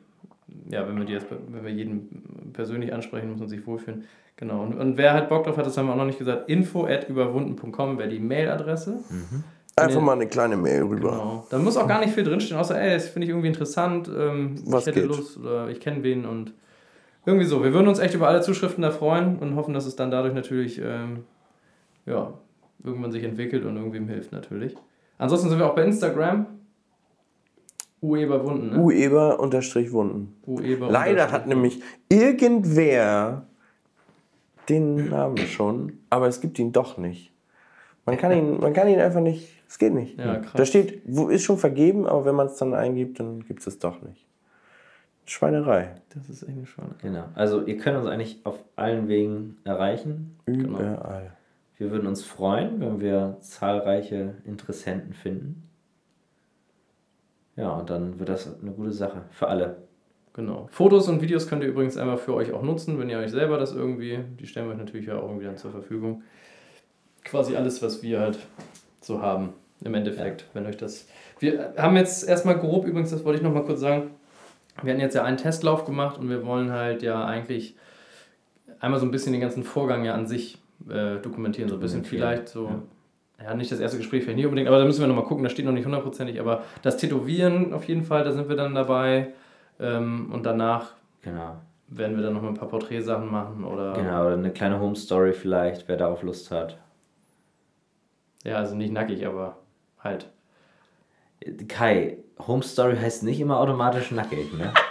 ja, 0.69 0.89
wenn 0.89 0.99
wir 0.99 1.05
die 1.05 1.13
jetzt, 1.13 1.27
wenn 1.31 1.65
wir 1.65 1.71
jeden 1.71 2.51
persönlich 2.53 2.93
ansprechen, 2.93 3.31
muss 3.31 3.39
man 3.39 3.49
sich 3.49 3.65
wohlfühlen. 3.65 4.05
Genau. 4.37 4.63
Und, 4.63 4.75
und 4.75 4.97
wer 4.97 5.13
halt 5.13 5.29
Bock 5.29 5.45
drauf 5.45 5.57
hat, 5.57 5.67
das 5.67 5.77
haben 5.77 5.87
wir 5.87 5.93
auch 5.93 5.99
noch 5.99 6.07
nicht 6.07 6.19
gesagt, 6.19 6.49
info 6.49 6.87
at 6.87 7.09
überwunden.com 7.09 7.99
wäre 7.99 8.09
die 8.09 8.19
Mailadresse. 8.19 9.01
Einfach 9.77 10.01
mal 10.01 10.13
eine 10.13 10.27
kleine 10.27 10.57
Mail 10.57 10.83
rüber. 10.83 11.11
Genau. 11.11 11.47
Da 11.49 11.59
muss 11.59 11.77
auch 11.77 11.89
gar 11.89 12.01
nicht 12.01 12.13
viel 12.13 12.25
drinstehen, 12.25 12.61
außer, 12.61 12.81
ey, 12.81 12.95
das 12.95 13.09
finde 13.09 13.25
ich 13.25 13.31
irgendwie 13.31 13.49
interessant, 13.49 14.11
ähm, 14.15 14.57
Was 14.67 14.83
ich 14.83 14.89
hätte 14.89 15.07
geht? 15.07 15.17
Lust 15.17 15.39
oder 15.39 15.69
ich 15.69 15.81
kenne 15.81 16.03
wen 16.03 16.27
und 16.27 16.53
irgendwie 17.25 17.47
so. 17.47 17.63
Wir 17.63 17.73
würden 17.73 17.89
uns 17.89 17.99
echt 17.99 18.15
über 18.15 18.29
alle 18.29 18.41
Zuschriften 18.43 18.83
da 18.83 18.91
freuen 18.91 19.39
und 19.39 19.57
hoffen, 19.57 19.75
dass 19.75 19.87
es 19.87 19.97
dann 19.97 20.11
dadurch 20.11 20.35
natürlich, 20.35 20.81
ähm, 20.85 21.25
ja, 22.07 22.35
irgendwann 22.83 23.13
sich 23.13 23.25
entwickelt 23.25 23.65
und 23.65 23.77
irgendwem 23.77 24.09
hilft 24.09 24.33
natürlich. 24.33 24.77
Ansonsten 25.19 25.51
sind 25.51 25.59
wir 25.59 25.67
auch 25.67 25.75
bei 25.75 25.85
Instagram. 25.85 26.47
Ueberwunden, 28.03 28.71
ne? 28.71 28.79
Ueber 28.79 29.39
unterstrich 29.41 29.93
Wunden. 29.93 30.35
Ueber 30.47 30.91
Leider 30.91 31.31
hat 31.31 31.47
nämlich 31.47 31.83
irgendwer 32.09 33.47
den 34.71 35.11
Namen 35.11 35.37
schon, 35.37 35.99
aber 36.09 36.27
es 36.27 36.41
gibt 36.41 36.59
ihn 36.59 36.73
doch 36.73 36.97
nicht. 36.97 37.33
Man 38.07 38.17
kann 38.17 38.33
ihn, 38.33 38.59
man 38.59 38.73
kann 38.73 38.89
ihn 38.89 38.99
einfach 38.99 39.21
nicht, 39.21 39.60
es 39.71 39.79
geht 39.79 39.95
nicht. 39.95 40.19
Ja, 40.19 40.39
krass. 40.39 40.55
Da 40.57 40.65
steht, 40.65 41.01
wo 41.07 41.29
ist 41.29 41.45
schon 41.45 41.57
vergeben, 41.57 42.05
aber 42.05 42.25
wenn 42.25 42.35
man 42.35 42.49
es 42.49 42.57
dann 42.57 42.75
eingibt, 42.75 43.21
dann 43.21 43.45
gibt 43.45 43.61
es 43.61 43.69
es 43.69 43.79
doch 43.79 44.03
nicht. 44.03 44.27
Schweinerei. 45.27 45.95
Das 46.13 46.29
ist 46.29 46.43
echt 46.43 46.57
eine 46.57 46.67
Schweine. 46.67 46.97
Genau. 47.01 47.27
Also 47.37 47.65
ihr 47.65 47.79
könnt 47.79 47.97
uns 47.97 48.09
eigentlich 48.09 48.41
auf 48.43 48.65
allen 48.75 49.07
Wegen 49.07 49.59
erreichen. 49.63 50.37
Genau. 50.45 50.81
Überall. 50.81 51.37
Wir 51.77 51.93
würden 51.93 52.09
uns 52.09 52.25
freuen, 52.25 52.81
wenn 52.81 52.99
wir 52.99 53.37
zahlreiche 53.43 54.35
Interessenten 54.45 55.15
finden. 55.15 55.63
Ja, 57.55 57.71
und 57.71 57.91
dann 57.91 58.19
wird 58.19 58.29
das 58.29 58.61
eine 58.61 58.73
gute 58.73 58.91
Sache 58.91 59.23
für 59.31 59.47
alle. 59.47 59.77
Genau. 60.33 60.67
Fotos 60.73 61.09
und 61.09 61.23
Videos 61.23 61.47
könnt 61.47 61.63
ihr 61.63 61.69
übrigens 61.69 61.97
einmal 61.97 62.19
für 62.19 62.35
euch 62.35 62.53
auch 62.53 62.63
nutzen, 62.63 62.99
wenn 62.99 63.09
ihr 63.09 63.19
euch 63.19 63.31
selber 63.31 63.57
das 63.57 63.73
irgendwie, 63.73 64.19
die 64.41 64.49
stellen 64.49 64.67
wir 64.67 64.73
euch 64.73 64.79
natürlich 64.79 65.07
ja 65.07 65.17
auch 65.17 65.29
irgendwie 65.29 65.45
dann 65.45 65.59
zur 65.59 65.71
Verfügung. 65.71 66.25
Quasi 67.23 67.55
alles, 67.55 67.81
was 67.83 68.03
wir 68.03 68.19
halt 68.19 68.41
so 69.01 69.23
haben, 69.23 69.55
im 69.83 69.95
Endeffekt, 69.95 70.47
wenn 70.53 70.67
euch 70.67 70.77
das. 70.77 71.07
Wir 71.39 71.75
haben 71.77 71.97
jetzt 71.97 72.29
erstmal 72.29 72.59
grob, 72.59 72.87
übrigens, 72.87 73.11
das 73.11 73.25
wollte 73.25 73.39
ich 73.39 73.43
nochmal 73.43 73.63
kurz 73.65 73.81
sagen, 73.81 74.11
wir 74.83 74.93
hatten 74.93 75.01
jetzt 75.01 75.15
ja 75.15 75.25
einen 75.25 75.37
Testlauf 75.37 75.85
gemacht 75.85 76.19
und 76.19 76.29
wir 76.29 76.45
wollen 76.47 76.71
halt 76.73 77.03
ja 77.03 77.25
eigentlich 77.25 77.77
einmal 78.79 79.01
so 79.01 79.07
ein 79.07 79.11
bisschen 79.11 79.33
den 79.33 79.41
ganzen 79.41 79.63
Vorgang 79.63 80.05
ja 80.05 80.15
an 80.15 80.27
sich 80.27 80.59
äh, 80.89 81.17
dokumentieren, 81.17 81.69
so 81.69 81.77
ein 81.77 81.81
bisschen 81.81 82.05
vielleicht 82.05 82.49
so. 82.49 82.71
Ja. 83.43 83.55
nicht 83.55 83.73
das 83.73 83.81
erste 83.81 83.99
Gespräch 83.99 84.23
vielleicht 84.23 84.37
nicht 84.37 84.47
unbedingt, 84.47 84.69
aber 84.69 84.79
da 84.79 84.85
müssen 84.85 85.01
wir 85.01 85.07
nochmal 85.09 85.25
gucken, 85.25 85.45
da 85.45 85.51
steht 85.51 85.65
noch 85.67 85.73
nicht 85.73 85.85
hundertprozentig, 85.85 86.41
aber 86.41 86.63
das 86.83 86.97
Tätowieren 86.99 87.73
auf 87.73 87.85
jeden 87.85 88.05
Fall, 88.05 88.25
da 88.25 88.33
sind 88.33 88.49
wir 88.49 88.57
dann 88.57 88.75
dabei 88.75 89.33
ähm, 89.79 90.31
und 90.33 90.45
danach 90.45 90.93
Genau. 91.23 91.57
werden 91.89 92.17
wir 92.17 92.23
dann 92.23 92.33
noch 92.35 92.43
mal 92.43 92.49
ein 92.49 92.55
paar 92.55 92.69
Porträtsachen 92.69 93.31
machen 93.31 93.65
oder. 93.65 93.93
Genau, 93.95 94.27
oder 94.27 94.35
eine 94.35 94.51
kleine 94.51 94.79
Home 94.81 94.97
Story 94.97 95.33
vielleicht, 95.33 95.89
wer 95.89 95.97
darauf 95.97 96.23
Lust 96.23 96.51
hat. 96.51 96.79
Ja, 98.45 98.57
also 98.57 98.75
nicht 98.75 98.93
nackig, 98.93 99.27
aber 99.27 99.59
halt. 100.03 100.29
Kai, 101.69 102.19
Home 102.47 102.63
Story 102.63 102.97
heißt 102.97 103.23
nicht 103.23 103.41
immer 103.41 103.59
automatisch 103.61 104.11
nackig, 104.11 104.53
ne? 104.57 104.73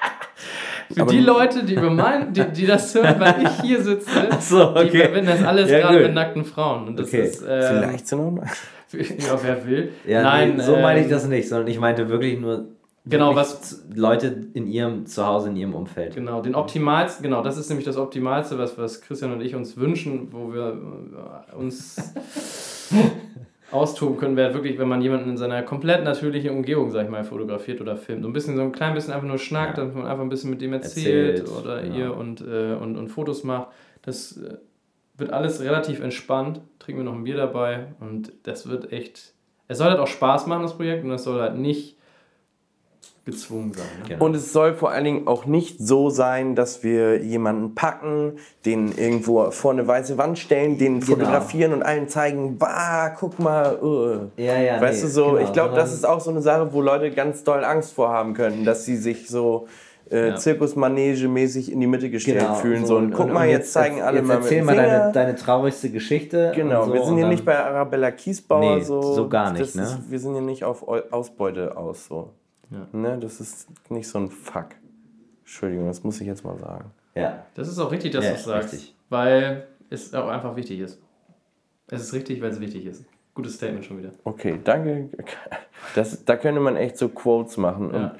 Für 0.92 1.06
die 1.06 1.20
Leute, 1.20 1.64
die 1.64 1.76
über 1.76 1.92
mein, 1.92 2.34
die, 2.34 2.44
die 2.46 2.66
das 2.66 2.96
hören, 2.96 3.20
weil 3.20 3.44
ich 3.44 3.62
hier 3.62 3.80
sitze, 3.84 4.10
so, 4.40 4.74
die 4.84 4.90
verbinden 4.90 5.28
das 5.28 5.44
alles 5.44 5.70
Ja, 5.70 5.80
gerade 5.82 6.00
mit 6.02 6.16
nackten 6.16 6.44
Frauen. 6.44 6.88
Und 6.88 6.98
das 7.00 7.10
Okay. 7.10 7.22
ist. 7.28 7.44
Äh, 7.44 7.62
Vielleicht 7.62 8.08
so 8.08 8.16
nochmal. 8.18 8.48
ja, 8.92 9.40
wer 9.44 9.68
will. 9.68 9.92
Ja, 10.08 10.24
Nein, 10.24 10.56
nee, 10.58 10.64
so 10.64 10.76
meine 10.78 11.00
ich 11.02 11.06
ähm, 11.06 11.12
das 11.12 11.28
nicht, 11.28 11.48
sondern 11.48 11.68
ich 11.68 11.80
meinte 11.80 12.10
wirklich 12.10 12.40
nur 12.40 12.66
Genau, 13.06 13.36
wirklich 13.36 13.52
was- 13.52 13.84
Leute 13.94 14.48
in 14.54 14.66
ihrem 14.66 15.06
Zuhause, 15.06 15.50
in 15.50 15.56
ihrem 15.58 15.76
Umfeld. 15.76 16.16
Genau, 16.16 16.42
den 16.42 16.56
optimalsten, 16.56 17.22
genau, 17.24 17.44
das 17.44 17.58
ist 17.58 17.70
nämlich 17.70 17.86
das 17.86 17.98
Optimalste, 17.98 18.58
was, 18.58 18.76
was 18.80 19.02
Christian 19.02 19.32
und 19.32 19.42
ich 19.42 19.54
uns 19.56 19.78
wünschen, 19.78 20.30
wo 20.32 20.52
wir 20.54 20.76
äh, 21.52 21.56
uns 21.56 22.14
austoben 23.72 24.18
können, 24.18 24.36
wäre 24.36 24.54
wirklich, 24.54 24.78
wenn 24.80 24.88
man 24.88 25.02
jemanden 25.02 25.30
in 25.30 25.38
seiner 25.38 25.62
komplett 25.64 26.04
natürlichen 26.04 26.52
Umgebung, 26.52 26.92
sag 26.92 27.04
ich 27.06 27.10
mal, 27.10 27.24
fotografiert 27.24 27.82
oder 27.82 27.96
filmt. 27.98 28.24
So 28.24 28.30
ein 28.30 28.34
bisschen, 28.34 28.56
so 28.56 28.62
ein 28.64 28.72
klein 28.72 28.94
bisschen 28.94 29.14
einfach 29.14 29.28
nur 29.28 29.38
schnackt, 29.38 29.78
Ja. 29.78 29.86
dass 29.86 29.94
man 29.94 30.06
einfach 30.08 30.24
ein 30.24 30.30
bisschen 30.30 30.50
mit 30.50 30.62
dem 30.62 30.74
erzählt, 30.74 31.40
Erzählt, 31.40 31.58
oder 31.64 31.82
genau. 31.82 31.96
ihr 31.96 32.18
und, 32.18 32.42
äh, 32.42 32.74
und, 32.74 32.98
und 32.98 33.08
Fotos 33.10 33.44
macht. 33.44 33.68
Das 34.02 34.38
äh, 34.38 34.58
wird 35.18 35.32
alles 35.32 35.62
relativ 35.62 36.00
entspannt. 36.02 36.62
Trinken 36.80 37.02
wir 37.02 37.06
noch 37.06 37.16
ein 37.16 37.24
Bier 37.24 37.38
dabei 37.38 37.88
und 38.00 38.32
das 38.44 38.68
wird 38.70 38.92
echt. 38.92 39.34
Es 39.68 39.78
soll 39.78 39.90
halt 39.90 40.00
auch 40.00 40.08
Spaß 40.08 40.48
machen, 40.48 40.64
das 40.64 40.76
Projekt, 40.76 41.04
und 41.04 41.12
es 41.12 41.24
soll 41.24 41.40
halt 41.40 41.56
nicht 41.58 41.96
gezwungen 43.32 43.74
sein. 43.74 43.86
Ne? 44.04 44.10
Genau. 44.10 44.26
Und 44.26 44.36
es 44.36 44.52
soll 44.54 44.74
vor 44.74 44.92
allen 44.92 45.04
Dingen 45.04 45.28
auch 45.28 45.46
nicht 45.46 45.78
so 45.80 46.10
sein, 46.10 46.56
dass 46.56 46.84
wir 46.84 47.22
jemanden 47.24 47.76
packen, 47.76 48.34
den 48.66 48.92
irgendwo 48.98 49.52
vor 49.52 49.72
eine 49.72 49.88
weiße 49.88 50.18
Wand 50.18 50.40
stellen, 50.40 50.78
den 50.78 51.02
fotografieren 51.02 51.74
und 51.74 51.84
allen 51.84 52.08
zeigen, 52.08 52.58
bah, 52.58 53.10
guck 53.20 53.40
mal. 53.40 53.78
Uh. 53.82 54.42
Ja, 54.42 54.58
ja, 54.60 54.82
weißt 54.82 55.04
nee, 55.04 55.08
du 55.08 55.14
so, 55.14 55.26
genau, 55.32 55.38
ich 55.40 55.54
glaube, 55.54 55.76
das 55.76 55.94
ist 55.94 56.06
auch 56.06 56.20
so 56.20 56.32
eine 56.32 56.42
Sache, 56.42 56.74
wo 56.74 56.82
Leute 56.82 57.12
ganz 57.12 57.44
doll 57.44 57.64
Angst 57.64 57.94
vor 57.94 58.10
haben 58.10 58.34
können, 58.34 58.66
dass 58.66 58.86
sie 58.86 58.98
sich 58.98 59.28
so 59.28 59.68
äh, 60.12 60.30
Ja. 60.30 60.36
Zirkusmanege-mäßig 60.36 61.72
in 61.72 61.80
die 61.80 61.88
Mitte 61.88 62.10
gestellt 62.10 62.40
Genau, 62.40 62.56
fühlen. 62.56 62.86
So, 62.86 62.98
und, 62.98 63.12
guck 63.12 63.32
mal, 63.32 63.48
jetzt 63.48 63.74
zeigen 63.74 64.02
alle 64.02 64.18
jetzt 64.20 64.28
mal 64.28 64.36
mit 64.38 64.44
erzähl 64.46 64.64
mal 64.64 64.76
deine, 64.76 65.12
deine 65.12 65.36
traurigste 65.36 65.90
Geschichte. 65.92 66.52
Genau, 66.56 66.82
und 66.82 66.88
so, 66.88 66.94
wir 66.94 67.02
sind 67.02 67.12
und 67.12 67.18
hier 67.18 67.28
nicht 67.28 67.46
bei 67.46 67.58
Arabella 67.58 68.12
Kiesbauer 68.12 68.78
Nee, 68.78 68.82
so. 68.82 69.02
so 69.02 69.30
gar 69.30 69.52
nicht, 69.52 69.62
das 69.62 69.76
ne? 69.76 69.84
Ist, 69.84 70.10
wir 70.10 70.20
sind 70.20 70.34
hier 70.34 70.42
nicht 70.42 70.64
auf 70.64 70.88
Eu- 70.88 71.04
Ausbeute 71.12 71.78
aus 71.78 72.08
so. 72.08 72.30
Ja. 72.72 72.88
Ne, 72.92 73.18
das 73.20 73.40
ist 73.40 73.68
nicht 73.90 74.08
so 74.08 74.20
ein 74.20 74.30
Fuck. 74.30 74.70
Entschuldigung, 75.42 75.88
das 75.88 76.04
muss 76.04 76.22
ich 76.22 76.28
jetzt 76.28 76.44
mal 76.44 76.58
sagen. 76.58 76.92
Ja, 77.16 77.44
Das 77.56 77.68
ist 77.68 77.80
auch 77.80 77.92
richtig, 77.92 78.12
dass 78.12 78.24
Ja, 78.26 78.32
du 78.32 78.36
es 78.38 78.44
sagst. 78.46 78.74
richtig. 78.74 78.96
Weil 79.10 79.68
es 79.90 80.14
auch 80.14 80.28
einfach 80.28 80.56
wichtig 80.56 80.80
ist. 80.80 81.02
Es 81.88 82.02
ist 82.04 82.14
richtig, 82.14 82.42
weil 82.42 82.52
es 82.52 82.60
wichtig 82.60 82.86
ist. 82.86 83.04
Gutes 83.34 83.56
Statement 83.56 83.84
schon 83.86 83.98
wieder. 83.98 84.12
Okay, 84.24 84.60
danke. 84.64 85.10
Das, 85.96 86.24
da 86.26 86.36
könnte 86.38 86.60
man 86.62 86.76
echt 86.76 86.98
so 86.98 87.10
Quotes 87.10 87.58
machen. 87.58 87.90
Ja. 87.94 88.16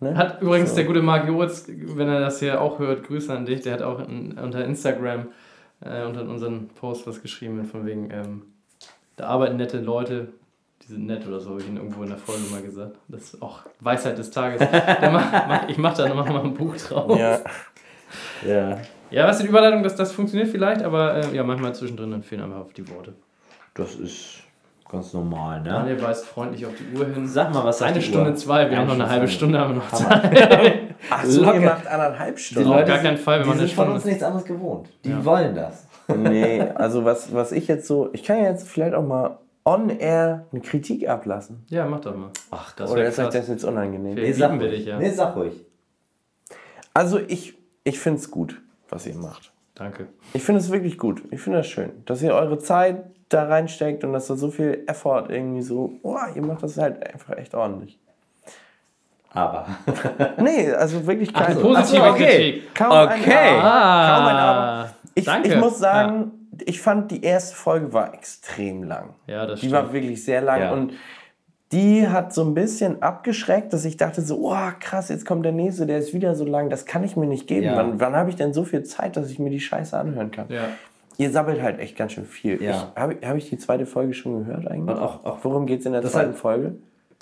Und, 0.00 0.08
ne? 0.10 0.16
Hat 0.16 0.40
übrigens 0.40 0.74
der 0.74 0.84
gute 0.84 1.02
Marc 1.02 1.26
Joritz, 1.26 1.66
wenn 1.68 2.08
er 2.08 2.20
das 2.20 2.38
hier 2.38 2.60
auch 2.60 2.78
hört, 2.78 3.04
Grüße 3.04 3.32
an 3.34 3.44
dich, 3.46 3.62
der 3.62 3.72
hat 3.74 3.82
auch 3.82 3.98
in, 4.06 4.38
unter 4.38 4.64
Instagram 4.64 5.28
äh, 5.80 6.04
unter 6.04 6.22
unseren 6.28 6.68
Post 6.68 7.06
was 7.08 7.20
geschrieben, 7.22 7.64
von 7.64 7.84
wegen, 7.86 8.10
ähm, 8.12 8.42
da 9.16 9.26
arbeiten 9.26 9.56
nette 9.56 9.80
Leute, 9.80 10.28
die 10.92 10.96
sind 10.96 11.06
nett 11.06 11.26
oder 11.26 11.40
so, 11.40 11.50
habe 11.50 11.60
ich 11.60 11.68
ihn 11.68 11.76
irgendwo 11.76 12.02
in 12.02 12.10
der 12.10 12.18
Folge 12.18 12.42
mal 12.52 12.60
gesagt. 12.60 12.96
Das 13.08 13.22
ist 13.22 13.42
auch 13.42 13.60
Weisheit 13.80 14.18
des 14.18 14.30
Tages. 14.30 14.58
Der 14.60 15.10
mach, 15.10 15.32
mach, 15.48 15.68
ich 15.68 15.78
mache 15.78 15.96
da 16.02 16.08
nochmal 16.08 16.30
mal 16.32 16.44
ein 16.44 16.54
Buch 16.54 16.76
draus. 16.76 17.18
ja. 17.18 17.38
ja. 18.46 18.78
Ja, 19.10 19.26
was 19.26 19.36
ist 19.36 19.42
die 19.42 19.48
Überleitung, 19.48 19.82
dass 19.82 19.94
das 19.94 20.10
funktioniert 20.12 20.48
vielleicht, 20.50 20.82
aber 20.82 21.16
äh, 21.16 21.34
ja, 21.36 21.42
manchmal 21.44 21.74
zwischendrin 21.74 22.10
dann 22.12 22.22
fehlen 22.22 22.42
einfach 22.42 22.60
auf 22.60 22.72
die 22.72 22.88
Worte. 22.88 23.12
Das 23.74 23.94
ist 23.96 24.38
ganz 24.90 25.12
normal, 25.12 25.60
ne? 25.60 25.68
Daniel 25.68 26.02
weist 26.02 26.24
freundlich 26.26 26.64
auf 26.64 26.72
die 26.78 26.96
Uhr 26.98 27.04
hin. 27.06 27.26
Sag 27.28 27.52
mal, 27.52 27.62
was 27.64 27.78
sagt 27.78 27.90
Eine 27.92 28.00
die 28.00 28.06
Stunde 28.06 28.30
Uhr? 28.30 28.36
zwei, 28.36 28.70
wir 28.70 28.76
haben 28.78 28.86
noch 28.86 28.94
eine 28.94 29.08
halbe 29.10 29.28
Stunde, 29.28 29.58
haben 29.58 29.74
wir 29.74 29.82
noch 29.82 29.90
Zeit. 29.92 30.78
Ach 31.10 31.24
so, 31.24 31.42
Locker. 31.44 31.54
ihr 31.56 31.60
macht 31.60 31.86
anderthalb 31.86 32.36
Die 32.36 32.42
Stunden. 32.42 32.68
Leute- 32.70 32.84
gar 32.88 32.98
keinen 32.98 33.16
Fall, 33.18 33.38
wir 33.40 33.42
die 33.44 33.48
machen 33.50 33.58
eine 33.60 33.68
sind 33.68 33.76
von 33.76 33.84
Stunde. 33.84 33.94
uns 33.96 34.04
nichts 34.06 34.22
anderes 34.22 34.44
gewohnt. 34.46 34.88
Die 35.04 35.10
Ja. 35.10 35.24
wollen 35.24 35.54
das. 35.54 35.86
Nee, 36.16 36.60
also 36.74 37.04
was, 37.04 37.34
was 37.34 37.52
ich 37.52 37.68
jetzt 37.68 37.86
so. 37.86 38.08
Ich 38.12 38.22
kann 38.24 38.38
ja 38.38 38.44
jetzt 38.50 38.66
vielleicht 38.68 38.94
auch 38.94 39.06
mal 39.06 39.38
on 39.64 39.90
air 39.90 40.46
eine 40.52 40.60
Kritik 40.60 41.08
ablassen. 41.08 41.64
Ja, 41.68 41.86
mach 41.86 42.00
doch 42.00 42.16
mal. 42.16 42.30
Ach, 42.50 42.72
Das 42.74 42.90
Oder 42.90 43.04
ist 43.04 43.18
euch 43.18 43.24
krass. 43.26 43.34
das 43.34 43.48
jetzt 43.48 43.64
unangenehm? 43.64 44.14
Nee, 44.14 44.32
sag 44.32 44.52
ruhig. 44.52 44.70
dich, 44.70 44.86
ja. 44.86 44.98
Nee, 44.98 45.10
sag 45.10 45.36
ruhig. 45.36 45.64
Also 46.94 47.18
ich, 47.18 47.54
ich 47.84 47.98
finde 47.98 48.18
es 48.20 48.30
gut, 48.30 48.60
was 48.88 49.06
ihr 49.06 49.14
macht. 49.14 49.52
Danke. 49.74 50.08
Ich 50.34 50.42
finde 50.42 50.60
es 50.60 50.70
wirklich 50.70 50.98
gut. 50.98 51.22
Ich 51.30 51.40
finde 51.40 51.58
das 51.58 51.66
schön, 51.68 51.90
dass 52.04 52.22
ihr 52.22 52.34
eure 52.34 52.58
Zeit 52.58 53.04
da 53.30 53.44
reinsteckt 53.46 54.04
und 54.04 54.12
dass 54.12 54.26
da 54.26 54.36
so 54.36 54.50
viel 54.50 54.84
Effort 54.86 55.26
irgendwie 55.30 55.62
so, 55.62 55.92
oh, 56.02 56.18
ihr 56.34 56.42
macht 56.42 56.62
das 56.62 56.76
halt 56.76 57.02
einfach 57.02 57.36
echt 57.36 57.54
ordentlich. 57.54 57.98
Aber. 59.30 59.66
Nee, 60.38 60.70
also 60.72 61.06
wirklich 61.06 61.32
kein 61.32 61.58
Positive 61.58 62.02
Ach 62.02 62.08
so, 62.08 62.12
okay. 62.12 62.52
Kritik. 62.52 62.74
Kaum 62.74 62.92
ein 62.92 63.20
Okay. 63.20 63.48
Aber. 63.58 64.16
Kaum 64.16 64.26
ein 64.26 64.36
Aber. 64.36 64.90
Ich, 65.14 65.24
danke. 65.24 65.48
ich 65.48 65.56
muss 65.56 65.78
sagen, 65.78 66.41
ich 66.66 66.80
fand 66.80 67.10
die 67.10 67.22
erste 67.24 67.54
Folge 67.56 67.92
war 67.92 68.14
extrem 68.14 68.82
lang. 68.84 69.14
Ja, 69.26 69.46
das 69.46 69.60
Die 69.60 69.66
stimmt. 69.68 69.82
war 69.84 69.92
wirklich 69.92 70.24
sehr 70.24 70.40
lang 70.40 70.60
Ja. 70.60 70.72
und 70.72 70.92
die 71.72 72.06
hat 72.06 72.34
so 72.34 72.44
ein 72.44 72.52
bisschen 72.52 73.00
abgeschreckt, 73.02 73.72
dass 73.72 73.84
ich 73.86 73.96
dachte 73.96 74.20
so, 74.20 74.50
oh 74.52 74.70
krass, 74.78 75.08
jetzt 75.08 75.24
kommt 75.24 75.44
der 75.44 75.52
nächste, 75.52 75.86
der 75.86 75.98
ist 75.98 76.12
wieder 76.12 76.34
so 76.34 76.44
lang, 76.44 76.68
das 76.68 76.84
kann 76.84 77.02
ich 77.02 77.16
mir 77.16 77.26
nicht 77.26 77.46
geben. 77.46 77.66
Ja. 77.66 77.76
Wann, 77.76 77.98
wann 77.98 78.14
habe 78.14 78.28
ich 78.28 78.36
denn 78.36 78.52
so 78.52 78.64
viel 78.64 78.82
Zeit, 78.82 79.16
dass 79.16 79.30
ich 79.30 79.38
mir 79.38 79.48
die 79.50 79.60
Scheiße 79.60 79.96
anhören 79.96 80.30
kann? 80.30 80.46
Ja. 80.50 80.68
Ihr 81.18 81.30
sammelt 81.30 81.62
halt 81.62 81.78
echt 81.78 81.96
ganz 81.96 82.12
schön 82.12 82.24
viel. 82.26 82.62
Ja. 82.62 82.92
Habe 82.96 83.16
hab 83.24 83.36
ich 83.36 83.48
die 83.48 83.56
zweite 83.58 83.86
Folge 83.86 84.12
schon 84.12 84.44
gehört 84.44 84.66
eigentlich? 84.66 84.96
Und 84.96 85.02
auch- 85.02 85.24
auch- 85.24 85.38
Worum 85.42 85.66
geht 85.66 85.80
es 85.80 85.86
in 85.86 85.92
der 85.92 86.02
Das 86.02 86.12
zweiten 86.12 86.30
halt- 86.30 86.38
Folge? 86.38 86.74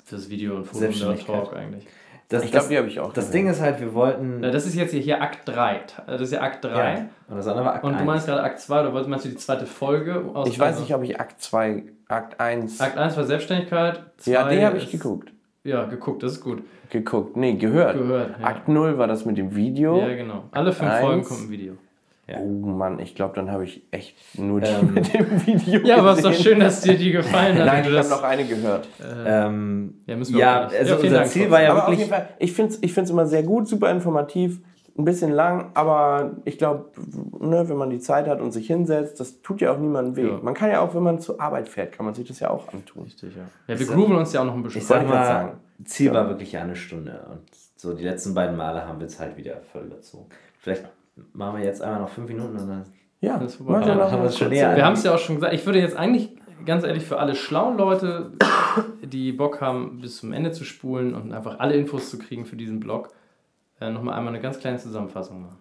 Fürs 0.03 0.29
Video 0.29 0.55
und 0.55 0.65
Foto 0.65 0.85
und. 1.09 1.25
Talk 1.25 1.55
eigentlich. 1.55 1.85
Das, 2.31 2.43
Ich 2.45 2.51
glaube, 2.51 2.67
die 2.69 2.77
habe 2.77 2.87
ich 2.87 2.99
auch 2.99 3.11
das 3.13 3.25
gehört. 3.25 3.33
Ding 3.35 3.47
ist 3.49 3.61
halt, 3.61 3.79
wir 3.81 3.93
wollten. 3.93 4.39
Na, 4.39 4.51
das 4.51 4.65
ist 4.65 4.75
jetzt 4.75 4.91
hier, 4.91 5.01
hier 5.01 5.21
Akt 5.21 5.47
3. 5.47 5.81
Das 6.07 6.21
ist 6.21 6.31
ja 6.31 6.41
Akt 6.41 6.63
3. 6.63 6.69
Ja. 6.69 7.05
Und 7.27 7.37
das 7.37 7.47
andere 7.47 7.65
war 7.65 7.75
Akt 7.75 7.83
Und 7.83 7.93
du 7.93 7.97
1. 7.99 8.05
meinst 8.05 8.25
gerade 8.25 8.41
Akt 8.43 8.59
2 8.59 8.79
oder 8.81 8.93
wolltest 8.93 9.09
meinst 9.09 9.25
du 9.25 9.29
die 9.29 9.35
zweite 9.35 9.65
Folge? 9.65 10.23
Aus 10.33 10.47
Ich 10.47 10.57
weiß 10.57 10.79
nicht, 10.79 10.95
ob 10.95 11.03
ich 11.03 11.19
Akt 11.19 11.41
2, 11.41 11.83
Akt 12.07 12.39
1. 12.39 12.79
Akt 12.79 12.97
1 12.97 13.17
war 13.17 13.23
Selbstständigkeit. 13.25 14.01
ja, 14.25 14.47
den 14.47 14.65
habe 14.65 14.77
ich 14.77 14.89
geguckt. 14.89 15.31
Ja, 15.63 15.83
geguckt, 15.85 16.23
das 16.23 16.33
ist 16.33 16.41
gut. 16.41 16.63
Geguckt. 16.89 17.37
Nee, 17.37 17.53
gehört. 17.53 17.97
Gehört. 17.97 18.39
Ja, 18.39 18.45
Akt 18.47 18.67
0 18.67 18.97
war 18.97 19.07
das 19.07 19.25
mit 19.25 19.37
dem 19.37 19.55
Video. 19.55 19.99
ja 19.99 20.15
genau. 20.15 20.45
Alle 20.51 20.71
fünf. 20.71 20.91
Folgen 20.99 21.23
kommt 21.23 21.41
ein 21.41 21.49
Video. 21.49 21.73
Oh 22.39 22.45
Mann, 22.45 22.99
ich 22.99 23.15
glaube, 23.15 23.35
dann 23.35 23.51
habe 23.51 23.65
ich 23.65 23.83
echt 23.91 24.15
nur 24.37 24.61
die 24.61 24.69
Ähm. 24.69 24.93
mit 24.93 25.13
dem 25.13 25.45
Video 25.45 25.81
Ja, 25.85 25.97
aber 25.97 26.11
es 26.11 26.17
ist 26.19 26.25
doch 26.25 26.33
schön, 26.33 26.59
dass 26.59 26.81
dir 26.81 26.97
die 26.97 27.11
gefallen 27.11 27.57
hat. 27.57 27.65
Nein, 27.65 27.85
ich 27.87 27.97
habe 27.97 28.07
noch 28.09 28.23
eine 28.23 28.45
gehört. 28.45 28.87
Ähm, 29.25 30.01
Ja, 30.05 30.15
müssen 30.15 30.33
wir 30.35 30.39
ja, 30.41 30.67
auch 30.67 30.71
also 30.71 30.93
Ja, 30.93 30.95
unser 30.99 31.09
Dank 31.09 31.27
Ziel 31.27 31.41
trotzdem. 31.41 31.51
war 31.51 31.61
ja 31.61 31.71
aber 31.71 31.79
auf 31.83 31.87
wirklich. 31.89 31.99
jeden 32.07 32.09
Fall, 32.11 32.29
ich 32.39 32.53
finde 32.53 32.71
es 32.73 32.79
ich 32.81 32.93
find's 32.93 33.11
immer 33.11 33.25
sehr 33.25 33.43
gut, 33.43 33.67
super 33.67 33.91
informativ, 33.91 34.61
ein 34.97 35.03
bisschen 35.05 35.31
lang, 35.31 35.71
aber 35.73 36.31
ich 36.45 36.57
glaube, 36.57 36.91
ne, 37.39 37.67
wenn 37.67 37.77
man 37.77 37.89
die 37.89 37.99
Zeit 37.99 38.27
hat 38.27 38.39
und 38.39 38.51
sich 38.51 38.67
hinsetzt, 38.67 39.19
das 39.19 39.41
tut 39.41 39.59
ja 39.61 39.73
auch 39.73 39.77
niemandem 39.77 40.15
weh. 40.15 40.29
Ja. 40.29 40.39
Man 40.41 40.53
kann 40.53 40.69
ja 40.69 40.81
auch, 40.81 40.93
wenn 40.95 41.03
man 41.03 41.19
zur 41.19 41.41
Arbeit 41.41 41.67
fährt, 41.67 41.91
kann 41.93 42.05
man 42.05 42.13
sich 42.15 42.27
das 42.27 42.39
ja 42.39 42.49
auch 42.49 42.71
antun. 42.73 43.03
Richtig, 43.03 43.35
ja. 43.35 43.43
Ja, 43.73 43.79
wir 43.79 43.87
grooven 43.87 44.15
uns 44.15 44.31
ja 44.31 44.41
auch 44.41 44.45
noch 44.45 44.53
ein 44.55 44.63
bisschen. 44.63 44.81
Ich 44.81 44.87
sag 44.87 45.07
mal, 45.07 45.25
sagen. 45.25 45.51
Ziel 45.85 46.13
war 46.13 46.27
wirklich 46.29 46.51
ja 46.53 46.61
eine 46.61 46.75
Stunde. 46.75 47.25
Und 47.29 47.41
so 47.75 47.93
die 47.93 48.03
letzten 48.03 48.33
beiden 48.33 48.55
Male 48.55 48.87
haben 48.87 48.99
wir 48.99 49.07
es 49.07 49.19
halt 49.19 49.35
wieder 49.37 49.61
voll 49.71 49.83
überzogen. 49.83 50.27
Vielleicht 50.59 50.83
machen 51.33 51.59
wir 51.59 51.65
jetzt 51.65 51.81
einmal 51.81 52.01
noch 52.01 52.09
fünf 52.09 52.27
Minuten 52.29 52.57
und 52.57 52.67
dann. 52.67 52.85
Ja, 53.19 53.37
Das 53.37 53.51
ist 53.51 53.55
vorbei. 53.57 53.85
Ja, 53.85 53.95
noch 53.95 54.11
haben 54.11 54.21
wir 54.21 54.29
es 54.29 54.37
schon 54.37 54.49
näher 54.49 54.75
Wir 54.75 54.85
haben 54.85 54.93
es 54.93 55.03
ja 55.03 55.13
auch 55.13 55.19
schon 55.19 55.35
gesagt. 55.35 55.53
Ich 55.53 55.65
würde 55.65 55.79
jetzt 55.79 55.95
eigentlich, 55.95 56.35
ganz 56.65 56.83
ehrlich, 56.83 57.03
für 57.03 57.19
alle 57.19 57.35
schlauen 57.35 57.77
Leute, 57.77 58.31
die 59.03 59.31
Bock 59.31 59.61
haben, 59.61 60.01
bis 60.01 60.17
zum 60.17 60.33
Ende 60.33 60.51
zu 60.51 60.63
spulen 60.63 61.13
und 61.13 61.31
einfach 61.31 61.59
alle 61.59 61.75
Infos 61.75 62.09
zu 62.09 62.17
kriegen 62.17 62.45
für 62.45 62.55
diesen 62.55 62.79
Blog, 62.79 63.09
äh, 63.79 63.91
nochmal 63.91 64.15
einmal 64.17 64.33
eine 64.33 64.41
ganz 64.41 64.59
kleine 64.59 64.77
Zusammenfassung 64.77 65.41
machen. 65.43 65.57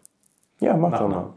Ja, 0.61 0.77
mach, 0.77 0.91
Mach 0.91 0.99
doch 1.01 1.09
mal. 1.09 1.15
mal. 1.17 1.35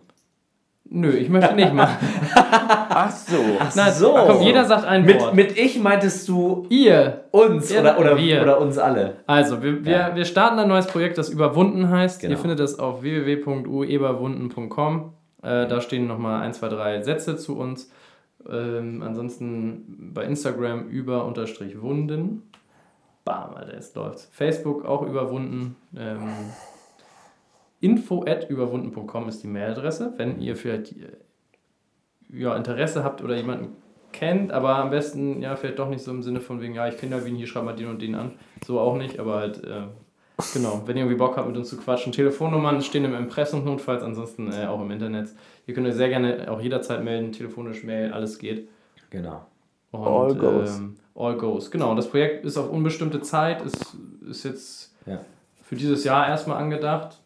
Nö, 0.85 1.09
ich 1.11 1.29
möchte 1.29 1.55
nicht 1.55 1.73
machen. 1.73 1.97
Ach 2.35 3.09
so. 3.11 3.37
Nein, 3.75 3.93
so. 3.93 4.13
Komm, 4.27 4.41
jeder 4.41 4.65
sagt 4.65 4.85
ein 4.85 5.05
Mit, 5.05 5.19
Wort. 5.21 5.33
mit 5.33 5.57
ich 5.57 5.81
meintest 5.81 6.27
du 6.29 6.65
Ihr. 6.69 7.23
uns 7.31 7.71
Ja, 7.71 7.79
oder, 7.81 7.99
oder, 7.99 8.17
wir. 8.17 8.41
oder 8.43 8.59
uns 8.59 8.77
alle. 8.77 9.15
Also, 9.25 9.63
wir, 9.63 9.83
wir, 9.85 9.91
Ja. 9.91 10.15
wir 10.15 10.25
starten 10.25 10.59
ein 10.59 10.67
neues 10.67 10.85
Projekt, 10.87 11.17
das 11.17 11.29
Überwunden 11.29 11.89
heißt. 11.89 12.19
Genau. 12.21 12.31
Ihr 12.33 12.37
findet 12.37 12.59
es 12.59 12.77
auf 12.77 13.01
www.ueberwunden.com. 13.01 15.13
Äh, 15.41 15.67
da 15.67 15.81
stehen 15.81 16.05
nochmal 16.07 16.41
ein, 16.41 16.53
zwei, 16.53 16.67
drei 16.69 17.01
Sätze 17.01 17.37
zu 17.37 17.57
uns. 17.57 17.89
Ähm, 18.49 19.01
ansonsten 19.03 20.11
bei 20.13 20.25
Instagram 20.25 20.87
über 20.89 21.25
unterstrich 21.25 21.81
Wunden. 21.81 22.43
Bam, 23.25 23.55
Alter, 23.55 23.77
es 23.77 23.95
läuft. 23.95 24.27
Facebook 24.31 24.85
auch 24.85 25.01
überwunden. 25.03 25.75
Ähm, 25.97 26.19
info 27.83 28.23
at 28.25 28.49
überwunden.com 28.49 29.27
ist 29.27 29.43
die 29.43 29.47
Mailadresse. 29.47 30.13
Wenn 30.17 30.39
ihr 30.39 30.55
vielleicht 30.55 30.93
äh, 30.93 31.09
ja, 32.29 32.55
Interesse 32.55 33.03
habt 33.03 33.21
oder 33.21 33.35
jemanden 33.35 33.75
kennt, 34.13 34.51
aber 34.51 34.77
am 34.77 34.89
besten 34.89 35.41
ja 35.41 35.55
vielleicht 35.55 35.79
doch 35.79 35.89
nicht 35.89 36.03
so 36.03 36.11
im 36.11 36.23
Sinne 36.23 36.39
von 36.39 36.61
wegen, 36.61 36.75
ja, 36.75 36.87
ich 36.87 36.97
kenne 36.97 37.17
da 37.17 37.25
wen, 37.25 37.35
hier 37.35 37.47
schreibt 37.47 37.65
mal 37.65 37.75
den 37.75 37.89
und 37.89 38.01
den 38.01 38.15
an. 38.15 38.31
So 38.65 38.79
auch 38.79 38.95
nicht, 38.95 39.19
aber 39.19 39.35
halt, 39.35 39.63
äh, 39.63 39.81
genau, 40.53 40.83
wenn 40.85 40.95
ihr 40.95 41.03
irgendwie 41.03 41.17
Bock 41.17 41.35
habt 41.35 41.47
mit 41.47 41.57
uns 41.57 41.69
zu 41.69 41.77
quatschen. 41.77 42.13
Telefonnummern 42.13 42.81
stehen 42.81 43.03
im 43.03 43.15
Impressum 43.15 43.65
notfalls, 43.65 44.01
ansonsten 44.01 44.51
äh, 44.51 44.65
auch 44.67 44.81
im 44.81 44.89
Internet. 44.91 45.29
Ihr 45.67 45.73
könnt 45.73 45.85
euch 45.87 45.95
sehr 45.95 46.09
gerne 46.09 46.49
auch 46.49 46.61
jederzeit 46.61 47.03
melden, 47.03 47.31
telefonisch, 47.33 47.83
Mail, 47.83 48.13
alles 48.13 48.39
geht. 48.39 48.69
Genau. 49.09 49.45
Und, 49.91 50.07
All 50.07 50.35
goes. 50.35 50.77
Ähm, 50.79 50.95
all 51.15 51.35
goes. 51.37 51.69
Genau, 51.69 51.91
und 51.91 51.97
das 51.97 52.07
Projekt 52.09 52.45
ist 52.45 52.57
auf 52.57 52.69
unbestimmte 52.71 53.21
Zeit, 53.21 53.61
ist, 53.61 53.95
ist 54.29 54.43
jetzt 54.45 54.95
Ja. 55.05 55.19
für 55.63 55.75
dieses 55.75 56.03
Jahr 56.03 56.27
erstmal 56.27 56.57
angedacht. 56.57 57.19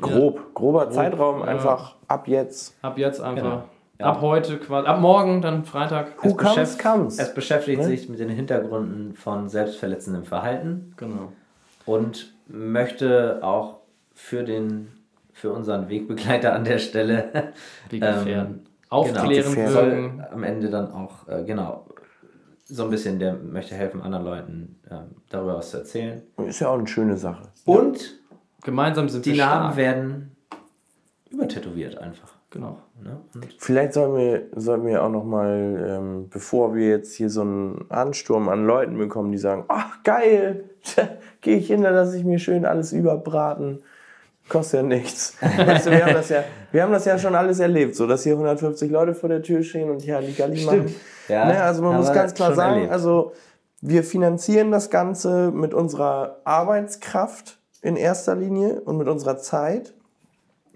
Grob, 0.00 0.54
grober 0.54 0.90
Zeitraum, 0.90 1.40
ja. 1.40 1.46
einfach 1.46 1.96
ab 2.06 2.28
jetzt. 2.28 2.76
Ab 2.82 2.98
jetzt 2.98 3.20
einfach. 3.20 3.42
Genau. 3.42 3.62
Ja. 4.00 4.06
Ab 4.06 4.20
heute 4.20 4.58
quasi, 4.58 4.86
ab 4.86 5.00
morgen, 5.00 5.42
dann 5.42 5.64
Freitag. 5.64 6.22
Who 6.22 6.34
comes, 6.34 6.54
beschäft- 6.54 6.78
comes. 6.82 7.18
Es 7.18 7.34
beschäftigt 7.34 7.80
Ne? 7.80 7.84
sich 7.86 8.08
mit 8.08 8.20
den 8.20 8.28
Hintergründen 8.28 9.14
von 9.14 9.48
selbstverletzendem 9.48 10.24
Verhalten 10.24 10.94
Genau. 10.96 11.32
und 11.84 12.32
möchte 12.46 13.40
auch 13.42 13.78
für 14.14 14.44
den 14.44 14.88
für 15.32 15.52
unseren 15.52 15.88
Wegbegleiter 15.88 16.52
an 16.54 16.64
der 16.64 16.78
Stelle 16.78 17.24
Ähm, 17.92 18.00
gefährden. 18.00 18.64
Aufklären 18.90 19.28
gefährden. 19.54 19.74
wirken. 19.74 20.16
soll 20.18 20.26
am 20.32 20.42
Ende 20.44 20.70
dann 20.70 20.92
auch 20.92 21.28
äh, 21.28 21.42
genau 21.44 21.86
so 22.64 22.84
ein 22.84 22.90
bisschen 22.90 23.18
der 23.18 23.34
möchte 23.34 23.74
helfen 23.74 24.00
anderen 24.02 24.24
Leuten 24.24 24.76
ähm, 24.90 25.16
darüber 25.30 25.56
was 25.58 25.70
zu 25.70 25.78
erzählen 25.78 26.22
Ist 26.46 26.60
ja 26.60 26.68
auch 26.68 26.78
eine 26.78 26.86
schöne 26.86 27.16
Sache. 27.16 27.42
und 27.64 28.18
Gemeinsam 28.62 29.08
sind 29.08 29.24
die 29.26 29.32
wir 29.32 29.44
Namen 29.46 29.72
stark. 29.72 29.76
werden 29.76 30.36
übertätowiert 31.30 31.98
einfach 31.98 32.38
Genau. 32.50 32.78
ne? 33.02 33.20
Vielleicht 33.58 33.92
sollen 33.92 34.16
wir, 34.16 34.46
sollen 34.56 34.86
wir 34.86 35.02
auch 35.02 35.10
noch 35.10 35.24
mal, 35.24 35.86
ähm, 35.86 36.28
bevor 36.30 36.74
wir 36.74 36.88
jetzt 36.88 37.14
hier 37.14 37.28
so 37.28 37.42
einen 37.42 37.84
Ansturm 37.90 38.48
an 38.48 38.64
Leuten 38.64 38.96
bekommen, 38.96 39.32
die 39.32 39.38
sagen, 39.38 39.64
ach 39.68 40.02
geil, 40.02 40.64
gehe 41.42 41.58
ich 41.58 41.66
hin, 41.66 41.82
dann 41.82 41.92
lasse 41.92 42.16
ich 42.16 42.24
mir 42.24 42.38
schön 42.38 42.64
alles 42.64 42.92
überbraten. 42.92 43.82
Kostet 44.48 44.80
ja 44.80 44.86
nichts. 44.86 45.36
Weißt 45.40 45.86
du, 45.86 45.90
wir, 45.90 46.06
haben 46.06 46.14
das 46.14 46.30
ja, 46.30 46.42
wir 46.72 46.82
haben 46.82 46.92
das 46.92 47.04
ja 47.04 47.18
schon 47.18 47.34
alles 47.34 47.60
erlebt, 47.60 47.94
so 47.94 48.06
dass 48.06 48.22
hier 48.22 48.32
150 48.32 48.90
Leute 48.90 49.14
vor 49.14 49.28
der 49.28 49.42
Tür 49.42 49.62
stehen 49.62 49.90
und 49.90 50.00
hier 50.00 50.14
Halligalli 50.14 50.64
machen. 50.64 50.94
Ja, 51.28 51.44
ne, 51.44 51.62
also 51.62 51.82
man 51.82 51.96
muss 51.96 52.10
ganz 52.14 52.32
klar 52.32 52.54
sagen, 52.54 52.76
erlebt. 52.76 52.92
also 52.92 53.32
wir 53.82 54.02
finanzieren 54.02 54.72
das 54.72 54.88
Ganze 54.88 55.50
mit 55.50 55.74
unserer 55.74 56.40
Arbeitskraft 56.44 57.57
in 57.82 57.96
erster 57.96 58.34
Linie 58.34 58.80
und 58.80 58.96
mit 58.98 59.08
unserer 59.08 59.38
Zeit. 59.38 59.94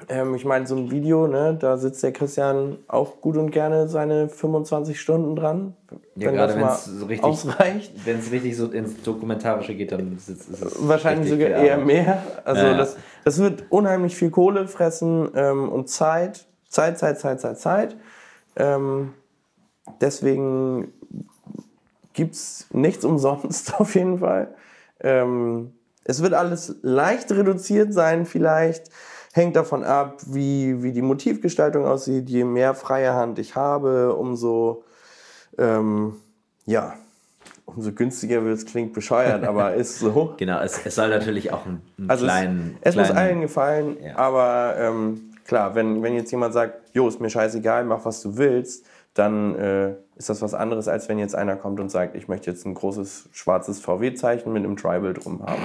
Ähm, 0.09 0.35
ich 0.35 0.45
meine, 0.45 0.67
so 0.67 0.75
ein 0.75 0.91
Video, 0.91 1.29
ne, 1.29 1.57
da 1.59 1.77
sitzt 1.77 2.03
der 2.03 2.13
Christian 2.13 2.79
auch 2.89 3.21
gut 3.21 3.37
und 3.37 3.51
gerne 3.53 3.87
seine 3.89 4.29
25 4.29 5.01
Stunden 5.01 5.37
dran. 5.37 5.77
ja, 6.17 6.27
wenn 6.27 6.35
gerade 6.35 6.57
wenn 6.57 6.67
es 6.67 6.85
so 6.87 7.07
richtig 7.07 7.25
ausreicht. 7.25 7.93
wenn 8.05 8.19
es 8.19 8.33
richtig 8.33 8.57
so 8.57 8.67
ins 8.67 9.01
Dokumentarische 9.03 9.75
geht 9.77 9.93
dann 9.93 10.17
ist, 10.17 10.29
es- 10.29 10.49
ist 10.49 10.61
es 10.63 10.89
Wahrscheinlich 10.89 11.31
sogar 11.31 11.49
eher 11.51 11.79
mehr. 11.79 12.21
Also 12.45 12.63
Ja. 12.67 12.77
das, 12.77 12.97
das 13.25 13.39
wird 13.39 13.65
unheimlich 13.71 14.17
viel 14.17 14.31
Kohle 14.31 14.67
fressen 14.67 15.29
ähm, 15.37 15.69
und 15.69 15.89
Zeit. 15.89 16.47
Zeit, 16.69 16.99
Zeit, 16.99 17.21
Zeit, 17.21 17.41
Zeit, 17.41 17.59
Zeit. 17.61 17.97
Ähm, 18.57 19.13
deswegen 20.01 20.93
gibt 22.13 22.35
es 22.35 22.67
nichts 22.73 23.05
umsonst 23.05 23.75
auf 23.81 23.95
jeden 23.95 24.19
Fall. 24.19 24.49
Ähm, 25.01 25.73
es 26.05 26.23
wird 26.23 26.35
alles 26.35 26.77
leicht 26.83 27.31
reduziert 27.33 27.93
sein 27.95 28.27
vielleicht. 28.27 28.91
Hängt 29.35 29.57
davon 29.57 29.83
ab, 29.85 30.21
wie, 30.27 30.83
wie 30.83 30.93
die 30.93 31.01
Motivgestaltung 31.03 31.87
aussieht. 31.87 32.29
Je 32.29 32.45
mehr 32.45 32.75
freie 32.75 33.15
Hand 33.15 33.39
ich 33.39 33.57
habe, 33.57 34.15
umso, 34.15 34.85
ähm, 35.59 36.17
ja, 36.67 36.95
umso 37.65 37.93
günstiger 37.93 38.45
wird 38.45 38.59
es. 38.59 38.67
Klingt 38.67 38.93
bescheuert, 38.93 39.45
aber 39.49 39.75
ist 39.75 39.99
so. 40.01 40.35
genau 40.37 40.61
es, 40.61 40.85
es 40.85 40.95
soll 40.97 41.09
natürlich 41.09 41.51
auch 41.53 41.65
einen, 41.65 41.81
einen 41.99 42.11
Also 42.11 42.25
kleinen 42.27 42.77
es, 42.83 42.91
es 42.91 42.97
muss 42.97 43.07
kleinen- 43.09 43.19
allen 43.19 43.41
gefallen, 43.41 43.97
Ja. 44.05 44.17
aber 44.17 44.75
ähm, 44.79 45.31
klar, 45.47 45.75
wenn, 45.75 46.03
wenn 46.03 46.15
jetzt 46.15 46.31
jemand 46.31 46.53
sagt, 46.53 46.95
jo, 46.95 47.09
ist 47.09 47.21
mir 47.21 47.31
scheißegal, 47.31 47.85
mach 47.85 48.05
was 48.05 48.21
du 48.21 48.37
willst, 48.37 48.85
dann 49.15 49.55
äh, 49.57 49.95
ist 50.17 50.29
das 50.31 50.41
was 50.43 50.55
anderes, 50.55 50.89
als 50.89 51.09
wenn 51.09 51.19
jetzt 51.19 51.35
einer 51.35 51.57
kommt 51.57 51.81
und 51.81 51.91
sagt, 51.91 52.15
ich 52.17 52.29
möchte 52.29 52.51
jetzt 52.51 52.65
ein 52.67 52.75
großes 52.75 53.29
schwarzes 53.33 53.81
VW-Zeichen 53.81 54.53
mit 54.53 54.65
einem 54.65 54.77
Tribal 54.77 55.13
drum 55.15 55.43
haben. 55.45 55.63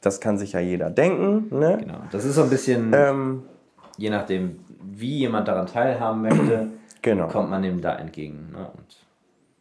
Das 0.00 0.20
kann 0.20 0.38
sich 0.38 0.52
ja 0.52 0.60
jeder 0.60 0.90
denken. 0.90 1.56
Ne? 1.56 1.76
genau 1.78 1.98
das 2.10 2.24
ist 2.24 2.34
so 2.36 2.42
ein 2.42 2.50
bisschen 2.50 2.90
Ähm, 2.94 3.42
je 3.98 4.10
nachdem, 4.10 4.60
wie 4.82 5.18
jemand 5.18 5.46
daran 5.48 5.66
teilhaben 5.66 6.22
möchte, 6.22 6.68
Genau. 7.02 7.28
kommt 7.28 7.48
man 7.50 7.62
ihm 7.64 7.80
da 7.80 7.96
entgegen. 7.96 8.50
Ne? 8.52 8.66
Und 8.76 8.96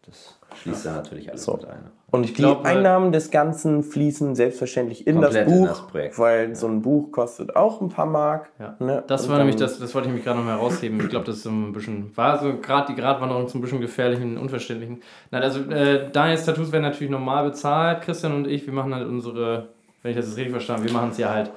das 0.06 0.38
schließt 0.56 0.86
dann 0.86 0.96
natürlich 0.96 1.30
alles 1.30 1.44
So. 1.44 1.54
mit 1.54 1.66
ein. 1.70 1.92
Und 2.12 2.24
Ich 2.24 2.34
glaub, 2.34 2.64
die 2.64 2.70
Einnahmen 2.70 3.12
des 3.12 3.30
Ganzen 3.30 3.84
fließen 3.84 4.36
selbstverständlich 4.36 5.06
in 5.06 5.22
das 5.22 5.34
Buch, 5.34 5.52
in 5.52 5.66
das 5.66 5.88
Projekt. 5.88 6.18
weil 6.18 6.56
so 6.56 6.68
ein 6.68 6.82
Buch 6.82 7.12
kostet 7.12 7.56
auch 7.56 7.82
ein 7.82 7.90
paar 7.90 8.06
Mark. 8.08 8.50
Ja. 8.60 8.76
Ne? 8.80 9.04
Das 9.08 9.26
Und 9.26 9.32
war 9.32 9.38
nämlich 9.38 9.58
das, 9.58 9.80
das 9.80 9.94
wollte 9.94 10.08
ich 10.10 10.16
mich 10.16 10.24
gerade 10.24 10.40
noch 10.40 10.46
mal 10.46 10.58
herausheben. 10.58 11.00
Ich 11.02 11.10
glaube, 11.10 11.26
das 11.26 11.38
ist 11.38 11.44
so 11.44 11.50
ein 11.52 11.72
bisschen, 11.72 12.16
war 12.18 12.40
so 12.40 12.58
gerade 12.58 12.94
die 12.94 13.00
Gratwanderung 13.00 13.48
zum 13.48 13.62
bisschen 13.62 13.82
gefährlichen, 13.82 14.38
unverständlichen. 14.38 15.02
Nein, 15.32 15.44
also 15.44 15.60
äh, 15.70 16.10
Daniels 16.12 16.46
Tattoos 16.46 16.72
werden 16.72 16.84
natürlich 16.84 17.12
normal 17.12 17.46
bezahlt. 17.50 18.02
Christian 18.02 18.34
und 18.34 18.48
ich, 18.48 18.66
wir 18.66 18.74
machen 18.74 18.96
halt 18.96 19.08
unsere, 19.08 19.68
wenn 20.02 20.12
ich 20.12 20.18
das 20.18 20.28
jetzt 20.28 20.38
richtig 20.38 20.54
verstanden 20.54 20.84
habe, 20.84 20.92
wir 20.92 20.98
machen 20.98 21.12
es 21.12 21.18
ja 21.18 21.30
halt 21.30 21.52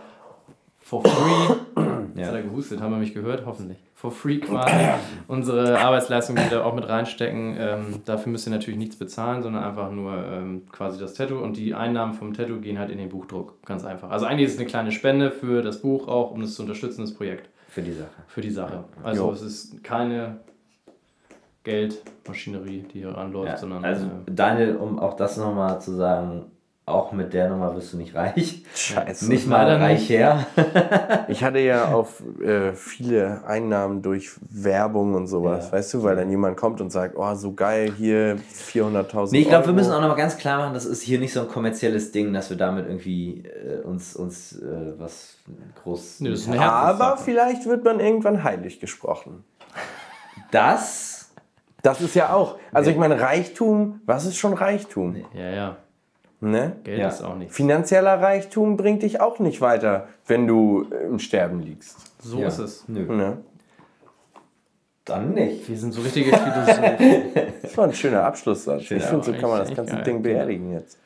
for 0.81 1.03
free. 1.03 1.83
Jetzt 2.15 2.29
hat 2.29 2.35
er 2.35 2.43
gehustet, 2.43 2.81
haben 2.81 2.91
wir 2.93 2.99
mich 2.99 3.15
gehört? 3.15 3.45
Hoffentlich. 3.47 3.79
For 3.95 4.11
free 4.11 4.39
quasi. 4.39 4.75
Unsere 5.29 5.79
Arbeitsleistung, 5.79 6.37
die 6.37 6.43
wir 6.43 6.51
da 6.59 6.65
auch 6.65 6.75
mit 6.75 6.89
reinstecken, 6.89 7.57
ähm, 7.59 7.85
dafür 8.05 8.33
müsst 8.33 8.47
ihr 8.49 8.51
natürlich 8.51 8.79
nichts 8.79 8.97
bezahlen, 8.97 9.43
sondern 9.43 9.63
einfach 9.63 9.91
nur 9.93 10.13
ähm, 10.27 10.63
quasi 10.73 10.99
das 10.99 11.15
Tattoo. 11.15 11.39
Und 11.39 11.57
die 11.57 11.75
Einnahmen 11.75 12.15
vom 12.15 12.35
Tattoo 12.35 12.61
gehen 12.61 12.79
halt 12.79 12.91
in 12.91 12.99
den 12.99 13.09
Buchdruck. 13.09 13.63
Ganz 13.65 13.85
einfach. 13.85 14.11
Also 14.11 14.27
eigentlich 14.27 14.47
ist 14.49 14.55
es 14.55 14.59
eine 14.59 14.67
kleine 14.69 14.91
Spende 14.93 15.31
für 15.31 15.63
das 15.63 15.81
Buch 15.83 16.09
auch, 16.09 16.33
um 16.33 16.43
es 16.43 16.55
zu 16.57 16.63
unterstützen, 16.63 17.03
das 17.03 17.15
Projekt 17.15 17.49
Für 17.69 17.83
die 17.83 17.93
Sache. 17.93 18.11
für 18.27 18.41
die 18.41 18.51
Sache. 18.51 18.85
Also 19.05 19.27
Jo. 19.27 19.33
es 19.33 19.43
ist 19.43 19.85
keine 19.85 20.41
Geldmaschinerie, 21.65 22.85
die 22.93 23.01
hier 23.01 23.17
anläuft, 23.17 23.49
Ja, 23.49 23.57
sondern 23.57 23.85
also 23.85 24.05
äh, 24.07 24.09
Daniel, 24.31 24.77
um 24.77 24.99
auch 24.99 25.15
das 25.15 25.37
nochmal 25.37 25.81
zu 25.81 25.93
sagen, 25.95 26.47
auch 26.85 27.13
mit 27.13 27.33
der 27.33 27.49
Nummer 27.49 27.75
wirst 27.77 27.93
du 27.93 27.97
nicht 27.97 28.15
reich. 28.17 28.65
Scheiße. 28.75 29.29
Nicht 29.29 29.47
mal 29.47 29.71
reich 29.77 30.09
her. 30.09 30.47
Ich 31.29 31.45
hatte 31.45 31.61
ja 31.61 31.93
auf 31.93 32.21
äh, 32.43 32.73
viele 32.73 33.45
Einnahmen 33.47 34.03
durch 34.03 34.33
Werbung 34.51 35.15
und 35.15 35.29
sowas, 35.29 35.67
Ja. 35.67 35.73
weißt 35.73 35.95
du, 35.95 36.03
weil 36.03 36.17
dann 36.17 36.29
jemand 36.29 36.57
kommt 36.57 36.81
und 36.81 36.91
sagt, 36.91 37.15
oh, 37.17 37.35
so 37.35 37.53
geil, 37.55 37.93
hier 37.97 38.37
400.000 38.53 39.29
Nee, 39.31 39.41
ich 39.43 39.49
glaube, 39.49 39.67
wir 39.67 39.73
müssen 39.75 39.93
auch 39.93 40.01
nochmal 40.01 40.17
ganz 40.17 40.37
klar 40.37 40.59
machen, 40.59 40.75
das 40.75 40.85
ist 40.85 41.03
hier 41.03 41.21
nicht 41.21 41.33
so 41.33 41.41
ein 41.43 41.49
kommerzielles 41.49 42.11
Ding, 42.11 42.33
dass 42.33 42.51
wir 42.51 42.57
damit 42.57 42.87
irgendwie 42.89 43.45
äh, 43.47 43.81
uns, 43.85 44.17
uns 44.17 44.61
äh, 44.61 44.99
was 44.99 45.37
groß. 45.85 46.21
Nee, 46.21 46.31
das 46.31 46.41
ist 46.41 46.49
eine 46.49 46.61
Aber 46.61 47.17
vielleicht 47.17 47.65
wird 47.67 47.85
man 47.85 48.01
irgendwann 48.01 48.43
heilig 48.43 48.81
gesprochen. 48.81 49.45
Das 50.51 51.31
Das 51.83 52.01
ist 52.01 52.15
ja 52.15 52.33
auch, 52.33 52.59
also 52.73 52.91
ich 52.91 52.97
meine, 52.97 53.21
Reichtum, 53.21 54.01
was 54.05 54.27
ist 54.27 54.37
schon 54.37 54.53
Reichtum? 54.55 55.17
ja, 55.35 55.51
ja, 55.51 55.77
Ne? 56.45 56.73
Geld 56.83 56.99
Ja. 56.99 57.09
ist 57.09 57.23
auch 57.23 57.37
nicht. 57.37 57.53
Finanzieller 57.53 58.21
Reichtum 58.21 58.77
bringt 58.77 59.03
dich 59.05 59.21
auch 59.21 59.39
nicht 59.39 59.61
weiter, 59.61 60.09
wenn 60.27 60.47
du 60.49 60.87
im 61.07 61.19
Sterben 61.21 61.61
liegst. 61.61 61.97
So 62.21 62.39
ja, 62.41 62.49
ist 62.49 62.59
es. 62.59 62.85
Nö, 62.89 63.01
Ne? 63.07 63.39
dann 65.05 65.33
nicht. 65.35 65.69
Wir 65.69 65.77
sind 65.77 65.93
so 65.93 66.01
richtige 66.03 66.37
Philosophen. 66.37 66.97
Das 67.63 67.77
war 67.79 67.85
ein 67.87 67.95
schöner 67.95 68.25
Abschlusssatz. 68.25 68.83
Schöner, 68.83 69.01
ich 69.01 69.07
finde, 69.07 69.25
so 69.25 69.33
kann 69.33 69.49
man 69.49 69.61
das 69.61 69.75
ganze 69.75 69.95
echt 69.97 70.07
Ding 70.07 70.23
geil. 70.23 70.35
beerdigen 70.35 70.73
jetzt. 70.73 70.99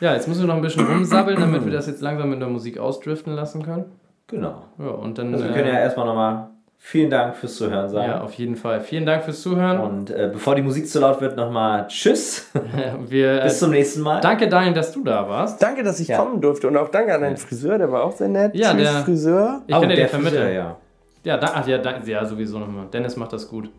ja, 0.00 0.14
jetzt 0.14 0.28
müssen 0.28 0.42
wir 0.42 0.46
noch 0.48 0.56
ein 0.56 0.62
bisschen 0.62 0.86
rumsabbeln, 0.86 1.40
damit 1.40 1.64
wir 1.64 1.72
das 1.72 1.86
jetzt 1.86 2.00
langsam 2.02 2.30
mit 2.30 2.40
der 2.40 2.48
Musik 2.48 2.78
ausdriften 2.78 3.32
lassen 3.34 3.62
können. 3.62 3.86
Genau. 4.28 4.64
Ja, 4.78 4.88
und 4.90 5.18
dann. 5.18 5.32
Also 5.32 5.44
wir 5.46 5.52
können 5.52 5.68
ja 5.68 5.74
äh, 5.78 5.82
erstmal 5.82 6.06
nochmal 6.06 6.48
vielen 6.86 7.08
Dank 7.08 7.34
fürs 7.36 7.56
Zuhören 7.56 7.88
sagen. 7.88 8.10
ja, 8.10 8.20
auf 8.20 8.34
jeden 8.34 8.56
Fall. 8.56 8.80
Vielen 8.82 9.06
Dank 9.06 9.24
fürs 9.24 9.40
Zuhören. 9.40 9.80
Und 9.80 10.10
äh, 10.10 10.28
bevor 10.30 10.54
die 10.54 10.60
Musik 10.60 10.86
zu 10.86 11.00
laut 11.00 11.20
wird, 11.22 11.34
nochmal 11.36 11.86
Tschüss. 11.88 12.50
wir, 13.08 13.40
äh, 13.40 13.44
Bis 13.44 13.58
zum 13.58 13.70
nächsten 13.70 14.02
Mal. 14.02 14.20
danke, 14.20 14.48
Daniel, 14.48 14.74
dass 14.74 14.92
du 14.92 15.02
da 15.02 15.26
warst. 15.28 15.62
Danke, 15.62 15.82
dass 15.82 15.98
ich 15.98 16.08
Ja. 16.08 16.18
kommen 16.18 16.40
durfte 16.42 16.68
und 16.68 16.76
auch 16.76 16.90
danke 16.90 17.14
an 17.14 17.22
deinen 17.22 17.38
Friseur, 17.38 17.78
der 17.78 17.90
war 17.90 18.04
auch 18.04 18.12
sehr 18.12 18.28
nett. 18.28 18.54
Ja, 18.54 18.72
Tschüss, 18.72 18.82
der- 18.82 18.92
Friseur. 19.04 19.62
Ich 19.66 19.74
Oh, 19.74 19.80
kann 19.80 19.88
dir 19.88 19.96
der 19.96 20.04
den 20.04 20.10
vermitteln. 20.10 20.42
Friseur, 20.42 20.54
ja. 20.54 20.76
Ja, 21.24 21.36
da, 21.38 21.50
ach, 21.54 21.66
ja, 21.66 21.78
da, 21.78 22.00
ja, 22.04 22.24
sowieso 22.26 22.58
nochmal. 22.58 22.84
Dennis 22.92 23.16
macht 23.16 23.32
das 23.32 23.48
gut. 23.48 23.70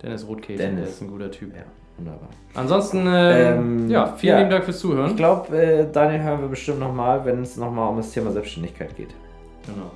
Dennis 0.00 0.24
Rothkäse, 0.28 0.62
Dennis. 0.62 0.80
der 0.80 0.88
ist 0.90 1.00
ein 1.02 1.08
guter 1.08 1.30
Typ. 1.32 1.52
Ja, 1.52 1.62
wunderbar. 1.98 2.28
Ansonsten, 2.54 3.06
äh, 3.08 3.54
Ähm, 3.54 3.90
ja, 3.90 4.06
vielen 4.16 4.34
ja. 4.34 4.38
lieben 4.38 4.50
Dank 4.50 4.64
fürs 4.64 4.76
Ich 4.76 4.82
Zuhören. 4.82 5.16
glaube, 5.16 5.56
äh, 5.56 5.86
Daniel 5.90 6.22
hören 6.22 6.40
wir 6.42 6.48
bestimmt 6.48 6.78
nochmal, 6.78 7.24
wenn 7.24 7.42
es 7.42 7.56
nochmal 7.56 7.88
um 7.90 7.96
das 7.96 8.12
Thema 8.12 8.30
Selbstständigkeit 8.30 8.94
geht. 8.96 9.08
Genau. 9.66 9.90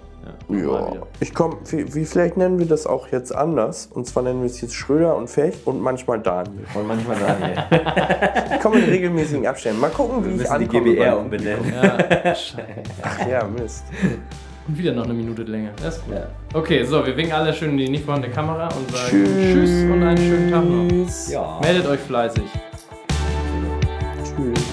Ja, 0.48 0.92
ich 1.20 1.34
komme, 1.34 1.56
wie, 1.66 1.94
wie 1.94 2.04
vielleicht 2.04 2.36
nennen 2.36 2.58
wir 2.58 2.66
das 2.66 2.86
auch 2.86 3.08
jetzt 3.08 3.34
anders. 3.34 3.86
Und 3.92 4.06
zwar 4.06 4.22
nennen 4.22 4.40
wir 4.40 4.46
es 4.46 4.60
jetzt 4.60 4.74
Schröder 4.74 5.16
und 5.16 5.28
Fecht 5.28 5.66
und 5.66 5.80
manchmal 5.80 6.20
Daniel. 6.20 6.64
Und 6.74 6.86
manchmal 6.86 7.16
Daniel. 7.18 7.64
Ich 8.54 8.60
komme 8.64 8.80
in 8.80 8.88
regelmäßigen 8.90 9.46
Abständen. 9.46 9.80
Mal 9.80 9.90
gucken, 9.90 10.24
wie 10.24 10.30
Wir 10.30 10.44
ich 10.44 10.50
müssen 10.50 10.58
die 10.58 10.64
ankomme. 10.76 10.94
GBR 10.94 11.18
umbenennen. 11.18 11.72
Ja, 11.72 11.98
Ach 13.02 13.28
ja, 13.28 13.44
Mist. 13.44 13.84
und 14.66 14.76
wieder 14.78 14.92
noch 14.92 15.04
eine 15.04 15.14
Minute 15.14 15.42
länger. 15.42 15.70
Das 15.82 15.96
ist 15.98 16.04
gut. 16.06 16.14
Ja. 16.14 16.26
Okay, 16.54 16.82
so, 16.84 17.06
wir 17.06 17.16
winken 17.16 17.32
alle 17.34 17.52
schön 17.54 17.70
in 17.70 17.76
die 17.76 17.88
nicht 17.88 18.04
vorhandene 18.04 18.34
Kamera 18.34 18.68
und 18.68 18.90
sagen 18.90 19.08
Tschüss. 19.10 19.28
Tschüss 19.30 19.70
und 19.84 20.02
einen 20.02 20.16
schönen 20.18 20.50
Tag 20.50 20.64
noch. 20.64 21.28
Ja. 21.32 21.60
Meldet 21.62 21.86
euch 21.86 22.00
fleißig. 22.00 22.42
Tschüss. 24.24 24.67